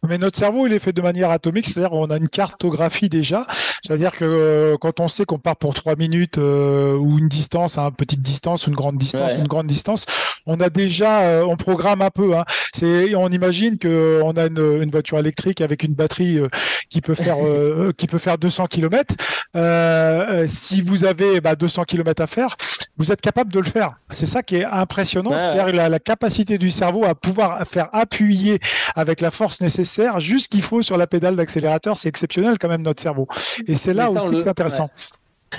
Mais 0.07 0.17
notre 0.17 0.38
cerveau, 0.38 0.67
il 0.67 0.73
est 0.73 0.79
fait 0.79 0.93
de 0.93 1.01
manière 1.01 1.31
atomique, 1.31 1.67
c'est-à-dire 1.67 1.91
qu'on 1.91 2.07
a 2.07 2.17
une 2.17 2.29
cartographie 2.29 3.09
déjà, 3.09 3.47
c'est-à-dire 3.83 4.11
que 4.11 4.25
euh, 4.25 4.77
quand 4.77 4.99
on 4.99 5.07
sait 5.07 5.25
qu'on 5.25 5.39
part 5.39 5.55
pour 5.55 5.73
trois 5.73 5.95
minutes 5.95 6.38
euh, 6.38 6.97
ou 6.97 7.17
une 7.19 7.29
distance, 7.29 7.77
une 7.77 7.93
petite 7.93 8.21
distance, 8.21 8.67
une 8.67 8.73
grande 8.73 8.97
distance, 8.97 9.33
une 9.35 9.47
grande 9.47 9.67
distance, 9.67 10.05
on 10.45 10.59
a 10.59 10.69
déjà, 10.69 11.21
euh, 11.21 11.43
on 11.43 11.55
programme 11.55 12.01
un 12.01 12.09
peu. 12.09 12.35
Hein. 12.35 12.43
C'est, 12.73 13.15
on 13.15 13.29
imagine 13.29 13.77
que 13.77 14.21
on 14.23 14.31
a 14.31 14.47
une, 14.47 14.81
une, 14.81 14.89
voiture 14.89 15.19
électrique 15.19 15.61
avec 15.61 15.83
une 15.83 15.93
batterie 15.93 16.39
qui 16.89 17.01
peut 17.01 17.15
faire 17.15 17.38
qui 17.97 18.07
peut 18.07 18.17
faire 18.17 18.38
200 18.38 18.67
km. 18.67 19.15
si 20.47 20.81
vous 20.81 21.05
avez 21.05 21.39
bah, 21.39 21.55
200 21.55 21.83
km 21.85 22.21
à 22.21 22.27
faire, 22.27 22.57
vous 22.97 23.11
êtes 23.11 23.21
capable 23.21 23.53
de 23.53 23.59
le 23.59 23.65
faire. 23.65 23.93
C'est 24.09 24.25
ça 24.25 24.43
qui 24.43 24.57
est 24.57 24.65
impressionnant, 24.65 25.38
c'est-à-dire 25.38 25.73
la, 25.73 25.88
la 25.88 25.99
capacité 25.99 26.57
du 26.57 26.71
cerveau 26.71 27.05
à 27.05 27.15
pouvoir 27.15 27.65
faire 27.65 27.88
appuyer 27.93 28.59
avec 28.95 29.21
la 29.21 29.31
force 29.31 29.61
nécessaire 29.61 29.76
nécessaire, 29.78 30.19
juste 30.19 30.51
qu'il 30.51 30.61
faut 30.61 30.82
sur 30.82 30.97
la 30.97 31.07
pédale 31.07 31.36
d'accélérateur. 31.36 31.97
C'est 31.97 32.09
exceptionnel 32.09 32.57
quand 32.59 32.69
même 32.69 32.82
notre 32.82 33.01
cerveau. 33.01 33.28
Et 33.67 33.75
c'est 33.75 33.93
là 33.93 34.09
aussi 34.11 34.30
que 34.30 34.39
c'est 34.41 34.49
intéressant. 34.49 34.89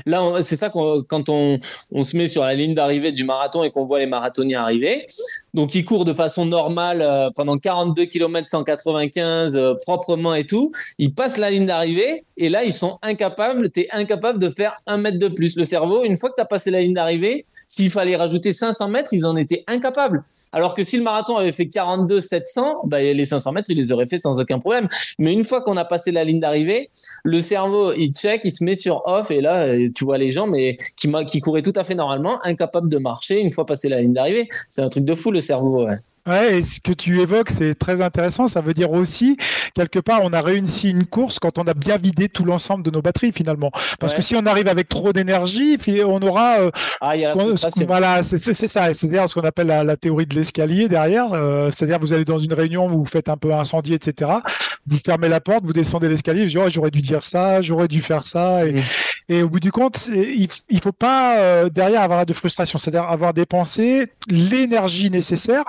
Là, 0.04 0.42
c'est 0.42 0.56
ça 0.56 0.68
quand 0.68 1.28
on, 1.30 1.58
on, 1.92 2.04
se 2.04 2.14
met 2.14 2.28
sur 2.28 2.42
la 2.42 2.54
ligne 2.54 2.74
d'arrivée 2.74 3.10
du 3.10 3.24
marathon 3.24 3.64
et 3.64 3.70
qu'on 3.70 3.86
voit 3.86 3.98
les 3.98 4.06
marathoniens 4.06 4.60
arriver. 4.60 5.06
donc 5.54 5.74
il 5.74 5.82
court 5.82 6.04
de 6.04 6.12
façon 6.12 6.44
normale 6.44 7.00
euh, 7.00 7.30
pendant 7.34 7.56
42 7.56 8.04
km 8.04 8.46
195 8.46 9.58
proprement 9.80 10.34
et 10.34 10.44
tout. 10.44 10.72
Ils 10.98 11.14
passent 11.14 11.38
la 11.38 11.48
ligne 11.48 11.64
d'arrivée 11.64 12.24
et 12.36 12.50
là 12.50 12.64
ils 12.64 12.74
sont 12.74 12.98
incapables, 13.00 13.70
tu 13.70 13.80
es 13.80 13.88
incapable 13.90 14.38
de 14.38 14.50
faire 14.50 14.76
un 14.86 14.98
mètre 14.98 15.18
de 15.18 15.28
plus. 15.28 15.56
Le 15.56 15.64
cerveau, 15.64 16.04
une 16.04 16.16
fois 16.16 16.28
que 16.28 16.34
tu 16.34 16.42
as 16.42 16.46
passé 16.46 16.70
la 16.70 16.82
ligne 16.82 16.94
d'arrivée, 16.94 17.46
s'il 17.66 17.90
fallait 17.90 18.16
rajouter 18.16 18.52
500 18.52 18.88
mètres, 18.88 19.14
ils 19.14 19.24
en 19.24 19.36
étaient 19.36 19.64
incapables. 19.66 20.22
Alors 20.52 20.74
que 20.74 20.84
si 20.84 20.96
le 20.96 21.02
marathon 21.02 21.36
avait 21.36 21.52
fait 21.52 21.68
42 21.68 22.20
700, 22.20 22.82
bah, 22.84 23.00
les 23.00 23.24
500 23.24 23.52
mètres, 23.52 23.70
il 23.70 23.76
les 23.76 23.92
aurait 23.92 24.06
fait 24.06 24.18
sans 24.18 24.40
aucun 24.40 24.58
problème. 24.58 24.88
Mais 25.18 25.32
une 25.32 25.44
fois 25.44 25.62
qu'on 25.62 25.76
a 25.76 25.84
passé 25.84 26.12
la 26.12 26.24
ligne 26.24 26.40
d'arrivée, 26.40 26.90
le 27.24 27.40
cerveau, 27.40 27.92
il 27.92 28.12
check, 28.12 28.42
il 28.44 28.52
se 28.52 28.64
met 28.64 28.76
sur 28.76 29.02
off 29.06 29.30
et 29.30 29.40
là, 29.40 29.74
tu 29.94 30.04
vois 30.04 30.18
les 30.18 30.30
gens, 30.30 30.46
mais 30.46 30.78
qui, 30.96 31.40
couraient 31.40 31.62
tout 31.62 31.72
à 31.76 31.84
fait 31.84 31.94
normalement, 31.94 32.38
incapables 32.44 32.88
de 32.88 32.98
marcher 32.98 33.40
une 33.40 33.50
fois 33.50 33.66
passé 33.66 33.88
la 33.88 34.00
ligne 34.00 34.12
d'arrivée. 34.12 34.48
C'est 34.70 34.82
un 34.82 34.88
truc 34.88 35.04
de 35.04 35.14
fou, 35.14 35.30
le 35.30 35.40
cerveau. 35.40 35.86
Ouais, 36.28 36.58
et 36.58 36.62
ce 36.62 36.80
que 36.80 36.92
tu 36.92 37.20
évoques, 37.20 37.48
c'est 37.48 37.74
très 37.74 38.02
intéressant. 38.02 38.46
Ça 38.48 38.60
veut 38.60 38.74
dire 38.74 38.92
aussi, 38.92 39.38
quelque 39.74 39.98
part, 39.98 40.20
on 40.22 40.32
a 40.32 40.42
réussi 40.42 40.90
une 40.90 41.06
course 41.06 41.38
quand 41.38 41.58
on 41.58 41.62
a 41.62 41.72
bien 41.72 41.96
vidé 41.96 42.28
tout 42.28 42.44
l'ensemble 42.44 42.84
de 42.84 42.90
nos 42.90 43.00
batteries 43.00 43.32
finalement. 43.32 43.70
Parce 43.98 44.12
que 44.12 44.20
si 44.20 44.36
on 44.36 44.44
arrive 44.44 44.68
avec 44.68 44.88
trop 44.88 45.12
d'énergie, 45.12 45.78
on 46.06 46.20
aura. 46.20 46.60
Euh, 46.60 46.70
ah, 47.00 47.16
y 47.16 47.24
a 47.24 47.34
voilà, 47.86 48.22
c'est 48.22 48.38
ça. 48.38 48.92
C'est-à-dire 48.92 49.28
ce 49.28 49.34
qu'on 49.34 49.46
appelle 49.46 49.68
la, 49.68 49.96
théorie 49.96 50.26
de 50.26 50.34
l'escalier 50.34 50.88
derrière. 50.88 51.32
Euh, 51.32 51.70
c'est-à-dire 51.70 51.98
vous 51.98 52.12
allez 52.12 52.24
dans 52.24 52.38
une 52.38 52.52
réunion 52.52 52.86
où 52.86 52.98
vous 52.98 53.06
faites 53.06 53.28
un 53.28 53.36
peu 53.36 53.54
incendier, 53.54 53.96
etc. 53.96 54.30
Vous 54.86 54.98
fermez 55.04 55.28
la 55.28 55.40
porte, 55.40 55.64
vous 55.64 55.72
descendez 55.72 56.08
l'escalier. 56.08 56.46
Dis, 56.46 56.58
oh, 56.58 56.68
j'aurais 56.68 56.90
dû 56.90 57.00
dire 57.00 57.24
ça, 57.24 57.62
j'aurais 57.62 57.88
dû 57.88 58.02
faire 58.02 58.26
ça. 58.26 58.66
Et, 58.66 58.82
et, 59.28 59.42
au 59.42 59.48
bout 59.48 59.60
du 59.60 59.72
compte, 59.72 60.08
il, 60.08 60.48
il 60.68 60.80
faut 60.80 60.92
pas 60.92 61.38
euh, 61.38 61.68
derrière 61.68 62.02
avoir 62.02 62.26
de 62.26 62.32
frustration. 62.32 62.78
C'est-à-dire 62.78 63.08
avoir 63.08 63.32
dépensé 63.32 64.08
l'énergie 64.28 65.10
nécessaire 65.10 65.64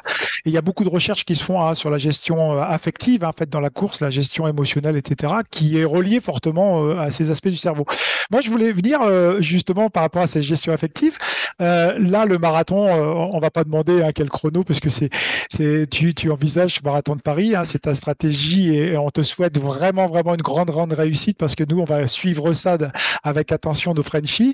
il 0.50 0.54
y 0.54 0.58
a 0.58 0.62
beaucoup 0.62 0.84
de 0.84 0.89
recherches 0.89 1.26
qui 1.26 1.36
se 1.36 1.43
font 1.43 1.62
hein, 1.62 1.74
sur 1.74 1.89
la 1.89 1.97
gestion 1.97 2.58
euh, 2.58 2.62
affective, 2.62 3.24
en 3.24 3.32
fait, 3.32 3.50
dans 3.50 3.60
la 3.60 3.70
course, 3.70 4.02
la 4.02 4.10
gestion 4.10 4.47
émotionnelle, 4.47 4.97
etc., 4.97 5.34
qui 5.50 5.78
est 5.78 5.86
reliée 5.86 6.20
fortement 6.20 6.84
euh, 6.84 7.00
à 7.00 7.12
ces 7.12 7.32
aspects 7.32 7.50
du 7.50 7.56
cerveau. 7.56 7.86
Moi, 8.32 8.41
je 8.41 8.50
voulais 8.50 8.72
venir 8.72 9.02
euh, 9.02 9.39
justement 9.39 9.89
par 9.89 10.04
rapport 10.04 10.22
à 10.22 10.28
cette 10.28 10.43
gestion 10.43 10.74
affective. 10.74 11.18
là, 11.60 12.26
le 12.26 12.38
marathon, 12.38 12.89
on 13.34 13.39
va 13.39 13.50
pas 13.52 13.64
demander 13.64 14.02
hein, 14.02 14.12
quel 14.14 14.30
chrono, 14.30 14.64
parce 14.64 14.80
que 14.80 14.89
c'est, 14.89 15.10
c'est, 15.50 15.88
tu, 15.89 16.14
tu 16.14 16.32
envisages 16.32 16.76
ce 16.76 16.84
marathon 16.84 17.16
de 17.16 17.22
Paris, 17.22 17.56
hein, 17.56 17.66
c'est 17.66 17.80
ta 17.80 17.95
stratégie 17.95 18.76
et 18.76 18.97
on 18.97 19.10
te 19.10 19.22
souhaite 19.22 19.60
vraiment, 19.60 20.08
vraiment 20.08 20.36
une 20.36 20.41
grande, 20.41 20.70
grande 20.70 20.93
réussite 20.93 21.38
parce 21.38 21.56
que 21.56 21.64
nous, 21.64 21.80
on 21.80 21.86
va 21.86 22.08
suivre 22.08 22.54
ça 22.54 22.78
avec 23.24 23.52
attention 23.52 23.93
nos 23.93 24.04
Frenchies. 24.04 24.54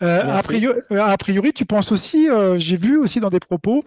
a, 0.00 0.42
priori, 0.42 0.78
a 0.90 1.16
priori, 1.16 1.52
tu 1.52 1.64
penses 1.64 1.92
aussi, 1.92 2.28
j'ai 2.56 2.76
vu 2.76 2.98
aussi 2.98 3.20
dans 3.20 3.30
des 3.30 3.40
propos, 3.40 3.84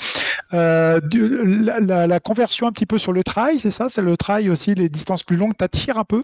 la, 1.31 2.19
conversion 2.19 2.67
un 2.67 2.71
petit 2.71 2.85
peu 2.85 2.97
sur 2.97 3.13
le 3.13 3.23
trail, 3.23 3.59
c'est 3.59 3.71
ça? 3.71 3.89
C'est 3.89 4.01
le 4.01 4.17
trail 4.17 4.49
aussi, 4.49 4.75
les 4.75 4.89
distances 4.89 5.23
plus 5.23 5.37
longues 5.37 5.55
t'attirent 5.57 5.97
un 5.97 6.03
peu? 6.03 6.23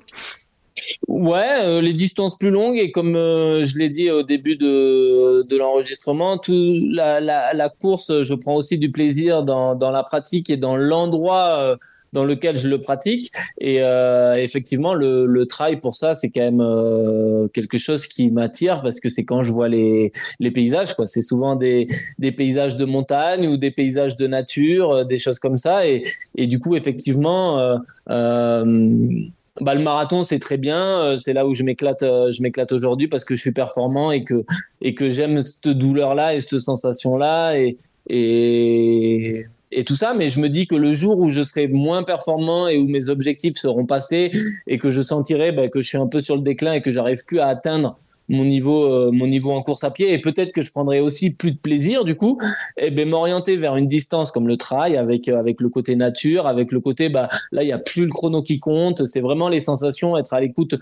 Ouais, 1.07 1.63
euh, 1.63 1.81
les 1.81 1.93
distances 1.93 2.37
plus 2.37 2.51
longues 2.51 2.77
et 2.77 2.91
comme 2.91 3.15
euh, 3.15 3.65
je 3.65 3.77
l'ai 3.77 3.89
dit 3.89 4.11
au 4.11 4.23
début 4.23 4.55
de, 4.55 5.41
de 5.43 5.57
l'enregistrement, 5.57 6.37
tout 6.37 6.75
la, 6.91 7.19
la, 7.19 7.69
course, 7.69 8.21
je 8.21 8.33
prends 8.35 8.55
aussi 8.55 8.77
du 8.77 8.91
plaisir 8.91 9.43
dans, 9.43 9.75
dans 9.75 9.91
la 9.91 10.03
pratique 10.03 10.49
et 10.49 10.57
dans 10.57 10.77
l'endroit 10.77 11.57
euh, 11.59 11.75
dans 12.17 12.25
lequel 12.25 12.57
je 12.57 12.67
le 12.67 12.81
pratique. 12.81 13.31
Et 13.61 13.83
euh, 13.83 14.35
effectivement, 14.37 14.95
le, 14.95 15.27
le 15.27 15.45
trail 15.45 15.79
pour 15.79 15.95
ça, 15.95 16.15
c'est 16.15 16.31
quand 16.31 16.41
même 16.41 16.61
euh, 16.61 17.47
quelque 17.49 17.77
chose 17.77 18.07
qui 18.07 18.31
m'attire 18.31 18.81
parce 18.81 18.99
que 18.99 19.07
c'est 19.07 19.23
quand 19.23 19.43
je 19.43 19.53
vois 19.53 19.69
les, 19.69 20.11
paysages. 20.51 20.95
Quoi. 20.95 21.05
C'est 21.05 21.21
souvent 21.21 21.55
des, 21.55 21.87
paysages 22.35 22.75
de 22.75 22.85
montagne 22.85 23.47
ou 23.47 23.55
des 23.57 23.69
paysages 23.69 24.17
de 24.17 24.25
nature, 24.25 24.91
euh, 24.91 25.03
des 25.03 25.19
choses 25.19 25.37
comme 25.37 25.59
ça. 25.59 25.85
Et, 25.87 26.01
du 26.47 26.59
coup, 26.59 26.75
effectivement, 26.75 27.77
bah, 28.07 28.63
le 29.75 29.81
marathon 29.81 30.23
c'est 30.23 30.39
très 30.39 30.57
bien 30.57 31.17
c'est 31.17 31.33
là 31.33 31.47
où 31.47 31.55
je 31.55 31.63
m'éclate 31.63 32.01
je 32.01 32.41
m'éclate 32.43 32.71
aujourd'hui 32.71 33.07
parce 33.07 33.25
que 33.25 33.33
je 33.33 33.41
suis 33.41 33.51
performant 33.51 34.11
et 34.11 34.23
que 34.23 34.45
et 34.81 34.93
que 34.93 35.09
j'aime 35.09 35.41
cette 35.41 35.69
douleur 35.69 36.13
là 36.13 36.35
et 36.35 36.39
cette 36.39 36.59
sensation 36.59 37.17
là 37.17 37.55
et 37.57 39.47
et 39.71 39.83
tout 39.83 39.95
ça, 39.95 40.13
mais 40.13 40.29
je 40.29 40.39
me 40.39 40.49
dis 40.49 40.65
que 40.65 40.75
le 40.75 40.93
jour 40.93 41.19
où 41.19 41.29
je 41.29 41.43
serai 41.43 41.67
moins 41.67 42.03
performant 42.03 42.67
et 42.67 42.77
où 42.77 42.87
mes 42.87 43.09
objectifs 43.09 43.57
seront 43.57 43.85
passés 43.85 44.31
et 44.65 44.77
que 44.77 44.89
je 44.89 45.01
sentirai 45.01 45.51
bah, 45.51 45.67
que 45.67 45.81
je 45.81 45.87
suis 45.87 45.97
un 45.97 46.07
peu 46.07 46.19
sur 46.21 46.35
le 46.35 46.41
déclin 46.41 46.73
et 46.73 46.81
que 46.81 46.91
j'arrive 46.91 47.25
plus 47.25 47.39
à 47.39 47.47
atteindre 47.47 47.97
mon 48.29 48.45
niveau, 48.45 48.91
euh, 48.91 49.11
mon 49.11 49.27
niveau 49.27 49.51
en 49.51 49.61
course 49.61 49.83
à 49.83 49.91
pied 49.91 50.13
et 50.13 50.19
peut-être 50.19 50.51
que 50.51 50.61
je 50.61 50.71
prendrai 50.71 50.99
aussi 50.99 51.31
plus 51.31 51.51
de 51.51 51.57
plaisir 51.57 52.03
du 52.03 52.15
coup, 52.15 52.37
et 52.77 52.91
ben 52.91 53.07
m'orienter 53.07 53.55
vers 53.55 53.75
une 53.77 53.87
distance 53.87 54.31
comme 54.31 54.47
le 54.47 54.57
trail 54.57 54.97
avec 54.97 55.29
euh, 55.29 55.37
avec 55.37 55.61
le 55.61 55.69
côté 55.69 55.95
nature, 55.95 56.45
avec 56.45 56.71
le 56.71 56.81
côté 56.81 57.09
bah 57.09 57.29
là 57.51 57.63
il 57.63 57.69
y 57.69 57.71
a 57.71 57.79
plus 57.79 58.05
le 58.05 58.11
chrono 58.11 58.41
qui 58.41 58.59
compte, 58.59 59.05
c'est 59.05 59.21
vraiment 59.21 59.47
les 59.47 59.61
sensations, 59.61 60.17
être 60.17 60.33
à 60.33 60.41
l'écoute 60.41 60.75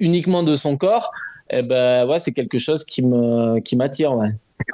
uniquement 0.00 0.42
de 0.42 0.56
son 0.56 0.76
corps. 0.76 1.10
Et 1.50 1.62
ben 1.62 2.06
ouais, 2.06 2.20
c'est 2.20 2.32
quelque 2.32 2.58
chose 2.58 2.84
qui 2.84 3.02
qui 3.64 3.76
m'attire. 3.76 4.16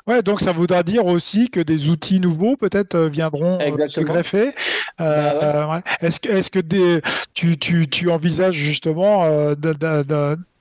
Ouais, 0.06 0.22
donc 0.22 0.40
ça 0.40 0.52
voudra 0.52 0.82
dire 0.82 1.06
aussi 1.06 1.48
que 1.50 1.60
des 1.60 1.88
outils 1.88 2.20
nouveaux 2.20 2.56
peut-être 2.56 2.94
euh, 2.94 3.08
viendront 3.08 3.58
euh, 3.60 3.88
se 3.88 4.00
greffer. 4.00 4.54
Euh, 5.00 5.66
bah 5.66 5.82
est-ce 6.00 6.20
que, 6.20 6.28
est-ce 6.28 6.50
que 6.50 6.58
des, 6.58 7.00
tu, 7.32 7.58
tu, 7.58 7.88
tu 7.88 8.10
envisages 8.10 8.54
justement 8.54 9.54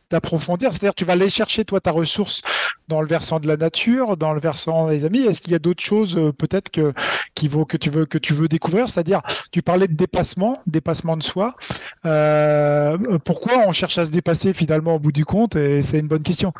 d'approfondir? 0.10 0.72
C'est-à-dire, 0.72 0.96
tu 0.96 1.06
vas 1.06 1.14
aller 1.14 1.30
chercher 1.30 1.66
toi 1.66 1.80
ta 1.80 1.92
ressource 1.92 2.42
dans 2.88 3.02
le 3.02 3.08
versant 3.08 3.40
de 3.40 3.48
la 3.48 3.58
nature, 3.58 4.18
dans 4.18 4.34
le 4.34 4.40
versant 4.40 4.90
des 4.90 5.06
amis. 5.06 5.22
Est-ce 5.22 5.42
qu'il 5.42 5.52
y 5.52 5.56
a 5.56 5.60
d'autres 5.60 5.84
choses 5.84 6.20
peut-être 6.38 6.70
que 6.70 6.94
qui 7.36 7.48
vaut 7.48 7.66
que 7.66 7.78
tu 7.78 7.90
veux 7.90 8.06
que 8.06 8.18
tu 8.18 8.34
veux 8.34 8.48
découvrir? 8.48 8.88
C'est-à-dire, 8.90 9.22
tu 9.52 9.62
parlais 9.62 9.88
de 9.88 9.96
dépassement, 9.96 10.62
dépassement 10.68 11.18
de 11.18 11.24
soi. 11.24 11.56
pourquoi 13.26 13.68
on 13.68 13.72
cherche 13.72 13.98
à 13.98 14.06
se 14.06 14.12
dépasser 14.12 14.54
finalement 14.54 14.96
au 14.96 15.00
bout 15.00 15.12
du 15.12 15.26
compte? 15.26 15.56
Et 15.56 15.82
c'est 15.82 16.00
une 16.00 16.08
bonne 16.08 16.24
question. 16.24 16.54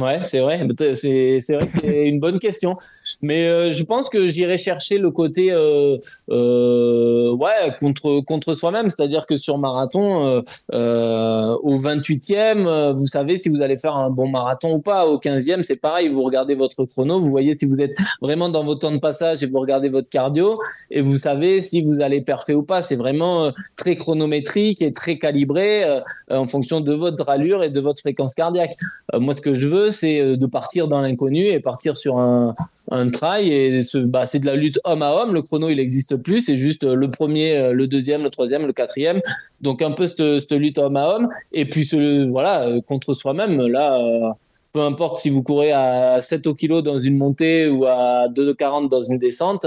Ouais, 0.00 0.20
c'est 0.22 0.40
vrai. 0.40 0.66
C'est, 0.94 1.40
c'est 1.40 1.54
vrai 1.54 1.66
que 1.66 1.78
c'est 1.80 2.04
une 2.06 2.20
bonne 2.20 2.38
question. 2.38 2.76
Mais 3.22 3.46
euh, 3.46 3.72
je 3.72 3.84
pense 3.84 4.08
que 4.08 4.28
j'irai 4.28 4.58
chercher 4.58 4.98
le 4.98 5.10
côté 5.10 5.52
euh, 5.52 5.98
euh, 6.30 7.32
ouais 7.34 7.74
contre 7.80 8.20
contre 8.20 8.54
soi-même. 8.54 8.90
C'est-à-dire 8.90 9.26
que 9.26 9.36
sur 9.36 9.58
marathon, 9.58 10.42
au 10.72 11.76
28e, 11.76 12.92
vous 12.92 13.06
savez 13.06 13.38
si 13.38 13.48
vous 13.48 13.62
allez 13.62 13.78
faire 13.78 13.96
un 13.96 14.10
bon 14.10 14.28
marathon 14.28 14.74
ou 14.74 14.80
pas. 14.80 15.06
Au 15.06 15.18
15e, 15.18 15.62
c'est 15.62 15.76
pareil. 15.76 16.08
Vous 16.08 16.22
regardez 16.22 16.54
votre 16.54 16.84
chrono, 16.84 17.20
vous 17.20 17.30
voyez 17.30 17.56
si 17.56 17.66
vous 17.66 17.80
êtes 17.80 17.96
vraiment 18.20 18.48
dans 18.48 18.64
votre 18.64 18.80
temps 18.80 18.92
de 18.92 18.98
passage 18.98 19.42
et 19.42 19.46
vous 19.46 19.60
regardez 19.60 19.88
votre 19.88 20.08
cardio 20.08 20.58
et 20.90 21.00
vous 21.00 21.16
savez 21.16 21.62
si 21.62 21.82
vous 21.82 22.00
allez 22.00 22.20
parfait 22.20 22.54
ou 22.54 22.62
pas. 22.62 22.82
C'est 22.82 22.96
vraiment 22.96 23.50
très 23.76 23.96
chronométrique 23.96 24.82
et 24.82 24.92
très 24.92 25.18
calibré 25.18 25.84
en 26.30 26.46
fonction 26.46 26.80
de 26.80 26.92
votre 26.92 27.28
allure 27.28 27.62
et 27.62 27.70
de 27.70 27.80
votre 27.80 28.00
fréquence 28.00 28.34
cardiaque. 28.34 28.74
moi, 29.14 29.34
ce 29.34 29.40
que 29.40 29.54
je 29.54 29.68
veux 29.68 29.85
c'est 29.90 30.20
euh, 30.20 30.36
de 30.36 30.46
partir 30.46 30.88
dans 30.88 31.00
l'inconnu 31.00 31.46
et 31.46 31.60
partir 31.60 31.96
sur 31.96 32.18
un, 32.18 32.54
un 32.90 33.08
trail. 33.10 33.52
Et 33.52 33.80
bah, 34.04 34.26
c'est 34.26 34.38
de 34.38 34.46
la 34.46 34.56
lutte 34.56 34.80
homme 34.84 35.02
à 35.02 35.12
homme. 35.12 35.34
Le 35.34 35.42
chrono, 35.42 35.68
il 35.68 35.76
n'existe 35.76 36.16
plus. 36.16 36.40
C'est 36.40 36.56
juste 36.56 36.84
euh, 36.84 36.94
le 36.94 37.10
premier, 37.10 37.56
euh, 37.56 37.72
le 37.72 37.86
deuxième, 37.86 38.22
le 38.22 38.30
troisième, 38.30 38.66
le 38.66 38.72
quatrième. 38.72 39.20
Donc 39.60 39.82
un 39.82 39.92
peu 39.92 40.06
cette, 40.06 40.52
lutte 40.52 40.78
homme 40.78 40.96
à 40.96 41.08
homme. 41.08 41.28
Et 41.52 41.68
puis 41.68 41.88
voilà, 42.28 42.68
contre 42.86 43.14
soi-même. 43.14 43.66
Là, 43.66 44.36
peu 44.72 44.80
importe 44.82 45.16
si 45.16 45.30
vous 45.30 45.42
courez 45.42 45.72
à 45.72 46.20
7 46.20 46.46
au 46.46 46.54
kilo 46.54 46.82
dans 46.82 46.98
une 46.98 47.16
montée 47.16 47.68
ou 47.68 47.86
à 47.86 48.28
2,40 48.28 48.88
dans 48.88 49.00
une 49.00 49.18
descente. 49.18 49.66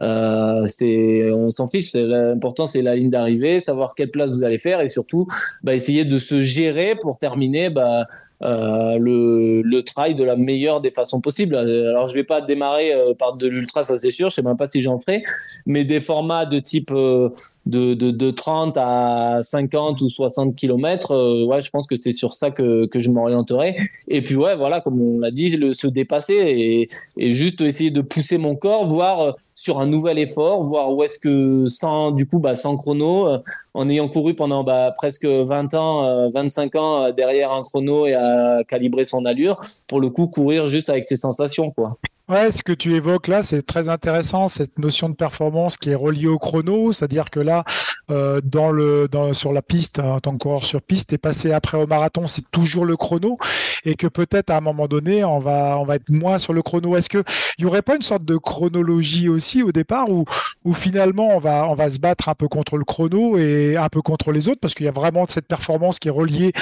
On 0.00 1.50
s'en 1.50 1.68
fiche. 1.68 1.94
L'important, 1.94 2.66
c'est 2.66 2.82
la 2.82 2.94
ligne 2.94 3.10
d'arrivée, 3.10 3.60
savoir 3.60 3.94
quelle 3.94 4.10
place 4.10 4.30
vous 4.32 4.44
allez 4.44 4.58
faire 4.58 4.80
et 4.80 4.88
surtout 4.88 5.26
bah, 5.62 5.74
essayer 5.74 6.04
de 6.04 6.18
se 6.18 6.42
gérer 6.42 6.96
pour 7.00 7.18
terminer 7.18 7.70
bah, 7.70 8.06
euh, 8.42 8.98
le, 8.98 9.62
le 9.62 9.82
trail 9.82 10.14
de 10.14 10.22
la 10.22 10.36
meilleure 10.36 10.80
des 10.80 10.90
façons 10.90 11.20
possibles. 11.20 11.56
Alors, 11.56 12.06
je 12.06 12.14
vais 12.14 12.24
pas 12.24 12.40
démarrer 12.40 12.92
euh, 12.92 13.14
par 13.14 13.36
de 13.36 13.46
l'ultra, 13.46 13.82
ça 13.82 13.96
c'est 13.96 14.10
sûr, 14.10 14.28
je 14.28 14.34
sais 14.34 14.42
même 14.42 14.56
pas 14.56 14.66
si 14.66 14.82
j'en 14.82 14.98
ferai, 14.98 15.22
mais 15.64 15.84
des 15.84 16.00
formats 16.00 16.44
de 16.44 16.58
type 16.58 16.90
euh, 16.92 17.30
de, 17.66 17.94
de, 17.94 18.10
de, 18.10 18.30
30 18.30 18.76
à 18.76 19.40
50 19.42 20.00
ou 20.00 20.08
60 20.08 20.54
km, 20.54 21.44
ouais, 21.46 21.60
je 21.60 21.70
pense 21.70 21.86
que 21.86 21.96
c'est 21.96 22.12
sur 22.12 22.32
ça 22.32 22.50
que, 22.50 22.86
que 22.86 23.00
je 23.00 23.10
m'orienterai. 23.10 23.76
Et 24.08 24.22
puis, 24.22 24.36
ouais, 24.36 24.56
voilà, 24.56 24.80
comme 24.80 25.00
on 25.00 25.18
l'a 25.20 25.30
dit, 25.30 25.56
le, 25.56 25.74
se 25.74 25.86
dépasser 25.86 26.34
et, 26.34 26.88
et 27.16 27.32
juste 27.32 27.60
essayer 27.60 27.90
de 27.90 28.00
pousser 28.00 28.38
mon 28.38 28.54
corps, 28.54 28.86
voir 28.86 29.34
sur 29.54 29.80
un 29.80 29.86
nouvel 29.86 30.18
effort, 30.18 30.62
voir 30.62 30.92
où 30.92 31.02
est-ce 31.02 31.18
que 31.18 31.66
sans, 31.68 32.12
du 32.12 32.26
coup, 32.26 32.38
bah, 32.38 32.54
sans 32.54 32.76
chrono, 32.76 33.40
en 33.76 33.88
ayant 33.90 34.08
couru 34.08 34.34
pendant 34.34 34.64
bah, 34.64 34.92
presque 34.96 35.26
20 35.26 35.74
ans, 35.74 36.30
25 36.30 36.74
euh, 36.74 36.78
ans 36.78 37.04
euh, 37.04 37.12
derrière 37.12 37.52
un 37.52 37.62
chrono 37.62 38.06
et 38.06 38.14
à 38.14 38.62
calibrer 38.66 39.04
son 39.04 39.24
allure, 39.26 39.60
pour 39.86 40.00
le 40.00 40.08
coup, 40.08 40.28
courir 40.28 40.66
juste 40.66 40.88
avec 40.88 41.04
ses 41.04 41.16
sensations. 41.16 41.70
quoi. 41.70 41.98
Ouais, 42.28 42.50
ce 42.50 42.64
que 42.64 42.72
tu 42.72 42.92
évoques 42.96 43.28
là, 43.28 43.40
c'est 43.44 43.62
très 43.62 43.88
intéressant, 43.88 44.48
cette 44.48 44.80
notion 44.80 45.08
de 45.08 45.14
performance 45.14 45.76
qui 45.76 45.90
est 45.90 45.94
reliée 45.94 46.26
au 46.26 46.40
chrono, 46.40 46.90
c'est-à-dire 46.90 47.30
que 47.30 47.38
là, 47.38 47.62
euh, 48.08 48.40
dans 48.44 48.70
le, 48.70 49.08
dans, 49.08 49.34
sur 49.34 49.52
la 49.52 49.62
piste, 49.62 49.98
en 49.98 50.20
tant 50.20 50.32
que 50.32 50.38
coureur 50.38 50.64
sur 50.64 50.80
piste, 50.80 51.12
et 51.12 51.18
passé 51.18 51.52
après 51.52 51.76
au 51.76 51.88
marathon, 51.88 52.28
c'est 52.28 52.48
toujours 52.52 52.84
le 52.84 52.96
chrono, 52.96 53.36
et 53.84 53.96
que 53.96 54.06
peut-être 54.06 54.50
à 54.50 54.58
un 54.58 54.60
moment 54.60 54.86
donné, 54.86 55.24
on 55.24 55.40
va, 55.40 55.76
on 55.78 55.84
va 55.84 55.96
être 55.96 56.08
moins 56.08 56.38
sur 56.38 56.52
le 56.52 56.62
chrono. 56.62 56.96
Est-ce 56.96 57.08
qu'il 57.08 57.24
n'y 57.58 57.64
aurait 57.64 57.82
pas 57.82 57.96
une 57.96 58.02
sorte 58.02 58.24
de 58.24 58.36
chronologie 58.36 59.28
aussi 59.28 59.62
au 59.62 59.72
départ, 59.72 60.08
où, 60.08 60.24
où 60.64 60.72
finalement 60.72 61.30
on 61.34 61.40
va, 61.40 61.66
on 61.68 61.74
va 61.74 61.90
se 61.90 61.98
battre 61.98 62.28
un 62.28 62.34
peu 62.34 62.46
contre 62.46 62.76
le 62.76 62.84
chrono 62.84 63.36
et 63.38 63.76
un 63.76 63.88
peu 63.88 64.02
contre 64.02 64.30
les 64.30 64.48
autres, 64.48 64.60
parce 64.60 64.74
qu'il 64.74 64.86
y 64.86 64.88
a 64.88 64.92
vraiment 64.92 65.24
cette 65.28 65.48
performance 65.48 65.98
qui 65.98 66.06
est 66.06 66.12
reliée 66.12 66.52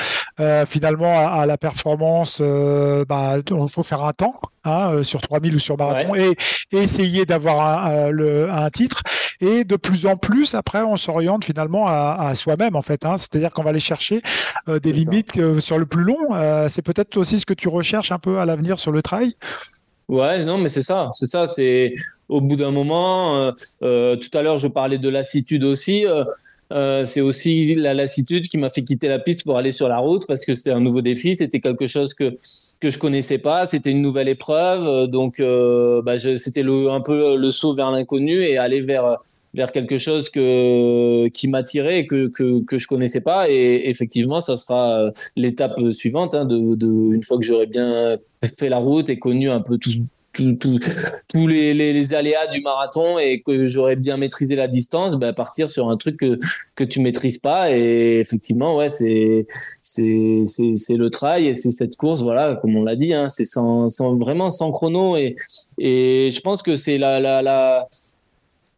euh, 0.40 0.64
finalement 0.64 1.28
à, 1.28 1.44
la 1.44 1.58
performance, 1.58 2.38
euh, 2.40 3.04
bah, 3.06 3.36
il 3.38 3.68
faut 3.68 3.82
faire 3.82 4.02
un 4.02 4.12
temps. 4.12 4.40
Hein, 4.66 5.02
sur 5.02 5.20
3000 5.20 5.56
ou 5.56 5.58
sur 5.58 5.76
marathon 5.76 6.14
et, 6.14 6.34
essayer 6.72 7.26
d'avoir 7.26 7.84
un, 7.84 8.10
un, 8.48 8.70
titre. 8.70 9.02
Et 9.42 9.64
de 9.64 9.76
plus 9.76 10.06
en 10.06 10.16
plus, 10.16 10.54
après, 10.54 10.80
on 10.80 10.96
s'oriente 10.96 11.33
finalement 11.42 11.86
à, 11.88 12.32
soi-même, 12.34 12.76
en 12.76 12.82
fait. 12.82 13.04
Hein. 13.04 13.16
C'est-à-dire 13.16 13.50
qu'on 13.50 13.62
va 13.62 13.70
aller 13.70 13.80
chercher 13.80 14.22
euh, 14.68 14.78
des 14.78 14.92
limites 14.92 15.32
sur 15.60 15.78
le 15.78 15.86
plus 15.86 16.04
long. 16.04 16.34
Euh, 16.34 16.68
c'est 16.68 16.82
peut-être 16.82 17.16
aussi 17.16 17.40
ce 17.40 17.46
que 17.46 17.54
tu 17.54 17.68
recherches 17.68 18.12
un 18.12 18.18
peu 18.18 18.38
à 18.38 18.46
l'avenir 18.46 18.78
sur 18.78 18.92
le 18.92 19.02
trail. 19.02 19.34
Ouais, 20.08 20.44
non, 20.44 20.58
mais 20.58 20.68
c'est 20.68 20.82
ça, 20.82 21.08
c'est 21.12 21.26
ça. 21.26 21.46
C'est 21.46 21.94
au 22.28 22.40
bout 22.40 22.56
d'un 22.56 22.70
moment. 22.70 23.52
Euh, 23.82 24.16
tout 24.16 24.36
à 24.36 24.42
l'heure, 24.42 24.58
je 24.58 24.68
parlais 24.68 24.98
de 24.98 25.08
lassitude 25.08 25.64
aussi. 25.64 26.04
Euh, 26.72 27.04
c'est 27.04 27.20
aussi 27.20 27.74
la 27.74 27.92
lassitude 27.92 28.48
qui 28.48 28.56
m'a 28.56 28.70
fait 28.70 28.82
quitter 28.82 29.08
la 29.08 29.18
piste 29.18 29.44
pour 29.44 29.58
aller 29.58 29.70
sur 29.70 29.88
la 29.88 29.98
route 29.98 30.26
parce 30.26 30.44
que 30.44 30.54
c'était 30.54 30.70
un 30.70 30.80
nouveau 30.80 31.02
défi, 31.02 31.36
c'était 31.36 31.60
quelque 31.60 31.86
chose 31.86 32.14
que 32.14 32.36
que 32.80 32.88
je 32.88 32.98
connaissais 32.98 33.38
pas, 33.38 33.66
c'était 33.66 33.90
une 33.90 34.00
nouvelle 34.00 34.28
épreuve, 34.28 34.86
euh, 34.86 35.06
donc 35.06 35.40
euh, 35.40 36.00
bah, 36.00 36.18
c'était 36.18 36.62
un 36.62 37.00
peu 37.00 37.36
le 37.36 37.52
saut 37.52 37.74
vers 37.74 37.90
l'inconnu 37.90 38.42
et 38.42 38.56
aller 38.56 38.80
vers 38.80 39.18
vers 39.54 39.72
quelque 39.72 39.96
chose 39.96 40.30
que 40.30 41.28
qui 41.28 41.48
m'attirait 41.48 42.06
que, 42.06 42.28
que 42.28 42.64
que 42.64 42.78
je 42.78 42.86
connaissais 42.86 43.20
pas 43.20 43.48
et 43.48 43.82
effectivement 43.88 44.40
ça 44.40 44.56
sera 44.56 45.10
l'étape 45.36 45.80
suivante 45.92 46.34
hein, 46.34 46.44
de, 46.44 46.74
de 46.74 47.14
une 47.14 47.22
fois 47.22 47.38
que 47.38 47.44
j'aurai 47.44 47.66
bien 47.66 48.18
fait 48.58 48.68
la 48.68 48.78
route 48.78 49.08
et 49.08 49.18
connu 49.18 49.48
un 49.50 49.60
peu 49.60 49.78
tout 49.78 49.90
tous 50.34 51.46
les, 51.46 51.74
les, 51.74 52.14
aléas 52.14 52.46
du 52.48 52.60
marathon 52.60 53.18
et 53.18 53.40
que 53.40 53.66
j'aurais 53.66 53.96
bien 53.96 54.16
maîtrisé 54.16 54.56
la 54.56 54.68
distance, 54.68 55.16
ben 55.16 55.32
partir 55.32 55.70
sur 55.70 55.88
un 55.88 55.96
truc 55.96 56.16
que, 56.16 56.38
que 56.74 56.84
tu 56.84 57.00
maîtrises 57.00 57.38
pas. 57.38 57.70
Et 57.70 58.18
effectivement, 58.20 58.76
ouais, 58.76 58.88
c'est, 58.88 59.46
c'est, 59.82 60.42
c'est, 60.46 60.96
le 60.96 61.08
trail 61.10 61.46
et 61.46 61.54
c'est 61.54 61.70
cette 61.70 61.96
course, 61.96 62.22
voilà, 62.22 62.56
comme 62.56 62.76
on 62.76 62.82
l'a 62.82 62.96
dit, 62.96 63.14
hein, 63.14 63.28
c'est 63.28 63.44
sans, 63.44 63.88
sans, 63.88 64.16
vraiment 64.16 64.50
sans 64.50 64.72
chrono. 64.72 65.16
Et, 65.16 65.34
et 65.78 66.30
je 66.32 66.40
pense 66.40 66.62
que 66.62 66.76
c'est 66.76 66.98
la, 66.98 67.20
la, 67.20 67.42
la, 67.42 67.88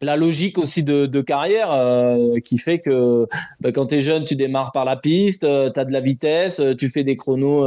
la 0.01 0.15
logique 0.15 0.57
aussi 0.57 0.83
de, 0.83 1.21
carrière 1.21 1.71
euh, 1.71 2.39
qui 2.39 2.57
fait 2.57 2.79
que 2.79 3.27
bah, 3.59 3.71
quand 3.71 3.87
tu 3.87 3.95
es 3.95 3.99
jeune, 4.01 4.23
tu 4.23 4.35
démarres 4.35 4.71
par 4.71 4.85
la 4.85 4.95
piste, 4.95 5.43
euh, 5.43 5.71
tu 5.71 5.79
as 5.79 5.85
de 5.85 5.91
la 5.91 5.99
vitesse, 5.99 6.59
euh, 6.59 6.75
tu 6.75 6.89
fais 6.89 7.03
des 7.03 7.17
chronos 7.17 7.65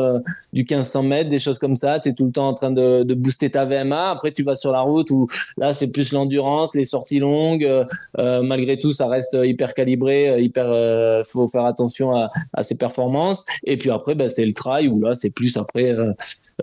du 0.52 0.62
1500 0.62 1.02
mètres, 1.02 1.28
des 1.28 1.38
choses 1.38 1.58
comme 1.58 1.74
ça, 1.74 1.98
tu 1.98 2.10
es 2.10 2.12
tout 2.12 2.26
le 2.26 2.32
temps 2.32 2.48
en 2.48 2.54
train 2.54 2.70
de, 2.70 3.02
de, 3.02 3.14
booster 3.14 3.50
ta 3.50 3.64
VMA. 3.64 4.10
Après, 4.10 4.30
tu 4.32 4.44
vas 4.44 4.54
sur 4.54 4.72
la 4.72 4.80
route 4.80 5.10
où 5.10 5.26
là, 5.58 5.72
c'est 5.72 5.88
plus 5.88 6.12
l'endurance, 6.12 6.74
les 6.74 6.84
sorties 6.84 7.18
longues. 7.18 7.68
malgré 8.16 8.78
tout, 8.78 8.92
ça 8.92 9.08
reste 9.08 9.36
hyper 9.42 9.74
calibré, 9.74 10.40
hyper 10.42 11.24
faut 11.26 11.46
faire 11.48 11.64
attention 11.64 12.14
à, 12.14 12.30
à 12.52 12.62
ses 12.62 12.76
performances. 12.76 13.44
Et 13.64 13.76
puis 13.76 13.90
après, 13.90 14.14
bah, 14.14 14.28
c'est 14.28 14.46
le 14.46 14.54
trail 14.54 14.88
où 14.88 15.00
là, 15.00 15.14
c'est 15.14 15.30
plus 15.30 15.56
après 15.56 15.94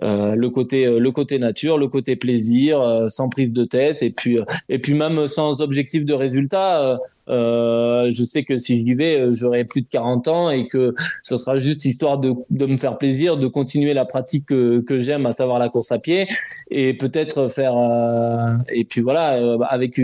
le 0.02 0.48
côté 0.48 0.86
le 0.86 1.10
côté 1.10 1.38
nature, 1.38 1.78
le 1.78 1.88
côté 1.88 2.16
plaisir, 2.16 3.04
sans 3.08 3.28
prise 3.28 3.52
de 3.52 3.64
tête 3.64 4.02
et 4.02 4.10
puis 4.10 4.38
et 4.68 4.78
puis 4.78 4.94
même 4.94 5.26
sans 5.26 5.60
objectifs 5.60 6.04
de 6.04 6.14
résultat. 6.14 6.82
Euh, 6.82 6.98
euh, 7.28 8.10
je 8.10 8.24
sais 8.24 8.42
que 8.44 8.56
si 8.56 8.76
j'y 8.76 8.94
vais, 8.94 9.20
euh, 9.20 9.32
j'aurai 9.32 9.64
plus 9.64 9.82
de 9.82 9.88
40 9.88 10.28
ans 10.28 10.50
et 10.50 10.66
que 10.66 10.94
ce 11.22 11.36
sera 11.36 11.58
juste 11.58 11.84
histoire 11.84 12.18
de, 12.18 12.32
de 12.50 12.66
me 12.66 12.76
faire 12.76 12.98
plaisir, 12.98 13.36
de 13.36 13.46
continuer 13.46 13.94
la 13.94 14.04
pratique 14.04 14.46
que, 14.46 14.80
que 14.80 15.00
j'aime, 15.00 15.26
à 15.26 15.32
savoir 15.32 15.58
la 15.58 15.68
course 15.68 15.92
à 15.92 15.98
pied, 15.98 16.26
et 16.70 16.94
peut-être 16.94 17.48
faire. 17.48 17.74
et 18.72 18.84
puis 18.84 19.00
voilà, 19.00 19.56
avec 19.68 20.00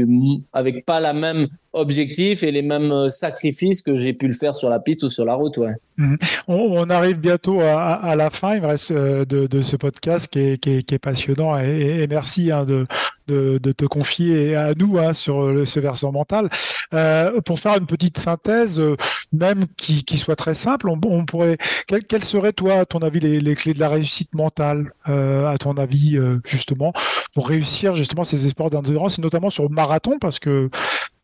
avec 0.53 0.85
pas 0.85 1.01
la 1.01 1.13
même 1.13 1.49
objectif 1.75 2.43
et 2.43 2.51
les 2.51 2.63
mêmes 2.63 3.11
sacrifices 3.11 3.83
que 3.83 3.97
j'ai 3.97 4.13
pu 4.13 4.27
le 4.27 4.33
faire 4.33 4.55
sur 4.55 4.71
la 4.71 4.81
piste 4.81 5.03
ou 5.03 5.09
sur 5.09 5.25
la 5.25 5.35
route. 5.35 5.57
Ouais. 5.59 5.75
Mhm. 5.97 6.17
On, 6.49 6.91
arrive 6.91 7.19
bientôt 7.19 7.61
à, 7.61 8.15
la 8.17 8.31
fin. 8.31 8.55
Il 8.57 8.63
me 8.63 8.67
reste 8.67 8.93
de, 8.93 9.25
de 9.25 9.63
ce 9.63 9.77
podcast 9.77 10.29
qui 10.29 10.41
est, 10.41 10.59
qui 10.59 10.95
est, 10.95 10.99
passionnant 10.99 11.59
et, 11.59 12.07
merci 12.09 12.51
hein, 12.51 12.65
de, 12.65 12.87
de, 13.29 13.73
te 13.73 13.85
confier 13.85 14.55
à 14.57 14.75
nous 14.75 14.99
hein, 14.99 15.13
sur 15.13 15.49
le, 15.49 15.65
ce 15.65 15.81
versant 15.81 16.13
mental. 16.13 16.49
Euh, 16.93 17.41
pour 17.41 17.59
faire 17.59 17.77
une 17.77 17.87
petite 17.87 18.19
synthèse, 18.19 18.79
euh, 18.79 18.97
même 19.33 19.67
qui, 19.77 20.05
qui, 20.05 20.19
soit 20.19 20.37
très 20.37 20.55
simple, 20.55 20.89
on, 20.89 21.25
pourrait. 21.25 21.59
Quelles 21.87 22.05
quel 22.05 22.25
seraient, 22.25 22.53
toi, 22.53 22.81
à 22.81 22.85
ton 22.85 23.01
avis, 23.01 23.21
les, 23.21 23.41
les, 23.41 23.55
clés 23.55 23.75
de 23.75 23.81
la 23.81 23.89
réussite 23.89 24.35
mentale, 24.35 24.93
euh, 25.09 25.47
à 25.47 25.59
ton 25.59 25.75
avis, 25.75 26.17
euh, 26.17 26.39
justement, 26.45 26.93
pour 27.35 27.49
réussir 27.49 27.95
justement 27.95 28.25
ces 28.25 28.49
sports 28.49 28.71
d'endurance, 28.71 29.19
et 29.19 29.23
notamment 29.23 29.51
sur 29.51 29.65
le 29.65 29.75
marathon, 29.75 30.19
parce 30.19 30.39
que 30.39 30.71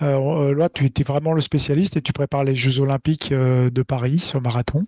euh, 0.03 0.55
là, 0.55 0.69
tu 0.69 0.85
étais 0.87 1.05
vraiment 1.05 1.33
le 1.33 1.41
spécialiste 1.41 1.97
et 1.97 2.03
tu 2.03 2.13
prépares 2.13 2.45
les 2.45 2.55
Jeux 2.55 2.81
Olympiques 2.81 3.33
de 3.33 3.83
Paris 3.83 4.19
sur 4.19 4.41
marathon. 4.41 4.87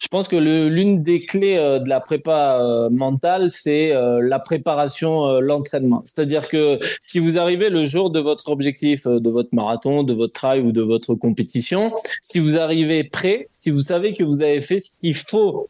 Je 0.00 0.08
pense 0.08 0.28
que 0.28 0.36
l'une 0.36 1.02
des 1.02 1.26
clés 1.26 1.58
euh, 1.58 1.78
de 1.78 1.88
la 1.90 2.00
prépa 2.00 2.58
euh, 2.58 2.88
mentale, 2.88 3.50
c'est 3.50 3.92
euh, 3.92 4.20
la 4.22 4.38
préparation, 4.38 5.40
l'entraînement. 5.40 6.00
C'est-à-dire 6.06 6.48
que 6.48 6.80
si 7.02 7.18
vous 7.18 7.38
arrivez 7.38 7.68
le 7.68 7.84
jour 7.84 8.10
de 8.10 8.18
votre 8.18 8.48
objectif, 8.48 9.06
de 9.06 9.30
votre 9.30 9.50
marathon, 9.52 10.02
de 10.02 10.14
votre 10.14 10.32
trail 10.32 10.62
ou 10.62 10.72
de 10.72 10.80
votre 10.80 11.14
compétition, 11.14 11.92
si 12.22 12.38
vous 12.38 12.56
arrivez 12.56 13.04
prêt, 13.04 13.48
si 13.52 13.70
vous 13.70 13.82
savez 13.82 14.14
que 14.14 14.24
vous 14.24 14.40
avez 14.40 14.62
fait 14.62 14.78
ce 14.78 14.98
qu'il 14.98 15.14
faut 15.14 15.68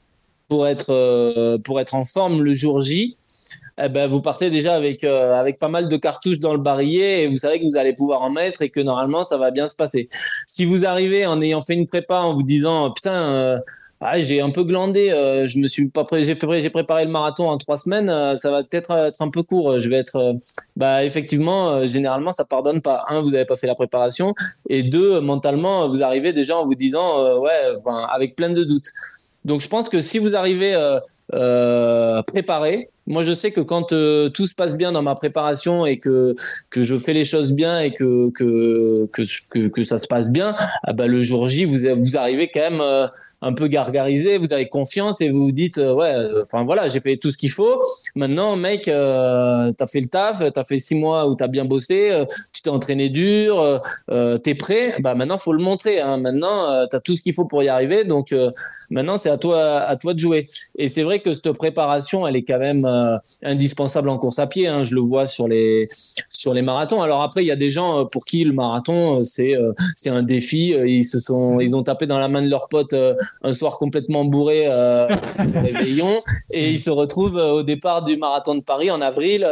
pour 0.48 0.66
être 0.68 1.58
pour 1.58 1.80
être 1.80 1.94
en 1.94 2.04
forme 2.04 2.42
le 2.42 2.52
jour 2.52 2.80
J, 2.80 3.16
eh 3.82 3.88
ben 3.88 4.06
vous 4.06 4.20
partez 4.20 4.50
déjà 4.50 4.74
avec 4.74 5.04
avec 5.04 5.58
pas 5.58 5.68
mal 5.68 5.88
de 5.88 5.96
cartouches 5.96 6.40
dans 6.40 6.52
le 6.52 6.60
barillet 6.60 7.22
et 7.22 7.26
vous 7.26 7.38
savez 7.38 7.60
que 7.60 7.64
vous 7.64 7.76
allez 7.76 7.94
pouvoir 7.94 8.22
en 8.22 8.30
mettre 8.30 8.62
et 8.62 8.70
que 8.70 8.80
normalement 8.80 9.24
ça 9.24 9.36
va 9.36 9.50
bien 9.50 9.68
se 9.68 9.76
passer. 9.76 10.08
Si 10.46 10.64
vous 10.64 10.84
arrivez 10.84 11.26
en 11.26 11.40
ayant 11.40 11.62
fait 11.62 11.74
une 11.74 11.86
prépa 11.86 12.20
en 12.20 12.34
vous 12.34 12.42
disant 12.42 12.90
putain 12.90 13.62
ah, 14.02 14.18
j'ai 14.18 14.40
un 14.40 14.48
peu 14.48 14.64
glandé. 14.64 15.10
Euh, 15.10 15.44
je 15.46 15.58
me 15.58 15.66
suis 15.68 15.88
pas 15.88 16.04
pré... 16.04 16.24
j'ai 16.24 16.34
préparé 16.70 17.04
le 17.04 17.10
marathon 17.10 17.50
en 17.50 17.58
trois 17.58 17.76
semaines. 17.76 18.08
Euh, 18.08 18.34
ça 18.34 18.50
va 18.50 18.62
peut-être 18.64 18.92
être 18.92 19.20
un 19.20 19.28
peu 19.28 19.42
court. 19.42 19.78
Je 19.78 19.88
vais 19.90 19.96
être, 19.96 20.16
euh, 20.16 20.32
bah 20.76 21.04
effectivement, 21.04 21.86
généralement 21.86 22.32
ça 22.32 22.46
pardonne 22.46 22.80
pas. 22.80 23.04
Un, 23.08 23.20
vous 23.20 23.30
n'avez 23.30 23.44
pas 23.44 23.56
fait 23.56 23.66
la 23.66 23.74
préparation, 23.74 24.34
et 24.68 24.82
deux, 24.82 25.20
mentalement, 25.20 25.86
vous 25.88 26.02
arrivez 26.02 26.32
déjà 26.32 26.56
en 26.56 26.64
vous 26.64 26.74
disant, 26.74 27.38
ouais, 27.40 27.74
avec 28.10 28.36
plein 28.36 28.50
de 28.50 28.64
doutes. 28.64 28.88
Donc 29.44 29.60
je 29.60 29.68
pense 29.68 29.88
que 29.88 30.00
si 30.00 30.18
vous 30.18 30.34
arrivez 30.34 30.74
préparé, 32.26 32.88
moi, 33.10 33.24
je 33.24 33.34
sais 33.34 33.50
que 33.50 33.60
quand 33.60 33.92
euh, 33.92 34.28
tout 34.28 34.46
se 34.46 34.54
passe 34.54 34.76
bien 34.76 34.92
dans 34.92 35.02
ma 35.02 35.16
préparation 35.16 35.84
et 35.84 35.98
que 35.98 36.36
que 36.70 36.84
je 36.84 36.96
fais 36.96 37.12
les 37.12 37.24
choses 37.24 37.52
bien 37.52 37.80
et 37.80 37.92
que 37.92 38.30
que 38.30 39.08
que, 39.12 39.68
que, 39.68 39.84
ça 39.84 39.98
se 39.98 40.06
passe 40.06 40.30
bien, 40.30 40.54
ah 40.84 40.92
bah, 40.92 41.08
le 41.08 41.20
jour 41.20 41.48
J, 41.48 41.64
vous 41.64 41.78
vous 41.98 42.16
arrivez 42.16 42.48
quand 42.54 42.60
même 42.60 42.80
euh, 42.80 43.08
un 43.42 43.52
peu 43.52 43.68
gargarisé, 43.68 44.38
vous 44.38 44.52
avez 44.52 44.68
confiance 44.68 45.20
et 45.20 45.28
vous 45.30 45.44
vous 45.44 45.52
dites 45.52 45.78
euh, 45.78 45.94
ouais, 45.94 46.14
enfin 46.40 46.64
voilà, 46.64 46.88
j'ai 46.88 47.00
fait 47.00 47.16
tout 47.16 47.30
ce 47.30 47.38
qu'il 47.38 47.50
faut. 47.50 47.82
Maintenant, 48.14 48.56
mec, 48.56 48.88
euh, 48.88 49.72
t'as 49.72 49.86
fait 49.86 50.00
le 50.00 50.08
taf, 50.08 50.42
t'as 50.52 50.64
fait 50.64 50.78
six 50.78 50.94
mois 50.94 51.28
où 51.28 51.34
t'as 51.34 51.48
bien 51.48 51.64
bossé, 51.64 52.24
tu 52.52 52.62
t'es 52.62 52.70
entraîné 52.70 53.08
dur, 53.08 53.82
t'es 54.42 54.54
prêt. 54.54 54.96
Bah 55.00 55.14
maintenant, 55.14 55.38
faut 55.38 55.52
le 55.52 55.62
montrer. 55.62 56.00
Hein. 56.00 56.18
Maintenant, 56.18 56.86
t'as 56.88 57.00
tout 57.00 57.14
ce 57.14 57.22
qu'il 57.22 57.32
faut 57.32 57.44
pour 57.44 57.62
y 57.62 57.68
arriver. 57.68 58.04
Donc 58.04 58.34
maintenant, 58.90 59.16
c'est 59.16 59.30
à 59.30 59.38
toi 59.38 59.80
à 59.80 59.96
toi 59.96 60.14
de 60.14 60.18
jouer. 60.18 60.46
Et 60.76 60.88
c'est 60.88 61.02
vrai 61.02 61.20
que 61.20 61.32
cette 61.32 61.52
préparation, 61.52 62.26
elle 62.26 62.36
est 62.36 62.42
quand 62.42 62.58
même 62.58 62.84
euh, 62.84 63.16
indispensable 63.42 64.08
en 64.08 64.18
course 64.18 64.38
à 64.38 64.46
pied. 64.46 64.66
Hein. 64.66 64.82
Je 64.82 64.94
le 64.94 65.00
vois 65.00 65.26
sur 65.26 65.48
les 65.48 65.88
sur 66.28 66.54
les 66.54 66.62
marathons. 66.62 67.02
Alors 67.02 67.22
après, 67.22 67.44
il 67.44 67.46
y 67.46 67.50
a 67.50 67.56
des 67.56 67.70
gens 67.70 68.00
euh, 68.00 68.04
pour 68.04 68.24
qui 68.24 68.44
le 68.44 68.52
marathon 68.52 69.20
euh, 69.20 69.22
c'est 69.22 69.54
c'est 69.96 70.10
un 70.10 70.22
défi. 70.22 70.68
Ils 70.70 71.04
se 71.04 71.20
sont 71.20 71.60
ils 71.60 71.76
ont 71.76 71.82
tapé 71.82 72.06
dans 72.06 72.18
la 72.18 72.28
main 72.28 72.42
de 72.42 72.48
leur 72.48 72.68
pote 72.68 72.94
un 73.42 73.52
soir 73.52 73.78
complètement 73.78 74.24
bourré 74.24 74.68
réveillon 75.38 76.22
et 76.52 76.70
ils 76.70 76.78
se 76.78 76.90
retrouvent 76.90 77.36
au 77.36 77.62
départ 77.62 78.04
du 78.04 78.16
marathon 78.16 78.54
de 78.54 78.60
Paris 78.60 78.90
en 78.90 79.00
avril 79.00 79.46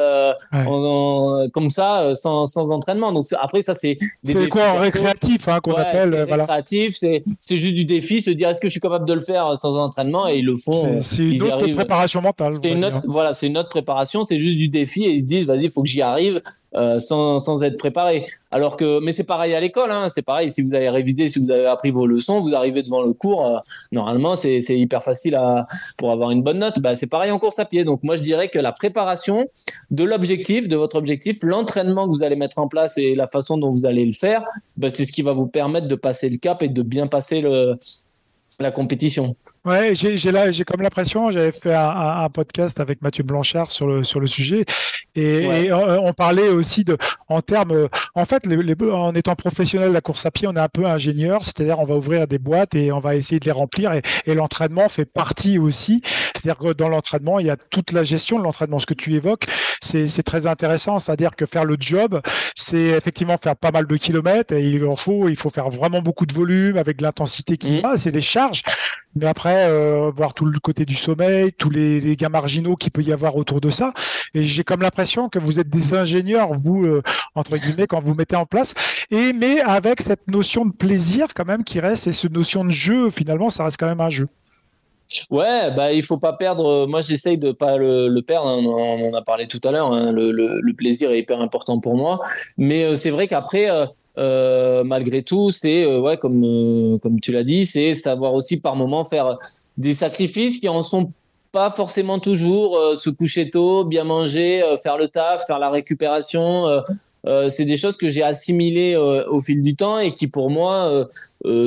comme 1.52 1.70
ça 1.70 2.14
sans, 2.14 2.46
sans 2.46 2.72
entraînement. 2.72 3.12
Donc 3.12 3.26
après 3.40 3.62
ça 3.62 3.74
c'est 3.74 3.98
c'est 4.24 4.48
quoi 4.48 4.72
récréatif 4.72 5.48
hein, 5.48 5.58
qu'on 5.62 5.74
appelle 5.74 6.24
voilà. 6.26 6.44
récréatif. 6.44 6.96
C'est 6.96 7.24
c'est 7.40 7.56
juste 7.56 7.74
du 7.74 7.84
défi, 7.84 8.22
se 8.22 8.30
dire 8.30 8.48
est-ce 8.48 8.60
que 8.60 8.68
je 8.68 8.72
suis 8.72 8.80
capable 8.80 9.06
de 9.06 9.14
le 9.14 9.20
faire 9.20 9.56
sans 9.56 9.76
entraînement? 9.76 10.28
Et 10.28 10.38
ils 10.38 10.44
le 10.44 10.56
font. 10.56 11.00
C'est 11.02 11.22
une 11.22 11.42
autre 11.42 11.66
préparation 11.74 12.20
mentale. 12.20 12.52
C'est 12.52 12.72
une 12.72 12.84
autre, 12.84 13.02
voilà 13.06 13.32
c'est 13.32 13.46
une 13.46 13.58
autre 13.58 13.68
préparation, 13.68 14.24
c'est 14.24 14.38
juste 14.38 14.58
du 14.58 14.68
défi 14.68 15.04
et 15.04 15.12
ils 15.12 15.20
se 15.20 15.26
disent 15.26 15.46
vas-y, 15.46 15.64
il 15.64 15.70
faut 15.70 15.82
que 15.82 15.88
j'y 15.88 16.02
arrive 16.02 16.42
euh, 16.74 16.98
sans, 16.98 17.62
être 17.62 17.78
préparé. 17.78 18.26
Alors 18.50 18.76
que, 18.76 19.00
mais 19.00 19.12
c'est 19.12 19.24
pareil 19.24 19.54
à 19.54 19.60
l'école, 19.60 19.90
hein, 19.90 20.08
c'est 20.10 20.22
pareil. 20.22 20.52
Si 20.52 20.60
vous 20.60 20.74
avez 20.74 20.90
révisé, 20.90 21.30
si 21.30 21.38
vous 21.38 21.50
avez 21.50 21.64
appris 21.64 21.90
vos 21.90 22.06
leçons, 22.06 22.40
vous 22.40 22.54
arrivez 22.54 22.82
devant 22.82 23.02
le 23.02 23.14
cours. 23.14 23.46
Euh, 23.46 23.58
normalement, 23.90 24.36
c'est 24.36 24.60
hyper 24.68 25.02
facile 25.02 25.38
pour 25.96 26.12
avoir 26.12 26.30
une 26.30 26.42
bonne 26.42 26.58
note. 26.58 26.78
Bah, 26.80 26.94
c'est 26.94 27.06
pareil 27.06 27.30
en 27.30 27.38
course 27.38 27.58
à 27.58 27.64
pied. 27.64 27.84
Donc 27.84 28.02
moi, 28.02 28.16
je 28.16 28.22
dirais 28.22 28.48
que 28.48 28.58
la 28.58 28.72
préparation 28.72 29.48
de 29.90 30.04
l'objectif, 30.04 30.68
de 30.68 30.76
votre 30.76 30.96
objectif, 30.96 31.38
l'entraînement 31.42 32.06
que 32.06 32.10
vous 32.10 32.22
allez 32.22 32.36
mettre 32.36 32.58
en 32.58 32.68
place 32.68 32.98
et 32.98 33.14
la 33.14 33.28
façon 33.28 33.56
dont 33.56 33.70
vous 33.70 33.86
allez 33.86 34.04
le 34.04 34.12
faire, 34.12 34.44
bah, 34.76 34.90
c'est 34.90 35.06
ce 35.06 35.12
qui 35.12 35.22
va 35.22 35.32
vous 35.32 35.48
permettre 35.48 35.88
de 35.88 35.94
passer 35.94 36.28
le 36.28 36.36
cap 36.36 36.62
et 36.62 36.68
de 36.68 36.82
bien 36.82 37.06
passer 37.06 37.42
la 38.60 38.70
compétition. 38.70 39.36
Ouais, 39.64 39.94
j'ai 39.94 40.64
comme 40.64 40.82
l'impression, 40.82 41.30
j'avais 41.30 41.52
fait 41.52 41.74
un, 41.74 42.28
podcast 42.30 42.80
avec 42.80 43.02
Mathieu 43.02 43.22
Blanchard 43.22 43.70
sur 43.70 43.86
le 43.86 44.26
sujet, 44.26 44.64
et, 45.18 45.70
euh, 45.70 45.98
on 46.00 46.12
parlait 46.12 46.48
aussi 46.48 46.84
de 46.84 46.96
en 47.28 47.40
termes, 47.40 47.88
en 48.14 48.24
fait, 48.24 48.46
les, 48.46 48.74
en 48.90 49.14
étant 49.14 49.34
professionnel 49.34 49.88
de 49.90 49.94
la 49.94 50.00
course 50.00 50.24
à 50.26 50.30
pied, 50.30 50.48
on 50.48 50.54
est 50.54 50.60
un 50.60 50.68
peu 50.68 50.86
ingénieur, 50.86 51.44
c'est-à-dire 51.44 51.78
on 51.78 51.84
va 51.84 51.94
ouvrir 51.94 52.26
des 52.26 52.38
boîtes 52.38 52.74
et 52.74 52.92
on 52.92 53.00
va 53.00 53.16
essayer 53.16 53.40
de 53.40 53.44
les 53.44 53.52
remplir, 53.52 53.92
et, 53.92 54.02
et 54.26 54.34
l'entraînement 54.34 54.88
fait 54.88 55.04
partie 55.04 55.58
aussi. 55.58 56.00
C'est-à-dire 56.34 56.58
que 56.58 56.72
dans 56.72 56.88
l'entraînement, 56.88 57.40
il 57.40 57.46
y 57.46 57.50
a 57.50 57.56
toute 57.56 57.92
la 57.92 58.02
gestion 58.02 58.38
de 58.38 58.44
l'entraînement. 58.44 58.78
Ce 58.78 58.86
que 58.86 58.94
tu 58.94 59.14
évoques, 59.14 59.46
c'est 59.80 60.22
très 60.22 60.46
intéressant, 60.46 60.98
c'est-à-dire 60.98 61.34
que 61.36 61.46
faire 61.46 61.64
le 61.64 61.76
job, 61.78 62.20
c'est 62.54 62.78
effectivement 62.78 63.36
faire 63.42 63.56
pas 63.56 63.70
mal 63.70 63.86
de 63.86 63.96
kilomètres, 63.96 64.54
et 64.54 64.62
il 64.62 64.84
en 64.84 64.96
faut, 64.96 65.28
il 65.28 65.36
faut 65.36 65.50
faire 65.50 65.70
vraiment 65.70 66.00
beaucoup 66.00 66.26
de 66.26 66.32
volume 66.32 66.76
avec 66.76 67.00
l'intensité 67.00 67.56
qui 67.56 67.78
mmh. 67.78 67.80
va, 67.80 67.96
c'est 67.96 68.12
des 68.12 68.20
charges, 68.20 68.62
mais 69.14 69.26
après 69.26 69.68
euh, 69.68 70.10
voir 70.14 70.34
tout 70.34 70.44
le 70.44 70.58
côté 70.58 70.84
du 70.84 70.94
sommeil, 70.94 71.52
tous 71.52 71.70
les, 71.70 72.16
gains 72.16 72.28
marginaux 72.28 72.76
qu'il 72.76 72.92
peut 72.92 73.02
y 73.02 73.12
avoir 73.12 73.36
autour 73.36 73.60
de 73.60 73.70
ça. 73.70 73.92
Et 74.34 74.42
j'ai 74.42 74.64
comme 74.64 74.82
l'impression 74.82 75.28
que 75.28 75.38
vous 75.38 75.60
êtes 75.60 75.68
des 75.68 75.94
ingénieurs, 75.94 76.52
vous, 76.52 76.84
euh, 76.84 77.02
entre 77.34 77.56
guillemets, 77.56 77.86
quand 77.86 78.00
vous 78.00 78.14
mettez 78.14 78.36
en 78.36 78.46
place. 78.46 78.74
Et 79.10 79.32
mais 79.32 79.60
avec 79.60 80.00
cette 80.00 80.28
notion 80.28 80.66
de 80.66 80.72
plaisir 80.72 81.28
quand 81.34 81.46
même 81.46 81.64
qui 81.64 81.80
reste, 81.80 82.06
et 82.06 82.12
cette 82.12 82.32
notion 82.32 82.64
de 82.64 82.70
jeu, 82.70 83.10
finalement, 83.10 83.50
ça 83.50 83.64
reste 83.64 83.78
quand 83.78 83.86
même 83.86 84.00
un 84.00 84.10
jeu. 84.10 84.28
Ouais, 85.30 85.70
bah 85.74 85.92
il 85.92 86.02
faut 86.02 86.18
pas 86.18 86.34
perdre. 86.34 86.86
Moi, 86.86 87.00
j'essaye 87.00 87.38
de 87.38 87.52
pas 87.52 87.76
le, 87.78 88.20
perdre. 88.20 88.48
Hein. 88.48 88.62
On 88.64 89.10
en 89.10 89.14
a 89.14 89.22
parlé 89.22 89.48
tout 89.48 89.60
à 89.64 89.70
l'heure. 89.72 89.92
Hein. 89.92 90.12
Le, 90.12 90.72
plaisir 90.74 91.10
est 91.10 91.20
hyper 91.20 91.40
important 91.40 91.80
pour 91.80 91.96
moi. 91.96 92.20
Mais 92.56 92.84
euh, 92.84 92.94
c'est 92.94 93.10
vrai 93.10 93.26
qu'après, 93.26 93.70
euh, 93.70 93.86
malgré 94.84 95.22
tout, 95.22 95.50
c'est 95.50 95.84
euh, 95.84 96.00
ouais, 96.00 96.16
comme 96.16 96.42
euh, 96.44 96.98
comme 96.98 97.20
tu 97.20 97.32
l'as 97.32 97.44
dit, 97.44 97.66
c'est 97.66 97.94
savoir 97.94 98.34
aussi 98.34 98.56
par 98.56 98.76
moment 98.76 99.04
faire 99.04 99.38
des 99.76 99.94
sacrifices 99.94 100.58
qui 100.58 100.68
en 100.68 100.82
sont 100.82 101.12
pas 101.52 101.70
forcément 101.70 102.18
toujours 102.18 102.78
se 102.96 103.08
coucher 103.08 103.48
tôt, 103.48 103.84
bien 103.84 104.04
manger, 104.04 104.62
faire 104.82 104.98
le 104.98 105.08
taf, 105.08 105.46
faire 105.46 105.58
la 105.58 105.70
récupération. 105.70 106.66
c'est 107.48 107.64
des 107.64 107.78
choses 107.78 107.96
que 107.96 108.08
j'ai 108.08 108.22
assimilées 108.22 108.96
au 108.96 109.40
fil 109.40 109.62
du 109.62 109.74
temps 109.74 109.98
et 109.98 110.12
qui 110.12 110.26
pour 110.26 110.50
moi 110.50 111.06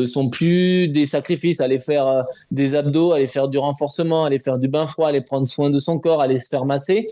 sont 0.06 0.30
plus 0.30 0.88
des 0.88 1.08
sacrifices. 1.08 1.62
Aller 1.62 1.80
faire 1.80 2.26
des 2.52 2.76
abdos, 2.76 3.14
aller 3.14 3.26
faire 3.26 3.48
du 3.48 3.58
renforcement, 3.58 4.24
aller 4.24 4.38
faire 4.38 4.60
du 4.60 4.68
bain 4.68 4.86
froid, 4.86 5.08
aller 5.08 5.22
prendre 5.22 5.48
soin 5.48 5.72
de 5.72 5.80
son 5.80 5.98
corps, 5.98 6.22
aller 6.22 6.38
se 6.38 6.50
faire 6.50 6.66
masser 6.66 7.08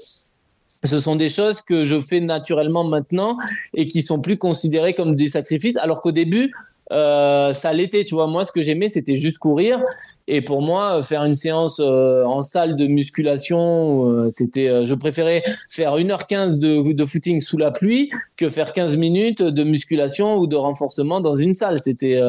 ce 0.83 0.99
sont 0.99 1.15
des 1.15 1.29
choses 1.29 1.61
que 1.61 1.83
je 1.83 1.99
fais 1.99 2.21
naturellement 2.21 2.83
maintenant 2.83 3.37
et 3.73 3.87
qui 3.87 4.01
sont 4.01 4.21
plus 4.21 4.37
considérées 4.37 4.93
comme 4.93 5.15
des 5.15 5.27
sacrifices, 5.27 5.77
alors 5.77 6.01
qu'au 6.01 6.11
début, 6.11 6.51
euh, 6.91 7.53
ça 7.53 7.71
l'était, 7.71 8.03
tu 8.03 8.15
vois. 8.15 8.27
Moi, 8.27 8.45
ce 8.45 8.51
que 8.51 8.61
j'aimais, 8.61 8.89
c'était 8.89 9.15
juste 9.15 9.37
courir. 9.37 9.83
Et 10.27 10.41
pour 10.41 10.61
moi, 10.61 11.01
faire 11.03 11.23
une 11.23 11.35
séance 11.35 11.79
euh, 11.79 12.23
en 12.23 12.43
salle 12.43 12.75
de 12.75 12.87
musculation, 12.87 14.09
euh, 14.09 14.29
c'était, 14.29 14.85
je 14.85 14.93
préférais 14.93 15.43
faire 15.69 15.97
1h15 15.97 16.57
de, 16.57 16.93
de, 16.93 17.05
footing 17.05 17.41
sous 17.41 17.57
la 17.57 17.71
pluie 17.71 18.11
que 18.37 18.49
faire 18.49 18.73
15 18.73 18.97
minutes 18.97 19.41
de 19.41 19.63
musculation 19.63 20.37
ou 20.37 20.47
de 20.47 20.55
renforcement 20.55 21.19
dans 21.19 21.35
une 21.35 21.55
salle. 21.55 21.79
C'était, 21.79 22.19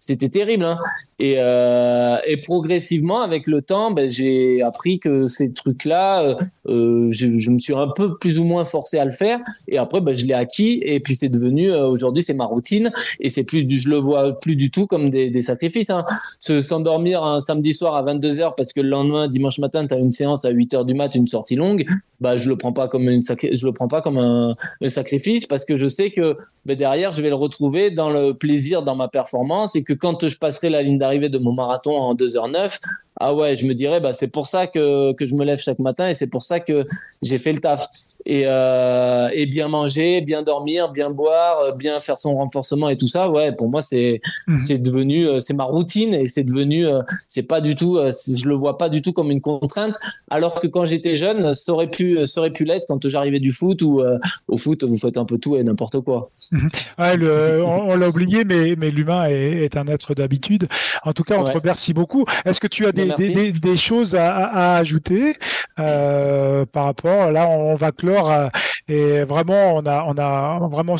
c'était 0.00 0.28
terrible. 0.28 0.64
Hein. 0.64 0.78
Et, 1.18 1.36
euh, 1.38 2.18
et, 2.26 2.36
progressivement, 2.36 3.22
avec 3.22 3.46
le 3.46 3.62
temps, 3.62 3.90
ben, 3.90 4.10
j'ai 4.10 4.60
appris 4.60 4.98
que 4.98 5.26
ces 5.26 5.52
trucs-là, 5.52 6.22
euh, 6.22 6.34
euh, 6.68 7.08
je, 7.10 7.38
je, 7.38 7.50
me 7.50 7.58
suis 7.58 7.74
un 7.74 7.88
peu 7.88 8.18
plus 8.18 8.38
ou 8.38 8.44
moins 8.44 8.66
forcé 8.66 8.98
à 8.98 9.04
le 9.06 9.10
faire. 9.10 9.40
Et 9.66 9.78
après, 9.78 10.02
ben, 10.02 10.14
je 10.14 10.26
l'ai 10.26 10.34
acquis. 10.34 10.80
Et 10.84 11.00
puis 11.00 11.16
c'est 11.16 11.30
devenu, 11.30 11.70
euh, 11.70 11.86
aujourd'hui, 11.86 12.22
c'est 12.22 12.34
ma 12.34 12.44
routine. 12.44 12.92
Et 13.18 13.30
c'est 13.30 13.44
plus, 13.44 13.64
du, 13.64 13.80
je 13.80 13.88
le 13.88 13.96
vois 13.96 14.38
plus 14.38 14.56
du 14.56 14.70
tout 14.70 14.86
comme 14.86 15.08
des, 15.08 15.30
des 15.30 15.42
sacrifices. 15.42 15.88
Hein. 15.88 16.04
Se 16.38 16.60
s'endormir 16.60 17.24
un 17.24 17.40
samedi 17.40 17.72
soir 17.72 17.96
à 17.96 18.02
22 18.02 18.34
h 18.34 18.54
parce 18.54 18.74
que 18.74 18.82
le 18.82 18.90
lendemain, 18.90 19.26
dimanche 19.28 19.58
matin, 19.58 19.86
tu 19.86 19.94
as 19.94 19.98
une 19.98 20.10
séance 20.10 20.44
à 20.44 20.50
8 20.50 20.74
h 20.74 20.84
du 20.84 20.92
mat, 20.92 21.14
une 21.14 21.28
sortie 21.28 21.56
longue. 21.56 21.86
Bah, 22.20 22.36
je 22.36 22.48
le 22.48 22.56
prends 22.56 22.72
pas 22.72 22.88
comme 22.88 23.08
le 23.08 23.70
prends 23.72 23.88
pas 23.88 24.00
comme 24.00 24.18
un, 24.18 24.56
sacrifice 24.88 25.46
parce 25.46 25.64
que 25.64 25.76
je 25.76 25.86
sais 25.86 26.10
que 26.10 26.36
ben, 26.64 26.76
derrière, 26.76 27.12
je 27.12 27.20
vais 27.20 27.28
le 27.28 27.34
retrouver 27.34 27.90
dans 27.90 28.10
le 28.10 28.32
plaisir, 28.32 28.82
dans 28.82 28.96
ma 28.96 29.08
performance 29.08 29.76
et 29.76 29.82
que 29.82 29.92
quand 29.92 30.26
je 30.26 30.36
passerai 30.38 30.70
la 30.70 30.82
ligne 30.82 31.02
arrivé 31.02 31.28
de 31.28 31.38
mon 31.38 31.52
marathon 31.52 31.96
en 31.96 32.14
2h09, 32.14 32.78
ah 33.20 33.34
ouais, 33.34 33.56
je 33.56 33.66
me 33.66 33.74
dirais, 33.74 34.00
bah, 34.00 34.12
c'est 34.12 34.28
pour 34.28 34.46
ça 34.46 34.66
que 34.66 35.14
je 35.20 35.34
me 35.34 35.44
lève 35.44 35.58
chaque 35.58 35.78
matin 35.78 36.08
et 36.08 36.14
c'est 36.14 36.26
pour 36.26 36.42
ça 36.42 36.60
que 36.60 36.86
j'ai 37.22 37.38
fait 37.38 37.52
le 37.52 37.60
taf 37.60 37.88
et, 38.26 38.42
euh, 38.44 39.28
et 39.32 39.46
bien 39.46 39.68
manger, 39.68 40.20
bien 40.20 40.42
dormir, 40.42 40.90
bien 40.90 41.10
boire, 41.10 41.60
euh, 41.60 41.72
bien 41.72 42.00
faire 42.00 42.18
son 42.18 42.34
renforcement 42.34 42.88
et 42.88 42.96
tout 42.96 43.06
ça. 43.06 43.30
Ouais, 43.30 43.52
pour 43.52 43.70
moi 43.70 43.80
c'est 43.80 44.20
mhm. 44.48 44.60
c'est 44.60 44.78
devenu 44.78 45.26
euh, 45.26 45.38
c'est 45.38 45.54
ma 45.54 45.64
routine 45.64 46.12
et 46.12 46.26
c'est 46.26 46.42
devenu 46.42 46.86
c'est 47.28 47.44
pas 47.44 47.60
du 47.60 47.74
tout 47.74 47.98
je 47.98 48.48
le 48.48 48.54
vois 48.54 48.78
pas 48.78 48.88
du 48.88 49.00
tout 49.00 49.12
comme 49.12 49.30
une 49.30 49.40
contrainte 49.40 49.96
alors 50.28 50.60
que 50.60 50.66
quand 50.66 50.84
j'étais 50.84 51.14
jeune 51.14 51.54
ça 51.54 51.72
aurait 51.72 51.90
pu 51.90 52.26
ça 52.26 52.40
aurait 52.40 52.52
pu 52.52 52.64
l'être 52.64 52.86
quand 52.88 53.06
j'arrivais 53.06 53.38
du 53.38 53.52
foot 53.52 53.80
ou 53.82 54.02
au 54.48 54.58
foot 54.58 54.82
vous 54.84 54.98
faites 54.98 55.16
un 55.16 55.24
peu 55.24 55.38
tout 55.38 55.56
et 55.56 55.62
n'importe 55.62 56.00
quoi. 56.00 56.30
Mhm. 56.50 56.68
Ouais, 56.98 57.16
le, 57.16 57.62
on, 57.64 57.94
l'a 57.96 58.08
oublié 58.08 58.44
mais 58.44 58.74
mais 58.76 58.90
l'humain 58.90 59.26
est, 59.28 59.64
est, 59.64 59.76
un 59.76 59.86
être 59.86 60.14
d'habitude. 60.14 60.66
En 61.04 61.12
tout 61.12 61.22
cas 61.22 61.38
on 61.38 61.44
te 61.44 61.52
remercie 61.52 61.92
beaucoup. 61.92 62.24
Est-ce 62.44 62.60
que 62.60 62.66
tu 62.66 62.86
as 62.86 62.92
des, 62.92 63.12
des, 63.16 63.52
des, 63.52 63.76
choses 63.76 64.14
à, 64.14 64.34
à 64.34 64.76
ajouter 64.76 65.36
par 65.76 66.84
rapport 66.84 67.30
là 67.30 67.48
on 67.48 67.76
va 67.76 67.92
clore 67.92 68.15
euh, 68.18 68.48
et 68.88 69.24
vraiment, 69.24 69.76
on 69.76 69.86
a, 69.86 70.04
on 70.04 70.16
a 70.18 70.68
vraiment 70.68 70.96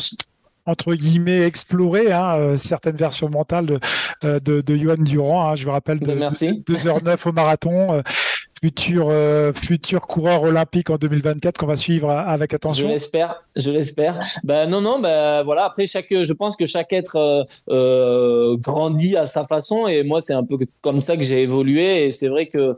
entre 0.67 0.93
guillemets 0.95 1.43
exploré 1.43 2.11
hein, 2.11 2.37
euh, 2.37 2.57
certaines 2.57 2.97
versions 2.97 3.29
mentales 3.29 3.65
de, 3.65 3.79
euh, 4.25 4.39
de, 4.39 4.61
de 4.61 4.75
Johan 4.75 4.97
Durand. 4.97 5.49
Hein, 5.49 5.55
je 5.55 5.65
vous 5.65 5.71
rappelle 5.71 5.99
de, 5.99 6.13
2h09 6.13 7.29
au 7.29 7.31
marathon 7.31 8.03
futur, 8.61 9.07
euh, 9.09 9.53
futur 9.53 10.01
coureur 10.01 10.43
olympique 10.43 10.89
en 10.89 10.97
2024 10.97 11.57
qu'on 11.57 11.67
va 11.67 11.77
suivre 11.77 12.09
avec 12.09 12.53
attention. 12.53 12.87
Je 12.87 12.93
l'espère, 12.93 13.43
je 13.55 13.69
l'espère. 13.69 14.19
Ben 14.43 14.69
non, 14.69 14.81
non, 14.81 14.99
ben 14.99 15.43
voilà. 15.43 15.65
Après, 15.65 15.85
chaque, 15.85 16.07
je 16.09 16.33
pense 16.33 16.55
que 16.55 16.65
chaque 16.65 16.91
être 16.93 17.17
euh, 17.17 17.43
euh, 17.69 18.57
grandit 18.57 19.15
à 19.15 19.25
sa 19.25 19.43
façon 19.43 19.87
et 19.87 20.03
moi, 20.03 20.21
c'est 20.21 20.33
un 20.33 20.43
peu 20.43 20.57
comme 20.81 21.01
ça 21.01 21.17
que 21.17 21.23
j'ai 21.23 21.43
évolué 21.43 22.05
et 22.05 22.11
c'est 22.11 22.29
vrai 22.29 22.47
que 22.47 22.75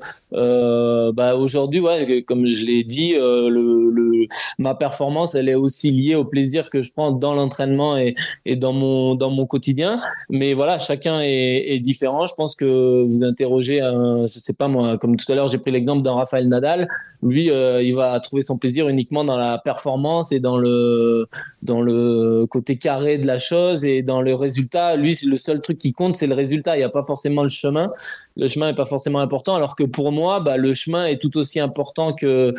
ben 1.12 1.34
aujourd'hui, 1.36 1.80
ouais, 1.80 2.24
comme 2.24 2.46
je 2.48 2.66
l'ai 2.66 2.84
dit, 2.84 3.14
le, 3.14 3.90
le, 3.90 4.28
ma 4.58 4.76
performance, 4.76 5.36
elle 5.36 5.50
est 5.50 5.56
aussi 5.56 5.92
liée 5.92 6.16
au 6.16 6.26
plaisir 6.26 6.70
que 6.70 6.82
je 6.82 6.92
prends 6.92 7.12
dans 7.12 7.34
l'entraînement 7.34 7.98
et, 7.98 8.16
et 8.46 8.56
dans 8.56 8.74
mon 8.74 9.16
dans 9.16 9.30
mon 9.30 9.46
quotidien. 9.46 10.02
Mais 10.30 10.54
voilà, 10.54 10.80
chacun 10.80 11.22
est, 11.22 11.74
est 11.74 11.80
différent. 11.80 12.26
Je 12.26 12.34
pense 12.36 12.56
que 12.56 13.04
vous 13.04 13.24
interrogez, 13.24 13.82
un, 13.82 14.26
je 14.26 14.40
sais 14.40 14.54
pas 14.54 14.68
moi, 14.68 14.98
comme 14.98 15.16
tout 15.16 15.32
à 15.32 15.36
l'heure, 15.36 15.48
j'ai 15.48 15.58
pris 15.58 15.69
l'exemple 15.72 16.02
d'un 16.02 16.14
Rafael 16.14 16.48
Nadal. 16.48 16.88
Lui, 17.22 17.50
euh, 17.50 17.82
il 17.82 17.96
va 17.96 18.20
trouver 18.20 18.42
son 18.42 18.58
plaisir 18.58 18.88
uniquement 18.88 19.24
dans 19.24 19.38
la 19.38 19.58
performance 19.60 20.32
et 20.32 20.40
dans 20.40 20.58
le 20.58 21.28
dans 21.64 21.82
le 21.82 22.46
côté 22.48 22.78
carré 22.78 23.18
de 23.18 23.28
la 23.28 23.40
chose 23.40 23.86
et 23.86 24.02
dans 24.02 24.22
le 24.22 24.34
résultat. 24.36 24.96
Lui, 24.96 25.18
le 25.26 25.36
seul 25.36 25.62
truc 25.62 25.78
qui 25.78 25.94
compte, 25.94 26.16
c'est 26.16 26.28
le 26.28 26.36
résultat. 26.36 26.76
Il 26.76 26.80
n'y 26.80 26.86
a 26.86 26.90
pas 26.90 27.04
forcément 27.04 27.44
le 27.44 27.50
chemin. 27.50 27.92
Le 28.38 28.48
chemin 28.48 28.68
n'est 28.68 28.76
pas 28.76 28.86
forcément 28.86 29.20
important. 29.20 29.56
Alors 29.56 29.76
que 29.76 29.84
pour 29.84 30.12
moi, 30.12 30.40
bah, 30.40 30.58
le 30.58 30.74
chemin 30.74 31.06
est 31.06 31.22
tout 31.22 31.38
aussi 31.38 31.60
important 31.60 32.14
que 32.14 32.54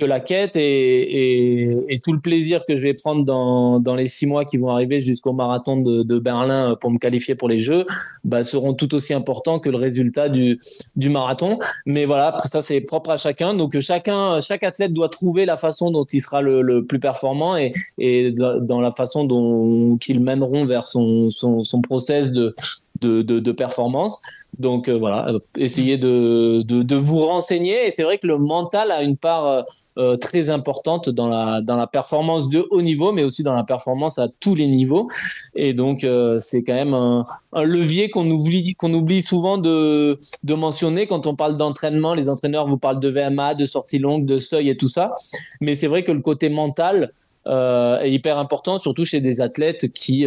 que 0.00 0.06
la 0.06 0.20
quête 0.20 0.56
et, 0.56 2.00
tout 2.02 2.12
le 2.12 2.20
plaisir 2.20 2.64
que 2.66 2.74
je 2.74 2.82
vais 2.82 2.94
prendre 2.94 3.24
dans, 3.24 3.94
les 3.94 4.08
six 4.08 4.26
mois 4.26 4.44
qui 4.44 4.56
vont 4.56 4.68
arriver 4.68 5.00
jusqu'au 5.00 5.32
marathon 5.32 5.76
de, 5.76 6.18
Berlin 6.18 6.76
pour 6.80 6.90
me 6.90 6.98
qualifier 6.98 7.34
pour 7.34 7.48
les 7.48 7.58
Jeux 7.58 7.86
bah, 8.24 8.44
seront 8.44 8.74
tout 8.74 8.94
aussi 8.94 9.14
importants 9.14 9.58
que 9.58 9.68
le 9.68 9.76
résultat 9.76 10.28
du, 10.28 10.58
marathon. 10.96 11.58
Mais 11.86 12.04
voilà, 12.04 12.36
ça 12.44 12.62
c'est 12.62 12.80
propre 12.80 13.10
à 13.10 13.16
chacun. 13.16 13.54
Donc 13.54 13.78
chacun, 13.80 14.40
chaque 14.40 14.62
athlète 14.62 14.92
doit 14.92 15.08
trouver 15.08 15.44
la 15.44 15.56
façon 15.56 15.90
dont 15.90 16.04
il 16.04 16.20
sera 16.20 16.40
le, 16.40 16.84
plus 16.86 17.00
performant 17.00 17.56
et, 17.56 17.72
et 17.98 18.32
dans 18.32 18.80
la 18.80 18.90
façon 18.90 19.24
dont 19.24 19.98
qu'ils 19.98 20.20
mèneront 20.20 20.64
vers 20.64 20.86
son, 20.86 21.28
son, 21.30 21.62
son 21.62 21.80
process 21.82 22.32
de, 22.32 22.54
de, 23.00 23.52
performance. 23.52 24.22
Donc 24.58 24.88
euh, 24.88 24.98
voilà, 24.98 25.32
essayez 25.56 25.96
de, 25.96 26.96
vous 26.96 27.18
renseigner. 27.18 27.86
Et 27.86 27.90
c'est 27.90 28.02
vrai 28.02 28.18
que 28.18 28.26
le 28.26 28.38
mental 28.38 28.90
a 28.90 29.02
une 29.02 29.16
part 29.16 29.46
euh, 29.46 29.62
euh, 29.98 30.16
très 30.16 30.50
importante 30.50 31.08
dans 31.08 31.28
la, 31.28 31.86
performance 31.86 32.48
de 32.48 32.66
haut 32.70 32.82
niveau, 32.82 33.12
mais 33.12 33.24
aussi 33.24 33.42
dans 33.42 33.54
la 33.54 33.64
performance 33.64 34.18
à 34.18 34.28
tous 34.40 34.54
les 34.54 34.66
niveaux. 34.66 35.08
Et 35.54 35.72
donc 35.72 36.06
c'est 36.38 36.62
quand 36.62 36.74
même 36.74 36.94
un, 36.94 37.26
levier 37.64 38.10
qu'on 38.10 38.30
oublie, 38.30 38.76
oublie 38.82 39.22
souvent 39.22 39.58
de, 39.58 40.18
mentionner 40.44 41.06
quand 41.06 41.26
on 41.26 41.34
parle 41.34 41.56
d'entraînement. 41.56 42.14
Les 42.14 42.28
entraîneurs 42.28 42.66
vous 42.66 42.78
parlent 42.78 43.00
de 43.00 43.08
VMA, 43.08 43.54
de 43.54 43.64
sortie 43.64 43.98
longue, 43.98 44.26
de 44.26 44.38
seuil 44.38 44.68
et 44.68 44.76
tout 44.76 44.88
ça. 44.88 45.14
Mais 45.60 45.74
c'est 45.74 45.86
vrai 45.86 46.04
que 46.04 46.12
le 46.12 46.20
côté 46.20 46.48
mental, 46.48 47.12
est 47.46 48.12
hyper 48.12 48.38
important, 48.38 48.78
surtout 48.78 49.04
chez 49.04 49.20
des 49.20 49.40
athlètes 49.40 49.92
qui, 49.92 50.26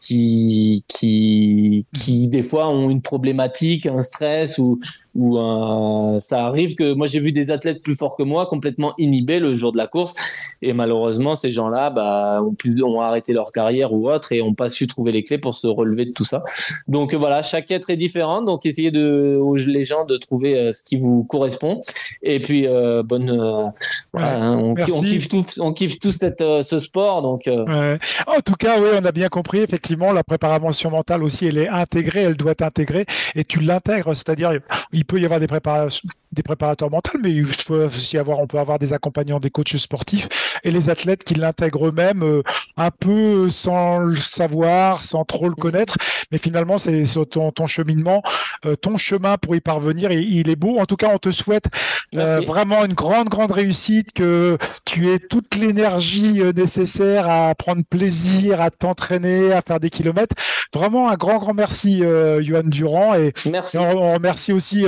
qui, 0.00 0.84
qui, 0.88 1.84
qui, 1.94 2.28
des 2.28 2.42
fois 2.42 2.68
ont 2.68 2.90
une 2.90 3.02
problématique, 3.02 3.86
un 3.86 4.02
stress 4.02 4.58
ou, 4.58 4.78
ou 5.14 5.38
un... 5.38 6.20
ça 6.20 6.46
arrive 6.46 6.76
que 6.76 6.94
moi 6.94 7.06
j'ai 7.06 7.20
vu 7.20 7.32
des 7.32 7.50
athlètes 7.50 7.82
plus 7.82 7.96
forts 7.96 8.16
que 8.16 8.22
moi 8.22 8.46
complètement 8.46 8.94
inhibés 8.98 9.40
le 9.40 9.54
jour 9.54 9.72
de 9.72 9.76
la 9.76 9.86
course 9.86 10.14
et 10.62 10.72
malheureusement 10.72 11.34
ces 11.34 11.50
gens-là 11.50 11.90
bah, 11.90 12.40
ont, 12.42 12.54
pu, 12.54 12.80
ont 12.82 13.00
arrêté 13.00 13.32
leur 13.32 13.52
carrière 13.52 13.92
ou 13.92 14.08
autre 14.08 14.32
et 14.32 14.40
ont 14.40 14.54
pas 14.54 14.68
su 14.68 14.86
trouver 14.86 15.12
les 15.12 15.24
clés 15.24 15.38
pour 15.38 15.54
se 15.54 15.66
relever 15.66 16.06
de 16.06 16.12
tout 16.12 16.24
ça. 16.24 16.44
Donc 16.86 17.14
voilà, 17.14 17.42
chaque 17.42 17.70
être 17.70 17.90
est 17.90 17.96
différent, 17.96 18.42
donc 18.42 18.66
essayez 18.66 18.90
de, 18.90 19.40
les 19.66 19.84
gens 19.84 20.04
de 20.04 20.16
trouver 20.16 20.56
euh, 20.56 20.72
ce 20.72 20.82
qui 20.82 20.96
vous 20.96 21.24
correspond 21.24 21.82
et 22.22 22.40
puis 22.40 22.66
euh, 22.66 23.02
bonne, 23.02 23.30
euh, 23.30 23.64
voilà, 24.12 24.44
hein, 24.44 24.58
on, 24.58 24.70
on, 24.70 25.02
kiffe 25.02 25.28
tous, 25.28 25.58
on 25.60 25.72
kiffe 25.72 25.98
tous 25.98 26.12
cette, 26.12 26.42
ce 26.62 26.78
sport 26.78 27.22
donc. 27.22 27.42
Ouais. 27.46 27.98
En 28.26 28.40
tout 28.44 28.54
cas, 28.54 28.80
oui, 28.80 28.88
on 29.00 29.04
a 29.04 29.12
bien 29.12 29.28
compris 29.28 29.58
effectivement 29.58 29.87
la 29.96 30.24
préparation 30.24 30.90
mentale 30.90 31.22
aussi, 31.22 31.46
elle 31.46 31.58
est 31.58 31.68
intégrée, 31.68 32.22
elle 32.22 32.36
doit 32.36 32.52
être 32.52 32.62
intégrée, 32.62 33.06
et 33.34 33.44
tu 33.44 33.60
l'intègres, 33.60 34.14
c'est-à-dire, 34.14 34.52
il 34.92 35.04
peut 35.04 35.20
y 35.20 35.24
avoir 35.24 35.40
des 35.40 35.46
préparations 35.46 36.08
des 36.32 36.42
préparateurs 36.42 36.90
mentaux, 36.90 37.18
mais 37.22 37.32
il 37.32 37.46
faut 37.46 37.74
aussi 37.74 38.18
avoir, 38.18 38.38
on 38.38 38.46
peut 38.46 38.58
avoir 38.58 38.78
des 38.78 38.92
accompagnants, 38.92 39.40
des 39.40 39.50
coachs 39.50 39.76
sportifs 39.76 40.28
et 40.64 40.70
les 40.70 40.90
athlètes 40.90 41.24
qui 41.24 41.34
l'intègrent 41.34 41.88
eux-mêmes 41.88 42.22
euh, 42.22 42.42
un 42.76 42.90
peu 42.90 43.50
sans 43.50 43.98
le 43.98 44.16
savoir, 44.16 45.02
sans 45.04 45.24
trop 45.24 45.48
le 45.48 45.54
connaître. 45.54 45.96
Mais 46.30 46.38
finalement, 46.38 46.78
c'est 46.78 47.04
ton, 47.30 47.50
ton 47.52 47.66
cheminement, 47.66 48.22
euh, 48.66 48.76
ton 48.76 48.96
chemin 48.96 49.36
pour 49.36 49.56
y 49.56 49.60
parvenir, 49.60 50.12
il 50.12 50.48
est 50.48 50.56
beau. 50.56 50.78
En 50.78 50.86
tout 50.86 50.96
cas, 50.96 51.10
on 51.12 51.18
te 51.18 51.30
souhaite 51.30 51.66
euh, 52.14 52.40
vraiment 52.40 52.84
une 52.84 52.94
grande, 52.94 53.28
grande 53.28 53.52
réussite, 53.52 54.12
que 54.12 54.58
tu 54.84 55.08
aies 55.08 55.18
toute 55.18 55.54
l'énergie 55.54 56.42
nécessaire 56.54 57.28
à 57.28 57.54
prendre 57.54 57.82
plaisir, 57.88 58.60
à 58.60 58.70
t'entraîner, 58.70 59.52
à 59.52 59.62
faire 59.62 59.80
des 59.80 59.90
kilomètres. 59.90 60.36
Vraiment 60.74 61.08
un 61.08 61.14
grand, 61.14 61.38
grand 61.38 61.54
merci, 61.54 62.02
Johan 62.40 62.62
Durand. 62.64 63.14
Et, 63.14 63.32
merci. 63.46 63.78
on, 63.78 64.12
remercie 64.12 64.52
aussi 64.52 64.84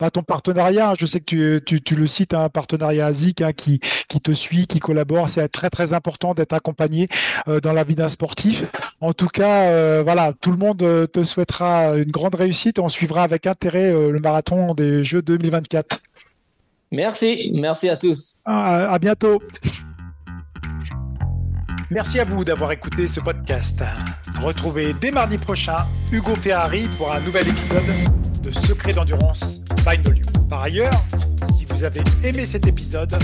bah, 0.00 0.10
ton 0.10 0.22
partenariat 0.22 0.83
Hein. 0.90 0.94
Je 0.98 1.06
sais 1.06 1.20
que 1.20 1.58
tu, 1.58 1.94
le 1.94 2.06
cites, 2.06 2.34
un 2.34 2.48
partenariat 2.48 3.06
ASIC 3.06 3.40
hein, 3.40 3.52
qui, 3.52 3.80
qui 4.08 4.20
te 4.20 4.32
suit, 4.32 4.66
qui 4.66 4.80
collabore. 4.80 5.28
C'est 5.28 5.48
très 5.48 5.70
très 5.70 5.92
important 5.92 6.34
d'être 6.34 6.52
accompagné 6.52 7.08
euh, 7.48 7.60
dans 7.60 7.72
la 7.72 7.84
vie 7.84 7.94
d'un 7.94 8.08
sportif. 8.08 8.64
En 9.00 9.12
tout 9.12 9.28
cas, 9.28 9.70
euh, 9.70 10.02
voilà, 10.04 10.32
tout 10.40 10.50
le 10.50 10.58
monde 10.58 10.82
euh, 10.82 11.06
te 11.06 11.22
souhaitera 11.22 11.96
une 11.96 12.10
grande 12.10 12.34
réussite. 12.34 12.78
On 12.78 12.88
suivra 12.88 13.22
avec 13.22 13.46
intérêt 13.46 13.92
le 13.92 14.20
marathon 14.20 14.74
des 14.74 15.04
Jeux 15.04 15.22
2024. 15.22 16.00
Merci, 16.92 17.50
merci 17.54 17.88
à 17.88 17.96
tous. 17.96 18.42
à 18.44 18.98
bientôt. 18.98 19.40
Merci 21.90 22.18
à 22.18 22.24
vous 22.24 22.44
d'avoir 22.44 22.72
écouté 22.72 23.06
ce 23.06 23.20
podcast. 23.20 23.82
Retrouvez 24.40 24.94
dès 24.94 25.10
mardi 25.10 25.36
prochain 25.36 25.76
Hugo 26.10 26.34
Ferrari 26.34 26.88
pour 26.96 27.12
un 27.12 27.20
nouvel 27.20 27.46
épisode 27.48 27.84
de 28.42 28.50
Secret 28.50 28.94
d'endurance 28.94 29.60
by 29.86 29.98
Nolio. 30.04 30.24
Par 30.48 30.62
ailleurs, 30.62 31.04
si 31.52 31.66
vous 31.66 31.84
avez 31.84 32.02
aimé 32.22 32.46
cet 32.46 32.66
épisode, 32.66 33.14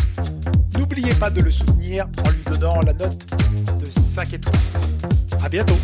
n'oubliez 0.78 1.14
pas 1.14 1.30
de 1.30 1.40
le 1.40 1.50
soutenir 1.50 2.06
en 2.26 2.30
lui 2.30 2.42
donnant 2.44 2.80
la 2.80 2.92
note 2.92 3.26
de 3.80 3.90
5 3.90 4.34
étoiles. 4.34 4.54
À 5.42 5.48
bientôt 5.48 5.78